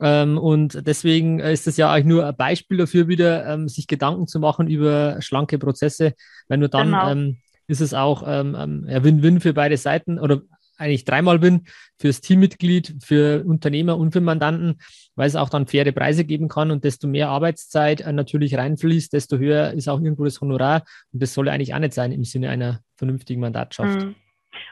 Ähm, 0.00 0.38
und 0.38 0.86
deswegen 0.86 1.40
ist 1.40 1.66
das 1.66 1.76
ja 1.76 1.90
eigentlich 1.90 2.06
nur 2.06 2.26
ein 2.26 2.36
Beispiel 2.36 2.78
dafür, 2.78 3.08
wieder 3.08 3.46
ähm, 3.46 3.68
sich 3.68 3.86
Gedanken 3.86 4.28
zu 4.28 4.38
machen 4.38 4.68
über 4.68 5.20
schlanke 5.20 5.58
Prozesse, 5.58 6.14
weil 6.46 6.58
nur 6.58 6.68
dann 6.68 6.88
genau. 6.88 7.10
ähm, 7.10 7.38
ist 7.68 7.80
es 7.80 7.94
auch 7.94 8.24
ähm, 8.26 8.56
ähm, 8.58 8.86
ja, 8.88 9.04
Win-Win 9.04 9.40
für 9.40 9.52
beide 9.52 9.76
Seiten 9.76 10.18
oder 10.18 10.42
eigentlich 10.78 11.04
dreimal 11.04 11.42
Win 11.42 11.66
fürs 11.98 12.20
Teammitglied, 12.20 12.96
für 13.02 13.44
Unternehmer 13.44 13.98
und 13.98 14.12
für 14.12 14.20
Mandanten, 14.20 14.78
weil 15.16 15.26
es 15.26 15.36
auch 15.36 15.48
dann 15.48 15.66
faire 15.66 15.92
Preise 15.92 16.24
geben 16.24 16.48
kann 16.48 16.70
und 16.70 16.84
desto 16.84 17.08
mehr 17.08 17.28
Arbeitszeit 17.28 18.00
äh, 18.00 18.12
natürlich 18.12 18.56
reinfließt, 18.56 19.12
desto 19.12 19.38
höher 19.38 19.72
ist 19.72 19.88
auch 19.88 20.00
irgendwo 20.00 20.24
das 20.24 20.40
Honorar 20.40 20.84
und 21.12 21.22
das 21.22 21.34
soll 21.34 21.48
eigentlich 21.48 21.74
auch 21.74 21.80
nicht 21.80 21.94
sein 21.94 22.12
im 22.12 22.24
Sinne 22.24 22.50
einer 22.50 22.80
vernünftigen 22.96 23.40
Mandatschaft. 23.40 24.00
Mhm. 24.00 24.14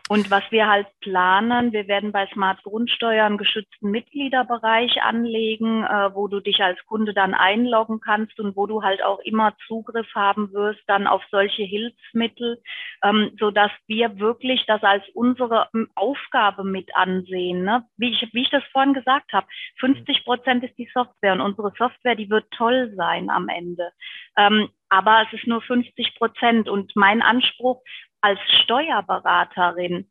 Und 0.09 0.31
was 0.31 0.45
wir 0.51 0.69
halt 0.69 0.87
planen, 1.01 1.73
wir 1.73 1.89
werden 1.89 2.13
bei 2.13 2.27
Smart 2.33 2.63
Grundsteuer 2.63 3.25
einen 3.25 3.39
geschützten 3.39 3.91
Mitgliederbereich 3.91 5.03
anlegen, 5.03 5.85
äh, 5.85 6.15
wo 6.15 6.29
du 6.29 6.41
dich 6.41 6.61
als 6.63 6.79
Kunde 6.87 7.13
dann 7.13 7.35
einloggen 7.35 8.01
kannst 8.01 8.39
und 8.41 8.57
wo 8.57 8.67
du 8.67 8.83
halt 8.83 9.03
auch 9.03 9.19
immer 9.21 9.57
Zugriff 9.67 10.07
haben 10.15 10.53
wirst 10.53 10.83
dann 10.87 11.07
auf 11.07 11.23
solche 11.31 11.63
Hilfsmittel, 11.63 12.63
ähm, 13.03 13.33
so 13.39 13.51
dass 13.51 13.71
wir 13.87 14.19
wirklich 14.19 14.65
das 14.67 14.83
als 14.83 15.03
unsere 15.15 15.69
ähm, 15.75 15.89
Aufgabe 15.95 16.65
mit 16.65 16.95
ansehen. 16.95 17.65
Ne? 17.65 17.85
Wie, 17.97 18.11
ich, 18.11 18.29
wie 18.33 18.43
ich 18.43 18.51
das 18.51 18.65
vorhin 18.73 18.95
gesagt 18.95 19.33
habe, 19.33 19.47
50 19.81 20.25
Prozent 20.25 20.65
ist 20.65 20.77
die 20.79 20.91
Software 20.93 21.33
und 21.33 21.41
unsere 21.41 21.73
Software, 21.77 22.15
die 22.15 22.31
wird 22.31 22.51
toll 22.51 22.93
sein 22.97 23.31
am 23.31 23.49
Ende. 23.49 23.91
Ähm, 24.37 24.69
aber 24.89 25.27
es 25.27 25.33
ist 25.33 25.47
nur 25.47 25.63
50 25.63 26.15
Prozent. 26.17 26.69
Und 26.69 26.95
mein 26.95 27.23
Anspruch 27.23 27.83
als 28.27 28.41
Steuerberaterin, 28.65 30.11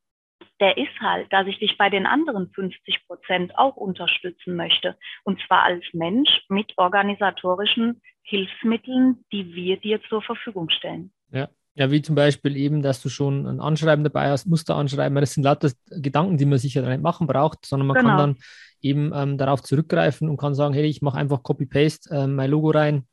der 0.61 0.78
ist 0.78 0.97
halt, 1.01 1.32
dass 1.34 1.47
ich 1.47 1.59
dich 1.59 1.78
bei 1.78 1.89
den 1.89 2.05
anderen 2.05 2.49
50 2.49 3.07
Prozent 3.07 3.57
auch 3.57 3.76
unterstützen 3.76 4.55
möchte. 4.55 4.95
Und 5.26 5.41
zwar 5.45 5.63
als 5.63 5.84
Mensch 5.91 6.30
mit 6.47 6.72
organisatorischen 6.78 8.01
Hilfsmitteln, 8.24 9.26
die 9.34 9.53
wir 9.53 9.78
dir 9.82 9.99
zur 10.07 10.22
Verfügung 10.22 10.70
stellen. 10.70 11.11
Ja. 11.32 11.49
Ja, 11.78 11.91
wie 11.91 12.01
zum 12.01 12.16
Beispiel 12.16 12.55
eben, 12.55 12.82
dass 12.82 13.01
du 13.01 13.09
schon 13.09 13.45
ein 13.45 13.59
Anschreiben 13.59 14.05
dabei 14.05 14.30
hast, 14.30 14.45
Musteranschreiben. 14.45 15.20
Das 15.20 15.34
sind 15.34 15.43
lauter 15.43 15.72
Gedanken, 15.89 16.38
die 16.38 16.45
man 16.45 16.57
sich 16.57 16.74
ja 16.74 16.82
nicht 16.88 17.03
machen 17.03 17.28
braucht, 17.28 17.66
sondern 17.66 17.88
man 17.88 17.97
genau. 17.97 18.09
kann 18.11 18.18
dann 18.18 18.38
eben 18.80 19.11
ähm, 19.13 19.38
darauf 19.38 19.61
zurückgreifen 19.61 20.30
und 20.30 20.38
kann 20.38 20.55
sagen, 20.55 20.74
hey, 20.74 20.86
ich 20.86 21.01
mache 21.01 21.18
einfach 21.18 21.43
Copy-Paste, 21.43 22.16
äh, 22.16 22.28
mein 22.28 22.49
Logo 22.49 22.70
rein, 22.70 23.05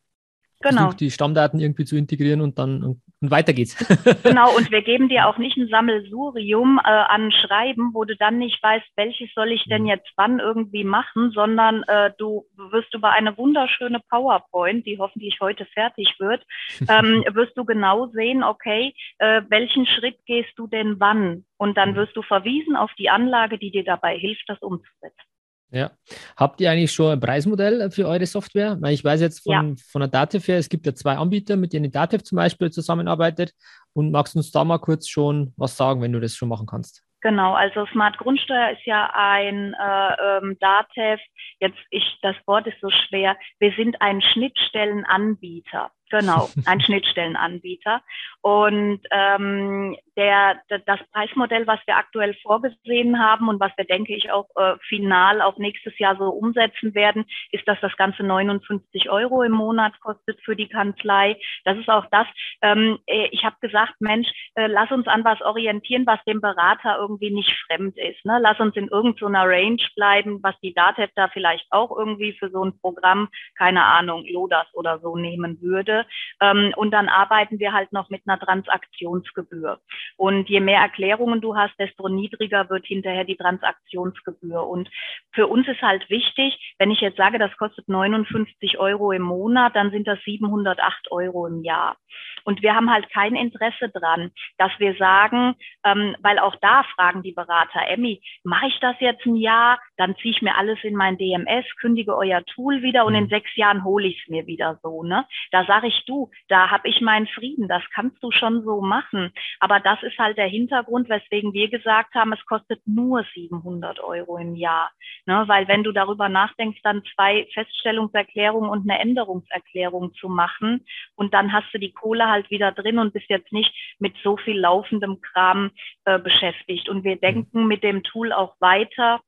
genau. 0.60 0.82
versuche 0.82 0.96
die 0.96 1.10
Stammdaten 1.10 1.58
irgendwie 1.58 1.84
zu 1.84 1.96
integrieren 1.96 2.40
und 2.40 2.56
dann 2.60 3.02
und, 3.22 3.30
weiter 3.30 3.52
geht's. 3.52 3.76
genau, 4.22 4.54
und 4.56 4.70
wir 4.70 4.82
geben 4.82 5.08
dir 5.08 5.28
auch 5.28 5.38
nicht 5.38 5.56
ein 5.56 5.68
Sammelsurium 5.68 6.78
äh, 6.78 6.88
an 6.88 7.32
Schreiben, 7.32 7.90
wo 7.94 8.04
du 8.04 8.16
dann 8.16 8.38
nicht 8.38 8.62
weißt, 8.62 8.86
welches 8.96 9.32
soll 9.34 9.52
ich 9.52 9.64
denn 9.64 9.82
mhm. 9.82 9.88
jetzt 9.88 10.10
wann 10.16 10.38
irgendwie 10.38 10.84
machen, 10.84 11.30
sondern 11.30 11.82
äh, 11.84 12.10
du 12.18 12.44
wirst 12.56 12.92
über 12.94 13.10
eine 13.10 13.36
wunderschöne 13.36 14.00
PowerPoint, 14.10 14.86
die 14.86 14.98
hoffentlich 14.98 15.38
heute 15.40 15.66
fertig 15.66 16.14
wird, 16.18 16.44
ähm, 16.88 17.24
wirst 17.32 17.56
du 17.56 17.64
genau 17.64 18.08
sehen, 18.08 18.42
okay, 18.42 18.94
äh, 19.18 19.42
welchen 19.48 19.86
Schritt 19.86 20.18
gehst 20.26 20.52
du 20.56 20.66
denn 20.66 20.98
wann? 20.98 21.44
Und 21.56 21.76
dann 21.76 21.92
mhm. 21.92 21.96
wirst 21.96 22.16
du 22.16 22.22
verwiesen 22.22 22.76
auf 22.76 22.90
die 22.98 23.08
Anlage, 23.08 23.56
die 23.58 23.70
dir 23.70 23.84
dabei 23.84 24.18
hilft, 24.18 24.48
das 24.48 24.60
umzusetzen. 24.60 25.31
Ja. 25.72 25.90
Habt 26.36 26.60
ihr 26.60 26.70
eigentlich 26.70 26.92
schon 26.92 27.12
ein 27.12 27.20
Preismodell 27.20 27.90
für 27.90 28.06
eure 28.06 28.26
Software? 28.26 28.76
Weil 28.80 28.92
ich 28.92 29.02
weiß 29.02 29.20
jetzt 29.22 29.42
von, 29.42 29.52
ja. 29.52 29.74
von 29.90 30.00
der 30.00 30.08
Dativ 30.08 30.46
her, 30.46 30.58
es 30.58 30.68
gibt 30.68 30.84
ja 30.84 30.94
zwei 30.94 31.16
Anbieter, 31.16 31.56
mit 31.56 31.72
denen 31.72 31.90
Dativ 31.90 32.22
zum 32.24 32.36
Beispiel 32.36 32.70
zusammenarbeitet. 32.70 33.52
Und 33.94 34.10
magst 34.10 34.34
du 34.34 34.38
uns 34.38 34.50
da 34.50 34.64
mal 34.64 34.78
kurz 34.78 35.08
schon 35.08 35.54
was 35.56 35.76
sagen, 35.76 36.02
wenn 36.02 36.12
du 36.12 36.20
das 36.20 36.36
schon 36.36 36.50
machen 36.50 36.66
kannst? 36.66 37.02
Genau, 37.22 37.54
also 37.54 37.86
Smart 37.86 38.18
Grundsteuer 38.18 38.70
ist 38.70 38.84
ja 38.84 39.10
ein 39.14 39.74
äh, 39.74 40.38
ähm, 40.38 40.56
DATEV, 40.58 41.20
jetzt 41.60 41.78
ich, 41.90 42.18
das 42.20 42.34
Wort 42.46 42.66
ist 42.66 42.80
so 42.80 42.90
schwer, 42.90 43.36
wir 43.60 43.72
sind 43.76 44.02
ein 44.02 44.20
Schnittstellenanbieter. 44.20 45.92
Genau, 46.12 46.50
ein 46.66 46.80
Schnittstellenanbieter. 46.80 48.02
Und 48.42 49.00
ähm, 49.10 49.96
der, 50.16 50.60
das 50.68 51.00
Preismodell, 51.12 51.66
was 51.66 51.80
wir 51.86 51.96
aktuell 51.96 52.34
vorgesehen 52.42 53.18
haben 53.18 53.48
und 53.48 53.60
was 53.60 53.72
wir, 53.76 53.86
denke 53.86 54.14
ich, 54.14 54.30
auch 54.30 54.48
äh, 54.56 54.74
final 54.88 55.40
auch 55.40 55.56
nächstes 55.56 55.98
Jahr 55.98 56.16
so 56.16 56.24
umsetzen 56.24 56.94
werden, 56.94 57.24
ist, 57.50 57.66
dass 57.66 57.80
das 57.80 57.96
Ganze 57.96 58.24
59 58.24 59.08
Euro 59.08 59.42
im 59.42 59.52
Monat 59.52 59.98
kostet 60.00 60.38
für 60.44 60.54
die 60.54 60.68
Kanzlei. 60.68 61.38
Das 61.64 61.78
ist 61.78 61.88
auch 61.88 62.04
das. 62.10 62.26
Ähm, 62.60 62.98
äh, 63.06 63.28
ich 63.30 63.44
habe 63.44 63.56
gesagt, 63.60 63.94
Mensch, 64.00 64.28
äh, 64.54 64.66
lass 64.66 64.90
uns 64.90 65.06
an 65.06 65.24
was 65.24 65.40
orientieren, 65.40 66.04
was 66.04 66.22
dem 66.24 66.42
Berater 66.42 66.98
irgendwie 66.98 67.30
nicht 67.30 67.52
fremd 67.66 67.96
ist. 67.96 68.22
Ne? 68.26 68.38
Lass 68.42 68.60
uns 68.60 68.76
in 68.76 68.88
irgendeiner 68.88 69.48
Range 69.48 69.82
bleiben, 69.96 70.40
was 70.42 70.58
die 70.60 70.74
DATEV 70.74 71.10
da 71.14 71.28
vielleicht 71.28 71.66
auch 71.70 71.96
irgendwie 71.96 72.34
für 72.34 72.50
so 72.50 72.62
ein 72.62 72.78
Programm, 72.80 73.28
keine 73.56 73.84
Ahnung, 73.84 74.26
LODAS 74.28 74.66
oder 74.74 74.98
so 74.98 75.16
nehmen 75.16 75.58
würde. 75.62 76.01
Ähm, 76.40 76.72
und 76.76 76.90
dann 76.90 77.08
arbeiten 77.08 77.58
wir 77.58 77.72
halt 77.72 77.92
noch 77.92 78.10
mit 78.10 78.22
einer 78.26 78.38
Transaktionsgebühr. 78.38 79.80
Und 80.16 80.48
je 80.48 80.60
mehr 80.60 80.80
Erklärungen 80.80 81.40
du 81.40 81.56
hast, 81.56 81.78
desto 81.78 82.08
niedriger 82.08 82.68
wird 82.70 82.86
hinterher 82.86 83.24
die 83.24 83.36
Transaktionsgebühr. 83.36 84.66
Und 84.66 84.90
für 85.32 85.46
uns 85.46 85.66
ist 85.68 85.82
halt 85.82 86.08
wichtig, 86.10 86.74
wenn 86.78 86.90
ich 86.90 87.00
jetzt 87.00 87.16
sage, 87.16 87.38
das 87.38 87.56
kostet 87.56 87.88
59 87.88 88.78
Euro 88.78 89.12
im 89.12 89.22
Monat, 89.22 89.76
dann 89.76 89.90
sind 89.90 90.06
das 90.06 90.20
708 90.24 91.10
Euro 91.10 91.46
im 91.46 91.62
Jahr. 91.62 91.96
Und 92.44 92.62
wir 92.62 92.74
haben 92.74 92.90
halt 92.90 93.10
kein 93.10 93.34
Interesse 93.36 93.88
dran, 93.88 94.30
dass 94.58 94.72
wir 94.78 94.94
sagen, 94.96 95.54
ähm, 95.84 96.16
weil 96.20 96.38
auch 96.38 96.56
da 96.60 96.82
fragen 96.94 97.22
die 97.22 97.32
Berater, 97.32 97.86
Emmy, 97.88 98.20
mache 98.44 98.66
ich 98.66 98.78
das 98.80 98.96
jetzt 99.00 99.24
ein 99.26 99.36
Jahr, 99.36 99.78
dann 99.96 100.16
ziehe 100.16 100.34
ich 100.34 100.42
mir 100.42 100.56
alles 100.56 100.78
in 100.82 100.94
mein 100.94 101.18
DMS, 101.18 101.64
kündige 101.80 102.16
euer 102.16 102.44
Tool 102.44 102.82
wieder 102.82 103.04
und 103.04 103.14
in 103.14 103.24
mhm. 103.24 103.28
sechs 103.28 103.54
Jahren 103.56 103.84
hole 103.84 104.06
ich 104.08 104.20
es 104.22 104.28
mir 104.28 104.46
wieder 104.46 104.78
so. 104.82 105.02
Ne? 105.02 105.26
Da 105.50 105.64
sage 105.64 105.86
ich 105.86 105.91
du, 106.06 106.30
da 106.48 106.70
habe 106.70 106.88
ich 106.88 107.00
meinen 107.00 107.26
Frieden, 107.26 107.68
das 107.68 107.82
kannst 107.94 108.22
du 108.22 108.30
schon 108.30 108.62
so 108.64 108.80
machen. 108.80 109.32
Aber 109.60 109.80
das 109.80 110.02
ist 110.02 110.18
halt 110.18 110.38
der 110.38 110.46
Hintergrund, 110.46 111.08
weswegen 111.08 111.52
wir 111.52 111.68
gesagt 111.68 112.14
haben, 112.14 112.32
es 112.32 112.44
kostet 112.46 112.80
nur 112.86 113.24
700 113.34 114.00
Euro 114.00 114.38
im 114.38 114.54
Jahr. 114.54 114.90
Ne? 115.26 115.44
Weil 115.46 115.68
wenn 115.68 115.82
du 115.82 115.92
darüber 115.92 116.28
nachdenkst, 116.28 116.80
dann 116.82 117.02
zwei 117.14 117.46
Feststellungserklärungen 117.54 118.70
und 118.70 118.88
eine 118.88 119.00
Änderungserklärung 119.00 120.14
zu 120.14 120.28
machen 120.28 120.84
und 121.14 121.34
dann 121.34 121.52
hast 121.52 121.72
du 121.72 121.78
die 121.78 121.92
Kohle 121.92 122.28
halt 122.28 122.50
wieder 122.50 122.72
drin 122.72 122.98
und 122.98 123.12
bist 123.12 123.28
jetzt 123.28 123.52
nicht 123.52 123.72
mit 123.98 124.14
so 124.22 124.36
viel 124.36 124.58
laufendem 124.58 125.20
Kram 125.20 125.70
äh, 126.04 126.18
beschäftigt. 126.18 126.88
Und 126.88 127.04
wir 127.04 127.16
mhm. 127.16 127.20
denken 127.20 127.66
mit 127.66 127.82
dem 127.82 128.02
Tool 128.02 128.32
auch 128.32 128.56
weiter 128.60 129.20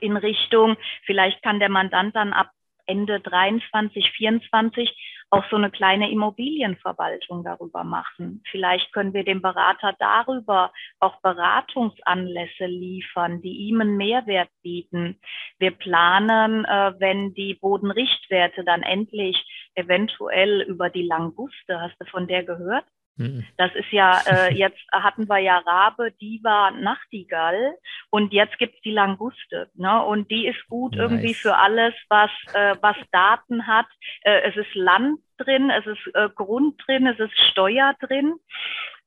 in 0.00 0.16
Richtung, 0.16 0.76
vielleicht 1.04 1.42
kann 1.42 1.58
der 1.58 1.68
Mandant 1.68 2.14
dann 2.14 2.32
ab 2.32 2.50
Ende 2.86 3.20
23, 3.20 4.10
24 4.12 5.19
auch 5.30 5.44
so 5.48 5.56
eine 5.56 5.70
kleine 5.70 6.10
Immobilienverwaltung 6.10 7.44
darüber 7.44 7.84
machen. 7.84 8.42
Vielleicht 8.50 8.92
können 8.92 9.14
wir 9.14 9.24
dem 9.24 9.40
Berater 9.40 9.94
darüber 9.98 10.72
auch 10.98 11.20
Beratungsanlässe 11.22 12.66
liefern, 12.66 13.40
die 13.40 13.68
ihm 13.68 13.80
einen 13.80 13.96
Mehrwert 13.96 14.50
bieten. 14.62 15.20
Wir 15.58 15.70
planen, 15.70 16.64
äh, 16.64 16.94
wenn 16.98 17.32
die 17.34 17.54
Bodenrichtwerte 17.54 18.64
dann 18.64 18.82
endlich 18.82 19.36
eventuell 19.74 20.62
über 20.62 20.90
die 20.90 21.06
Languste, 21.06 21.80
hast 21.80 21.94
du 22.00 22.06
von 22.06 22.26
der 22.26 22.42
gehört? 22.42 22.84
Mhm. 23.16 23.44
Das 23.56 23.74
ist 23.74 23.90
ja, 23.92 24.20
äh, 24.26 24.54
jetzt 24.54 24.80
hatten 24.92 25.28
wir 25.28 25.38
ja 25.38 25.58
Rabe, 25.58 26.12
Diva, 26.20 26.70
Nachtigall 26.70 27.74
und 28.10 28.32
jetzt 28.32 28.58
gibt's 28.58 28.80
die 28.82 28.92
Languste. 28.92 29.70
Ne? 29.74 30.02
Und 30.02 30.30
die 30.30 30.46
ist 30.46 30.66
gut 30.68 30.92
nice. 30.92 31.02
irgendwie 31.02 31.34
für 31.34 31.56
alles, 31.56 31.94
was, 32.08 32.30
äh, 32.54 32.76
was 32.80 32.96
Daten 33.12 33.66
hat. 33.66 33.86
Äh, 34.22 34.40
es 34.48 34.56
ist 34.56 34.74
Land 34.74 35.20
drin, 35.36 35.70
es 35.70 35.86
ist 35.86 36.14
äh, 36.14 36.28
Grund 36.34 36.80
drin, 36.86 37.06
es 37.06 37.18
ist 37.18 37.38
Steuer 37.50 37.94
drin. 38.00 38.34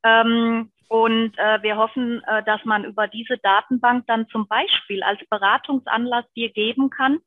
Ähm, 0.03 0.71
und 0.89 1.37
äh, 1.39 1.63
wir 1.63 1.77
hoffen, 1.77 2.21
äh, 2.27 2.43
dass 2.43 2.63
man 2.65 2.83
über 2.83 3.07
diese 3.07 3.37
Datenbank 3.39 4.05
dann 4.05 4.27
zum 4.27 4.47
Beispiel 4.47 5.01
als 5.01 5.19
Beratungsanlass 5.27 6.25
dir 6.35 6.51
geben 6.51 6.91
kann, 6.91 7.19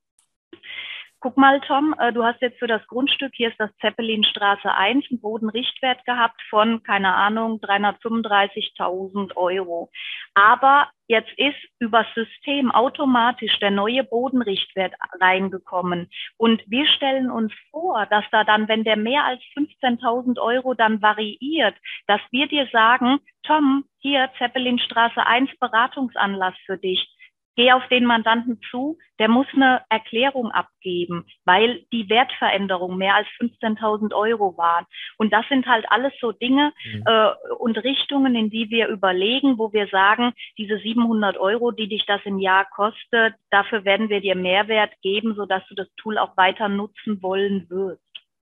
Guck 1.27 1.39
mal, 1.39 1.61
Tom, 1.63 1.93
äh, 1.99 2.13
du 2.13 2.23
hast 2.23 2.41
jetzt 2.41 2.61
für 2.61 2.69
das 2.69 2.87
Grundstück, 2.87 3.33
hier 3.35 3.49
ist 3.49 3.59
das 3.59 3.77
Zeppelinstraße 3.79 4.73
1, 4.73 5.07
einen 5.11 5.21
Bodenrichtwert 5.21 6.05
gehabt 6.05 6.41
von, 6.49 6.85
keine 6.85 7.17
Ahnung, 7.17 7.59
335.000 7.59 9.35
Euro. 9.35 9.91
Aber 10.35 10.89
jetzt 11.09 11.33
ist 11.37 11.57
übers 11.81 12.07
System 12.15 12.71
automatisch 12.71 13.59
der 13.59 13.73
neue 13.73 14.05
Bodenrichtwert 14.05 14.95
reingekommen. 15.21 16.09
Und 16.37 16.63
wir 16.69 16.87
stellen 16.87 17.29
uns 17.29 17.53
vor, 17.73 18.07
dass 18.07 18.25
da 18.31 18.45
dann, 18.45 18.69
wenn 18.69 18.85
der 18.85 18.97
mehr 18.97 19.25
als 19.25 19.43
15.000 19.59 20.39
Euro 20.41 20.75
dann 20.75 21.03
variiert, 21.03 21.75
dass 22.07 22.21
wir 22.31 22.47
dir 22.47 22.69
sagen, 22.71 23.19
Tom, 23.43 23.85
hier 23.99 24.31
Zeppelinstraße 24.39 25.27
1 25.27 25.51
Beratungsanlass 25.59 26.55
für 26.67 26.79
dich 26.79 27.16
gehe 27.57 27.75
auf 27.75 27.87
den 27.89 28.05
Mandanten 28.05 28.61
zu, 28.71 28.99
der 29.19 29.29
muss 29.29 29.47
eine 29.55 29.83
Erklärung 29.89 30.51
abgeben, 30.51 31.27
weil 31.45 31.85
die 31.93 32.09
Wertveränderung 32.09 32.97
mehr 32.97 33.15
als 33.15 33.27
15.000 33.41 34.15
Euro 34.15 34.57
war. 34.57 34.87
Und 35.17 35.33
das 35.33 35.47
sind 35.49 35.67
halt 35.67 35.87
alles 35.91 36.13
so 36.21 36.33
Dinge 36.33 36.73
mhm. 36.85 37.03
äh, 37.07 37.31
und 37.59 37.79
Richtungen, 37.79 38.35
in 38.35 38.51
die 38.51 38.71
wir 38.71 38.89
überlegen, 38.89 39.59
wo 39.59 39.73
wir 39.73 39.89
sagen, 39.89 40.33
diese 40.59 40.79
700 40.79 41.39
Euro, 41.39 41.73
die 41.73 41.89
dich 41.89 42.05
das 42.07 42.21
im 42.25 42.39
Jahr 42.39 42.67
kostet, 42.67 43.35
dafür 43.51 43.85
werden 43.85 44.09
wir 44.09 44.21
dir 44.21 44.37
Mehrwert 44.37 44.93
geben, 45.03 45.35
sodass 45.35 45.63
du 45.69 45.75
das 45.75 45.89
Tool 45.97 46.19
auch 46.19 46.37
weiter 46.37 46.69
nutzen 46.69 47.23
wollen 47.23 47.69
wirst. 47.71 48.03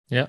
Ja, 0.08 0.28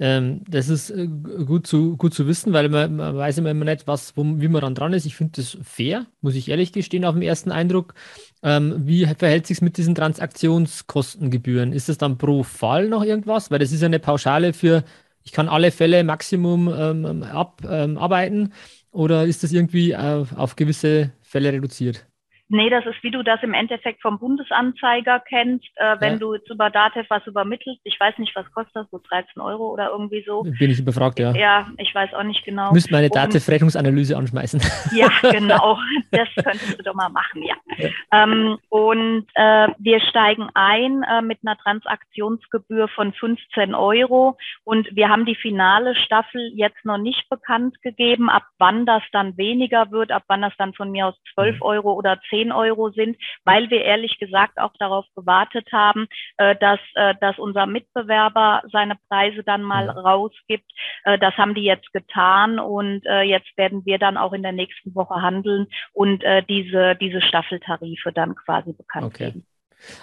ähm, 0.00 0.42
das 0.48 0.68
ist 0.68 0.90
äh, 0.90 1.06
gut 1.06 1.66
zu, 1.66 1.96
gut 1.96 2.14
zu 2.14 2.26
wissen, 2.26 2.52
weil 2.52 2.68
man, 2.68 2.96
man 2.96 3.16
weiß 3.16 3.38
immer, 3.38 3.54
nicht, 3.54 3.86
was, 3.86 4.16
wo, 4.16 4.24
wie 4.24 4.48
man 4.48 4.62
dann 4.62 4.74
dran 4.74 4.92
ist. 4.92 5.06
Ich 5.06 5.14
finde 5.14 5.34
das 5.36 5.56
fair, 5.62 6.06
muss 6.20 6.34
ich 6.34 6.48
ehrlich 6.48 6.72
gestehen, 6.72 7.04
auf 7.04 7.14
den 7.14 7.22
ersten 7.22 7.52
Eindruck. 7.52 7.94
Ähm, 8.42 8.74
wie 8.86 9.06
verhält 9.06 9.46
sich 9.46 9.62
mit 9.62 9.76
diesen 9.76 9.94
Transaktionskostengebühren? 9.94 11.72
Ist 11.72 11.88
das 11.88 11.98
dann 11.98 12.18
pro 12.18 12.42
Fall 12.42 12.88
noch 12.88 13.04
irgendwas? 13.04 13.50
Weil 13.50 13.60
das 13.60 13.70
ist 13.72 13.82
ja 13.82 13.86
eine 13.86 14.00
Pauschale 14.00 14.52
für, 14.52 14.84
ich 15.22 15.32
kann 15.32 15.48
alle 15.48 15.70
Fälle 15.70 16.02
Maximum 16.02 16.68
ähm, 16.76 17.22
ab, 17.22 17.62
ähm, 17.68 17.96
arbeiten 17.96 18.52
oder 18.90 19.24
ist 19.26 19.44
das 19.44 19.52
irgendwie 19.52 19.92
äh, 19.92 20.24
auf 20.36 20.56
gewisse 20.56 21.12
Fälle 21.22 21.52
reduziert? 21.52 22.06
Nee, 22.48 22.68
das 22.68 22.84
ist, 22.84 23.02
wie 23.02 23.10
du 23.10 23.22
das 23.22 23.42
im 23.42 23.54
Endeffekt 23.54 24.02
vom 24.02 24.18
Bundesanzeiger 24.18 25.20
kennst, 25.26 25.66
äh, 25.76 25.96
wenn 26.00 26.14
ja. 26.14 26.18
du 26.18 26.34
jetzt 26.34 26.50
über 26.50 26.68
Datev 26.68 27.08
was 27.08 27.26
übermittelst. 27.26 27.80
Ich 27.84 27.98
weiß 27.98 28.18
nicht, 28.18 28.36
was 28.36 28.44
kostet 28.52 28.76
das, 28.76 28.86
so 28.90 29.00
13 29.08 29.40
Euro 29.40 29.72
oder 29.72 29.90
irgendwie 29.90 30.22
so. 30.26 30.42
Bin 30.42 30.70
ich 30.70 30.78
überfragt, 30.78 31.18
ja. 31.18 31.32
Ja, 31.34 31.66
ich 31.78 31.94
weiß 31.94 32.12
auch 32.12 32.22
nicht 32.22 32.44
genau. 32.44 32.70
Müsste 32.72 32.92
meine 32.92 33.08
Datev-Rechnungsanalyse 33.08 34.16
anschmeißen. 34.16 34.60
Ja, 34.94 35.08
genau. 35.30 35.78
Das 36.10 36.28
könntest 36.34 36.78
du 36.78 36.82
doch 36.82 36.94
mal 36.94 37.08
machen, 37.08 37.42
ja. 37.42 37.54
ja. 37.78 37.88
Ähm, 38.12 38.58
und 38.68 39.26
äh, 39.34 39.68
wir 39.78 40.00
steigen 40.00 40.48
ein 40.54 41.02
äh, 41.02 41.22
mit 41.22 41.38
einer 41.44 41.56
Transaktionsgebühr 41.56 42.88
von 42.88 43.12
15 43.12 43.74
Euro 43.74 44.36
und 44.62 44.86
wir 44.94 45.08
haben 45.08 45.24
die 45.24 45.34
finale 45.34 45.96
Staffel 45.96 46.52
jetzt 46.54 46.84
noch 46.84 46.98
nicht 46.98 47.28
bekannt 47.28 47.80
gegeben, 47.82 48.28
ab 48.28 48.44
wann 48.58 48.86
das 48.86 49.02
dann 49.12 49.36
weniger 49.36 49.90
wird, 49.90 50.12
ab 50.12 50.24
wann 50.28 50.42
das 50.42 50.52
dann 50.58 50.74
von 50.74 50.90
mir 50.90 51.06
aus 51.06 51.14
12 51.34 51.56
mhm. 51.56 51.62
Euro 51.62 51.94
oder 51.94 52.20
10 52.28 52.33
10 52.34 52.52
Euro 52.52 52.90
sind, 52.90 53.16
weil 53.44 53.70
wir 53.70 53.82
ehrlich 53.82 54.18
gesagt 54.18 54.58
auch 54.58 54.72
darauf 54.78 55.06
gewartet 55.14 55.68
haben, 55.72 56.06
äh, 56.36 56.56
dass, 56.56 56.80
äh, 56.94 57.14
dass 57.20 57.38
unser 57.38 57.66
Mitbewerber 57.66 58.62
seine 58.72 58.96
Preise 59.08 59.44
dann 59.44 59.62
mal 59.62 59.88
rausgibt. 59.88 60.70
Äh, 61.04 61.18
das 61.18 61.34
haben 61.36 61.54
die 61.54 61.64
jetzt 61.64 61.92
getan 61.92 62.58
und 62.58 63.06
äh, 63.06 63.22
jetzt 63.22 63.56
werden 63.56 63.84
wir 63.86 63.98
dann 63.98 64.16
auch 64.16 64.32
in 64.32 64.42
der 64.42 64.52
nächsten 64.52 64.94
Woche 64.94 65.22
handeln 65.22 65.68
und 65.92 66.24
äh, 66.24 66.42
diese, 66.42 66.96
diese 66.96 67.20
Staffeltarife 67.20 68.12
dann 68.12 68.34
quasi 68.34 68.72
bekannt 68.72 69.06
okay. 69.06 69.26
geben. 69.26 69.46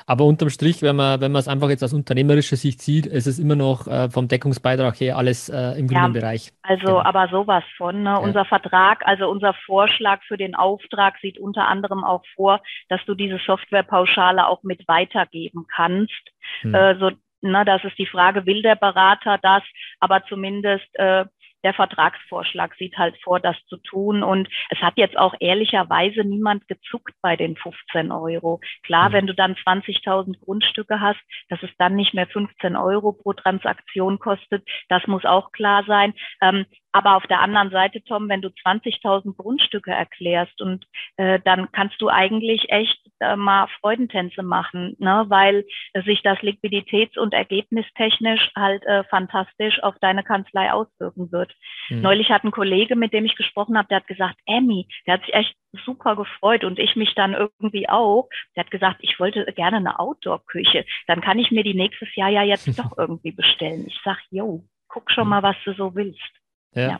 Aber 0.05 0.25
unterm 0.25 0.49
Strich, 0.49 0.81
wenn 0.81 0.95
man, 0.95 1.21
wenn 1.21 1.31
man 1.31 1.39
es 1.39 1.47
einfach 1.47 1.69
jetzt 1.69 1.83
aus 1.83 1.93
unternehmerischer 1.93 2.55
Sicht 2.55 2.81
sieht, 2.81 3.05
ist 3.05 3.27
es 3.27 3.39
immer 3.39 3.55
noch 3.55 3.87
äh, 3.87 4.09
vom 4.09 4.27
Deckungsbeitrag 4.27 4.99
her 4.99 5.17
alles 5.17 5.49
äh, 5.49 5.79
im 5.79 5.87
grünen 5.87 6.13
ja, 6.13 6.19
Bereich. 6.19 6.51
Also, 6.63 6.85
genau. 6.85 7.01
aber 7.01 7.27
sowas 7.29 7.63
von. 7.77 8.03
Ne? 8.03 8.09
Ja. 8.09 8.17
Unser 8.17 8.45
Vertrag, 8.45 9.05
also 9.05 9.29
unser 9.29 9.53
Vorschlag 9.65 10.21
für 10.23 10.37
den 10.37 10.55
Auftrag 10.55 11.15
sieht 11.21 11.39
unter 11.39 11.67
anderem 11.67 12.03
auch 12.03 12.23
vor, 12.35 12.61
dass 12.89 13.01
du 13.05 13.15
diese 13.15 13.39
Softwarepauschale 13.45 14.47
auch 14.47 14.63
mit 14.63 14.87
weitergeben 14.87 15.65
kannst. 15.73 16.21
Hm. 16.61 16.73
Äh, 16.73 16.97
so, 16.99 17.11
ne, 17.41 17.65
das 17.65 17.83
ist 17.83 17.97
die 17.97 18.05
Frage, 18.05 18.45
will 18.45 18.61
der 18.61 18.75
Berater 18.75 19.37
das? 19.41 19.63
Aber 19.99 20.23
zumindest 20.25 20.87
äh, 20.93 21.25
der 21.63 21.73
Vertragsvorschlag 21.73 22.75
sieht 22.75 22.97
halt 22.97 23.15
vor, 23.23 23.39
das 23.39 23.55
zu 23.67 23.77
tun. 23.77 24.23
Und 24.23 24.49
es 24.69 24.79
hat 24.79 24.97
jetzt 24.97 25.17
auch 25.17 25.33
ehrlicherweise 25.39 26.23
niemand 26.23 26.67
gezuckt 26.67 27.13
bei 27.21 27.35
den 27.35 27.55
15 27.55 28.11
Euro. 28.11 28.59
Klar, 28.83 29.09
mhm. 29.09 29.13
wenn 29.13 29.27
du 29.27 29.33
dann 29.33 29.55
20.000 29.55 30.39
Grundstücke 30.43 30.99
hast, 30.99 31.19
dass 31.49 31.61
es 31.63 31.71
dann 31.77 31.95
nicht 31.95 32.13
mehr 32.13 32.27
15 32.27 32.75
Euro 32.75 33.13
pro 33.13 33.33
Transaktion 33.33 34.19
kostet, 34.19 34.67
das 34.89 35.05
muss 35.07 35.25
auch 35.25 35.51
klar 35.51 35.83
sein. 35.87 36.13
Ähm, 36.41 36.65
aber 36.91 37.15
auf 37.15 37.25
der 37.27 37.41
anderen 37.41 37.71
Seite, 37.71 38.03
Tom, 38.03 38.29
wenn 38.29 38.41
du 38.41 38.49
20.000 38.49 39.35
Grundstücke 39.35 39.91
erklärst 39.91 40.61
und 40.61 40.85
äh, 41.17 41.39
dann 41.43 41.71
kannst 41.71 42.01
du 42.01 42.09
eigentlich 42.09 42.69
echt 42.69 42.99
äh, 43.19 43.35
mal 43.35 43.67
Freudentänze 43.79 44.43
machen, 44.43 44.95
ne? 44.99 45.25
weil 45.27 45.65
sich 46.05 46.21
das 46.21 46.39
liquiditäts- 46.39 47.17
und 47.17 47.33
ergebnistechnisch 47.33 48.51
halt 48.55 48.83
äh, 48.85 49.03
fantastisch 49.05 49.81
auf 49.83 49.95
deine 49.99 50.23
Kanzlei 50.23 50.71
auswirken 50.71 51.31
wird. 51.31 51.53
Mhm. 51.89 52.01
Neulich 52.01 52.29
hat 52.29 52.43
ein 52.43 52.51
Kollege, 52.51 52.95
mit 52.95 53.13
dem 53.13 53.25
ich 53.25 53.35
gesprochen 53.35 53.77
habe, 53.77 53.87
der 53.87 53.97
hat 53.97 54.07
gesagt, 54.07 54.39
Emmy, 54.45 54.87
der 55.05 55.15
hat 55.15 55.25
sich 55.25 55.33
echt 55.33 55.55
super 55.85 56.15
gefreut 56.15 56.63
und 56.63 56.79
ich 56.79 56.95
mich 56.95 57.13
dann 57.15 57.33
irgendwie 57.33 57.87
auch. 57.87 58.29
Der 58.55 58.65
hat 58.65 58.71
gesagt, 58.71 58.97
ich 59.01 59.19
wollte 59.19 59.45
gerne 59.53 59.77
eine 59.77 59.99
Outdoor-Küche. 59.99 60.85
Dann 61.07 61.21
kann 61.21 61.39
ich 61.39 61.51
mir 61.51 61.63
die 61.63 61.73
nächstes 61.73 62.13
Jahr 62.15 62.29
ja 62.29 62.43
jetzt 62.43 62.67
doch 62.79 62.97
irgendwie 62.97 63.31
bestellen. 63.31 63.85
Ich 63.87 63.99
sag, 64.03 64.17
yo, 64.29 64.63
guck 64.87 65.11
schon 65.11 65.25
mhm. 65.25 65.29
mal, 65.29 65.43
was 65.43 65.55
du 65.63 65.73
so 65.73 65.95
willst. 65.95 66.40
Ja. 66.75 66.81
ja. 66.81 66.99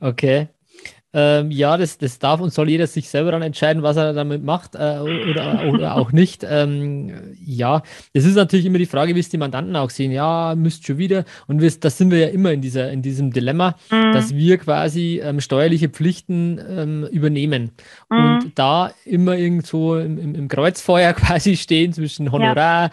Okay. 0.00 0.48
Ähm, 1.12 1.50
ja, 1.50 1.76
das, 1.76 1.98
das 1.98 2.20
darf 2.20 2.40
und 2.40 2.52
soll 2.52 2.68
jeder 2.68 2.86
sich 2.86 3.08
selber 3.08 3.32
dann 3.32 3.42
entscheiden, 3.42 3.82
was 3.82 3.96
er 3.96 4.12
damit 4.12 4.44
macht 4.44 4.76
äh, 4.76 4.98
oder, 5.00 5.64
oder 5.68 5.96
auch 5.96 6.12
nicht. 6.12 6.46
Ähm, 6.48 7.36
ja, 7.44 7.82
es 8.12 8.24
ist 8.24 8.36
natürlich 8.36 8.64
immer 8.64 8.78
die 8.78 8.86
Frage, 8.86 9.16
wie 9.16 9.20
es 9.20 9.28
die 9.28 9.38
Mandanten 9.38 9.74
auch 9.74 9.90
sehen. 9.90 10.12
Ja, 10.12 10.54
müsst 10.56 10.86
schon 10.86 10.98
wieder. 10.98 11.24
Und 11.48 11.60
wir, 11.60 11.70
das 11.80 11.98
sind 11.98 12.12
wir 12.12 12.18
ja 12.18 12.28
immer 12.28 12.52
in, 12.52 12.60
dieser, 12.60 12.92
in 12.92 13.02
diesem 13.02 13.32
Dilemma, 13.32 13.74
mhm. 13.90 14.12
dass 14.12 14.34
wir 14.36 14.58
quasi 14.58 15.20
ähm, 15.22 15.40
steuerliche 15.40 15.88
Pflichten 15.88 16.60
ähm, 16.68 17.04
übernehmen 17.10 17.72
mhm. 18.08 18.16
und 18.18 18.52
da 18.54 18.92
immer 19.04 19.36
irgendwo 19.36 19.96
im, 19.96 20.16
im, 20.16 20.34
im, 20.36 20.46
Kreuzfeuer 20.46 21.12
quasi 21.14 21.56
stehen 21.56 21.92
zwischen 21.92 22.30
Honorar. 22.30 22.84
Ja 22.84 22.90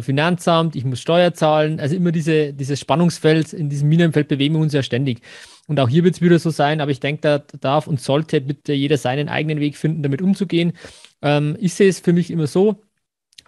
Finanzamt, 0.00 0.74
ich 0.74 0.84
muss 0.84 1.00
Steuer 1.00 1.32
zahlen. 1.32 1.78
Also 1.78 1.94
immer 1.94 2.12
diese, 2.12 2.52
dieses 2.52 2.80
Spannungsfeld, 2.80 3.52
in 3.52 3.68
diesem 3.68 3.88
Minenfeld 3.88 4.28
bewegen 4.28 4.54
wir 4.54 4.60
uns 4.60 4.72
ja 4.72 4.82
ständig. 4.82 5.20
Und 5.68 5.80
auch 5.80 5.88
hier 5.88 6.04
wird 6.04 6.16
es 6.16 6.20
wieder 6.20 6.38
so 6.38 6.50
sein, 6.50 6.80
aber 6.80 6.90
ich 6.90 7.00
denke, 7.00 7.20
da 7.22 7.38
darf 7.60 7.86
und 7.86 8.00
sollte 8.00 8.40
bitte 8.40 8.72
jeder 8.72 8.98
seinen 8.98 9.28
eigenen 9.28 9.60
Weg 9.60 9.76
finden, 9.76 10.02
damit 10.02 10.22
umzugehen. 10.22 10.72
Ähm, 11.22 11.56
ich 11.60 11.74
sehe 11.74 11.88
es 11.88 12.00
für 12.00 12.12
mich 12.12 12.30
immer 12.30 12.46
so, 12.46 12.82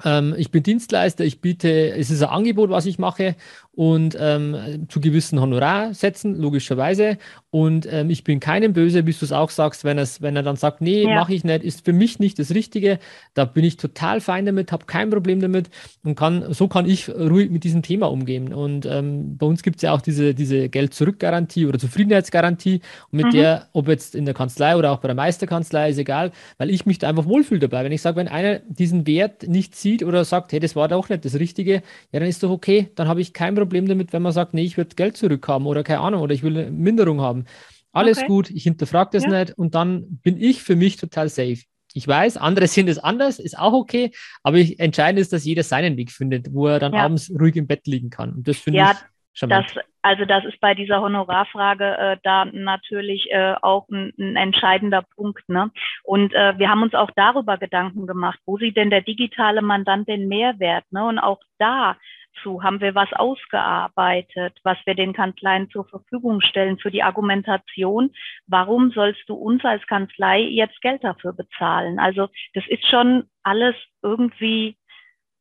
ähm, 0.05 0.35
ich 0.37 0.51
bin 0.51 0.63
Dienstleister, 0.63 1.25
ich 1.25 1.41
biete, 1.41 1.91
es 1.91 2.11
ist 2.11 2.23
ein 2.23 2.29
Angebot, 2.29 2.71
was 2.71 2.87
ich 2.87 2.99
mache 2.99 3.37
und 3.79 4.17
ähm, 4.19 4.87
zu 4.89 5.01
gewissen 5.01 5.41
Honorarsätzen, 5.41 6.35
logischerweise. 6.35 7.17
Und 7.51 7.87
ähm, 7.89 8.11
ich 8.11 8.25
bin 8.25 8.41
keinem 8.41 8.73
böse, 8.73 9.07
wie 9.07 9.13
du 9.13 9.25
es 9.25 9.31
auch 9.31 9.51
sagst, 9.51 9.85
wenn, 9.85 9.99
es, 9.99 10.21
wenn 10.21 10.35
er 10.35 10.43
dann 10.43 10.57
sagt, 10.57 10.81
nee, 10.81 11.05
ja. 11.05 11.15
mache 11.15 11.33
ich 11.33 11.45
nicht, 11.45 11.63
ist 11.63 11.85
für 11.85 11.93
mich 11.93 12.19
nicht 12.19 12.41
das 12.41 12.53
Richtige. 12.53 12.99
Da 13.35 13.45
bin 13.45 13.63
ich 13.63 13.77
total 13.77 14.21
fein 14.21 14.47
damit, 14.47 14.73
habe 14.73 14.87
kein 14.87 15.11
Problem 15.11 15.39
damit 15.39 15.71
und 16.03 16.17
kann, 16.17 16.53
so 16.53 16.67
kann 16.67 16.87
ich 16.87 17.09
ruhig 17.09 17.51
mit 17.51 17.63
diesem 17.63 17.83
Thema 17.83 18.11
umgehen. 18.11 18.53
Und 18.53 18.85
ähm, 18.85 19.37
bei 19.39 19.47
uns 19.47 19.63
gibt 19.63 19.77
es 19.77 19.83
ja 19.83 19.93
auch 19.93 20.01
diese, 20.01 20.35
diese 20.35 20.69
Geld-Zurück-Garantie 20.69 21.67
oder 21.67 21.79
Zufriedenheitsgarantie. 21.79 22.81
Und 23.13 23.17
mit 23.17 23.27
mhm. 23.27 23.31
der, 23.31 23.69
ob 23.75 23.87
jetzt 23.87 24.17
in 24.17 24.25
der 24.25 24.35
Kanzlei 24.35 24.77
oder 24.77 24.91
auch 24.91 24.99
bei 24.99 25.07
der 25.07 25.15
Meisterkanzlei, 25.15 25.91
ist 25.91 25.99
egal, 25.99 26.33
weil 26.57 26.71
ich 26.71 26.85
mich 26.85 26.99
da 26.99 27.09
einfach 27.09 27.27
wohlfühle 27.27 27.61
dabei. 27.61 27.85
Wenn 27.85 27.93
ich 27.93 28.03
sage, 28.03 28.17
wenn 28.17 28.27
einer 28.27 28.59
diesen 28.59 29.07
Wert 29.07 29.47
nicht 29.47 29.77
sieht 29.77 30.03
oder 30.03 30.25
sagt, 30.25 30.51
hey, 30.51 30.59
das 30.59 30.75
war 30.75 30.89
doch 30.89 31.09
nicht 31.09 31.25
das 31.25 31.37
Richtige, 31.37 31.75
ja, 32.11 32.19
dann 32.19 32.29
ist 32.29 32.43
doch 32.43 32.51
okay, 32.51 32.91
dann 32.97 33.07
habe 33.07 33.21
ich 33.21 33.33
kein 33.33 33.55
Problem 33.55 33.68
Problem 33.69 33.87
damit, 33.87 34.13
wenn 34.13 34.23
man 34.23 34.33
sagt, 34.33 34.55
nee, 34.55 34.65
ich 34.65 34.77
würde 34.77 34.97
Geld 34.97 35.17
zurückhaben 35.17 35.67
oder 35.67 35.83
keine 35.83 36.01
Ahnung 36.01 36.23
oder 36.23 36.35
ich 36.35 36.43
will 36.43 36.57
eine 36.57 36.71
Minderung 36.71 37.21
haben. 37.21 37.45
Alles 37.93 38.19
okay. 38.19 38.27
gut, 38.27 38.51
ich 38.51 38.63
hinterfrage 38.63 39.11
das 39.13 39.25
ja. 39.25 39.31
nicht 39.31 39.59
und 39.59 39.75
dann 39.75 40.19
bin 40.23 40.41
ich 40.41 40.63
für 40.63 40.77
mich 40.77 40.97
total 40.97 41.29
safe. 41.29 41.59
Ich 41.93 42.07
weiß, 42.07 42.37
andere 42.37 42.67
sind 42.69 42.89
es 42.89 42.99
anders, 42.99 43.39
ist 43.39 43.59
auch 43.59 43.73
okay, 43.73 44.13
aber 44.43 44.57
ich, 44.57 44.81
entscheidend 44.81 45.21
ist, 45.21 45.33
dass 45.33 45.45
jeder 45.45 45.63
seinen 45.63 45.97
Weg 45.97 46.11
findet, 46.11 46.53
wo 46.53 46.67
er 46.67 46.79
dann 46.79 46.95
ja. 46.95 47.05
abends 47.05 47.31
ruhig 47.31 47.57
im 47.57 47.67
Bett 47.67 47.87
liegen 47.87 48.11
kann. 48.11 48.33
Und 48.33 48.49
das 48.49 48.57
finde 48.57 48.79
ja, 48.79 48.93
ich 48.93 48.99
das, 49.41 49.67
also 50.03 50.25
das 50.25 50.45
ist 50.45 50.61
bei 50.61 50.75
dieser 50.75 51.01
Honorarfrage 51.01 51.99
äh, 51.99 52.17
da 52.23 52.45
natürlich 52.47 53.31
äh, 53.31 53.55
auch 53.61 53.89
ein, 53.89 54.13
ein, 54.19 54.37
entscheidender 54.37 55.03
Punkt. 55.17 55.49
Ne? 55.49 55.71
Und 56.03 56.33
äh, 56.35 56.59
wir 56.59 56.69
haben 56.69 56.83
uns 56.83 56.95
auch 56.95 57.11
darüber 57.15 57.59
Gedanken 57.59 58.07
gemacht, 58.07 58.39
wo 58.47 58.57
sieht 58.59 58.77
denn 58.77 58.91
der 58.91 59.03
digitale 59.03 59.63
Mandant 59.63 60.09
den 60.09 60.29
Mehrwert? 60.29 60.85
Ne? 60.91 61.05
Und 61.05 61.19
auch 61.19 61.41
da 61.59 61.97
dazu? 62.39 62.63
Haben 62.63 62.81
wir 62.81 62.95
was 62.95 63.13
ausgearbeitet, 63.13 64.59
was 64.63 64.79
wir 64.85 64.95
den 64.95 65.13
Kanzleien 65.13 65.71
zur 65.71 65.85
Verfügung 65.85 66.41
stellen 66.41 66.79
für 66.79 66.91
die 66.91 67.03
Argumentation? 67.03 68.11
Warum 68.47 68.91
sollst 68.91 69.29
du 69.29 69.35
uns 69.35 69.65
als 69.65 69.87
Kanzlei 69.87 70.41
jetzt 70.41 70.81
Geld 70.81 71.05
dafür 71.05 71.33
bezahlen? 71.33 71.99
Also 71.99 72.29
das 72.55 72.65
ist 72.69 72.87
schon 72.87 73.25
alles 73.43 73.75
irgendwie 74.03 74.77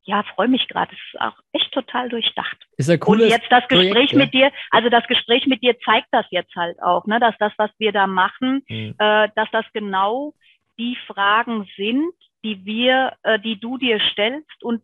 ja, 0.07 0.23
freue 0.23 0.47
mich 0.47 0.67
gerade. 0.69 0.93
Es 0.93 1.13
ist 1.13 1.21
auch 1.21 1.37
echt 1.51 1.71
total 1.73 2.07
durchdacht. 2.07 2.57
Ist 2.77 2.89
ein 2.89 2.99
cooles 2.99 3.25
Und 3.25 3.29
jetzt 3.29 3.51
das 3.51 3.67
Gespräch 3.67 3.91
Projekt, 3.91 4.13
mit 4.13 4.33
dir, 4.33 4.51
also 4.71 4.87
das 4.89 5.05
Gespräch 5.07 5.45
mit 5.47 5.61
dir 5.61 5.77
zeigt 5.81 6.07
das 6.11 6.25
jetzt 6.31 6.55
halt 6.55 6.81
auch, 6.81 7.05
ne, 7.07 7.19
dass 7.19 7.35
das, 7.39 7.51
was 7.57 7.71
wir 7.77 7.91
da 7.91 8.07
machen, 8.07 8.63
mhm. 8.69 8.95
äh, 8.97 9.27
dass 9.35 9.49
das 9.51 9.65
genau 9.73 10.33
die 10.79 10.97
Fragen 11.07 11.67
sind, 11.75 12.13
die 12.45 12.63
wir, 12.65 13.17
äh, 13.23 13.37
die 13.39 13.59
du 13.59 13.77
dir 13.77 13.99
stellst 13.99 14.63
und 14.63 14.81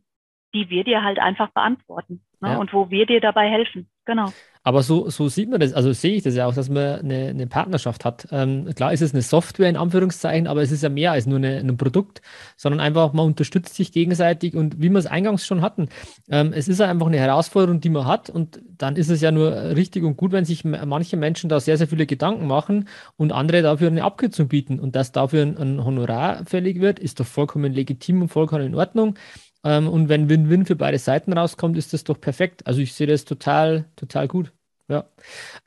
die 0.53 0.69
wir 0.69 0.83
dir 0.83 1.03
halt 1.03 1.19
einfach 1.19 1.51
beantworten 1.51 2.21
ne? 2.41 2.49
ja. 2.49 2.57
und 2.57 2.73
wo 2.73 2.89
wir 2.89 3.05
dir 3.05 3.21
dabei 3.21 3.49
helfen. 3.49 3.89
Genau. 4.05 4.33
Aber 4.65 4.81
so, 4.81 5.09
so 5.09 5.27
sieht 5.27 5.49
man 5.49 5.59
das, 5.59 5.73
also 5.73 5.91
sehe 5.91 6.15
ich 6.15 6.23
das 6.23 6.35
ja 6.35 6.47
auch, 6.47 6.53
dass 6.53 6.69
man 6.69 7.01
eine, 7.01 7.27
eine 7.27 7.47
Partnerschaft 7.47 8.05
hat. 8.05 8.27
Ähm, 8.31 8.73
klar 8.75 8.93
ist 8.93 9.01
es 9.01 9.13
eine 9.13 9.21
Software 9.21 9.69
in 9.69 9.75
Anführungszeichen, 9.75 10.47
aber 10.47 10.61
es 10.61 10.71
ist 10.71 10.83
ja 10.83 10.89
mehr 10.89 11.11
als 11.11 11.25
nur 11.25 11.37
eine, 11.37 11.57
ein 11.57 11.75
Produkt, 11.75 12.21
sondern 12.55 12.79
einfach, 12.79 13.11
man 13.11 13.25
unterstützt 13.25 13.75
sich 13.75 13.91
gegenseitig 13.91 14.55
und 14.55 14.81
wie 14.81 14.89
wir 14.89 14.99
es 14.99 15.05
eingangs 15.05 15.45
schon 15.45 15.61
hatten, 15.61 15.89
ähm, 16.29 16.53
es 16.53 16.69
ist 16.69 16.79
ja 16.79 16.87
einfach 16.87 17.07
eine 17.07 17.19
Herausforderung, 17.19 17.81
die 17.81 17.89
man 17.89 18.05
hat 18.05 18.29
und 18.29 18.61
dann 18.77 18.95
ist 18.95 19.09
es 19.09 19.19
ja 19.19 19.31
nur 19.31 19.51
richtig 19.51 20.03
und 20.03 20.15
gut, 20.15 20.31
wenn 20.31 20.45
sich 20.45 20.63
manche 20.63 21.17
Menschen 21.17 21.49
da 21.49 21.59
sehr, 21.59 21.77
sehr 21.77 21.87
viele 21.87 22.05
Gedanken 22.05 22.47
machen 22.47 22.87
und 23.17 23.33
andere 23.33 23.61
dafür 23.61 23.87
eine 23.87 24.03
Abkürzung 24.03 24.47
bieten 24.47 24.79
und 24.79 24.95
dass 24.95 25.11
dafür 25.11 25.41
ein, 25.41 25.57
ein 25.57 25.83
Honorar 25.83 26.45
fällig 26.45 26.79
wird, 26.79 26.99
ist 26.99 27.19
doch 27.19 27.25
vollkommen 27.25 27.73
legitim 27.73 28.21
und 28.21 28.29
vollkommen 28.29 28.65
in 28.65 28.75
Ordnung. 28.75 29.15
Ähm, 29.63 29.87
und 29.87 30.09
wenn 30.09 30.29
Win-Win 30.29 30.65
für 30.65 30.75
beide 30.75 30.99
Seiten 30.99 31.33
rauskommt, 31.33 31.77
ist 31.77 31.93
das 31.93 32.03
doch 32.03 32.19
perfekt. 32.19 32.65
Also 32.67 32.81
ich 32.81 32.93
sehe 32.93 33.07
das 33.07 33.25
total, 33.25 33.85
total 33.95 34.27
gut. 34.27 34.51
Ja. 34.89 35.05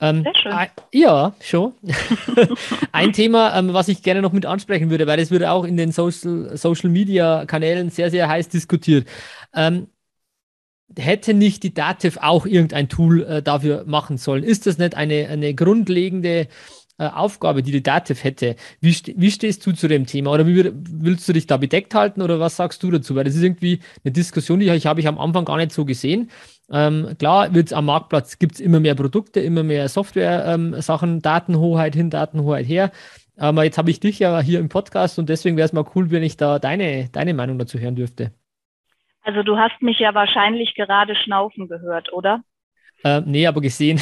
Ähm, 0.01 0.23
Sehr 0.23 0.35
schön. 0.35 0.53
Ein, 0.53 0.69
ja, 0.93 1.35
schon. 1.41 1.73
ein 2.93 3.13
Thema, 3.13 3.59
ähm, 3.59 3.73
was 3.73 3.89
ich 3.89 4.03
gerne 4.03 4.21
noch 4.21 4.33
mit 4.33 4.45
ansprechen 4.45 4.91
würde, 4.91 5.07
weil 5.07 5.17
das 5.17 5.31
wird 5.31 5.45
auch 5.45 5.65
in 5.65 5.77
den 5.77 5.91
Social, 5.91 6.57
Social 6.57 6.91
Media 6.91 7.47
Kanälen 7.47 7.89
sehr, 7.91 8.11
sehr 8.11 8.29
heiß 8.29 8.51
diskutiert. 8.51 9.09
Ähm, 9.55 9.89
hätte 10.97 11.35
nicht 11.35 11.63
die 11.63 11.75
Dativ 11.75 12.19
auch 12.21 12.47
irgendein 12.47 12.89
Tool 12.89 13.23
äh, 13.25 13.43
dafür 13.43 13.85
machen 13.87 14.19
sollen? 14.19 14.45
Ist 14.45 14.67
das 14.67 14.79
nicht 14.79 14.95
eine, 14.95 15.29
eine 15.29 15.55
grundlegende 15.55 16.49
äh, 16.99 17.09
Aufgabe, 17.09 17.63
die 17.63 17.73
die 17.73 17.83
Dativ 17.83 18.25
hätte. 18.25 18.57
Wie, 18.81 18.93
st 18.93 19.13
wie 19.17 19.31
stehst 19.31 19.67
du 19.67 19.73
zu 19.73 19.89
dem 19.89 20.07
Thema? 20.07 20.33
Oder 20.33 20.47
wie 20.47 20.73
willst 20.75 21.29
du 21.29 21.33
dich 21.33 21.47
da 21.47 21.57
bedeckt 21.57 21.95
halten 21.95 22.23
oder 22.23 22.41
was 22.41 22.57
sagst 22.57 22.83
du 22.83 22.91
dazu? 22.91 23.15
Weil 23.15 23.25
das 23.25 23.35
ist 23.35 23.43
irgendwie 23.43 23.81
eine 24.05 24.13
Diskussion, 24.13 24.61
die 24.61 24.69
ich 24.69 24.87
habe 24.87 25.01
ich 25.01 25.09
am 25.09 25.19
Anfang 25.19 25.45
gar 25.45 25.59
nicht 25.59 25.73
so 25.73 25.85
gesehen. 25.85 26.31
Ähm, 26.71 27.15
klar, 27.19 27.55
wird's 27.55 27.73
am 27.73 27.87
Marktplatz 27.87 28.39
gibt 28.39 28.55
es 28.55 28.61
immer 28.61 28.81
mehr 28.81 28.95
Produkte, 28.95 29.41
immer 29.41 29.63
mehr 29.63 29.89
Software-Sachen, 29.89 31.11
ähm, 31.11 31.23
Datenhoheit 31.23 31.95
hin, 31.95 32.11
Datenhoheit 32.11 32.67
her. 32.67 32.91
Aber 33.37 33.65
jetzt 33.65 33.77
habe 33.79 33.91
ich 33.91 34.01
dich 34.01 34.19
ja 34.19 34.41
hier 34.41 34.59
im 34.59 34.69
Podcast 34.69 35.19
und 35.19 35.29
deswegen 35.29 35.57
wäre 35.57 35.67
es 35.67 35.73
mal 35.73 35.85
cool, 35.95 36.11
wenn 36.11 36.23
ich 36.23 36.37
da 36.37 36.59
deine, 36.59 37.09
deine 37.13 37.35
Meinung 37.35 37.59
dazu 37.59 37.79
hören 37.79 37.95
dürfte. 37.95 38.33
Also 39.23 39.43
du 39.43 39.59
hast 39.59 39.83
mich 39.83 39.99
ja 39.99 40.15
wahrscheinlich 40.15 40.75
gerade 40.75 41.15
schnaufen 41.17 41.69
gehört, 41.69 42.13
oder? 42.13 42.43
Äh, 43.05 43.21
nee, 43.27 43.47
aber 43.47 43.61
gesehen. 43.61 44.01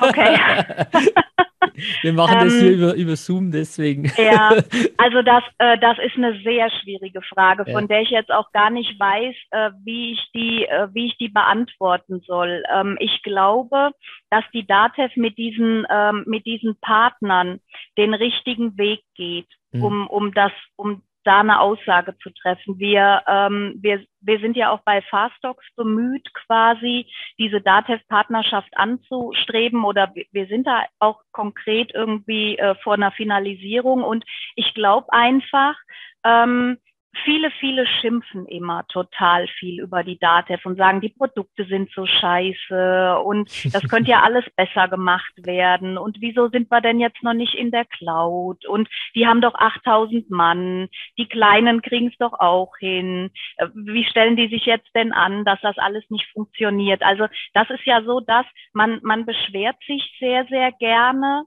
Okay. 0.00 0.36
Wir 2.02 2.12
machen 2.12 2.38
ähm, 2.38 2.44
das 2.44 2.58
hier 2.58 2.72
ähm, 2.72 2.78
über, 2.78 2.94
über 2.94 3.16
Zoom, 3.16 3.50
deswegen. 3.50 4.10
Ja, 4.16 4.50
also 4.96 5.22
das, 5.22 5.44
äh, 5.58 5.78
das 5.78 5.98
ist 5.98 6.16
eine 6.16 6.38
sehr 6.42 6.70
schwierige 6.82 7.22
Frage, 7.22 7.64
von 7.64 7.82
ja. 7.82 7.86
der 7.86 8.02
ich 8.02 8.10
jetzt 8.10 8.30
auch 8.30 8.50
gar 8.52 8.70
nicht 8.70 8.98
weiß, 8.98 9.34
äh, 9.50 9.70
wie, 9.84 10.12
ich 10.12 10.30
die, 10.34 10.64
äh, 10.64 10.88
wie 10.92 11.06
ich 11.06 11.16
die 11.18 11.28
beantworten 11.28 12.20
soll. 12.26 12.62
Ähm, 12.72 12.96
ich 13.00 13.22
glaube, 13.22 13.90
dass 14.30 14.44
die 14.52 14.66
DATEV 14.66 15.16
mit 15.16 15.38
diesen, 15.38 15.86
ähm, 15.90 16.24
mit 16.26 16.46
diesen 16.46 16.76
Partnern 16.80 17.60
den 17.96 18.14
richtigen 18.14 18.76
Weg 18.78 19.00
geht, 19.14 19.48
mhm. 19.72 19.84
um, 19.84 20.06
um, 20.08 20.34
das, 20.34 20.52
um 20.76 21.02
da 21.26 21.40
eine 21.40 21.60
Aussage 21.60 22.16
zu 22.18 22.30
treffen. 22.30 22.78
Wir, 22.78 23.22
ähm, 23.26 23.74
wir, 23.80 24.04
wir 24.20 24.38
sind 24.40 24.56
ja 24.56 24.70
auch 24.70 24.80
bei 24.84 25.02
Fastox 25.02 25.64
bemüht, 25.76 26.28
quasi 26.46 27.06
diese 27.38 27.60
DATEV-Partnerschaft 27.60 28.70
anzustreben 28.76 29.84
oder 29.84 30.12
wir 30.32 30.46
sind 30.46 30.66
da 30.66 30.84
auch 30.98 31.20
konkret 31.32 31.92
irgendwie 31.94 32.58
äh, 32.58 32.74
vor 32.82 32.94
einer 32.94 33.12
Finalisierung 33.12 34.02
und 34.04 34.24
ich 34.54 34.72
glaube 34.74 35.12
einfach, 35.12 35.76
ähm, 36.24 36.78
viele, 37.24 37.50
viele 37.52 37.86
schimpfen 37.86 38.46
immer 38.46 38.86
total 38.88 39.46
viel 39.58 39.80
über 39.80 40.02
die 40.02 40.18
DATEV 40.18 40.64
und 40.66 40.76
sagen, 40.76 41.00
die 41.00 41.08
Produkte 41.08 41.64
sind 41.64 41.90
so 41.92 42.06
scheiße 42.06 43.18
und 43.24 43.74
das 43.74 43.88
könnte 43.88 44.10
ja 44.10 44.22
alles 44.24 44.44
besser 44.56 44.88
gemacht 44.88 45.32
werden. 45.36 45.98
Und 45.98 46.20
wieso 46.20 46.48
sind 46.48 46.70
wir 46.70 46.80
denn 46.80 47.00
jetzt 47.00 47.22
noch 47.22 47.34
nicht 47.34 47.54
in 47.54 47.70
der 47.70 47.84
Cloud? 47.84 48.66
Und 48.66 48.88
die 49.14 49.26
haben 49.26 49.40
doch 49.40 49.54
8000 49.54 50.30
Mann. 50.30 50.88
Die 51.18 51.28
Kleinen 51.28 51.82
kriegen 51.82 52.08
es 52.08 52.18
doch 52.18 52.34
auch 52.34 52.76
hin. 52.78 53.30
Äh, 53.56 53.68
wie 53.74 54.04
stellen 54.04 54.36
die 54.36 54.48
sich 54.48 54.66
jetzt 54.66 54.88
denn 54.94 55.12
an, 55.12 55.44
dass 55.44 55.60
das 55.62 55.78
alles 55.78 56.04
nicht 56.10 56.26
funktioniert? 56.32 57.02
Also 57.02 57.26
das 57.54 57.70
ist 57.70 57.84
ja 57.84 58.02
so, 58.02 58.20
dass 58.20 58.46
man, 58.72 59.00
man 59.02 59.26
beschwert 59.26 59.76
sich 59.86 60.16
sehr, 60.18 60.44
sehr 60.46 60.72
gerne. 60.72 61.44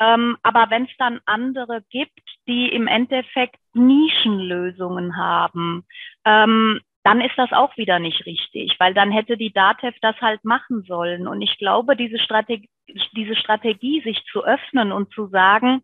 Ähm, 0.00 0.36
aber 0.42 0.66
wenn 0.70 0.84
es 0.84 0.96
dann 0.98 1.20
andere 1.26 1.82
gibt, 1.90 2.20
die 2.46 2.68
im 2.68 2.86
Endeffekt 2.86 3.58
Nischenlösungen 3.74 5.16
haben, 5.16 5.84
ähm, 6.24 6.80
dann 7.04 7.20
ist 7.20 7.36
das 7.36 7.52
auch 7.52 7.76
wieder 7.76 7.98
nicht 7.98 8.26
richtig, 8.26 8.76
weil 8.78 8.92
dann 8.92 9.10
hätte 9.10 9.36
die 9.36 9.52
DATEV 9.52 9.94
das 10.02 10.20
halt 10.20 10.44
machen 10.44 10.82
sollen. 10.82 11.26
Und 11.26 11.40
ich 11.40 11.56
glaube, 11.58 11.96
diese 11.96 12.18
Strategie, 12.18 12.68
diese 13.12 13.34
Strategie, 13.34 14.02
sich 14.02 14.22
zu 14.30 14.44
öffnen 14.44 14.92
und 14.92 15.12
zu 15.12 15.28
sagen, 15.28 15.82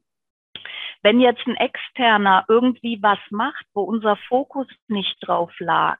wenn 1.02 1.20
jetzt 1.20 1.46
ein 1.46 1.56
Externer 1.56 2.44
irgendwie 2.48 2.98
was 3.02 3.18
macht, 3.30 3.64
wo 3.74 3.82
unser 3.82 4.16
Fokus 4.28 4.66
nicht 4.88 5.16
drauf 5.20 5.52
lag, 5.58 5.98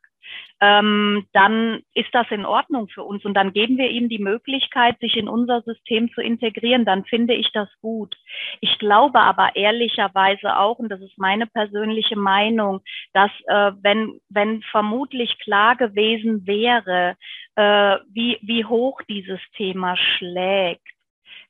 ähm, 0.61 1.27
dann 1.33 1.83
ist 1.95 2.09
das 2.12 2.27
in 2.31 2.47
Ordnung 2.47 2.89
für 2.89 3.03
uns 3.03 3.25
und 3.25 3.35
dann 3.35 3.53
geben 3.53 3.77
wir 3.77 3.91
ihnen 3.91 4.09
die 4.09 4.18
Möglichkeit, 4.18 4.99
sich 5.01 5.16
in 5.16 5.29
unser 5.29 5.62
System 5.62 6.11
zu 6.12 6.20
integrieren. 6.20 6.85
Dann 6.85 7.05
finde 7.05 7.35
ich 7.35 7.51
das 7.53 7.68
gut. 7.81 8.16
Ich 8.61 8.79
glaube 8.79 9.20
aber 9.20 9.57
ehrlicherweise 9.57 10.57
auch, 10.57 10.79
und 10.79 10.89
das 10.89 11.01
ist 11.01 11.18
meine 11.18 11.47
persönliche 11.47 12.16
Meinung, 12.16 12.81
dass 13.12 13.31
äh, 13.47 13.72
wenn, 13.83 14.20
wenn 14.29 14.62
vermutlich 14.70 15.39
klar 15.41 15.77
gewesen 15.77 16.47
wäre, 16.47 17.16
äh, 17.57 17.99
wie, 18.12 18.39
wie 18.43 18.64
hoch 18.64 19.03
dieses 19.09 19.41
Thema 19.57 19.97
schlägt, 19.97 20.83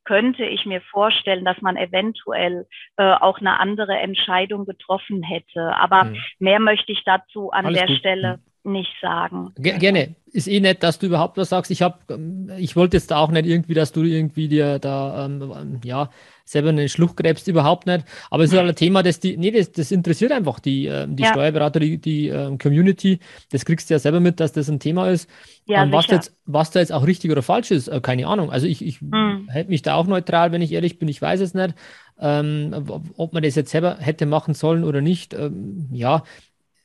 könnte 0.04 0.44
ich 0.44 0.66
mir 0.66 0.80
vorstellen, 0.82 1.44
dass 1.44 1.60
man 1.62 1.76
eventuell 1.76 2.66
äh, 2.96 3.12
auch 3.12 3.38
eine 3.38 3.58
andere 3.58 3.96
Entscheidung 3.96 4.66
getroffen 4.66 5.22
hätte. 5.22 5.74
Aber 5.76 6.04
mhm. 6.04 6.22
mehr 6.38 6.60
möchte 6.60 6.92
ich 6.92 7.02
dazu 7.04 7.50
an 7.50 7.66
Alles 7.66 7.78
der 7.78 7.86
gut. 7.88 7.98
Stelle 7.98 8.36
mhm 8.36 8.53
nicht 8.64 8.92
sagen. 9.00 9.52
Gerne. 9.56 10.14
Ist 10.32 10.48
eh 10.48 10.58
nett, 10.58 10.82
dass 10.82 10.98
du 10.98 11.06
überhaupt 11.06 11.36
was 11.36 11.50
sagst. 11.50 11.70
Ich 11.70 11.82
habe, 11.82 11.98
ich 12.58 12.74
wollte 12.74 12.96
jetzt 12.96 13.12
auch 13.12 13.30
nicht 13.30 13.46
irgendwie, 13.46 13.74
dass 13.74 13.92
du 13.92 14.02
irgendwie 14.02 14.48
dir 14.48 14.78
da 14.80 15.26
ähm, 15.26 15.80
ja 15.84 16.10
selber 16.44 16.70
einen 16.70 16.88
Schluch 16.88 17.14
gräbst, 17.14 17.46
überhaupt 17.46 17.86
nicht. 17.86 18.04
Aber 18.30 18.42
es 18.42 18.52
ist 18.52 18.58
halt 18.58 18.68
ein 18.68 18.74
Thema, 18.74 19.02
das 19.02 19.20
die, 19.20 19.36
nee, 19.36 19.50
das, 19.50 19.70
das 19.70 19.92
interessiert 19.92 20.32
einfach 20.32 20.58
die, 20.58 20.86
äh, 20.86 21.06
die 21.08 21.22
ja. 21.22 21.28
Steuerberater, 21.30 21.78
die, 21.78 21.98
die 21.98 22.28
äh, 22.28 22.56
Community. 22.58 23.20
Das 23.52 23.64
kriegst 23.64 23.90
du 23.90 23.94
ja 23.94 23.98
selber 23.98 24.18
mit, 24.18 24.40
dass 24.40 24.52
das 24.52 24.68
ein 24.68 24.80
Thema 24.80 25.08
ist. 25.08 25.28
Ja, 25.66 25.84
ähm, 25.84 25.92
was, 25.92 26.08
jetzt, 26.08 26.34
was 26.46 26.70
da 26.70 26.80
jetzt 26.80 26.92
auch 26.92 27.06
richtig 27.06 27.30
oder 27.30 27.42
falsch 27.42 27.70
ist, 27.70 27.88
äh, 27.88 28.00
keine 28.00 28.26
Ahnung. 28.26 28.50
Also 28.50 28.66
ich, 28.66 28.84
ich 28.84 29.00
hm. 29.00 29.48
hätte 29.48 29.70
mich 29.70 29.82
da 29.82 29.94
auch 29.94 30.06
neutral, 30.06 30.50
wenn 30.50 30.62
ich 30.62 30.72
ehrlich 30.72 30.98
bin, 30.98 31.08
ich 31.08 31.22
weiß 31.22 31.40
es 31.40 31.54
nicht. 31.54 31.74
Ähm, 32.18 32.84
ob 33.16 33.32
man 33.32 33.42
das 33.42 33.56
jetzt 33.56 33.70
selber 33.70 33.96
hätte 33.98 34.26
machen 34.26 34.54
sollen 34.54 34.84
oder 34.84 35.00
nicht, 35.00 35.34
ähm, 35.34 35.88
ja, 35.92 36.22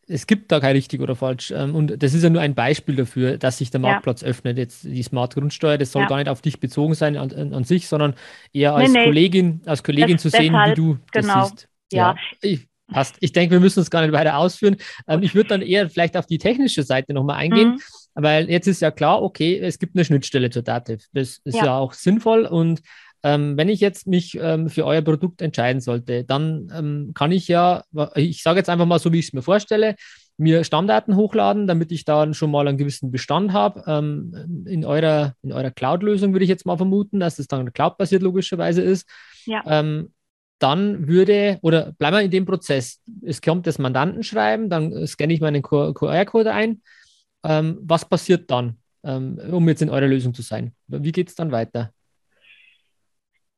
es 0.10 0.28
gibt 0.28 0.52
da 0.52 0.60
kein 0.60 0.76
richtig 0.76 1.02
oder 1.02 1.16
falsch. 1.16 1.52
Ähm, 1.52 1.76
und 1.76 2.02
das 2.02 2.14
ist 2.14 2.24
ja 2.24 2.30
nur 2.30 2.42
ein 2.42 2.56
Beispiel 2.56 2.96
dafür, 2.96 3.38
dass 3.38 3.60
sich 3.60 3.70
der 3.70 3.80
Marktplatz 3.80 4.22
ja. 4.22 4.28
öffnet. 4.28 4.58
Jetzt 4.58 4.84
die 4.84 5.04
Smart 5.04 5.36
Grundsteuer, 5.36 5.78
das 5.78 5.92
soll 5.92 6.02
ja. 6.04 6.08
gar 6.08 6.18
nicht 6.18 6.30
auf 6.30 6.42
dich 6.42 6.60
bezogen 6.60 6.96
sein 6.96 7.16
an, 7.16 7.32
an, 7.32 7.54
an 7.54 7.64
sich, 7.64 7.88
sondern 7.88 8.16
eher 8.52 8.76
als 8.76 8.92
nee, 8.92 9.00
nee. 9.00 9.06
Kollegin, 9.06 9.62
als 9.66 9.84
Kollegin 9.84 10.16
das, 10.16 10.24
zu 10.24 10.30
sehen, 10.30 10.54
deshalb, 10.54 10.72
wie 10.72 10.82
du 10.82 10.98
das 11.14 11.26
genau. 11.26 11.46
siehst. 11.46 11.68
Ja. 11.92 12.12
ja. 12.12 12.16
Ich, 12.42 12.68
passt. 12.90 13.18
Ich 13.20 13.32
denke, 13.32 13.54
wir 13.54 13.60
müssen 13.60 13.82
es 13.82 13.92
gar 13.92 14.02
nicht 14.02 14.12
weiter 14.12 14.38
ausführen. 14.38 14.78
Ähm, 15.08 15.22
ich 15.22 15.36
würde 15.36 15.50
dann 15.50 15.62
eher 15.62 15.90
vielleicht 15.90 16.18
auf 16.18 16.26
die 16.26 16.40
technische 16.40 16.84
Seite 16.84 17.14
nochmal 17.14 17.38
eingehen, 17.38 17.74
mhm. 17.74 17.80
weil 18.16 18.50
jetzt 18.50 18.68
ist 18.68 18.82
ja 18.82 18.92
klar, 18.92 19.22
okay, 19.22 19.60
es 19.60 19.80
gibt 19.80 19.96
eine 19.96 20.06
Schnittstelle 20.06 20.50
zur 20.50 20.64
Dativ. 20.64 21.06
Das 21.14 21.40
ist 21.44 21.56
ja, 21.56 21.78
auch 21.78 21.94
sinnvoll 21.94 22.46
und 22.46 22.82
ähm, 23.24 23.58
wenn 23.58 23.70
ich 23.70 23.80
jetzt 23.80 24.08
mich 24.08 24.38
ähm, 24.42 24.70
für 24.70 24.86
euer 24.86 25.02
Produkt 25.02 25.42
entscheiden 25.42 25.82
sollte, 25.82 26.24
dann 26.24 26.72
ähm, 26.74 27.12
kann 27.14 27.32
ich 27.32 27.48
ja, 27.48 27.84
ich 28.16 28.44
sage 28.44 28.60
jetzt 28.60 28.70
einfach 28.70 28.86
mal 28.86 29.00
so, 29.00 29.12
wie 29.12 29.20
ich 29.20 29.28
es 29.28 29.34
mir 29.34 29.42
vorstelle, 29.42 29.96
mir 30.38 30.64
Stammdaten 30.64 31.18
hochladen, 31.18 31.68
damit 31.68 31.92
ich 31.92 32.06
da 32.06 32.34
schon 32.34 32.52
mal 32.52 32.68
einen 32.68 32.78
gewissen 32.78 33.12
Bestand 33.12 33.52
habe. 33.52 33.84
Ähm, 33.88 34.66
in 34.66 34.86
eurer, 34.86 35.36
in 35.42 35.52
eurer 35.52 35.72
Cloud-Lösung 35.72 36.32
würde 36.32 36.46
ich 36.46 36.50
jetzt 36.50 36.66
mal 36.66 36.78
vermuten, 36.78 37.20
dass 37.20 37.40
es 37.40 37.48
dann 37.48 37.74
cloud-basiert 37.74 38.22
logischerweise 38.22 38.82
ist. 38.82 39.08
Ja. 39.46 39.64
Ähm, 39.66 40.14
dann 40.60 41.08
würde, 41.08 41.60
oder 41.62 41.94
bleiben 41.94 42.18
wir 42.18 42.22
in 42.22 42.32
dem 42.32 42.46
Prozess, 42.46 43.02
es 43.22 43.42
kommt 43.42 43.68
das 43.68 43.80
Mandantenschreiben, 43.80 44.70
dann 44.70 45.08
scanne 45.08 45.34
ich 45.34 45.42
meinen 45.42 45.62
QR-Code 45.62 46.52
ein. 46.52 46.82
Ähm, 47.44 47.78
was 47.82 48.04
passiert 48.08 48.52
dann, 48.52 48.76
um 49.02 49.70
jetzt 49.70 49.82
in 49.82 49.90
eurer 49.90 50.08
Lösung 50.08 50.34
zu 50.34 50.42
sein? 50.42 50.74
Wie 50.88 51.14
geht 51.14 51.30
es 51.30 51.36
dann 51.36 51.54
weiter? 51.54 51.94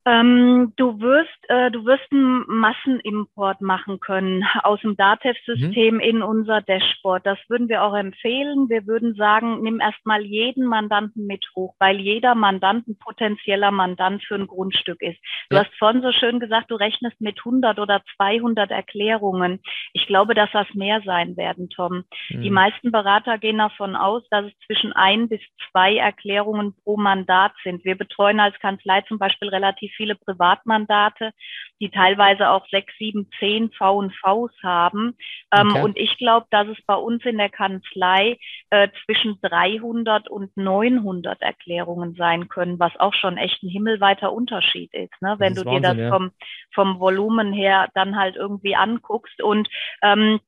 Ähm, 0.04 0.72
du 0.76 1.00
wirst, 1.00 1.48
äh, 1.48 1.70
du 1.70 1.84
wirst 1.84 2.10
einen 2.10 2.44
Massenimport 2.48 3.60
machen 3.60 4.00
können 4.00 4.44
aus 4.64 4.80
dem 4.80 4.96
Datev-System 4.96 5.94
mhm. 5.96 6.00
in 6.00 6.22
unser 6.22 6.60
Dashboard. 6.60 7.24
Das 7.24 7.38
würden 7.48 7.68
wir 7.68 7.84
auch 7.84 7.94
empfehlen. 7.94 8.68
Wir 8.68 8.86
würden 8.86 9.14
sagen, 9.14 9.62
nimm 9.62 9.80
erstmal 9.80 10.22
jeden 10.22 10.66
Mandanten 10.66 11.26
mit 11.26 11.46
hoch, 11.54 11.76
weil 11.78 12.00
jeder 12.00 12.34
Mandant 12.34 12.88
ein 12.88 12.98
potenzieller 12.98 13.70
Mandant 13.70 14.24
für 14.24 14.34
ein 14.34 14.48
Grundstück 14.48 15.00
ist. 15.02 15.20
Du 15.50 15.56
ja. 15.56 15.64
hast 15.64 15.72
vorhin 15.78 16.02
so 16.02 16.10
schön 16.10 16.40
gesagt, 16.40 16.72
du 16.72 16.74
rechnest 16.74 17.20
mit 17.20 17.38
100 17.38 17.78
oder 17.78 18.02
200 18.16 18.72
Erklärungen. 18.72 19.60
Ich 19.92 20.06
glaube, 20.08 20.34
dass 20.34 20.50
das 20.52 20.66
mehr 20.74 21.00
sein 21.04 21.36
werden, 21.36 21.70
Tom. 21.70 22.04
Mhm. 22.28 22.42
Die 22.42 22.50
meisten 22.50 22.90
Berater 22.90 23.38
gehen 23.38 23.58
davon 23.58 23.94
aus, 23.94 24.24
dass 24.30 24.46
es 24.46 24.52
zwischen 24.66 24.92
ein 24.92 25.28
bis 25.28 25.40
zwei 25.70 25.96
Erklärungen 25.96 26.74
pro 26.82 26.96
Mandat 26.96 27.52
sind. 27.62 27.84
Wir 27.84 27.96
betreuen 27.96 28.40
als 28.40 28.58
Kanzlei 28.58 29.02
zum 29.02 29.18
Beispiel 29.18 29.48
relativ 29.48 29.91
viele 29.96 30.14
Privatmandate, 30.14 31.32
die 31.80 31.90
teilweise 31.90 32.50
auch 32.50 32.66
sechs, 32.68 32.92
sieben, 32.98 33.28
zehn 33.38 33.70
V 33.72 33.98
und 33.98 34.14
Vs 34.14 34.52
haben. 34.62 35.16
Ähm, 35.52 35.70
okay. 35.70 35.82
Und 35.82 35.96
ich 35.96 36.16
glaube, 36.18 36.46
dass 36.50 36.68
es 36.68 36.78
bei 36.86 36.94
uns 36.94 37.24
in 37.24 37.38
der 37.38 37.50
Kanzlei 37.50 38.38
äh, 38.70 38.88
zwischen 39.04 39.40
300 39.42 40.28
und 40.28 40.56
900 40.56 41.40
Erklärungen 41.42 42.14
sein 42.14 42.48
können, 42.48 42.78
was 42.78 42.98
auch 42.98 43.14
schon 43.14 43.36
echt 43.36 43.62
ein 43.62 43.68
himmelweiter 43.68 44.32
Unterschied 44.32 44.92
ist, 44.94 45.20
ne? 45.20 45.36
wenn 45.38 45.52
ist 45.52 45.62
du 45.62 45.66
Wahnsinn, 45.66 45.82
dir 45.82 45.88
das 45.88 45.98
ja. 45.98 46.08
vom, 46.10 46.30
vom 46.74 47.00
Volumen 47.00 47.52
her 47.52 47.88
dann 47.94 48.16
halt 48.16 48.36
irgendwie 48.36 48.76
anguckst. 48.76 49.42
Und 49.42 49.68
ähm, 50.02 50.40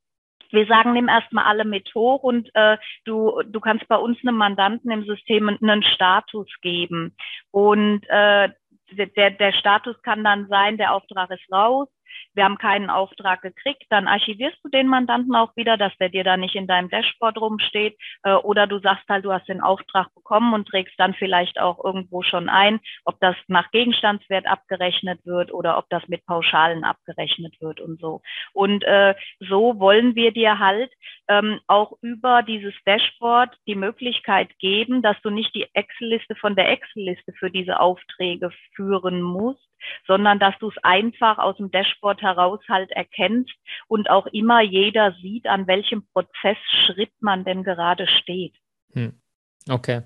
wir 0.54 0.66
sagen, 0.66 0.92
nimm 0.92 1.08
erstmal 1.08 1.44
alle 1.44 1.64
mit 1.64 1.94
hoch 1.94 2.22
und 2.22 2.48
äh, 2.54 2.78
du, 3.04 3.42
du 3.44 3.60
kannst 3.60 3.86
bei 3.88 3.96
uns 3.96 4.18
einem 4.22 4.36
Mandanten 4.36 4.90
im 4.90 5.04
System 5.04 5.48
einen 5.48 5.82
Status 5.82 6.48
geben. 6.62 7.14
Und 7.50 8.02
äh, 8.08 8.50
der, 8.96 9.30
der 9.30 9.52
Status 9.52 10.00
kann 10.02 10.24
dann 10.24 10.48
sein, 10.48 10.76
der 10.76 10.92
Auftrag 10.92 11.30
ist 11.30 11.50
raus, 11.52 11.88
wir 12.34 12.44
haben 12.44 12.58
keinen 12.58 12.90
Auftrag 12.90 13.42
gekriegt, 13.42 13.84
dann 13.90 14.08
archivierst 14.08 14.58
du 14.62 14.68
den 14.68 14.88
Mandanten 14.88 15.34
auch 15.34 15.54
wieder, 15.56 15.76
dass 15.76 15.96
der 15.98 16.08
dir 16.08 16.24
da 16.24 16.36
nicht 16.36 16.54
in 16.54 16.66
deinem 16.66 16.88
Dashboard 16.88 17.38
rumsteht. 17.38 17.96
Äh, 18.22 18.34
oder 18.34 18.66
du 18.66 18.78
sagst 18.80 19.08
halt, 19.08 19.24
du 19.24 19.32
hast 19.32 19.48
den 19.48 19.60
Auftrag 19.60 20.12
bekommen 20.14 20.54
und 20.54 20.68
trägst 20.68 20.94
dann 20.98 21.14
vielleicht 21.14 21.60
auch 21.60 21.82
irgendwo 21.84 22.22
schon 22.22 22.48
ein, 22.48 22.80
ob 23.04 23.18
das 23.20 23.36
nach 23.48 23.70
Gegenstandswert 23.70 24.46
abgerechnet 24.46 25.24
wird 25.24 25.52
oder 25.52 25.78
ob 25.78 25.88
das 25.90 26.06
mit 26.08 26.24
Pauschalen 26.26 26.84
abgerechnet 26.84 27.60
wird 27.60 27.80
und 27.80 28.00
so. 28.00 28.22
Und 28.52 28.84
äh, 28.84 29.14
so 29.40 29.78
wollen 29.78 30.14
wir 30.14 30.32
dir 30.32 30.58
halt 30.58 30.92
ähm, 31.28 31.60
auch 31.66 31.92
über 32.02 32.42
dieses 32.42 32.74
Dashboard 32.86 33.56
die 33.66 33.74
Möglichkeit 33.74 34.58
geben, 34.58 35.02
dass 35.02 35.16
du 35.22 35.30
nicht 35.30 35.54
die 35.54 35.66
Excel-Liste 35.74 36.34
von 36.36 36.56
der 36.56 36.70
Excel-Liste 36.70 37.32
für 37.32 37.50
diese 37.50 37.80
Aufträge 37.80 38.50
führen 38.74 39.22
musst, 39.22 39.68
sondern 40.06 40.38
dass 40.38 40.54
du 40.58 40.68
es 40.68 40.76
einfach 40.82 41.38
aus 41.38 41.56
dem 41.56 41.70
Dashboard 41.70 42.22
heraus 42.22 42.60
halt 42.68 42.90
erkennst 42.92 43.54
und 43.88 44.10
auch 44.10 44.26
immer 44.26 44.60
jeder 44.60 45.12
sieht, 45.22 45.46
an 45.46 45.66
welchem 45.66 46.06
Prozessschritt 46.12 47.12
man 47.20 47.44
denn 47.44 47.64
gerade 47.64 48.06
steht. 48.06 48.54
Hm. 48.92 49.20
Okay. 49.68 50.02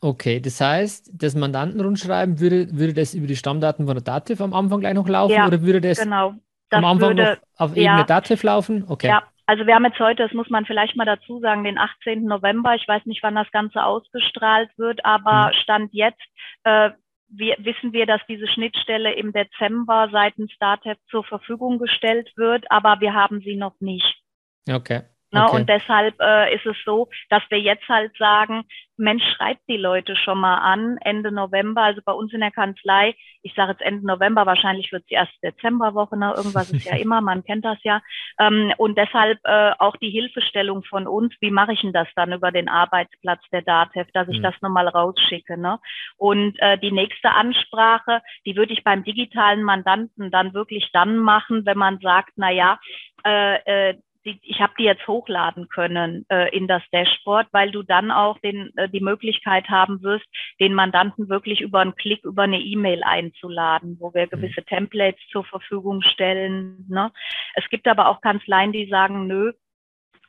Okay, 0.00 0.38
das 0.38 0.60
heißt, 0.60 1.12
das 1.14 1.34
Mandantenrundschreiben, 1.34 2.38
würde, 2.38 2.68
würde 2.72 2.92
das 2.92 3.14
über 3.14 3.26
die 3.26 3.36
Stammdaten 3.36 3.86
von 3.86 3.94
der 3.94 4.04
Dativ 4.04 4.40
am 4.42 4.52
Anfang 4.52 4.80
gleich 4.80 4.92
noch 4.92 5.08
laufen 5.08 5.32
ja, 5.32 5.46
oder 5.46 5.62
würde 5.62 5.80
das, 5.80 5.98
genau. 5.98 6.34
das 6.68 6.78
am 6.78 6.84
Anfang 6.84 7.16
würde, 7.16 7.22
noch 7.22 7.60
auf 7.64 7.70
Ebene 7.70 7.84
ja, 7.84 8.02
Dativ 8.02 8.42
laufen? 8.42 8.84
Okay. 8.86 9.08
Ja, 9.08 9.22
also 9.46 9.66
wir 9.66 9.74
haben 9.74 9.84
jetzt 9.84 9.98
heute, 9.98 10.22
das 10.22 10.32
muss 10.32 10.50
man 10.50 10.66
vielleicht 10.66 10.96
mal 10.96 11.06
dazu 11.06 11.40
sagen, 11.40 11.64
den 11.64 11.78
18. 11.78 12.24
November. 12.24 12.74
Ich 12.74 12.86
weiß 12.86 13.06
nicht, 13.06 13.22
wann 13.22 13.34
das 13.34 13.50
Ganze 13.50 13.82
ausgestrahlt 13.82 14.70
wird, 14.76 15.04
aber 15.04 15.46
hm. 15.46 15.52
Stand 15.62 15.94
jetzt 15.94 16.20
äh, 16.64 16.90
wir, 17.28 17.56
wissen 17.58 17.92
wir, 17.92 18.06
dass 18.06 18.20
diese 18.28 18.46
Schnittstelle 18.46 19.14
im 19.14 19.32
Dezember 19.32 20.08
seitens 20.12 20.52
Datev 20.58 20.98
zur 21.10 21.24
Verfügung 21.24 21.78
gestellt 21.78 22.32
wird, 22.36 22.70
aber 22.70 23.00
wir 23.00 23.14
haben 23.14 23.40
sie 23.40 23.56
noch 23.56 23.80
nicht. 23.80 24.22
Okay. 24.68 25.02
Ne? 25.34 25.44
Okay. 25.44 25.56
Und 25.56 25.68
deshalb 25.68 26.14
äh, 26.20 26.54
ist 26.54 26.64
es 26.64 26.76
so, 26.84 27.08
dass 27.28 27.42
wir 27.50 27.58
jetzt 27.58 27.88
halt 27.88 28.16
sagen, 28.16 28.64
Mensch, 28.96 29.24
schreibt 29.36 29.62
die 29.68 29.76
Leute 29.76 30.14
schon 30.14 30.38
mal 30.38 30.58
an, 30.58 30.98
Ende 31.00 31.32
November, 31.32 31.82
also 31.82 32.00
bei 32.04 32.12
uns 32.12 32.32
in 32.32 32.40
der 32.40 32.52
Kanzlei, 32.52 33.16
ich 33.42 33.52
sage 33.54 33.72
jetzt 33.72 33.82
Ende 33.82 34.06
November, 34.06 34.46
wahrscheinlich 34.46 34.92
wird 34.92 35.02
es 35.02 35.08
die 35.08 35.14
erste 35.14 35.34
Dezemberwoche, 35.42 36.16
ne? 36.16 36.32
irgendwas 36.36 36.70
ist 36.70 36.84
ja 36.84 36.96
immer, 36.96 37.20
man 37.20 37.42
kennt 37.42 37.64
das 37.64 37.78
ja. 37.82 38.00
Ähm, 38.38 38.72
und 38.76 38.96
deshalb 38.96 39.40
äh, 39.42 39.72
auch 39.78 39.96
die 39.96 40.10
Hilfestellung 40.10 40.84
von 40.84 41.08
uns, 41.08 41.34
wie 41.40 41.50
mache 41.50 41.72
ich 41.72 41.80
denn 41.80 41.92
das 41.92 42.08
dann 42.14 42.32
über 42.32 42.52
den 42.52 42.68
Arbeitsplatz 42.68 43.42
der 43.52 43.62
DATEV, 43.62 44.06
dass 44.12 44.28
ich 44.28 44.38
mhm. 44.38 44.42
das 44.44 44.54
nochmal 44.62 44.86
rausschicke. 44.86 45.58
Ne? 45.58 45.80
Und 46.16 46.56
äh, 46.60 46.78
die 46.78 46.92
nächste 46.92 47.32
Ansprache, 47.32 48.22
die 48.46 48.56
würde 48.56 48.72
ich 48.72 48.84
beim 48.84 49.02
digitalen 49.02 49.64
Mandanten 49.64 50.30
dann 50.30 50.54
wirklich 50.54 50.90
dann 50.92 51.16
machen, 51.16 51.66
wenn 51.66 51.78
man 51.78 51.98
sagt, 51.98 52.34
na 52.36 52.50
ja, 52.50 52.78
äh, 53.24 53.90
äh, 53.90 53.94
die, 54.24 54.38
ich 54.42 54.60
habe 54.60 54.72
die 54.78 54.84
jetzt 54.84 55.06
hochladen 55.06 55.68
können 55.68 56.24
äh, 56.28 56.54
in 56.56 56.66
das 56.66 56.82
Dashboard, 56.92 57.48
weil 57.52 57.70
du 57.70 57.82
dann 57.82 58.10
auch 58.10 58.38
den, 58.38 58.72
äh, 58.76 58.88
die 58.88 59.00
Möglichkeit 59.00 59.68
haben 59.68 60.02
wirst, 60.02 60.24
den 60.60 60.74
Mandanten 60.74 61.28
wirklich 61.28 61.60
über 61.60 61.80
einen 61.80 61.94
Klick, 61.94 62.24
über 62.24 62.42
eine 62.42 62.60
E-Mail 62.60 63.02
einzuladen, 63.04 63.96
wo 64.00 64.14
wir 64.14 64.26
mhm. 64.26 64.30
gewisse 64.30 64.64
Templates 64.64 65.20
zur 65.30 65.44
Verfügung 65.44 66.02
stellen. 66.02 66.86
Ne? 66.88 67.12
Es 67.54 67.68
gibt 67.68 67.86
aber 67.86 68.08
auch 68.08 68.20
Kanzleien, 68.20 68.72
die 68.72 68.88
sagen, 68.88 69.26
nö, 69.26 69.52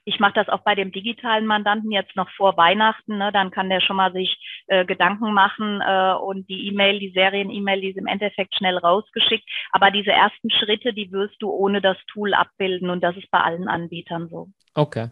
ich 0.05 0.19
mache 0.19 0.33
das 0.35 0.49
auch 0.49 0.61
bei 0.63 0.75
dem 0.75 0.91
digitalen 0.91 1.45
Mandanten 1.45 1.91
jetzt 1.91 2.15
noch 2.15 2.29
vor 2.31 2.55
Weihnachten. 2.57 3.17
Ne? 3.17 3.31
Dann 3.31 3.51
kann 3.51 3.69
der 3.69 3.81
schon 3.81 3.95
mal 3.95 4.13
sich 4.13 4.37
äh, 4.67 4.85
Gedanken 4.85 5.33
machen 5.33 5.81
äh, 5.81 6.13
und 6.13 6.47
die 6.47 6.67
E-Mail, 6.67 6.99
die 6.99 7.11
Serien-E-Mail, 7.11 7.81
die 7.81 7.89
ist 7.89 7.97
im 7.97 8.07
Endeffekt 8.07 8.55
schnell 8.55 8.77
rausgeschickt. 8.77 9.47
Aber 9.71 9.89
diese 9.89 10.11
ersten 10.11 10.51
Schritte, 10.51 10.93
die 10.93 11.11
wirst 11.11 11.41
du 11.41 11.49
ohne 11.49 11.81
das 11.81 11.97
Tool 12.07 12.33
abbilden 12.33 12.89
und 12.89 13.01
das 13.03 13.17
ist 13.17 13.29
bei 13.31 13.39
allen 13.39 13.67
Anbietern 13.67 14.29
so. 14.29 14.49
Okay. 14.75 15.09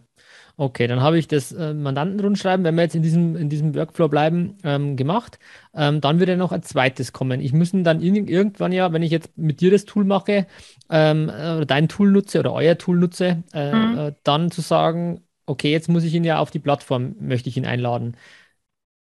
Okay, 0.56 0.86
dann 0.86 1.00
habe 1.00 1.18
ich 1.18 1.26
das 1.26 1.50
äh, 1.50 1.74
Mandantenrundschreiben, 1.74 2.64
wenn 2.64 2.76
wir 2.76 2.82
jetzt 2.82 2.94
in 2.94 3.02
diesem, 3.02 3.34
in 3.34 3.48
diesem 3.48 3.74
Workflow 3.74 4.06
bleiben, 4.06 4.56
ähm, 4.62 4.94
gemacht. 4.94 5.40
Ähm, 5.74 6.00
dann 6.00 6.20
würde 6.20 6.36
noch 6.36 6.52
ein 6.52 6.62
zweites 6.62 7.12
kommen. 7.12 7.40
Ich 7.40 7.52
muss 7.52 7.72
dann 7.72 8.00
ir 8.00 8.14
irgendwann 8.14 8.70
ja, 8.70 8.92
wenn 8.92 9.02
ich 9.02 9.10
jetzt 9.10 9.36
mit 9.36 9.60
dir 9.60 9.72
das 9.72 9.84
Tool 9.84 10.04
mache 10.04 10.46
ähm, 10.90 11.28
äh, 11.28 11.56
oder 11.56 11.66
dein 11.66 11.88
Tool 11.88 12.12
nutze 12.12 12.38
oder 12.38 12.52
euer 12.52 12.78
Tool 12.78 12.96
nutze, 12.96 13.42
äh, 13.52 13.74
mhm. 13.74 13.98
äh, 13.98 14.12
dann 14.22 14.52
zu 14.52 14.60
sagen, 14.60 15.24
okay, 15.46 15.72
jetzt 15.72 15.88
muss 15.88 16.04
ich 16.04 16.14
ihn 16.14 16.24
ja 16.24 16.38
auf 16.38 16.52
die 16.52 16.60
Plattform, 16.60 17.16
möchte 17.18 17.48
ich 17.48 17.56
ihn 17.56 17.66
einladen. 17.66 18.16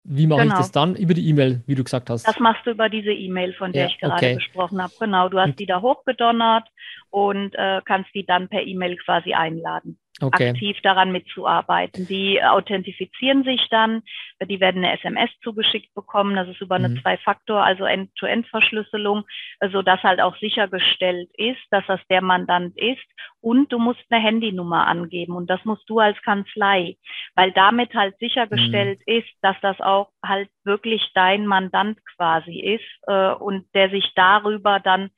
Wie 0.03 0.25
mache 0.25 0.41
genau. 0.41 0.55
ich 0.55 0.57
das 0.57 0.71
dann? 0.71 0.95
Über 0.95 1.13
die 1.13 1.29
E-Mail, 1.29 1.61
wie 1.67 1.75
du 1.75 1.83
gesagt 1.83 2.09
hast. 2.09 2.27
Das 2.27 2.39
machst 2.39 2.65
du 2.65 2.71
über 2.71 2.89
diese 2.89 3.11
E-Mail, 3.11 3.53
von 3.53 3.71
der 3.71 3.83
ja, 3.83 3.89
ich 3.89 3.99
gerade 3.99 4.15
okay. 4.15 4.35
gesprochen 4.35 4.81
habe. 4.81 4.91
Genau, 4.99 5.29
du 5.29 5.39
hast 5.39 5.59
die 5.59 5.67
da 5.67 5.81
hochgedonnert 5.81 6.67
und 7.11 7.53
äh, 7.53 7.79
kannst 7.85 8.09
die 8.15 8.25
dann 8.25 8.49
per 8.49 8.63
E-Mail 8.63 8.97
quasi 8.97 9.33
einladen 9.33 9.99
okay. 10.23 10.49
aktiv 10.49 10.77
daran 10.83 11.11
mitzuarbeiten. 11.11 12.07
Die 12.07 12.43
authentifizieren 12.43 13.43
sich 13.43 13.67
dann, 13.69 14.01
die 14.41 14.59
werden 14.59 14.83
eine 14.83 14.97
SMS 14.97 15.29
zugeschickt 15.43 15.93
bekommen, 15.93 16.35
das 16.35 16.47
ist 16.47 16.61
über 16.61 16.75
eine 16.75 16.89
mhm. 16.89 17.01
Zwei-Faktor, 17.01 17.63
also 17.63 17.85
End-to-End-Verschlüsselung, 17.85 19.23
sodass 19.71 20.01
halt 20.03 20.21
auch 20.21 20.35
sichergestellt 20.37 21.29
ist, 21.37 21.61
dass 21.71 21.85
das 21.87 21.99
der 22.09 22.21
Mandant 22.21 22.77
ist 22.77 23.03
und 23.41 23.71
du 23.71 23.79
musst 23.79 24.03
eine 24.09 24.21
Handynummer 24.23 24.87
angeben 24.87 25.35
und 25.35 25.49
das 25.49 25.63
musst 25.65 25.89
du 25.89 25.99
als 25.99 26.19
Kanzlei, 26.21 26.97
weil 27.35 27.51
damit 27.51 27.93
halt 27.93 28.17
sichergestellt 28.19 28.99
mhm. 29.05 29.17
ist, 29.17 29.29
dass 29.41 29.55
das 29.61 29.79
auch 29.81 30.09
halt 30.25 30.49
wirklich 30.63 31.11
dein 31.13 31.45
Mandant 31.45 31.99
quasi 32.15 32.59
ist 32.59 33.07
äh, 33.07 33.33
und 33.33 33.65
der 33.73 33.89
sich 33.89 34.11
darüber 34.15 34.79
dann 34.79 35.09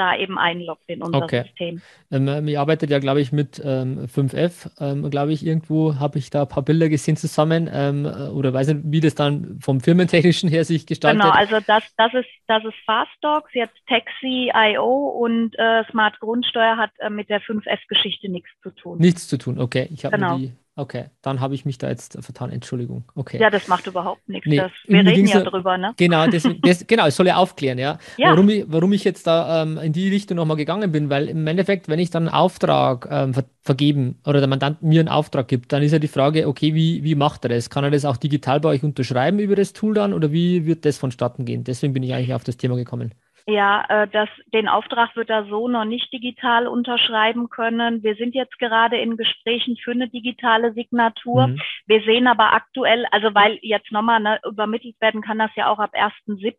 da 0.00 0.16
eben 0.16 0.38
einloggt 0.38 0.84
in 0.86 1.02
unser 1.02 1.22
okay. 1.22 1.42
System. 1.42 1.82
Ähm, 2.10 2.26
ähm, 2.26 2.48
ihr 2.48 2.60
arbeitet 2.60 2.90
ja, 2.90 2.98
glaube 2.98 3.20
ich, 3.20 3.32
mit 3.32 3.60
ähm, 3.62 4.06
5F. 4.06 4.70
Ähm, 4.80 5.10
glaube 5.10 5.32
ich, 5.32 5.44
irgendwo 5.44 5.96
habe 5.96 6.18
ich 6.18 6.30
da 6.30 6.42
ein 6.42 6.48
paar 6.48 6.62
Bilder 6.62 6.88
gesehen 6.88 7.16
zusammen 7.16 7.68
ähm, 7.72 8.06
äh, 8.06 8.28
oder 8.30 8.54
weiß 8.54 8.68
nicht, 8.68 8.80
wie 8.84 9.00
das 9.00 9.14
dann 9.14 9.58
vom 9.60 9.80
firmentechnischen 9.80 10.48
her 10.48 10.64
sich 10.64 10.86
gestaltet. 10.86 11.20
Genau, 11.20 11.34
also 11.34 11.58
das, 11.66 11.84
das 11.96 12.14
ist, 12.14 12.28
das 12.46 12.64
ist 12.64 12.74
FastDocs, 12.86 13.52
jetzt 13.52 13.76
Taxi.io 13.86 15.08
und 15.22 15.54
äh, 15.58 15.84
Smart 15.90 16.18
Grundsteuer 16.20 16.78
hat 16.78 16.92
äh, 16.98 17.10
mit 17.10 17.28
der 17.28 17.42
5F-Geschichte 17.42 18.30
nichts 18.30 18.50
zu 18.62 18.70
tun. 18.70 18.98
Nichts 18.98 19.28
zu 19.28 19.36
tun, 19.36 19.58
okay. 19.58 19.88
Ich 19.92 20.06
habe 20.06 20.16
genau. 20.16 20.38
die 20.38 20.52
Okay, 20.76 21.06
dann 21.20 21.40
habe 21.40 21.54
ich 21.54 21.64
mich 21.64 21.78
da 21.78 21.88
jetzt 21.88 22.16
vertan. 22.20 22.50
Entschuldigung. 22.50 23.04
Okay. 23.14 23.38
Ja, 23.38 23.50
das 23.50 23.68
macht 23.68 23.86
überhaupt 23.86 24.26
nichts. 24.28 24.46
Nee, 24.48 24.58
das, 24.58 24.70
wir 24.86 25.04
reden 25.04 25.26
ja 25.26 25.42
drüber, 25.42 25.76
ne? 25.76 25.92
Genau, 25.96 26.26
das, 26.28 26.48
das, 26.62 26.86
genau, 26.86 27.06
es 27.06 27.16
soll 27.16 27.26
ja 27.26 27.36
aufklären, 27.36 27.78
ja. 27.78 27.98
ja. 28.16 28.30
Warum, 28.30 28.48
ich, 28.48 28.64
warum 28.68 28.92
ich 28.92 29.04
jetzt 29.04 29.26
da 29.26 29.62
ähm, 29.62 29.78
in 29.78 29.92
die 29.92 30.08
Richtung 30.08 30.36
nochmal 30.36 30.56
gegangen 30.56 30.92
bin, 30.92 31.10
weil 31.10 31.28
im 31.28 31.46
Endeffekt, 31.46 31.88
wenn 31.88 31.98
ich 31.98 32.10
dann 32.10 32.28
einen 32.28 32.34
Auftrag 32.34 33.08
ähm, 33.10 33.34
ver 33.34 33.44
vergeben 33.62 34.18
oder 34.24 34.38
der 34.38 34.48
Mandant 34.48 34.82
mir 34.82 35.00
einen 35.00 35.10
Auftrag 35.10 35.46
gibt, 35.46 35.70
dann 35.72 35.82
ist 35.82 35.92
ja 35.92 35.98
die 35.98 36.08
Frage, 36.08 36.48
okay, 36.48 36.74
wie, 36.74 37.04
wie 37.04 37.14
macht 37.14 37.44
er 37.44 37.50
das? 37.50 37.68
Kann 37.68 37.84
er 37.84 37.90
das 37.90 38.06
auch 38.06 38.16
digital 38.16 38.58
bei 38.58 38.70
euch 38.70 38.82
unterschreiben 38.82 39.38
über 39.38 39.54
das 39.54 39.74
Tool 39.74 39.92
dann 39.92 40.14
oder 40.14 40.32
wie 40.32 40.64
wird 40.64 40.86
das 40.86 40.96
vonstatten 40.96 41.44
gehen? 41.44 41.62
Deswegen 41.62 41.92
bin 41.92 42.02
ich 42.02 42.14
eigentlich 42.14 42.32
auf 42.32 42.42
das 42.42 42.56
Thema 42.56 42.76
gekommen. 42.76 43.12
Ja, 43.50 43.84
äh, 43.88 44.08
das, 44.08 44.28
den 44.52 44.68
Auftrag 44.68 45.16
wird 45.16 45.28
er 45.28 45.44
so 45.46 45.66
noch 45.66 45.84
nicht 45.84 46.12
digital 46.12 46.68
unterschreiben 46.68 47.50
können. 47.50 48.02
Wir 48.02 48.14
sind 48.14 48.34
jetzt 48.34 48.58
gerade 48.58 48.96
in 48.98 49.16
Gesprächen 49.16 49.76
für 49.76 49.90
eine 49.90 50.08
digitale 50.08 50.72
Signatur. 50.72 51.48
Mhm. 51.48 51.60
Wir 51.86 52.00
sehen 52.02 52.28
aber 52.28 52.52
aktuell, 52.52 53.06
also 53.10 53.34
weil 53.34 53.58
jetzt 53.62 53.90
nochmal 53.90 54.20
ne, 54.20 54.40
übermittelt 54.48 54.94
werden 55.00 55.20
kann 55.20 55.38
das 55.38 55.50
ja 55.56 55.68
auch 55.68 55.80
ab 55.80 55.94
1.7. 55.94 56.54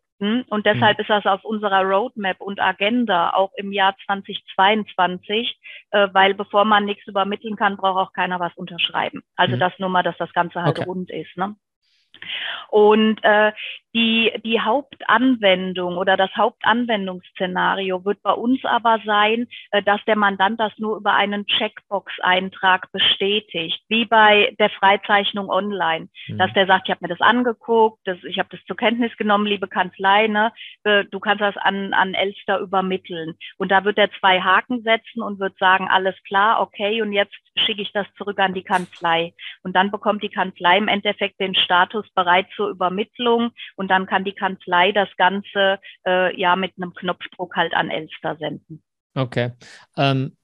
Und 0.48 0.66
deshalb 0.66 0.98
mhm. 0.98 1.02
ist 1.02 1.10
das 1.10 1.26
auf 1.26 1.44
unserer 1.44 1.82
Roadmap 1.82 2.40
und 2.40 2.60
Agenda 2.60 3.32
auch 3.32 3.50
im 3.56 3.72
Jahr 3.72 3.96
2022, 4.06 5.58
äh, 5.90 6.08
weil 6.12 6.34
bevor 6.34 6.64
man 6.64 6.84
nichts 6.84 7.06
übermitteln 7.08 7.56
kann, 7.56 7.76
braucht 7.76 8.08
auch 8.08 8.12
keiner 8.12 8.38
was 8.38 8.54
unterschreiben. 8.54 9.22
Also 9.34 9.56
mhm. 9.56 9.60
das 9.60 9.72
nur 9.78 9.88
mal, 9.88 10.02
dass 10.02 10.16
das 10.18 10.32
Ganze 10.32 10.62
halt 10.62 10.78
okay. 10.78 10.88
rund 10.88 11.10
ist. 11.10 11.36
Ne? 11.36 11.56
Und 12.68 13.22
äh, 13.22 13.52
die, 13.94 14.32
die 14.44 14.60
Hauptanwendung 14.60 15.98
oder 15.98 16.16
das 16.16 16.30
Hauptanwendungsszenario 16.34 18.04
wird 18.04 18.22
bei 18.22 18.32
uns 18.32 18.64
aber 18.64 19.00
sein, 19.04 19.48
äh, 19.70 19.82
dass 19.82 20.02
der 20.06 20.16
Mandant 20.16 20.58
das 20.58 20.72
nur 20.78 20.96
über 20.96 21.12
einen 21.14 21.46
Checkbox-Eintrag 21.46 22.90
bestätigt, 22.92 23.82
wie 23.88 24.06
bei 24.06 24.54
der 24.58 24.70
Freizeichnung 24.70 25.50
online, 25.50 26.08
mhm. 26.26 26.38
dass 26.38 26.52
der 26.54 26.66
sagt, 26.66 26.88
ich 26.88 26.90
habe 26.90 27.04
mir 27.04 27.14
das 27.14 27.20
angeguckt, 27.20 28.00
das, 28.04 28.16
ich 28.24 28.38
habe 28.38 28.48
das 28.50 28.64
zur 28.66 28.76
Kenntnis 28.76 29.14
genommen, 29.18 29.46
liebe 29.46 29.68
Kanzlei, 29.68 30.26
ne, 30.28 30.52
äh, 30.84 31.04
du 31.10 31.20
kannst 31.20 31.42
das 31.42 31.56
an, 31.58 31.92
an 31.92 32.14
Elster 32.14 32.60
übermitteln. 32.60 33.34
Und 33.58 33.70
da 33.70 33.84
wird 33.84 33.98
er 33.98 34.10
zwei 34.20 34.40
Haken 34.40 34.82
setzen 34.82 35.22
und 35.22 35.38
wird 35.38 35.58
sagen, 35.58 35.88
alles 35.90 36.14
klar, 36.26 36.60
okay, 36.62 37.02
und 37.02 37.12
jetzt 37.12 37.34
schicke 37.58 37.82
ich 37.82 37.92
das 37.92 38.06
zurück 38.16 38.38
an 38.38 38.54
die 38.54 38.64
Kanzlei. 38.64 39.34
Und 39.62 39.76
dann 39.76 39.90
bekommt 39.90 40.22
die 40.22 40.30
Kanzlei 40.30 40.78
im 40.78 40.88
Endeffekt 40.88 41.38
den 41.40 41.54
Status 41.54 42.01
bereit 42.10 42.46
zur 42.56 42.68
Übermittlung 42.68 43.50
und 43.76 43.90
dann 43.90 44.06
kann 44.06 44.24
die 44.24 44.34
Kanzlei 44.34 44.92
das 44.92 45.08
Ganze 45.16 45.78
äh, 46.06 46.38
ja 46.38 46.56
mit 46.56 46.72
einem 46.76 46.94
Knopfdruck 46.94 47.56
halt 47.56 47.74
an 47.74 47.90
Elster 47.90 48.36
senden. 48.36 48.82
Okay. 49.14 49.52
Ähm, 49.96 50.36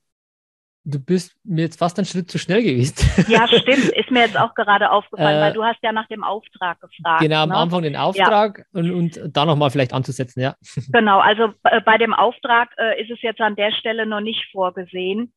du 0.84 0.98
bist 0.98 1.36
mir 1.44 1.62
jetzt 1.62 1.78
fast 1.78 1.98
einen 1.98 2.06
Schritt 2.06 2.30
zu 2.30 2.38
schnell 2.38 2.62
gewesen. 2.62 2.96
Ja, 3.28 3.46
stimmt. 3.46 3.90
Ist 3.90 4.10
mir 4.10 4.20
jetzt 4.20 4.38
auch 4.38 4.54
gerade 4.54 4.90
aufgefallen, 4.90 5.38
äh, 5.38 5.40
weil 5.40 5.52
du 5.52 5.64
hast 5.64 5.78
ja 5.82 5.92
nach 5.92 6.08
dem 6.08 6.24
Auftrag 6.24 6.80
gefragt. 6.80 7.20
Genau, 7.20 7.42
am 7.42 7.50
ne? 7.50 7.56
Anfang 7.56 7.82
den 7.82 7.96
Auftrag 7.96 8.64
ja. 8.72 8.80
und, 8.80 8.90
und 8.90 9.36
da 9.36 9.44
nochmal 9.44 9.70
vielleicht 9.70 9.92
anzusetzen, 9.92 10.40
ja. 10.40 10.54
Genau, 10.92 11.18
also 11.18 11.52
äh, 11.64 11.80
bei 11.82 11.98
dem 11.98 12.14
Auftrag 12.14 12.70
äh, 12.78 13.02
ist 13.02 13.10
es 13.10 13.20
jetzt 13.22 13.40
an 13.40 13.56
der 13.56 13.72
Stelle 13.72 14.06
noch 14.06 14.20
nicht 14.20 14.44
vorgesehen 14.50 15.32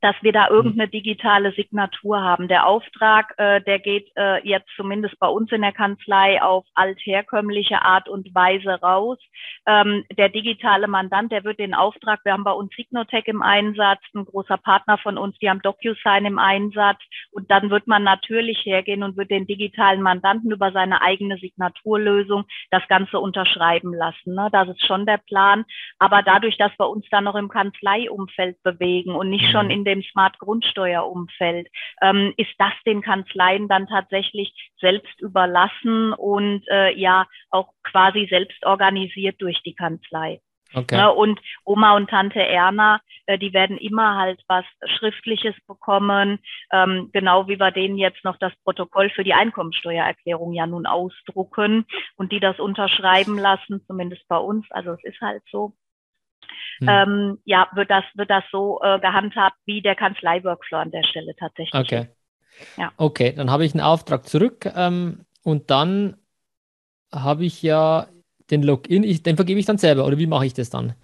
dass 0.00 0.16
wir 0.22 0.32
da 0.32 0.48
mhm. 0.48 0.56
irgendeine 0.56 0.88
digitale 0.88 1.52
Signatur 1.52 2.20
haben. 2.20 2.48
Der 2.48 2.66
Auftrag, 2.66 3.34
äh, 3.38 3.60
der 3.62 3.78
geht 3.78 4.10
äh, 4.16 4.46
jetzt 4.46 4.68
zumindest 4.76 5.18
bei 5.18 5.28
uns 5.28 5.52
in 5.52 5.62
der 5.62 5.72
Kanzlei 5.72 6.42
auf 6.42 6.64
altherkömmliche 6.74 7.82
Art 7.82 8.08
und 8.08 8.34
Weise 8.34 8.80
raus. 8.80 9.18
Ähm, 9.66 10.04
der 10.16 10.28
digitale 10.28 10.88
Mandant, 10.88 11.32
der 11.32 11.44
wird 11.44 11.58
den 11.58 11.74
Auftrag, 11.74 12.20
wir 12.24 12.32
haben 12.32 12.44
bei 12.44 12.52
uns 12.52 12.74
Signotech 12.74 13.24
im 13.26 13.42
Einsatz, 13.42 14.00
ein 14.14 14.24
großer 14.24 14.56
Partner 14.56 14.98
von 14.98 15.18
uns, 15.18 15.38
die 15.38 15.50
haben 15.50 15.62
DocuSign 15.62 16.24
im 16.24 16.38
Einsatz 16.38 16.98
und 17.30 17.50
dann 17.50 17.70
wird 17.70 17.86
man 17.86 18.02
natürlich 18.02 18.64
hergehen 18.64 19.02
und 19.02 19.16
wird 19.16 19.30
den 19.30 19.46
digitalen 19.46 20.02
Mandanten 20.02 20.50
über 20.50 20.72
seine 20.72 21.02
eigene 21.02 21.36
Signaturlösung 21.38 22.44
das 22.70 22.86
Ganze 22.88 23.18
unterschreiben 23.18 23.92
lassen. 23.92 24.34
Ne? 24.34 24.48
Das 24.52 24.68
ist 24.68 24.86
schon 24.86 25.06
der 25.06 25.18
Plan. 25.18 25.64
Aber 25.98 26.22
dadurch, 26.22 26.56
dass 26.56 26.72
wir 26.78 26.88
uns 26.88 27.06
da 27.10 27.20
noch 27.20 27.34
im 27.34 27.48
Kanzleiumfeld 27.48 28.62
bewegen 28.62 29.14
und 29.14 29.30
nicht 29.30 29.50
schon 29.50 29.66
mhm. 29.66 29.70
in 29.70 29.84
dem 29.90 30.02
Smart 30.02 30.38
Grundsteuerumfeld, 30.38 31.68
ähm, 32.02 32.32
ist 32.36 32.54
das 32.58 32.72
den 32.86 33.02
Kanzleien 33.02 33.68
dann 33.68 33.86
tatsächlich 33.86 34.52
selbst 34.80 35.20
überlassen 35.20 36.12
und 36.12 36.62
äh, 36.68 36.92
ja 36.98 37.26
auch 37.50 37.72
quasi 37.82 38.26
selbst 38.30 38.64
organisiert 38.64 39.36
durch 39.40 39.62
die 39.62 39.74
Kanzlei. 39.74 40.40
Okay. 40.72 40.96
Ja, 40.96 41.06
ne, 41.06 41.12
und 41.12 41.40
Oma 41.64 41.96
und 41.96 42.10
Tante 42.10 42.40
Erna, 42.40 43.00
äh, 43.26 43.38
die 43.38 43.52
werden 43.52 43.76
immer 43.76 44.16
halt 44.16 44.40
was 44.46 44.64
Schriftliches 44.98 45.54
bekommen, 45.66 46.38
ähm, 46.72 47.10
genau 47.12 47.48
wie 47.48 47.58
wir 47.58 47.72
denen 47.72 47.98
jetzt 47.98 48.24
noch 48.24 48.36
das 48.38 48.52
Protokoll 48.62 49.10
für 49.10 49.24
die 49.24 49.34
Einkommensteuererklärung 49.34 50.52
ja 50.52 50.66
nun 50.66 50.86
ausdrucken 50.86 51.86
und 52.16 52.30
die 52.30 52.40
das 52.40 52.60
unterschreiben 52.60 53.36
lassen, 53.38 53.84
zumindest 53.86 54.26
bei 54.28 54.38
uns. 54.38 54.64
Also 54.70 54.92
es 54.92 55.02
ist 55.02 55.20
halt 55.20 55.42
so 55.50 55.72
hm. 56.78 56.88
ähm, 56.88 57.38
ja, 57.44 57.68
wird 57.74 57.90
das, 57.90 58.04
wird 58.14 58.30
das 58.30 58.44
so 58.50 58.80
äh, 58.82 58.98
gehandhabt 59.00 59.56
wie 59.66 59.82
der 59.82 59.94
Kanzlei-Workflow 59.94 60.78
an 60.78 60.90
der 60.90 61.04
Stelle 61.04 61.34
tatsächlich. 61.38 61.80
Okay. 61.80 62.08
Ja. 62.76 62.92
Okay, 62.96 63.32
dann 63.34 63.50
habe 63.50 63.64
ich 63.64 63.74
einen 63.74 63.82
Auftrag 63.82 64.26
zurück 64.26 64.70
ähm, 64.76 65.24
und 65.42 65.70
dann 65.70 66.16
habe 67.12 67.44
ich 67.44 67.62
ja 67.62 68.06
den 68.50 68.62
Login, 68.62 69.04
ich, 69.04 69.22
den 69.22 69.36
vergebe 69.36 69.60
ich 69.60 69.66
dann 69.66 69.78
selber 69.78 70.04
oder 70.04 70.18
wie 70.18 70.26
mache 70.26 70.46
ich 70.46 70.54
das 70.54 70.70
dann? 70.70 70.94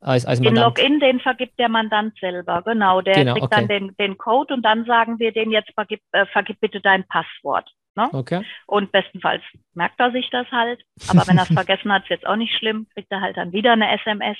Als, 0.00 0.26
als 0.26 0.40
den 0.40 0.54
Login, 0.54 1.00
den 1.00 1.18
vergibt 1.18 1.58
der 1.58 1.68
Mandant 1.68 2.16
selber, 2.20 2.62
genau. 2.62 3.00
Der 3.00 3.14
genau, 3.14 3.32
kriegt 3.32 3.46
okay. 3.46 3.56
dann 3.56 3.68
den, 3.68 3.96
den 3.96 4.16
Code 4.16 4.54
und 4.54 4.62
dann 4.62 4.84
sagen 4.84 5.18
wir 5.18 5.32
den 5.32 5.50
jetzt, 5.50 5.72
vergib, 5.74 6.00
äh, 6.12 6.24
vergib 6.26 6.60
bitte 6.60 6.80
dein 6.80 7.04
Passwort. 7.08 7.68
Ne? 7.98 8.08
Okay. 8.12 8.44
Und 8.66 8.92
bestenfalls 8.92 9.42
merkt 9.74 9.98
er 9.98 10.12
sich 10.12 10.30
das 10.30 10.46
halt. 10.52 10.80
Aber 11.08 11.26
wenn 11.26 11.36
er 11.36 11.42
es 11.42 11.48
vergessen 11.52 11.92
hat, 11.92 12.04
ist 12.04 12.10
jetzt 12.10 12.26
auch 12.28 12.36
nicht 12.36 12.56
schlimm, 12.56 12.86
kriegt 12.94 13.10
er 13.10 13.20
halt 13.20 13.36
dann 13.36 13.50
wieder 13.52 13.72
eine 13.72 13.90
SMS 13.92 14.38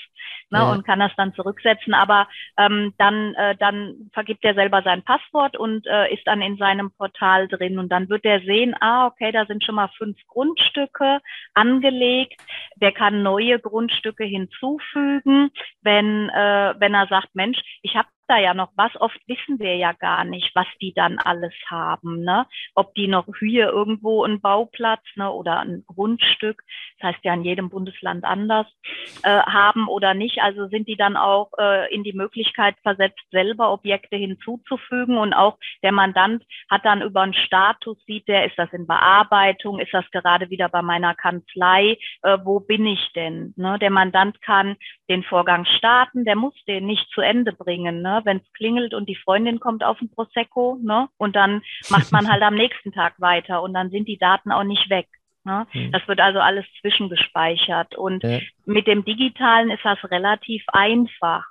ne, 0.49 0.59
ja. 0.59 0.71
und 0.71 0.85
kann 0.85 0.99
das 0.99 1.11
dann 1.17 1.33
zurücksetzen. 1.33 1.93
Aber 1.93 2.29
ähm, 2.57 2.93
dann, 2.97 3.33
äh, 3.35 3.57
dann 3.57 4.09
vergibt 4.13 4.45
er 4.45 4.53
selber 4.53 4.81
sein 4.81 5.03
Passwort 5.03 5.57
und 5.57 5.85
äh, 5.87 6.13
ist 6.13 6.25
dann 6.25 6.41
in 6.41 6.55
seinem 6.55 6.91
Portal 6.91 7.49
drin. 7.49 7.79
Und 7.79 7.89
dann 7.89 8.07
wird 8.07 8.23
er 8.23 8.39
sehen, 8.39 8.73
ah, 8.79 9.07
okay, 9.07 9.33
da 9.33 9.45
sind 9.45 9.65
schon 9.65 9.75
mal 9.75 9.89
fünf 9.97 10.17
Grundstücke 10.27 11.19
angelegt. 11.53 12.41
Der 12.77 12.93
kann 12.93 13.23
neue 13.23 13.59
Grundstücke 13.59 14.23
hinzufügen, 14.23 15.51
wenn, 15.81 16.29
äh, 16.29 16.75
wenn 16.79 16.93
er 16.93 17.07
sagt, 17.07 17.35
Mensch, 17.35 17.59
ich 17.81 17.97
habe 17.97 18.07
da 18.29 18.37
ja 18.37 18.53
noch 18.53 18.71
was. 18.75 18.95
Oft 18.95 19.19
wissen 19.27 19.59
wir 19.59 19.75
ja 19.75 19.93
gar 19.93 20.23
nicht, 20.23 20.55
was 20.55 20.67
die 20.81 20.93
dann 20.93 21.17
alles 21.19 21.53
haben. 21.67 22.23
Ne? 22.23 22.45
Ob 22.75 22.93
die 22.95 23.07
noch 23.07 23.25
hier 23.39 23.67
irgendwo 23.69 24.23
einen 24.23 24.41
Bauplatz 24.41 25.03
ne, 25.15 25.31
oder 25.31 25.59
ein 25.59 25.83
Grundstück, 25.87 26.63
das 26.99 27.09
heißt 27.09 27.25
ja 27.25 27.33
in 27.33 27.43
jedem 27.43 27.69
Bundesland 27.69 28.23
anders, 28.23 28.67
äh, 29.23 29.29
haben 29.29 29.87
oder 29.87 30.13
nicht. 30.13 30.39
Also 30.41 30.67
sind 30.67 30.87
die 30.87 30.95
dann 30.95 31.17
auch 31.17 31.51
äh, 31.57 31.93
in 31.93 32.03
die 32.03 32.13
Möglichkeit 32.13 32.75
versetzt, 32.83 33.19
selber 33.31 33.71
Objekte 33.71 34.15
hinzuzufügen. 34.15 35.17
Und 35.17 35.33
auch 35.33 35.57
der 35.83 35.91
Mandant 35.91 36.43
hat 36.69 36.85
dann 36.85 37.01
über 37.01 37.21
einen 37.21 37.33
Status, 37.33 37.97
sieht 38.05 38.27
der, 38.27 38.45
ist 38.45 38.57
das 38.57 38.71
in 38.73 38.87
Bearbeitung, 38.87 39.79
ist 39.79 39.93
das 39.93 40.09
gerade 40.11 40.49
wieder 40.49 40.69
bei 40.69 40.81
meiner 40.81 41.15
Kanzlei, 41.15 41.97
äh, 42.23 42.37
wo 42.43 42.59
bin 42.59 42.85
ich 42.85 43.11
denn? 43.13 43.53
Ne? 43.57 43.79
Der 43.79 43.89
Mandant 43.89 44.41
kann 44.41 44.75
den 45.09 45.23
Vorgang 45.23 45.65
starten, 45.65 46.23
der 46.23 46.35
muss 46.35 46.53
den 46.65 46.85
nicht 46.85 47.09
zu 47.11 47.21
Ende 47.21 47.51
bringen. 47.51 48.01
Ne? 48.01 48.21
wenn 48.23 48.37
es 48.37 48.53
klingelt 48.53 48.93
und 48.93 49.09
die 49.09 49.15
Freundin 49.15 49.59
kommt 49.59 49.83
auf 49.83 49.99
den 49.99 50.11
Prosecco, 50.11 50.77
ne? 50.81 51.09
Und 51.17 51.35
dann 51.35 51.61
macht 51.89 52.11
man 52.11 52.29
halt 52.31 52.43
am 52.43 52.55
nächsten 52.55 52.91
Tag 52.91 53.19
weiter 53.19 53.61
und 53.61 53.73
dann 53.73 53.89
sind 53.89 54.07
die 54.07 54.17
Daten 54.17 54.51
auch 54.51 54.63
nicht 54.63 54.89
weg. 54.89 55.07
Ne? 55.43 55.65
Mhm. 55.73 55.91
Das 55.91 56.07
wird 56.07 56.19
also 56.19 56.39
alles 56.39 56.65
zwischengespeichert. 56.81 57.95
Und 57.95 58.23
ja. 58.23 58.39
mit 58.65 58.87
dem 58.87 59.03
Digitalen 59.05 59.71
ist 59.71 59.83
das 59.83 59.99
relativ 60.11 60.63
einfach. 60.67 61.45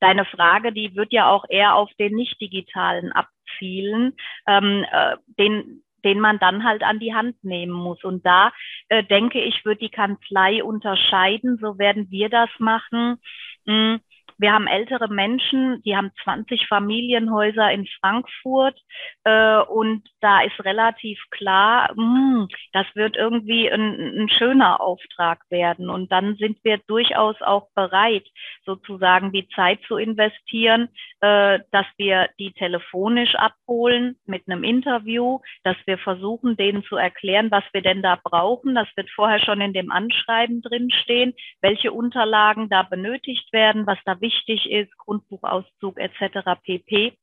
Deine 0.00 0.24
Frage, 0.24 0.72
die 0.72 0.94
wird 0.94 1.12
ja 1.12 1.28
auch 1.30 1.44
eher 1.48 1.74
auf 1.74 1.90
den 1.98 2.14
nicht-digitalen 2.14 3.12
abzielen, 3.12 4.14
ähm, 4.46 4.84
äh, 4.90 5.16
den, 5.38 5.82
den 6.06 6.20
man 6.20 6.38
dann 6.38 6.64
halt 6.64 6.84
an 6.84 7.00
die 7.00 7.14
Hand 7.14 7.42
nehmen 7.42 7.72
muss. 7.72 8.04
Und 8.04 8.24
da 8.24 8.52
äh, 8.88 9.02
denke 9.02 9.40
ich, 9.40 9.64
wird 9.64 9.80
die 9.80 9.90
Kanzlei 9.90 10.62
unterscheiden, 10.62 11.58
so 11.60 11.78
werden 11.78 12.10
wir 12.10 12.28
das 12.28 12.48
machen. 12.58 13.16
Mh, 13.66 13.94
hm, 13.94 14.00
wir 14.38 14.52
haben 14.52 14.66
ältere 14.66 15.08
Menschen, 15.08 15.82
die 15.82 15.96
haben 15.96 16.10
20 16.22 16.66
Familienhäuser 16.68 17.70
in 17.72 17.86
Frankfurt 18.00 18.78
äh, 19.24 19.58
und 19.60 20.02
da 20.20 20.42
ist 20.42 20.62
relativ 20.64 21.18
klar, 21.30 21.90
mh, 21.94 22.04
hm, 22.04 22.48
das 22.72 22.86
wird 22.94 23.16
irgendwie 23.16 23.70
ein, 23.70 24.22
ein 24.22 24.28
schöner 24.28 24.80
Auftrag 24.80 25.40
werden. 25.48 25.88
Und 25.88 26.12
dann 26.12 26.36
sind 26.36 26.58
wir 26.64 26.78
durchaus 26.86 27.40
auch 27.40 27.68
bereit, 27.74 28.26
sozusagen 28.64 29.32
die 29.32 29.48
Zeit 29.48 29.80
zu 29.88 29.96
investieren, 29.96 30.88
äh, 31.20 31.60
dass 31.72 31.86
wir 31.96 32.28
die 32.38 32.52
telefonisch 32.52 33.34
abholen 33.36 34.16
mit 34.26 34.48
einem 34.48 34.64
Interview, 34.64 35.40
dass 35.64 35.76
wir 35.86 35.96
versuchen, 35.96 36.56
denen 36.56 36.84
zu 36.84 36.96
erklären, 36.96 37.50
was 37.50 37.64
wir 37.72 37.80
denn 37.80 38.02
da 38.02 38.18
brauchen. 38.22 38.74
Das 38.74 38.88
wird 38.96 39.10
vorher 39.10 39.40
schon 39.40 39.60
in 39.60 39.72
dem 39.72 39.90
Anschreiben 39.90 40.60
drinstehen, 40.60 41.32
welche 41.62 41.92
Unterlagen 41.92 42.68
da 42.68 42.82
benötigt 42.82 43.52
werden, 43.52 43.86
was 43.86 43.98
da 44.04 44.20
wichtig 44.20 44.25
ist, 44.66 44.96
Grundbuchauszug 44.98 45.98
etc. 45.98 46.60
pp. 46.62 47.16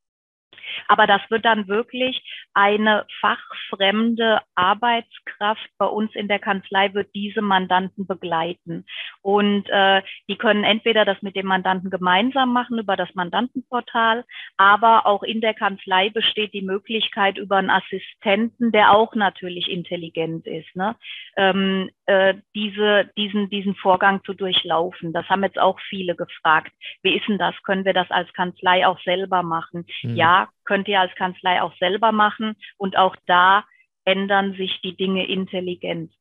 Aber 0.88 1.08
das 1.08 1.22
wird 1.30 1.46
dann 1.46 1.68
wirklich 1.68 2.22
eine 2.54 3.06
fachfremde 3.20 4.40
Arbeitskraft 4.56 5.70
bei 5.78 5.86
uns 5.86 6.14
in 6.16 6.28
der 6.28 6.40
Kanzlei 6.40 6.94
wird 6.94 7.14
diese 7.16 7.42
Mandanten 7.42 8.06
begleiten. 8.06 8.86
Und 9.22 9.70
äh, 9.70 10.02
die 10.30 10.38
können 10.38 10.64
entweder 10.64 11.06
das 11.06 11.22
mit 11.22 11.36
dem 11.36 11.48
Mandanten 11.48 11.90
gemeinsam 11.90 12.54
machen 12.54 12.78
über 12.78 12.96
das 12.96 13.14
Mandantenportal, 13.16 14.24
aber 14.58 15.06
auch 15.06 15.24
in 15.24 15.42
der 15.42 15.54
Kanzlei 15.54 16.10
besteht 16.10 16.54
die 16.54 16.62
Möglichkeit 16.62 17.38
über 17.38 17.58
einen 17.58 17.70
Assistenten, 17.70 18.72
der 18.72 18.92
auch 18.92 19.16
natürlich 19.16 19.70
intelligent 19.70 20.46
ist, 20.48 20.76
ne? 20.76 20.96
ähm, 21.38 21.90
äh, 22.06 22.36
diese, 22.54 23.10
diesen, 23.18 23.50
diesen 23.50 23.76
Vorgang 23.76 24.24
zu 24.24 24.34
durchlaufen. 24.34 25.14
Das 25.14 25.28
haben 25.30 25.44
jetzt 25.44 25.60
auch 25.60 25.80
viele 25.90 26.16
gefragt. 26.16 26.72
Wie 27.02 27.16
ist 27.16 27.28
denn 27.28 27.38
das? 27.38 27.56
Können 27.64 27.86
wir 27.86 27.94
das 27.94 28.10
als 28.12 28.32
Kanzlei 28.34 28.86
auch 28.86 29.00
selber 29.04 29.44
machen? 29.44 29.86
Mhm. 30.02 30.16
Ja, 30.16 30.50
könnt 30.66 30.88
ihr 30.88 31.00
als 31.00 31.16
Kanzlei 31.16 31.62
auch 31.62 31.76
selber 31.78 32.12
machen. 32.12 32.56
Und 32.78 32.98
auch 32.98 33.16
da 33.26 33.64
ändern 34.06 34.54
sich 34.56 34.82
die 34.82 34.96
Dinge 34.96 35.28
intelligent. 35.28 36.12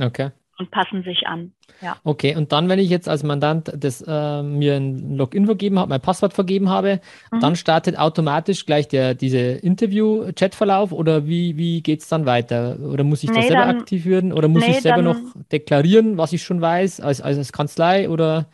Okay. 0.00 0.30
Und 0.58 0.70
passen 0.70 1.02
sich 1.02 1.26
an. 1.26 1.52
Ja. 1.80 1.96
Okay, 2.04 2.36
und 2.36 2.52
dann, 2.52 2.68
wenn 2.68 2.78
ich 2.78 2.90
jetzt 2.90 3.08
als 3.08 3.22
Mandant 3.22 3.72
das, 3.74 4.02
äh, 4.06 4.42
mir 4.42 4.76
ein 4.76 5.16
Login 5.16 5.46
vergeben 5.46 5.78
habe, 5.78 5.88
mein 5.88 6.00
Passwort 6.00 6.34
vergeben 6.34 6.68
habe, 6.68 7.00
mhm. 7.32 7.40
dann 7.40 7.56
startet 7.56 7.98
automatisch 7.98 8.66
gleich 8.66 8.86
der, 8.86 9.14
diese 9.14 9.38
Interview-Chatverlauf 9.38 10.92
oder 10.92 11.26
wie, 11.26 11.56
wie 11.56 11.82
geht 11.82 12.02
es 12.02 12.08
dann 12.08 12.26
weiter? 12.26 12.78
Oder 12.80 13.02
muss 13.02 13.24
ich 13.24 13.30
nee, 13.30 13.36
das 13.36 13.48
selber 13.48 13.66
dann, 13.66 13.78
aktiv 13.78 14.04
werden 14.04 14.32
oder 14.32 14.48
muss 14.48 14.64
nee, 14.64 14.72
ich 14.72 14.82
selber 14.82 15.02
noch 15.02 15.16
deklarieren, 15.50 16.18
was 16.18 16.32
ich 16.32 16.42
schon 16.42 16.60
weiß, 16.60 17.00
als, 17.00 17.20
als 17.20 17.52
Kanzlei 17.52 18.08
oder 18.08 18.46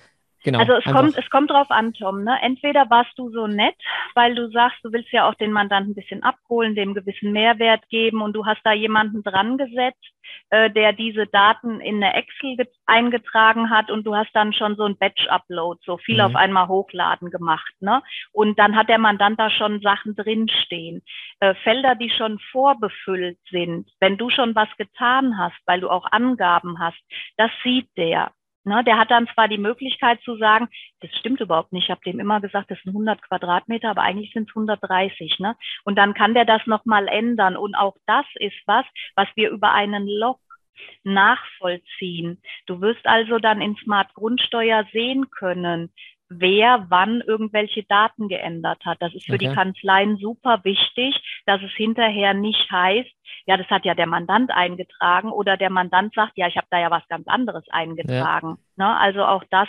Genau, 0.45 0.61
also 0.61 0.75
es 0.75 0.85
kommt, 0.85 1.19
es 1.19 1.31
kommt 1.31 1.51
drauf 1.51 1.71
an, 1.71 1.93
Tom. 1.95 2.23
Ne? 2.25 2.39
Entweder 2.43 2.89
warst 2.91 3.19
du 3.19 3.31
so 3.31 3.47
nett, 3.47 3.75
weil 4.15 4.35
du 4.35 4.51
sagst, 4.51 4.79
du 4.85 4.93
willst 4.93 5.11
ja 5.13 5.29
auch 5.29 5.35
den 5.35 5.53
Mandanten 5.53 5.93
ein 5.93 5.95
bisschen 5.95 6.23
abholen, 6.23 6.75
dem 6.75 6.95
gewissen 6.95 7.33
Mehrwert 7.33 7.89
geben 7.89 8.23
und 8.23 8.35
du 8.35 8.47
hast 8.47 8.61
da 8.65 8.73
jemanden 8.73 9.23
dran 9.23 9.59
gesetzt, 9.59 10.13
äh, 10.51 10.71
der 10.71 10.93
diese 10.93 11.27
Daten 11.27 11.81
in 11.81 12.03
eine 12.03 12.15
Excel 12.15 12.57
eingetragen 12.87 13.71
hat 13.71 13.91
und 13.91 14.05
du 14.07 14.15
hast 14.15 14.31
dann 14.33 14.53
schon 14.53 14.77
so 14.77 14.85
ein 14.85 14.97
Batch-Upload, 14.97 15.81
so 15.85 15.99
viel 15.99 16.17
mhm. 16.17 16.21
auf 16.23 16.37
einmal 16.37 16.69
hochladen 16.69 17.31
gemacht. 17.31 17.75
Ne? 17.81 18.03
Und 18.33 18.59
dann 18.59 18.77
hat 18.77 18.89
der 18.89 18.99
Mandant 18.99 19.39
da 19.39 19.51
schon 19.51 19.81
Sachen 19.81 20.15
drinstehen. 20.15 21.03
Äh, 21.41 21.55
Felder, 21.65 21.97
die 21.97 22.11
schon 22.11 22.39
vorbefüllt 22.53 23.39
sind, 23.51 23.91
wenn 24.01 24.17
du 24.17 24.31
schon 24.31 24.55
was 24.55 24.69
getan 24.77 25.37
hast, 25.37 25.59
weil 25.67 25.81
du 25.81 25.91
auch 25.91 26.07
Angaben 26.11 26.79
hast, 26.79 26.99
das 27.37 27.51
sieht 27.63 27.89
der. 27.97 28.31
Ne, 28.69 28.85
der 28.85 28.99
hat 28.99 29.11
dann 29.11 29.27
zwar 29.33 29.49
die 29.49 29.57
Möglichkeit 29.57 30.21
zu 30.23 30.37
sagen, 30.37 30.69
das 31.01 31.11
stimmt 31.19 31.41
überhaupt 31.41 31.73
nicht, 31.73 31.85
ich 31.85 31.91
habe 31.91 32.03
dem 32.05 32.21
immer 32.21 32.41
gesagt, 32.41 32.71
das 32.71 32.79
sind 32.83 32.91
100 32.91 33.23
Quadratmeter, 33.23 33.89
aber 33.89 34.03
eigentlich 34.03 34.33
sind 34.35 34.51
es 34.51 34.55
130. 34.55 35.39
Ne? 35.39 35.57
Und 35.85 35.97
dann 35.97 36.13
kann 36.13 36.35
der 36.35 36.45
das 36.45 36.67
nochmal 36.67 37.09
ändern. 37.09 37.57
Und 37.57 37.75
auch 37.75 37.97
das 38.07 38.27
ist 38.35 38.57
was, 38.67 38.85
was 39.17 39.29
wir 39.37 39.49
über 39.51 39.73
einen 39.73 40.07
Log 40.07 40.39
nachvollziehen. 41.03 42.43
Du 42.67 42.81
wirst 42.83 43.07
also 43.07 43.39
dann 43.39 43.63
in 43.63 43.75
Smart 43.77 44.13
Grundsteuer 44.15 44.85
sehen 44.93 45.31
können, 45.31 45.91
wer 46.29 46.87
wann 46.89 47.21
irgendwelche 47.21 47.85
Daten 47.85 48.29
geändert 48.29 48.85
hat. 48.85 48.99
Das 49.01 49.15
ist 49.15 49.27
für 49.27 49.35
okay. 49.35 49.49
die 49.49 49.55
Kanzleien 49.55 50.17
super 50.19 50.61
wichtig, 50.65 51.21
dass 51.47 51.63
es 51.63 51.73
hinterher 51.73 52.35
nicht 52.35 52.71
heißt, 52.71 53.11
ja, 53.47 53.57
das 53.57 53.69
hat 53.69 53.85
ja 53.85 53.95
der 53.95 54.07
Mandant 54.07 54.51
eingetragen 54.51 55.31
oder 55.31 55.57
der 55.57 55.71
Mandant 55.71 56.15
sagt, 56.15 56.33
ja, 56.37 56.49
ich 56.49 56.57
habe 56.57 56.67
da 56.71 56.79
ja 56.79 56.91
was 56.91 57.07
ganz 57.09 57.27
anderes 57.29 57.65
eingetragen. 57.71 58.59
Ja. 58.77 58.87
Ne? 58.87 58.97
Also 58.99 59.25
auch 59.25 59.43
das 59.51 59.69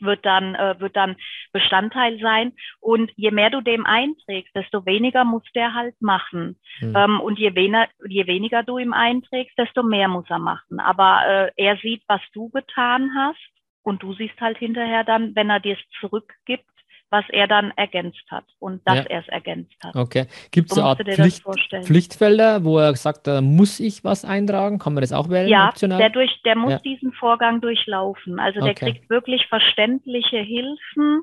wird 0.00 0.24
dann, 0.24 0.54
äh, 0.54 0.78
wird 0.80 0.96
dann 0.96 1.16
Bestandteil 1.52 2.18
sein. 2.20 2.52
Und 2.80 3.10
je 3.16 3.30
mehr 3.30 3.50
du 3.50 3.60
dem 3.60 3.86
einträgst, 3.86 4.54
desto 4.54 4.84
weniger 4.86 5.24
muss 5.24 5.44
der 5.54 5.74
halt 5.74 6.00
machen. 6.00 6.58
Mhm. 6.80 6.96
Ähm, 6.96 7.20
und 7.20 7.38
je, 7.38 7.54
wener, 7.54 7.88
je 8.06 8.26
weniger 8.26 8.62
du 8.62 8.78
ihm 8.78 8.92
einträgst, 8.92 9.58
desto 9.58 9.82
mehr 9.82 10.08
muss 10.08 10.28
er 10.28 10.38
machen. 10.38 10.80
Aber 10.80 11.26
äh, 11.26 11.52
er 11.56 11.76
sieht, 11.78 12.02
was 12.06 12.20
du 12.32 12.50
getan 12.50 13.12
hast 13.14 13.59
und 13.82 14.02
du 14.02 14.14
siehst 14.14 14.40
halt 14.40 14.58
hinterher 14.58 15.04
dann, 15.04 15.34
wenn 15.34 15.50
er 15.50 15.60
dir 15.60 15.74
es 15.74 16.00
zurückgibt, 16.00 16.64
was 17.10 17.24
er 17.30 17.48
dann 17.48 17.72
ergänzt 17.76 18.22
hat 18.30 18.44
und 18.60 18.86
dass 18.86 18.98
ja. 18.98 19.02
er 19.02 19.20
es 19.20 19.28
ergänzt 19.28 19.74
hat. 19.82 19.96
Okay. 19.96 20.26
Gibt 20.52 20.70
es 20.70 20.76
so 20.76 20.82
Art 20.82 21.00
Pflicht, 21.02 21.42
Pflichtfelder, 21.82 22.64
wo 22.64 22.78
er 22.78 22.94
sagt, 22.94 23.26
da 23.26 23.40
muss 23.40 23.80
ich 23.80 24.04
was 24.04 24.24
eintragen? 24.24 24.78
Kann 24.78 24.94
man 24.94 25.00
das 25.00 25.12
auch 25.12 25.28
wählen? 25.28 25.48
Ja, 25.48 25.68
optional? 25.68 25.98
der, 25.98 26.10
durch, 26.10 26.40
der 26.44 26.56
muss 26.56 26.72
ja. 26.72 26.78
diesen 26.78 27.12
Vorgang 27.12 27.60
durchlaufen. 27.60 28.38
Also 28.38 28.60
der 28.60 28.70
okay. 28.70 28.92
kriegt 28.92 29.10
wirklich 29.10 29.46
verständliche 29.48 30.38
Hilfen 30.38 31.22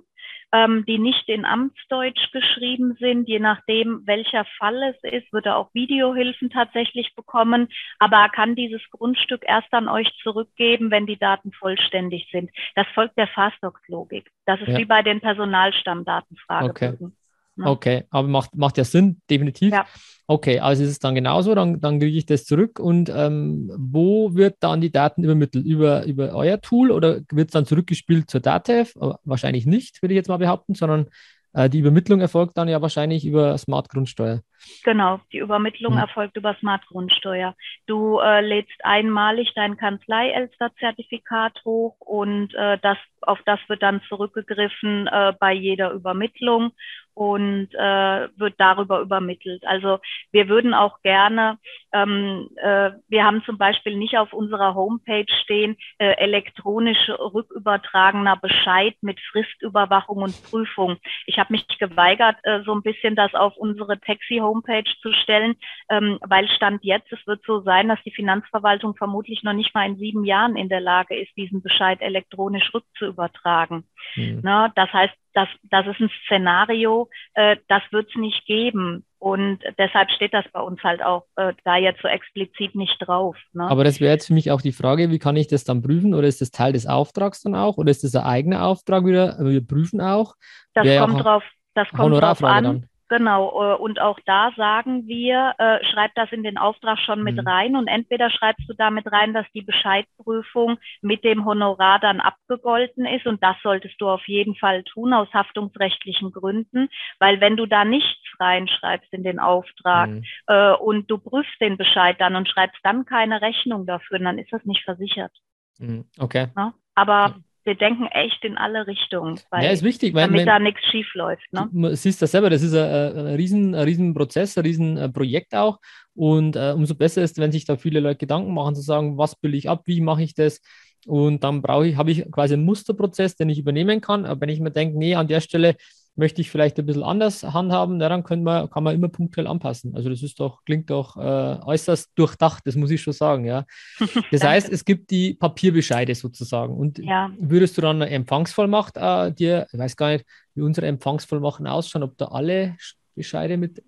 ähm, 0.53 0.85
die 0.87 0.97
nicht 0.97 1.27
in 1.29 1.45
Amtsdeutsch 1.45 2.31
geschrieben 2.31 2.95
sind. 2.99 3.27
Je 3.27 3.39
nachdem, 3.39 4.01
welcher 4.05 4.45
Fall 4.57 4.81
es 4.83 5.11
ist, 5.11 5.31
wird 5.33 5.45
er 5.45 5.57
auch 5.57 5.73
Videohilfen 5.73 6.49
tatsächlich 6.49 7.13
bekommen. 7.15 7.67
Aber 7.99 8.17
er 8.17 8.29
kann 8.29 8.55
dieses 8.55 8.81
Grundstück 8.91 9.43
erst 9.45 9.73
an 9.73 9.89
euch 9.89 10.09
zurückgeben, 10.23 10.91
wenn 10.91 11.05
die 11.05 11.19
Daten 11.19 11.51
vollständig 11.51 12.29
sind. 12.31 12.49
Das 12.75 12.87
folgt 12.93 13.17
der 13.17 13.27
Fastdocs-Logik. 13.27 14.31
Das 14.45 14.61
ist 14.61 14.69
ja. 14.69 14.77
wie 14.77 14.85
bei 14.85 15.01
den 15.01 15.19
Personalstammdatenfragebögen. 15.19 17.07
Okay. 17.07 17.16
Ne? 17.57 17.69
Okay, 17.69 18.03
aber 18.09 18.27
macht, 18.27 18.55
macht 18.55 18.77
ja 18.77 18.83
Sinn, 18.83 19.21
definitiv. 19.29 19.73
Ja. 19.73 19.85
Okay, 20.27 20.59
also 20.59 20.83
ist 20.83 20.89
es 20.89 20.99
dann 20.99 21.15
genauso, 21.15 21.55
dann, 21.55 21.79
dann 21.79 21.99
kriege 21.99 22.17
ich 22.17 22.25
das 22.25 22.45
zurück 22.45 22.79
und 22.79 23.09
ähm, 23.09 23.71
wo 23.77 24.35
wird 24.35 24.57
dann 24.59 24.81
die 24.81 24.91
Daten 24.91 25.23
übermittelt? 25.23 25.65
Über, 25.65 26.05
über 26.05 26.33
euer 26.33 26.59
Tool 26.59 26.91
oder 26.91 27.21
wird 27.31 27.47
es 27.47 27.53
dann 27.53 27.65
zurückgespielt 27.65 28.29
zur 28.29 28.41
DATEV? 28.41 28.95
Äh, 28.97 29.13
wahrscheinlich 29.23 29.65
nicht, 29.65 30.01
würde 30.01 30.13
ich 30.13 30.17
jetzt 30.17 30.27
mal 30.27 30.37
behaupten, 30.37 30.75
sondern 30.75 31.07
äh, 31.53 31.69
die 31.69 31.79
Übermittlung 31.79 32.19
erfolgt 32.19 32.57
dann 32.57 32.67
ja 32.67 32.81
wahrscheinlich 32.81 33.25
über 33.25 33.57
Smart 33.57 33.89
Grundsteuer. 33.89 34.41
Genau, 34.83 35.21
die 35.31 35.37
Übermittlung 35.39 35.93
hm. 35.93 35.99
erfolgt 35.99 36.35
über 36.35 36.55
Smart 36.59 36.85
Grundsteuer. 36.87 37.55
Du 37.85 38.19
äh, 38.19 38.41
lädst 38.41 38.83
einmalig 38.83 39.53
dein 39.55 39.77
Kanzlei-Elster-Zertifikat 39.77 41.61
hoch 41.63 41.95
und 41.99 42.53
äh, 42.53 42.77
das, 42.81 42.97
auf 43.21 43.39
das 43.45 43.59
wird 43.67 43.81
dann 43.81 44.01
zurückgegriffen 44.09 45.07
äh, 45.07 45.33
bei 45.39 45.53
jeder 45.53 45.91
Übermittlung 45.91 46.73
und 47.17 47.69
äh, 47.73 48.27
wird 48.37 48.53
darüber 48.59 48.99
übermittelt. 48.99 49.63
Also 49.65 49.97
wir 50.31 50.47
würden 50.49 50.75
auch 50.75 51.01
gerne, 51.01 51.57
ähm, 51.91 52.47
äh, 52.57 52.91
wir 53.07 53.25
haben 53.25 53.41
zum 53.43 53.57
Beispiel 53.57 53.97
nicht 53.97 54.19
auf 54.19 54.33
unserer 54.33 54.75
Homepage 54.75 55.25
stehen, 55.41 55.77
äh, 55.97 56.11
elektronisch 56.17 57.09
rückübertragener 57.09 58.35
Bescheid 58.35 58.93
mit 59.01 59.19
Fristüberwachung 59.31 60.17
und 60.21 60.43
Prüfung. 60.43 60.97
Ich 61.25 61.39
habe 61.39 61.53
mich 61.53 61.65
geweigert, 61.79 62.35
äh, 62.43 62.61
so 62.63 62.73
ein 62.75 62.83
bisschen 62.83 63.15
das 63.15 63.33
auf 63.33 63.57
unsere 63.57 63.99
Taxi-Homepage 63.99 64.91
zu 65.01 65.11
stellen, 65.11 65.55
ähm, 65.89 66.19
weil 66.21 66.47
Stand 66.49 66.83
jetzt, 66.83 67.11
es 67.11 67.25
wird 67.25 67.41
so 67.47 67.61
sein, 67.61 67.87
dass 67.87 68.03
die 68.03 68.13
Finanzverwaltung 68.13 68.95
vermutlich 68.95 69.41
noch 69.41 69.53
nicht 69.53 69.73
mal 69.73 69.87
in 69.87 69.97
sieben 69.97 70.23
Jahren 70.23 70.55
in 70.55 70.69
der 70.69 70.81
Lage 70.81 71.15
ist, 71.19 71.35
diesen 71.35 71.63
Bescheid 71.63 71.99
elektronisch 71.99 72.71
rückzuübertragen. 72.75 73.85
Mhm. 74.15 74.41
Na, 74.43 74.71
das 74.75 74.93
heißt, 74.93 75.15
das, 75.37 75.47
das 75.69 75.85
ist 75.85 75.99
ein 75.99 76.09
Szenario, 76.25 77.09
äh, 77.35 77.57
das 77.67 77.83
wird 77.91 78.09
es 78.09 78.15
nicht 78.15 78.47
geben. 78.47 79.05
Und 79.19 79.59
deshalb 79.77 80.09
steht 80.09 80.33
das 80.33 80.45
bei 80.51 80.59
uns 80.59 80.81
halt 80.83 81.03
auch 81.03 81.25
äh, 81.35 81.53
da 81.63 81.77
jetzt 81.77 82.01
so 82.01 82.07
explizit 82.07 82.73
nicht 82.73 82.97
drauf. 82.99 83.35
Ne? 83.53 83.69
Aber 83.69 83.83
das 83.83 83.99
wäre 83.99 84.13
jetzt 84.13 84.27
für 84.27 84.33
mich 84.33 84.49
auch 84.49 84.61
die 84.61 84.71
Frage, 84.71 85.11
wie 85.11 85.19
kann 85.19 85.35
ich 85.35 85.47
das 85.47 85.63
dann 85.63 85.83
prüfen? 85.83 86.15
Oder 86.15 86.27
ist 86.27 86.41
das 86.41 86.49
Teil 86.49 86.73
des 86.73 86.87
Auftrags 86.87 87.43
dann 87.43 87.53
auch? 87.53 87.77
Oder 87.77 87.91
ist 87.91 88.03
das 88.03 88.15
ein 88.15 88.23
eigener 88.23 88.65
Auftrag 88.65 89.05
wieder? 89.05 89.37
Wir 89.39 89.65
prüfen 89.65 90.01
auch. 90.01 90.33
Das 90.73 90.87
kommt 90.97 91.23
drauf, 91.23 91.43
das 91.75 91.87
kommt 91.89 92.15
drauf 92.15 92.43
an. 92.43 92.63
Dann. 92.63 92.89
Genau, 93.09 93.73
äh, 93.73 93.77
und 93.77 94.01
auch 94.01 94.19
da 94.25 94.51
sagen 94.57 95.07
wir, 95.07 95.55
äh, 95.59 95.83
schreib 95.85 96.13
das 96.15 96.31
in 96.33 96.43
den 96.43 96.57
Auftrag 96.57 96.99
schon 96.99 97.23
mit 97.23 97.37
mhm. 97.37 97.47
rein 97.47 97.75
und 97.77 97.87
entweder 97.87 98.29
schreibst 98.29 98.67
du 98.67 98.73
damit 98.73 99.09
rein, 99.11 99.33
dass 99.33 99.45
die 99.53 99.61
Bescheidprüfung 99.61 100.77
mit 101.01 101.23
dem 101.23 101.45
Honorar 101.45 101.99
dann 101.99 102.19
abgegolten 102.19 103.05
ist 103.05 103.25
und 103.25 103.41
das 103.41 103.55
solltest 103.63 103.95
du 104.01 104.09
auf 104.09 104.27
jeden 104.27 104.55
Fall 104.55 104.83
tun 104.83 105.13
aus 105.13 105.29
haftungsrechtlichen 105.33 106.31
Gründen, 106.31 106.89
weil 107.19 107.39
wenn 107.39 107.55
du 107.55 107.65
da 107.65 107.85
nichts 107.85 108.19
reinschreibst 108.39 109.13
in 109.13 109.23
den 109.23 109.39
Auftrag 109.39 110.09
mhm. 110.09 110.23
äh, 110.47 110.73
und 110.73 111.09
du 111.09 111.17
prüfst 111.17 111.61
den 111.61 111.77
Bescheid 111.77 112.17
dann 112.19 112.35
und 112.35 112.49
schreibst 112.49 112.79
dann 112.83 113.05
keine 113.05 113.41
Rechnung 113.41 113.85
dafür, 113.85 114.19
dann 114.19 114.37
ist 114.37 114.51
das 114.51 114.65
nicht 114.65 114.83
versichert. 114.83 115.31
Mhm. 115.79 116.05
Okay. 116.19 116.47
Ja? 116.57 116.73
Aber 116.95 117.35
wir 117.67 117.75
denken 117.75 118.07
echt 118.07 118.43
in 118.43 118.57
alle 118.57 118.87
Richtungen, 118.87 119.39
weil, 119.51 119.65
ja, 119.65 119.69
ist 119.71 119.83
wichtig, 119.83 120.13
weil 120.15 120.23
damit 120.23 120.45
man, 120.45 120.45
da 120.45 120.59
nichts 120.59 120.81
schief 120.89 121.13
läuft. 121.13 121.43
Ne? 121.51 121.69
Du 121.71 121.95
siehst 121.95 122.21
das 122.21 122.31
selber, 122.31 122.49
das 122.49 122.63
ist 122.63 122.73
ein, 122.73 122.81
ein, 122.81 123.35
riesen, 123.35 123.75
ein 123.75 123.83
riesen 123.83 124.13
Prozess, 124.13 124.57
ein 124.57 124.63
riesen 124.63 124.97
äh, 124.97 125.09
Projekt 125.09 125.53
auch. 125.53 125.79
Und 126.15 126.55
äh, 126.55 126.71
umso 126.73 126.95
besser 126.95 127.21
ist, 127.21 127.37
wenn 127.37 127.51
sich 127.51 127.65
da 127.65 127.75
viele 127.75 127.99
Leute 127.99 128.17
Gedanken 128.17 128.53
machen, 128.53 128.73
zu 128.73 128.81
sagen, 128.81 129.17
was 129.17 129.35
will 129.43 129.53
ich 129.53 129.69
ab, 129.69 129.83
wie 129.85 130.01
mache 130.01 130.23
ich 130.23 130.33
das? 130.33 130.61
Und 131.05 131.43
dann 131.43 131.61
brauche 131.61 131.87
ich, 131.87 131.97
habe 131.97 132.09
ich 132.09 132.25
quasi 132.31 132.55
einen 132.55 132.65
Musterprozess, 132.65 133.35
den 133.35 133.49
ich 133.49 133.59
übernehmen 133.59 134.01
kann. 134.01 134.25
Aber 134.25 134.41
wenn 134.41 134.49
ich 134.49 134.59
mir 134.59 134.71
denke, 134.71 134.97
nee, 134.97 135.13
an 135.15 135.27
der 135.27 135.41
Stelle 135.41 135.75
möchte 136.17 136.41
ich 136.41 136.49
vielleicht 136.49 136.79
ein 136.79 136.85
bisschen 136.85 137.03
anders 137.03 137.43
handhaben, 137.43 137.99
daran 137.99 138.23
können 138.23 138.43
wir, 138.43 138.67
kann 138.67 138.83
man 138.83 138.95
immer 138.95 139.07
punktuell 139.07 139.47
anpassen. 139.47 139.95
Also 139.95 140.09
das 140.09 140.23
ist 140.23 140.39
doch, 140.39 140.65
klingt 140.65 140.89
doch 140.89 141.15
äh, 141.15 141.59
äußerst 141.63 142.11
durchdacht, 142.15 142.63
das 142.65 142.75
muss 142.75 142.91
ich 142.91 143.01
schon 143.01 143.13
sagen, 143.13 143.45
ja. 143.45 143.65
Das 144.31 144.43
heißt, 144.43 144.69
es 144.69 144.83
gibt 144.83 145.11
die 145.11 145.35
Papierbescheide 145.35 146.15
sozusagen. 146.15 146.75
Und 146.75 146.97
ja. 146.99 147.31
würdest 147.39 147.77
du 147.77 147.81
dann 147.81 148.01
eine 148.01 148.11
Empfangsvollmacht 148.11 148.97
äh, 148.97 149.31
dir, 149.31 149.67
ich 149.71 149.79
weiß 149.79 149.95
gar 149.95 150.09
nicht, 150.09 150.25
wie 150.55 150.61
unsere 150.61 150.87
Empfangsvollmachten 150.87 151.67
ausschauen, 151.67 152.03
ob 152.03 152.17
da 152.17 152.25
alle 152.25 152.75
Bescheide 153.15 153.57
mit 153.57 153.83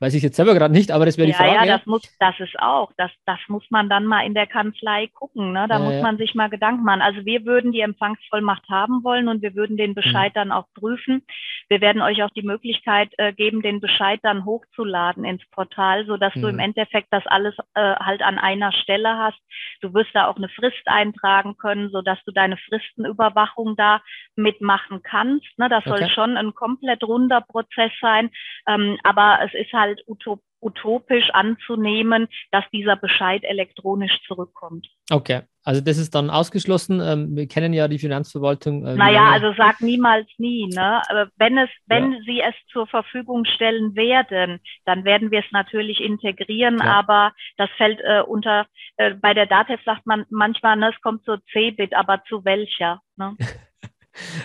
Weiß 0.00 0.14
ich 0.14 0.22
jetzt 0.22 0.36
selber 0.36 0.54
gerade 0.54 0.72
nicht, 0.72 0.92
aber 0.92 1.04
das 1.04 1.18
wäre 1.18 1.26
die 1.26 1.34
Frage. 1.34 1.54
Ja, 1.54 1.66
das 1.66 1.84
muss, 1.84 2.00
das 2.18 2.40
ist 2.40 2.58
auch. 2.58 2.90
Das, 2.96 3.10
das 3.26 3.38
muss 3.48 3.64
man 3.68 3.90
dann 3.90 4.06
mal 4.06 4.24
in 4.24 4.32
der 4.32 4.46
Kanzlei 4.46 5.08
gucken. 5.08 5.52
Ne? 5.52 5.66
Da 5.68 5.78
ja, 5.78 5.84
muss 5.84 5.94
ja. 5.96 6.02
man 6.02 6.16
sich 6.16 6.34
mal 6.34 6.48
Gedanken 6.48 6.84
machen. 6.84 7.02
Also 7.02 7.26
wir 7.26 7.44
würden 7.44 7.70
die 7.70 7.82
Empfangsvollmacht 7.82 8.66
haben 8.70 9.04
wollen 9.04 9.28
und 9.28 9.42
wir 9.42 9.54
würden 9.54 9.76
den 9.76 9.94
Bescheid 9.94 10.32
mhm. 10.32 10.38
dann 10.38 10.52
auch 10.52 10.64
prüfen. 10.74 11.22
Wir 11.68 11.82
werden 11.82 12.00
euch 12.00 12.22
auch 12.22 12.30
die 12.30 12.42
Möglichkeit 12.42 13.12
äh, 13.18 13.34
geben, 13.34 13.60
den 13.60 13.80
Bescheid 13.80 14.20
dann 14.22 14.46
hochzuladen 14.46 15.26
ins 15.26 15.44
Portal, 15.50 16.06
so 16.06 16.16
dass 16.16 16.34
mhm. 16.34 16.40
du 16.40 16.48
im 16.48 16.54
mhm. 16.54 16.60
Endeffekt 16.60 17.08
das 17.10 17.26
alles 17.26 17.54
äh, 17.74 17.94
halt 17.96 18.22
an 18.22 18.38
einer 18.38 18.72
Stelle 18.72 19.18
hast. 19.18 19.38
Du 19.82 19.92
wirst 19.92 20.14
da 20.14 20.28
auch 20.28 20.36
eine 20.36 20.48
Frist 20.48 20.86
eintragen 20.86 21.58
können, 21.58 21.90
so 21.90 22.00
dass 22.00 22.18
du 22.24 22.32
deine 22.32 22.56
Fristenüberwachung 22.56 23.76
da 23.76 24.00
mitmachen 24.34 25.02
kannst. 25.02 25.46
Ne? 25.58 25.68
Das 25.68 25.86
okay. 25.86 25.98
soll 25.98 26.08
schon 26.08 26.38
ein 26.38 26.54
komplett 26.54 27.04
runder 27.04 27.42
Prozess 27.42 27.92
sein. 28.00 28.30
Ähm, 28.66 28.98
aber 29.02 29.40
es 29.44 29.52
ist 29.52 29.74
halt 29.74 29.89
halt 29.90 30.02
utop 30.06 30.40
utopisch 30.62 31.30
anzunehmen, 31.32 32.28
dass 32.50 32.64
dieser 32.70 32.96
Bescheid 32.96 33.42
elektronisch 33.44 34.12
zurückkommt. 34.26 34.86
Okay, 35.10 35.40
also 35.64 35.80
das 35.80 35.96
ist 35.96 36.14
dann 36.14 36.28
ausgeschlossen. 36.28 37.00
Ähm, 37.00 37.34
wir 37.34 37.48
kennen 37.48 37.72
ja 37.72 37.88
die 37.88 37.98
Finanzverwaltung. 37.98 38.86
Äh, 38.86 38.94
naja, 38.94 39.30
also 39.30 39.54
sag 39.56 39.80
niemals 39.80 40.28
nie. 40.36 40.66
Ne? 40.66 41.00
Aber 41.08 41.30
wenn 41.36 41.56
es, 41.56 41.70
wenn 41.86 42.12
ja. 42.12 42.18
Sie 42.26 42.40
es 42.42 42.54
zur 42.72 42.86
Verfügung 42.86 43.46
stellen 43.46 43.94
werden, 43.96 44.60
dann 44.84 45.04
werden 45.04 45.30
wir 45.30 45.40
es 45.40 45.50
natürlich 45.50 46.00
integrieren. 46.00 46.78
Ja. 46.78 46.92
Aber 46.92 47.32
das 47.56 47.70
fällt 47.78 48.00
äh, 48.00 48.20
unter. 48.20 48.66
Äh, 48.96 49.14
bei 49.14 49.32
der 49.32 49.46
DATEV 49.46 49.80
sagt 49.84 50.06
man 50.06 50.26
manchmal, 50.28 50.76
ne, 50.76 50.92
es 50.94 51.00
kommt 51.00 51.24
zur 51.24 51.40
C-Bit, 51.52 51.94
aber 51.94 52.22
zu 52.28 52.44
welcher? 52.44 53.00
Ne? 53.16 53.34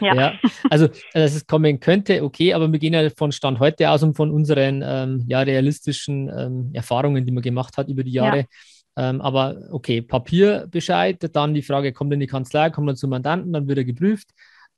Ja. 0.01 0.15
ja. 0.15 0.33
also 0.69 0.87
dass 1.13 1.35
es 1.35 1.47
kommen 1.47 1.79
könnte, 1.79 2.23
okay, 2.23 2.53
aber 2.53 2.71
wir 2.71 2.79
gehen 2.79 2.93
ja 2.93 3.09
von 3.09 3.31
Stand 3.31 3.59
heute 3.59 3.89
aus 3.89 4.03
und 4.03 4.15
von 4.15 4.31
unseren 4.31 4.83
ähm, 4.85 5.23
ja, 5.27 5.41
realistischen 5.41 6.29
ähm, 6.29 6.69
Erfahrungen, 6.73 7.25
die 7.25 7.31
man 7.31 7.43
gemacht 7.43 7.77
hat 7.77 7.87
über 7.87 8.03
die 8.03 8.11
Jahre. 8.11 8.39
Ja. 8.39 8.45
Ähm, 8.97 9.21
aber 9.21 9.57
okay, 9.71 10.01
Papierbescheid, 10.01 11.29
dann 11.35 11.53
die 11.53 11.61
Frage, 11.61 11.91
kommt 11.91 12.13
in 12.13 12.19
die 12.19 12.27
Kanzlei, 12.27 12.69
kommt 12.69 12.87
dann 12.87 12.95
zum 12.95 13.09
Mandanten, 13.09 13.51
dann 13.51 13.67
wird 13.67 13.79
er 13.79 13.85
geprüft. 13.85 14.29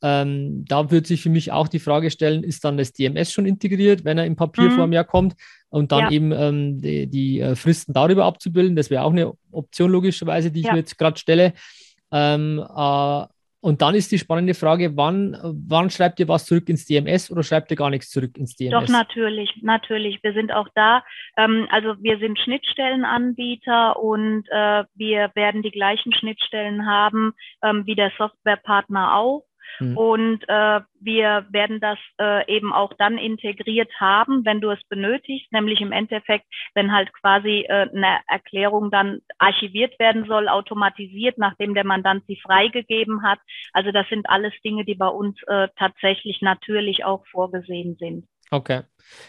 Ähm, 0.01 0.63
da 0.67 0.91
wird 0.91 1.07
sich 1.07 1.23
für 1.23 1.29
mich 1.29 1.51
auch 1.51 1.67
die 1.67 1.79
Frage 1.79 2.11
stellen, 2.11 2.43
ist 2.43 2.63
dann 2.63 2.77
das 2.77 2.93
DMS 2.93 3.31
schon 3.31 3.47
integriert, 3.47 4.05
wenn 4.05 4.17
er 4.17 4.25
in 4.25 4.35
Papierform 4.35 4.89
mhm. 4.89 4.93
ja 4.93 5.03
kommt 5.03 5.35
und 5.69 5.91
dann 5.91 6.05
ja. 6.05 6.11
eben 6.11 6.31
ähm, 6.31 6.79
die, 6.79 7.07
die 7.07 7.39
äh, 7.39 7.55
Fristen 7.55 7.93
darüber 7.93 8.25
abzubilden. 8.25 8.75
Das 8.75 8.89
wäre 8.89 9.03
auch 9.03 9.11
eine 9.11 9.33
Option 9.51 9.91
logischerweise, 9.91 10.51
die 10.51 10.61
ich 10.61 10.71
mir 10.71 10.77
jetzt 10.77 10.97
gerade 10.97 11.17
stelle. 11.17 11.53
Ähm, 12.11 12.59
äh, 12.59 13.25
und 13.59 13.81
dann 13.81 13.95
ist 13.95 14.11
die 14.11 14.19
spannende 14.19 14.53
Frage, 14.53 14.95
wann, 14.95 15.35
wann 15.41 15.89
schreibt 15.89 16.19
ihr 16.19 16.27
was 16.27 16.45
zurück 16.45 16.69
ins 16.69 16.85
DMS 16.85 17.31
oder 17.31 17.41
schreibt 17.41 17.71
ihr 17.71 17.77
gar 17.77 17.89
nichts 17.89 18.09
zurück 18.11 18.37
ins 18.37 18.55
DMS? 18.55 18.71
Doch, 18.71 18.87
natürlich, 18.87 19.51
natürlich. 19.63 20.19
Wir 20.21 20.33
sind 20.33 20.51
auch 20.51 20.67
da. 20.75 21.03
Ähm, 21.37 21.67
also 21.71 21.95
wir 21.99 22.19
sind 22.19 22.37
Schnittstellenanbieter 22.37 23.99
und 23.99 24.45
äh, 24.49 24.83
wir 24.93 25.31
werden 25.33 25.63
die 25.63 25.71
gleichen 25.71 26.13
Schnittstellen 26.13 26.85
haben 26.85 27.33
ähm, 27.63 27.85
wie 27.85 27.95
der 27.95 28.11
Softwarepartner 28.17 29.15
auch. 29.15 29.46
Mhm. 29.79 29.97
Und 29.97 30.43
äh, 30.47 30.81
wir 30.99 31.45
werden 31.49 31.79
das 31.79 31.97
äh, 32.19 32.47
eben 32.53 32.73
auch 32.73 32.93
dann 32.97 33.17
integriert 33.17 33.91
haben, 33.99 34.45
wenn 34.45 34.61
du 34.61 34.71
es 34.71 34.79
benötigst, 34.89 35.51
nämlich 35.51 35.81
im 35.81 35.91
Endeffekt, 35.91 36.45
wenn 36.73 36.91
halt 36.91 37.13
quasi 37.13 37.65
äh, 37.67 37.89
eine 37.93 38.19
Erklärung 38.27 38.91
dann 38.91 39.21
archiviert 39.37 39.97
werden 39.99 40.25
soll, 40.27 40.47
automatisiert, 40.47 41.37
nachdem 41.37 41.73
der 41.73 41.85
Mandant 41.85 42.23
sie 42.27 42.39
freigegeben 42.41 43.23
hat. 43.23 43.39
Also 43.73 43.91
das 43.91 44.07
sind 44.09 44.29
alles 44.29 44.53
Dinge, 44.63 44.85
die 44.85 44.95
bei 44.95 45.07
uns 45.07 45.37
äh, 45.47 45.67
tatsächlich 45.77 46.41
natürlich 46.41 47.05
auch 47.05 47.25
vorgesehen 47.27 47.95
sind. 47.99 48.25
Okay. 48.49 48.81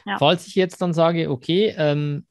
Ja. 0.06 0.18
Falls 0.18 0.46
ich 0.46 0.54
jetzt 0.54 0.80
dann 0.80 0.92
sage, 0.92 1.30
okay, 1.30 1.74
ähm, 1.76 2.24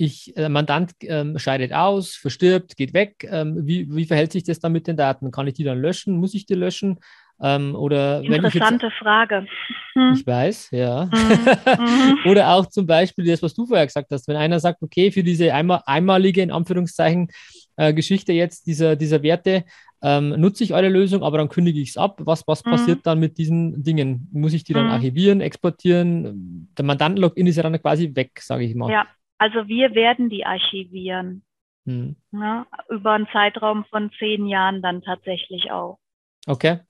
ich, 0.00 0.32
der 0.34 0.48
Mandant 0.48 0.92
ähm, 1.02 1.38
scheidet 1.38 1.74
aus, 1.74 2.14
verstirbt, 2.14 2.76
geht 2.76 2.94
weg. 2.94 3.28
Ähm, 3.30 3.66
wie, 3.66 3.94
wie 3.94 4.06
verhält 4.06 4.32
sich 4.32 4.44
das 4.44 4.58
dann 4.58 4.72
mit 4.72 4.86
den 4.86 4.96
Daten? 4.96 5.30
Kann 5.30 5.46
ich 5.46 5.54
die 5.54 5.64
dann 5.64 5.80
löschen? 5.80 6.16
Muss 6.16 6.32
ich 6.32 6.46
die 6.46 6.54
löschen? 6.54 7.00
Ähm, 7.42 7.74
oder 7.74 8.22
Interessante 8.22 8.86
jetzt, 8.86 8.98
Frage. 8.98 9.46
Hm. 9.94 10.12
Ich 10.14 10.26
weiß, 10.26 10.70
ja. 10.72 11.06
Mhm. 11.06 12.18
oder 12.30 12.50
auch 12.50 12.66
zum 12.66 12.86
Beispiel 12.86 13.24
das, 13.24 13.42
was 13.42 13.54
du 13.54 13.66
vorher 13.66 13.86
gesagt 13.86 14.10
hast, 14.10 14.28
wenn 14.28 14.36
einer 14.36 14.60
sagt, 14.60 14.82
okay, 14.82 15.10
für 15.10 15.22
diese 15.22 15.52
einmal, 15.54 15.82
einmalige, 15.86 16.42
in 16.42 16.50
Anführungszeichen, 16.50 17.28
äh, 17.76 17.94
Geschichte 17.94 18.32
jetzt 18.32 18.66
dieser, 18.66 18.94
dieser 18.94 19.22
Werte, 19.22 19.64
ähm, 20.02 20.30
nutze 20.38 20.64
ich 20.64 20.74
eure 20.74 20.88
Lösung, 20.88 21.22
aber 21.22 21.38
dann 21.38 21.48
kündige 21.48 21.80
ich 21.80 21.90
es 21.90 21.96
ab. 21.96 22.20
Was, 22.20 22.46
was 22.46 22.64
mhm. 22.64 22.70
passiert 22.70 23.06
dann 23.06 23.18
mit 23.18 23.38
diesen 23.38 23.82
Dingen? 23.82 24.28
Muss 24.32 24.52
ich 24.52 24.64
die 24.64 24.72
dann 24.72 24.86
mhm. 24.86 24.92
archivieren, 24.92 25.40
exportieren? 25.40 26.68
Der 26.76 26.84
Mandanten-Login 26.84 27.46
ist 27.46 27.56
ja 27.56 27.62
dann 27.62 27.80
quasi 27.80 28.14
weg, 28.14 28.40
sage 28.40 28.64
ich 28.64 28.74
mal. 28.74 28.90
Ja, 28.90 29.06
also 29.38 29.66
wir 29.66 29.94
werden 29.94 30.28
die 30.28 30.44
archivieren. 30.44 31.42
Mhm. 31.84 32.16
Ja, 32.32 32.66
über 32.88 33.12
einen 33.12 33.28
Zeitraum 33.32 33.84
von 33.86 34.10
zehn 34.18 34.46
Jahren 34.46 34.82
dann 34.82 35.02
tatsächlich 35.02 35.70
auch. 35.70 35.98
Okay. 36.46 36.80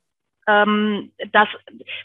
Ähm, 0.50 1.12
das, 1.32 1.48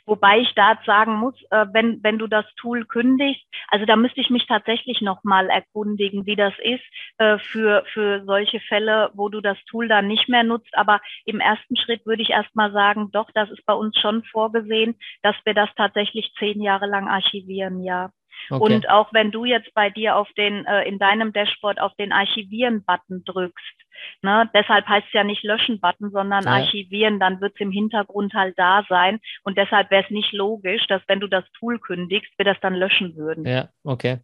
wobei 0.05 0.39
ich 0.39 0.53
da 0.55 0.77
sagen 0.85 1.15
muss, 1.15 1.35
äh, 1.49 1.65
wenn, 1.73 2.03
wenn 2.03 2.19
du 2.19 2.27
das 2.27 2.45
Tool 2.57 2.85
kündigst, 2.85 3.43
also 3.69 3.85
da 3.85 3.95
müsste 3.95 4.21
ich 4.21 4.29
mich 4.29 4.45
tatsächlich 4.45 5.01
nochmal 5.01 5.49
erkundigen, 5.49 6.25
wie 6.25 6.35
das 6.35 6.53
ist 6.59 6.83
äh, 7.17 7.39
für, 7.39 7.83
für 7.93 8.23
solche 8.25 8.59
Fälle, 8.59 9.09
wo 9.15 9.29
du 9.29 9.41
das 9.41 9.57
Tool 9.65 9.87
dann 9.87 10.07
nicht 10.07 10.29
mehr 10.29 10.43
nutzt. 10.43 10.77
Aber 10.77 11.01
im 11.25 11.39
ersten 11.39 11.75
Schritt 11.75 12.05
würde 12.05 12.21
ich 12.21 12.29
erstmal 12.29 12.71
sagen, 12.71 13.09
doch, 13.11 13.29
das 13.33 13.49
ist 13.49 13.65
bei 13.65 13.73
uns 13.73 13.97
schon 13.99 14.23
vorgesehen, 14.25 14.95
dass 15.23 15.35
wir 15.45 15.55
das 15.55 15.69
tatsächlich 15.75 16.31
zehn 16.37 16.61
Jahre 16.61 16.85
lang 16.85 17.07
archivieren, 17.07 17.83
ja. 17.83 18.11
Okay. 18.49 18.75
Und 18.75 18.89
auch 18.89 19.11
wenn 19.13 19.31
du 19.31 19.45
jetzt 19.45 19.73
bei 19.73 19.89
dir 19.89 20.15
auf 20.15 20.27
den, 20.37 20.65
äh, 20.65 20.83
in 20.83 20.99
deinem 20.99 21.33
Dashboard 21.33 21.79
auf 21.79 21.93
den 21.95 22.11
Archivieren-Button 22.11 23.23
drückst, 23.25 23.75
ne, 24.21 24.49
deshalb 24.53 24.87
heißt 24.87 25.07
es 25.07 25.13
ja 25.13 25.23
nicht 25.23 25.43
Löschen-Button, 25.43 26.11
sondern 26.11 26.43
ja. 26.43 26.51
Archivieren, 26.51 27.19
dann 27.19 27.41
wird 27.41 27.53
es 27.55 27.61
im 27.61 27.71
Hintergrund 27.71 28.33
halt 28.33 28.57
da 28.57 28.83
sein. 28.87 29.19
Und 29.43 29.57
deshalb 29.57 29.91
wäre 29.91 30.03
es 30.03 30.09
nicht 30.11 30.31
logisch, 30.33 30.85
dass 30.87 31.01
wenn 31.07 31.19
du 31.19 31.27
das 31.27 31.43
Tool 31.59 31.79
kündigst, 31.79 32.31
wir 32.37 32.45
das 32.45 32.57
dann 32.61 32.75
löschen 32.75 33.15
würden. 33.15 33.45
Ja, 33.45 33.69
okay. 33.83 34.19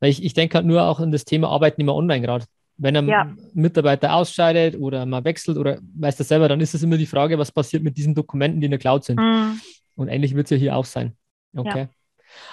Ich, 0.00 0.24
ich 0.24 0.34
denke 0.34 0.56
halt 0.56 0.66
nur 0.66 0.82
auch 0.82 1.00
an 1.00 1.12
das 1.12 1.24
Thema 1.24 1.48
Arbeitnehmer 1.48 1.94
online 1.94 2.20
gerade. 2.20 2.44
Wenn 2.78 2.96
ein 2.96 3.08
ja. 3.08 3.34
Mitarbeiter 3.54 4.14
ausscheidet 4.14 4.78
oder 4.78 5.06
mal 5.06 5.24
wechselt 5.24 5.56
oder 5.56 5.78
weiß 5.98 6.16
das 6.16 6.28
selber, 6.28 6.48
dann 6.48 6.60
ist 6.60 6.74
es 6.74 6.82
immer 6.82 6.98
die 6.98 7.06
Frage, 7.06 7.38
was 7.38 7.50
passiert 7.50 7.82
mit 7.82 7.96
diesen 7.96 8.14
Dokumenten, 8.14 8.60
die 8.60 8.66
in 8.66 8.70
der 8.70 8.80
Cloud 8.80 9.04
sind. 9.04 9.18
Mhm. 9.18 9.60
Und 9.94 10.08
ähnlich 10.08 10.34
wird 10.34 10.44
es 10.44 10.50
ja 10.50 10.56
hier 10.58 10.76
auch 10.76 10.84
sein. 10.84 11.16
Okay. 11.56 11.78
Ja. 11.78 11.88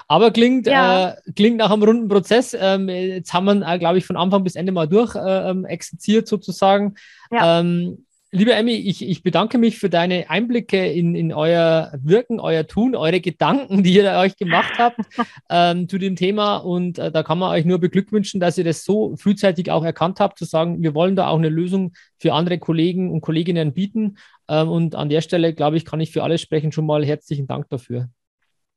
Aber 0.08 0.32
klingt, 0.32 0.68
ja. 0.68 1.10
äh, 1.10 1.16
klingt 1.36 1.58
nach 1.58 1.72
einem 1.72 1.84
runden 1.84 2.08
Prozess. 2.08 2.56
Ähm, 2.60 2.90
jetzt 2.90 3.34
haben 3.34 3.46
wir, 3.46 3.68
äh, 3.68 3.80
glaube 3.80 3.98
ich, 3.98 4.06
von 4.06 4.18
Anfang 4.18 4.44
bis 4.44 4.56
Ende 4.56 4.72
mal 4.72 4.88
durch 4.88 5.16
äh, 5.16 5.50
ähm, 5.50 5.66
exerziert 5.66 6.28
sozusagen. 6.28 6.96
Ja. 7.32 7.60
Ähm, 7.60 8.06
liebe 8.34 8.54
Emmy, 8.54 8.74
ich, 8.74 9.08
ich 9.08 9.22
bedanke 9.22 9.60
mich 9.60 9.78
für 9.78 9.90
deine 9.90 10.30
Einblicke 10.30 10.92
in, 10.92 11.14
in 11.16 11.32
euer 11.32 11.94
Wirken, 12.02 12.40
euer 12.40 12.66
Tun, 12.66 12.96
eure 12.96 13.22
Gedanken, 13.22 13.84
die 13.84 13.94
ihr 13.94 14.12
euch 14.14 14.36
gemacht 14.36 14.74
habt 14.78 15.00
ähm, 15.50 15.88
zu 15.88 16.00
dem 16.00 16.16
Thema. 16.16 16.58
Und 16.58 16.98
äh, 16.98 17.12
da 17.12 17.22
kann 17.22 17.38
man 17.38 17.52
euch 17.52 17.64
nur 17.64 17.80
beglückwünschen, 17.80 18.40
dass 18.40 18.58
ihr 18.58 18.64
das 18.64 18.84
so 18.84 19.16
frühzeitig 19.18 19.70
auch 19.70 19.86
erkannt 19.86 20.20
habt, 20.20 20.40
zu 20.40 20.46
sagen, 20.46 20.82
wir 20.82 20.96
wollen 20.96 21.16
da 21.16 21.28
auch 21.28 21.38
eine 21.38 21.50
Lösung 21.50 21.94
für 22.20 22.34
andere 22.34 22.58
Kollegen 22.58 23.12
und 23.12 23.22
Kolleginnen 23.22 23.74
bieten. 23.74 24.18
Ähm, 24.48 24.68
und 24.68 24.96
an 24.96 25.10
der 25.10 25.22
Stelle, 25.22 25.54
glaube 25.54 25.78
ich, 25.78 25.86
kann 25.86 26.02
ich 26.02 26.12
für 26.12 26.24
alle 26.24 26.40
sprechen. 26.40 26.72
Schon 26.72 26.88
mal 26.88 27.06
herzlichen 27.06 27.46
Dank 27.46 27.70
dafür. 27.70 28.10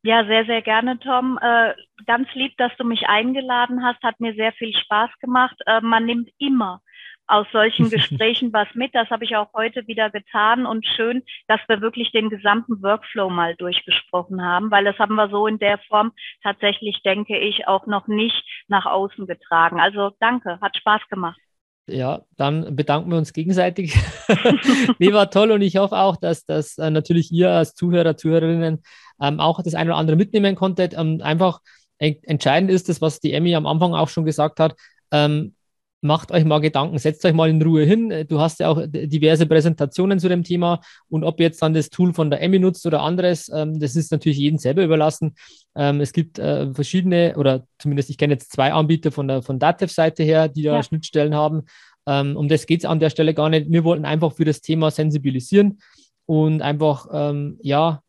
Ja, 0.06 0.24
sehr, 0.24 0.44
sehr 0.46 0.62
gerne, 0.62 1.00
Tom. 1.00 1.36
Äh, 1.42 1.74
ganz 2.06 2.28
lieb, 2.34 2.56
dass 2.58 2.70
du 2.76 2.84
mich 2.84 3.08
eingeladen 3.08 3.84
hast. 3.84 4.00
Hat 4.04 4.20
mir 4.20 4.34
sehr 4.34 4.52
viel 4.52 4.72
Spaß 4.72 5.10
gemacht. 5.20 5.56
Äh, 5.66 5.80
man 5.80 6.06
nimmt 6.06 6.30
immer 6.38 6.80
aus 7.26 7.48
solchen 7.50 7.90
Gesprächen 7.90 8.52
was 8.52 8.68
mit. 8.74 8.94
Das 8.94 9.10
habe 9.10 9.24
ich 9.24 9.34
auch 9.34 9.52
heute 9.52 9.84
wieder 9.88 10.10
getan 10.10 10.64
und 10.64 10.86
schön, 10.86 11.24
dass 11.48 11.60
wir 11.66 11.80
wirklich 11.80 12.12
den 12.12 12.30
gesamten 12.30 12.80
Workflow 12.84 13.30
mal 13.30 13.56
durchgesprochen 13.56 14.40
haben, 14.44 14.70
weil 14.70 14.84
das 14.84 14.96
haben 15.00 15.16
wir 15.16 15.28
so 15.28 15.48
in 15.48 15.58
der 15.58 15.78
Form 15.88 16.12
tatsächlich, 16.44 17.02
denke 17.02 17.36
ich, 17.36 17.66
auch 17.66 17.86
noch 17.88 18.06
nicht 18.06 18.44
nach 18.68 18.86
außen 18.86 19.26
getragen. 19.26 19.80
Also 19.80 20.12
danke, 20.20 20.60
hat 20.60 20.76
Spaß 20.76 21.02
gemacht. 21.10 21.40
Ja, 21.88 22.22
dann 22.36 22.74
bedanken 22.74 23.10
wir 23.10 23.18
uns 23.18 23.32
gegenseitig. 23.32 23.94
nee, 24.98 25.12
war 25.12 25.30
toll 25.30 25.52
und 25.52 25.62
ich 25.62 25.76
hoffe 25.76 25.96
auch, 25.96 26.16
dass, 26.16 26.44
dass 26.44 26.78
äh, 26.78 26.90
natürlich 26.90 27.30
ihr 27.30 27.50
als 27.50 27.74
Zuhörer, 27.74 28.16
Zuhörerinnen 28.16 28.82
ähm, 29.20 29.40
auch 29.40 29.62
das 29.62 29.74
eine 29.74 29.90
oder 29.90 29.98
andere 29.98 30.16
mitnehmen 30.16 30.56
konntet. 30.56 30.94
Ähm, 30.94 31.20
einfach 31.22 31.60
entscheidend 31.98 32.70
ist 32.70 32.88
das, 32.88 33.00
was 33.00 33.20
die 33.20 33.32
Emmy 33.32 33.54
am 33.54 33.66
Anfang 33.66 33.94
auch 33.94 34.08
schon 34.08 34.24
gesagt 34.24 34.60
hat. 34.60 34.74
Ähm, 35.10 35.55
macht 36.00 36.30
euch 36.30 36.44
mal 36.44 36.60
Gedanken, 36.60 36.98
setzt 36.98 37.24
euch 37.24 37.32
mal 37.32 37.48
in 37.48 37.60
Ruhe 37.60 37.84
hin. 37.84 38.26
Du 38.28 38.40
hast 38.40 38.60
ja 38.60 38.68
auch 38.68 38.82
diverse 38.86 39.46
Präsentationen 39.46 40.18
zu 40.18 40.28
dem 40.28 40.44
Thema 40.44 40.80
und 41.08 41.24
ob 41.24 41.40
jetzt 41.40 41.60
dann 41.62 41.74
das 41.74 41.90
Tool 41.90 42.12
von 42.12 42.30
der 42.30 42.42
Emmy 42.42 42.58
nutzt 42.58 42.86
oder 42.86 43.02
anderes, 43.02 43.50
ähm, 43.52 43.78
das 43.80 43.96
ist 43.96 44.12
natürlich 44.12 44.38
jedem 44.38 44.58
selber 44.58 44.84
überlassen. 44.84 45.34
Ähm, 45.74 46.00
es 46.00 46.12
gibt 46.12 46.38
äh, 46.38 46.72
verschiedene 46.72 47.34
oder 47.36 47.66
zumindest 47.78 48.10
ich 48.10 48.18
kenne 48.18 48.34
jetzt 48.34 48.52
zwei 48.52 48.72
Anbieter 48.72 49.10
von 49.10 49.28
der 49.28 49.42
von 49.42 49.58
Datev-Seite 49.58 50.22
her, 50.22 50.48
die 50.48 50.62
da 50.62 50.76
ja. 50.76 50.82
Schnittstellen 50.82 51.34
haben. 51.34 51.62
Ähm, 52.06 52.36
um 52.36 52.48
das 52.48 52.66
geht 52.66 52.80
es 52.80 52.84
an 52.84 53.00
der 53.00 53.10
Stelle 53.10 53.34
gar 53.34 53.48
nicht. 53.48 53.70
Wir 53.70 53.84
wollten 53.84 54.04
einfach 54.04 54.32
für 54.32 54.44
das 54.44 54.60
Thema 54.60 54.90
sensibilisieren 54.90 55.80
und 56.26 56.62
einfach 56.62 57.08
ähm, 57.12 57.58
ja 57.62 58.02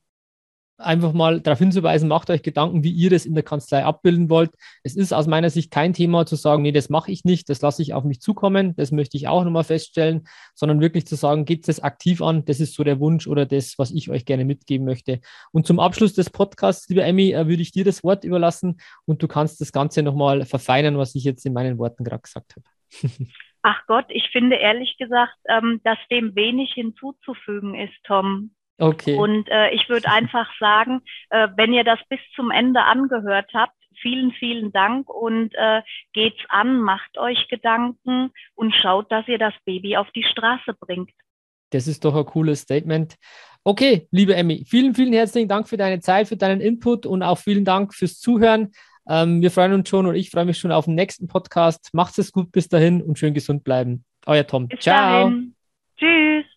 einfach 0.78 1.14
mal 1.14 1.42
darauf 1.42 1.60
hinzuweisen, 1.60 2.08
macht 2.08 2.30
euch 2.30 2.44
Gedanken, 2.44 2.84
wie 2.84 2.92
ihr 2.92 3.10
das 3.10 3.26
in 3.26 3.34
der 3.34 3.44
Kanzlei 3.44 3.84
abbilden 3.84 4.30
wollt. 4.30 4.52
Es 4.84 4.96
ist 4.96 5.14
aus 5.14 5.28
meiner 5.28 5.50
Sicht 5.50 5.72
kein 5.72 5.94
Thema 5.94 6.26
zu 6.26 6.36
sagen, 6.36 6.62
nee, 6.62 6.72
das 6.72 6.90
mache 6.90 7.12
ich 7.12 7.26
nicht, 7.26 7.50
das 7.50 7.62
lasse 7.62 7.82
ich 7.82 7.94
auf 7.94 8.04
mich 8.04 8.22
zukommen, 8.22 8.76
das 8.76 8.92
möchte 8.92 9.18
ich 9.18 9.28
auch 9.28 9.44
nochmal 9.44 9.64
feststellen, 9.64 10.28
sondern 10.54 10.82
wirklich 10.82 11.08
zu 11.08 11.16
sagen, 11.16 11.46
geht 11.46 11.68
es 11.68 11.80
aktiv 11.80 12.22
an, 12.22 12.46
das 12.46 12.60
ist 12.60 12.76
so 12.76 12.84
der 12.84 13.00
Wunsch 13.00 13.28
oder 13.28 13.46
das, 13.46 13.76
was 13.78 13.92
ich 13.92 14.10
euch 14.10 14.26
gerne 14.26 14.46
mitgeben 14.46 14.86
möchte. 14.86 15.20
Und 15.52 15.66
zum 15.66 15.80
Abschluss 15.80 16.14
des 16.14 16.30
Podcasts, 16.30 16.88
liebe 16.90 17.04
Emmy, 17.04 17.32
äh, 17.32 17.48
würde 17.48 17.62
ich 17.62 17.72
dir 17.72 17.84
das 17.84 18.04
Wort 18.04 18.24
überlassen 18.24 18.78
und 19.06 19.22
du 19.24 19.28
kannst 19.28 19.60
das 19.62 19.72
Ganze 19.72 20.04
nochmal 20.04 20.46
verfeinern, 20.46 20.98
was 20.98 21.16
ich 21.16 21.24
jetzt 21.24 21.46
in 21.46 21.54
meinen 21.54 21.78
Worten 21.78 22.04
gerade 22.04 22.22
gesagt 22.22 22.56
habe. 22.56 23.28
Ach 23.64 23.82
Gott, 23.88 24.06
ich 24.10 24.30
finde 24.32 24.56
ehrlich 24.56 24.96
gesagt, 24.98 25.36
ähm, 25.50 25.82
dass 25.84 25.98
dem 26.10 26.36
wenig 26.36 26.74
hinzuzufügen 26.74 27.76
ist, 27.76 27.96
Tom. 28.06 28.52
Okay. 28.78 29.16
Und 29.16 29.48
äh, 29.50 29.72
ich 29.72 29.90
würde 29.90 30.10
einfach 30.10 30.50
sagen, 30.60 31.02
äh, 31.30 31.48
wenn 31.56 31.74
ihr 31.74 31.84
das 31.84 32.00
bis 32.10 32.20
zum 32.36 32.52
Ende 32.52 32.84
angehört 32.84 33.50
habt, 33.54 33.74
vielen, 34.02 34.32
vielen 34.34 34.72
Dank 34.72 35.10
und 35.10 35.54
äh, 35.56 35.82
geht's 36.14 36.42
an, 36.50 36.80
macht 36.80 37.18
euch 37.18 37.48
Gedanken 37.48 38.32
und 38.56 38.74
schaut, 38.76 39.12
dass 39.12 39.28
ihr 39.28 39.40
das 39.40 39.54
Baby 39.66 39.98
auf 39.98 40.10
die 40.12 40.24
Straße 40.24 40.74
bringt. 40.80 41.12
Das 41.72 41.88
ist 41.88 42.06
doch 42.06 42.16
ein 42.16 42.26
cooles 42.26 42.62
Statement. 42.62 43.16
Okay, 43.64 44.08
liebe 44.12 44.36
Emmy, 44.36 44.64
vielen, 44.66 44.96
vielen 44.96 45.12
herzlichen 45.12 45.50
Dank 45.50 45.68
für 45.68 45.76
deine 45.76 46.00
Zeit, 46.00 46.28
für 46.28 46.38
deinen 46.38 46.62
Input 46.62 47.06
und 47.06 47.24
auch 47.24 47.38
vielen 47.38 47.66
Dank 47.66 47.94
fürs 47.94 48.20
Zuhören. 48.20 48.72
Ähm, 49.10 49.42
wir 49.42 49.52
freuen 49.52 49.74
uns 49.74 49.90
schon 49.90 50.06
und 50.06 50.16
ich 50.16 50.30
freue 50.30 50.46
mich 50.46 50.58
schon 50.58 50.72
auf 50.72 50.86
den 50.86 50.96
nächsten 50.96 51.28
Podcast. 51.28 51.90
Macht 51.94 52.18
es 52.20 52.32
gut 52.32 52.52
bis 52.52 52.70
dahin 52.70 53.02
und 53.02 53.20
schön 53.20 53.34
gesund 53.34 53.64
bleiben. 53.64 54.06
Euer 54.26 54.46
Tom. 54.46 54.68
Bis 54.68 54.82
Ciao. 54.82 55.26
Dahin. 55.26 55.56
Tschüss. 55.98 56.57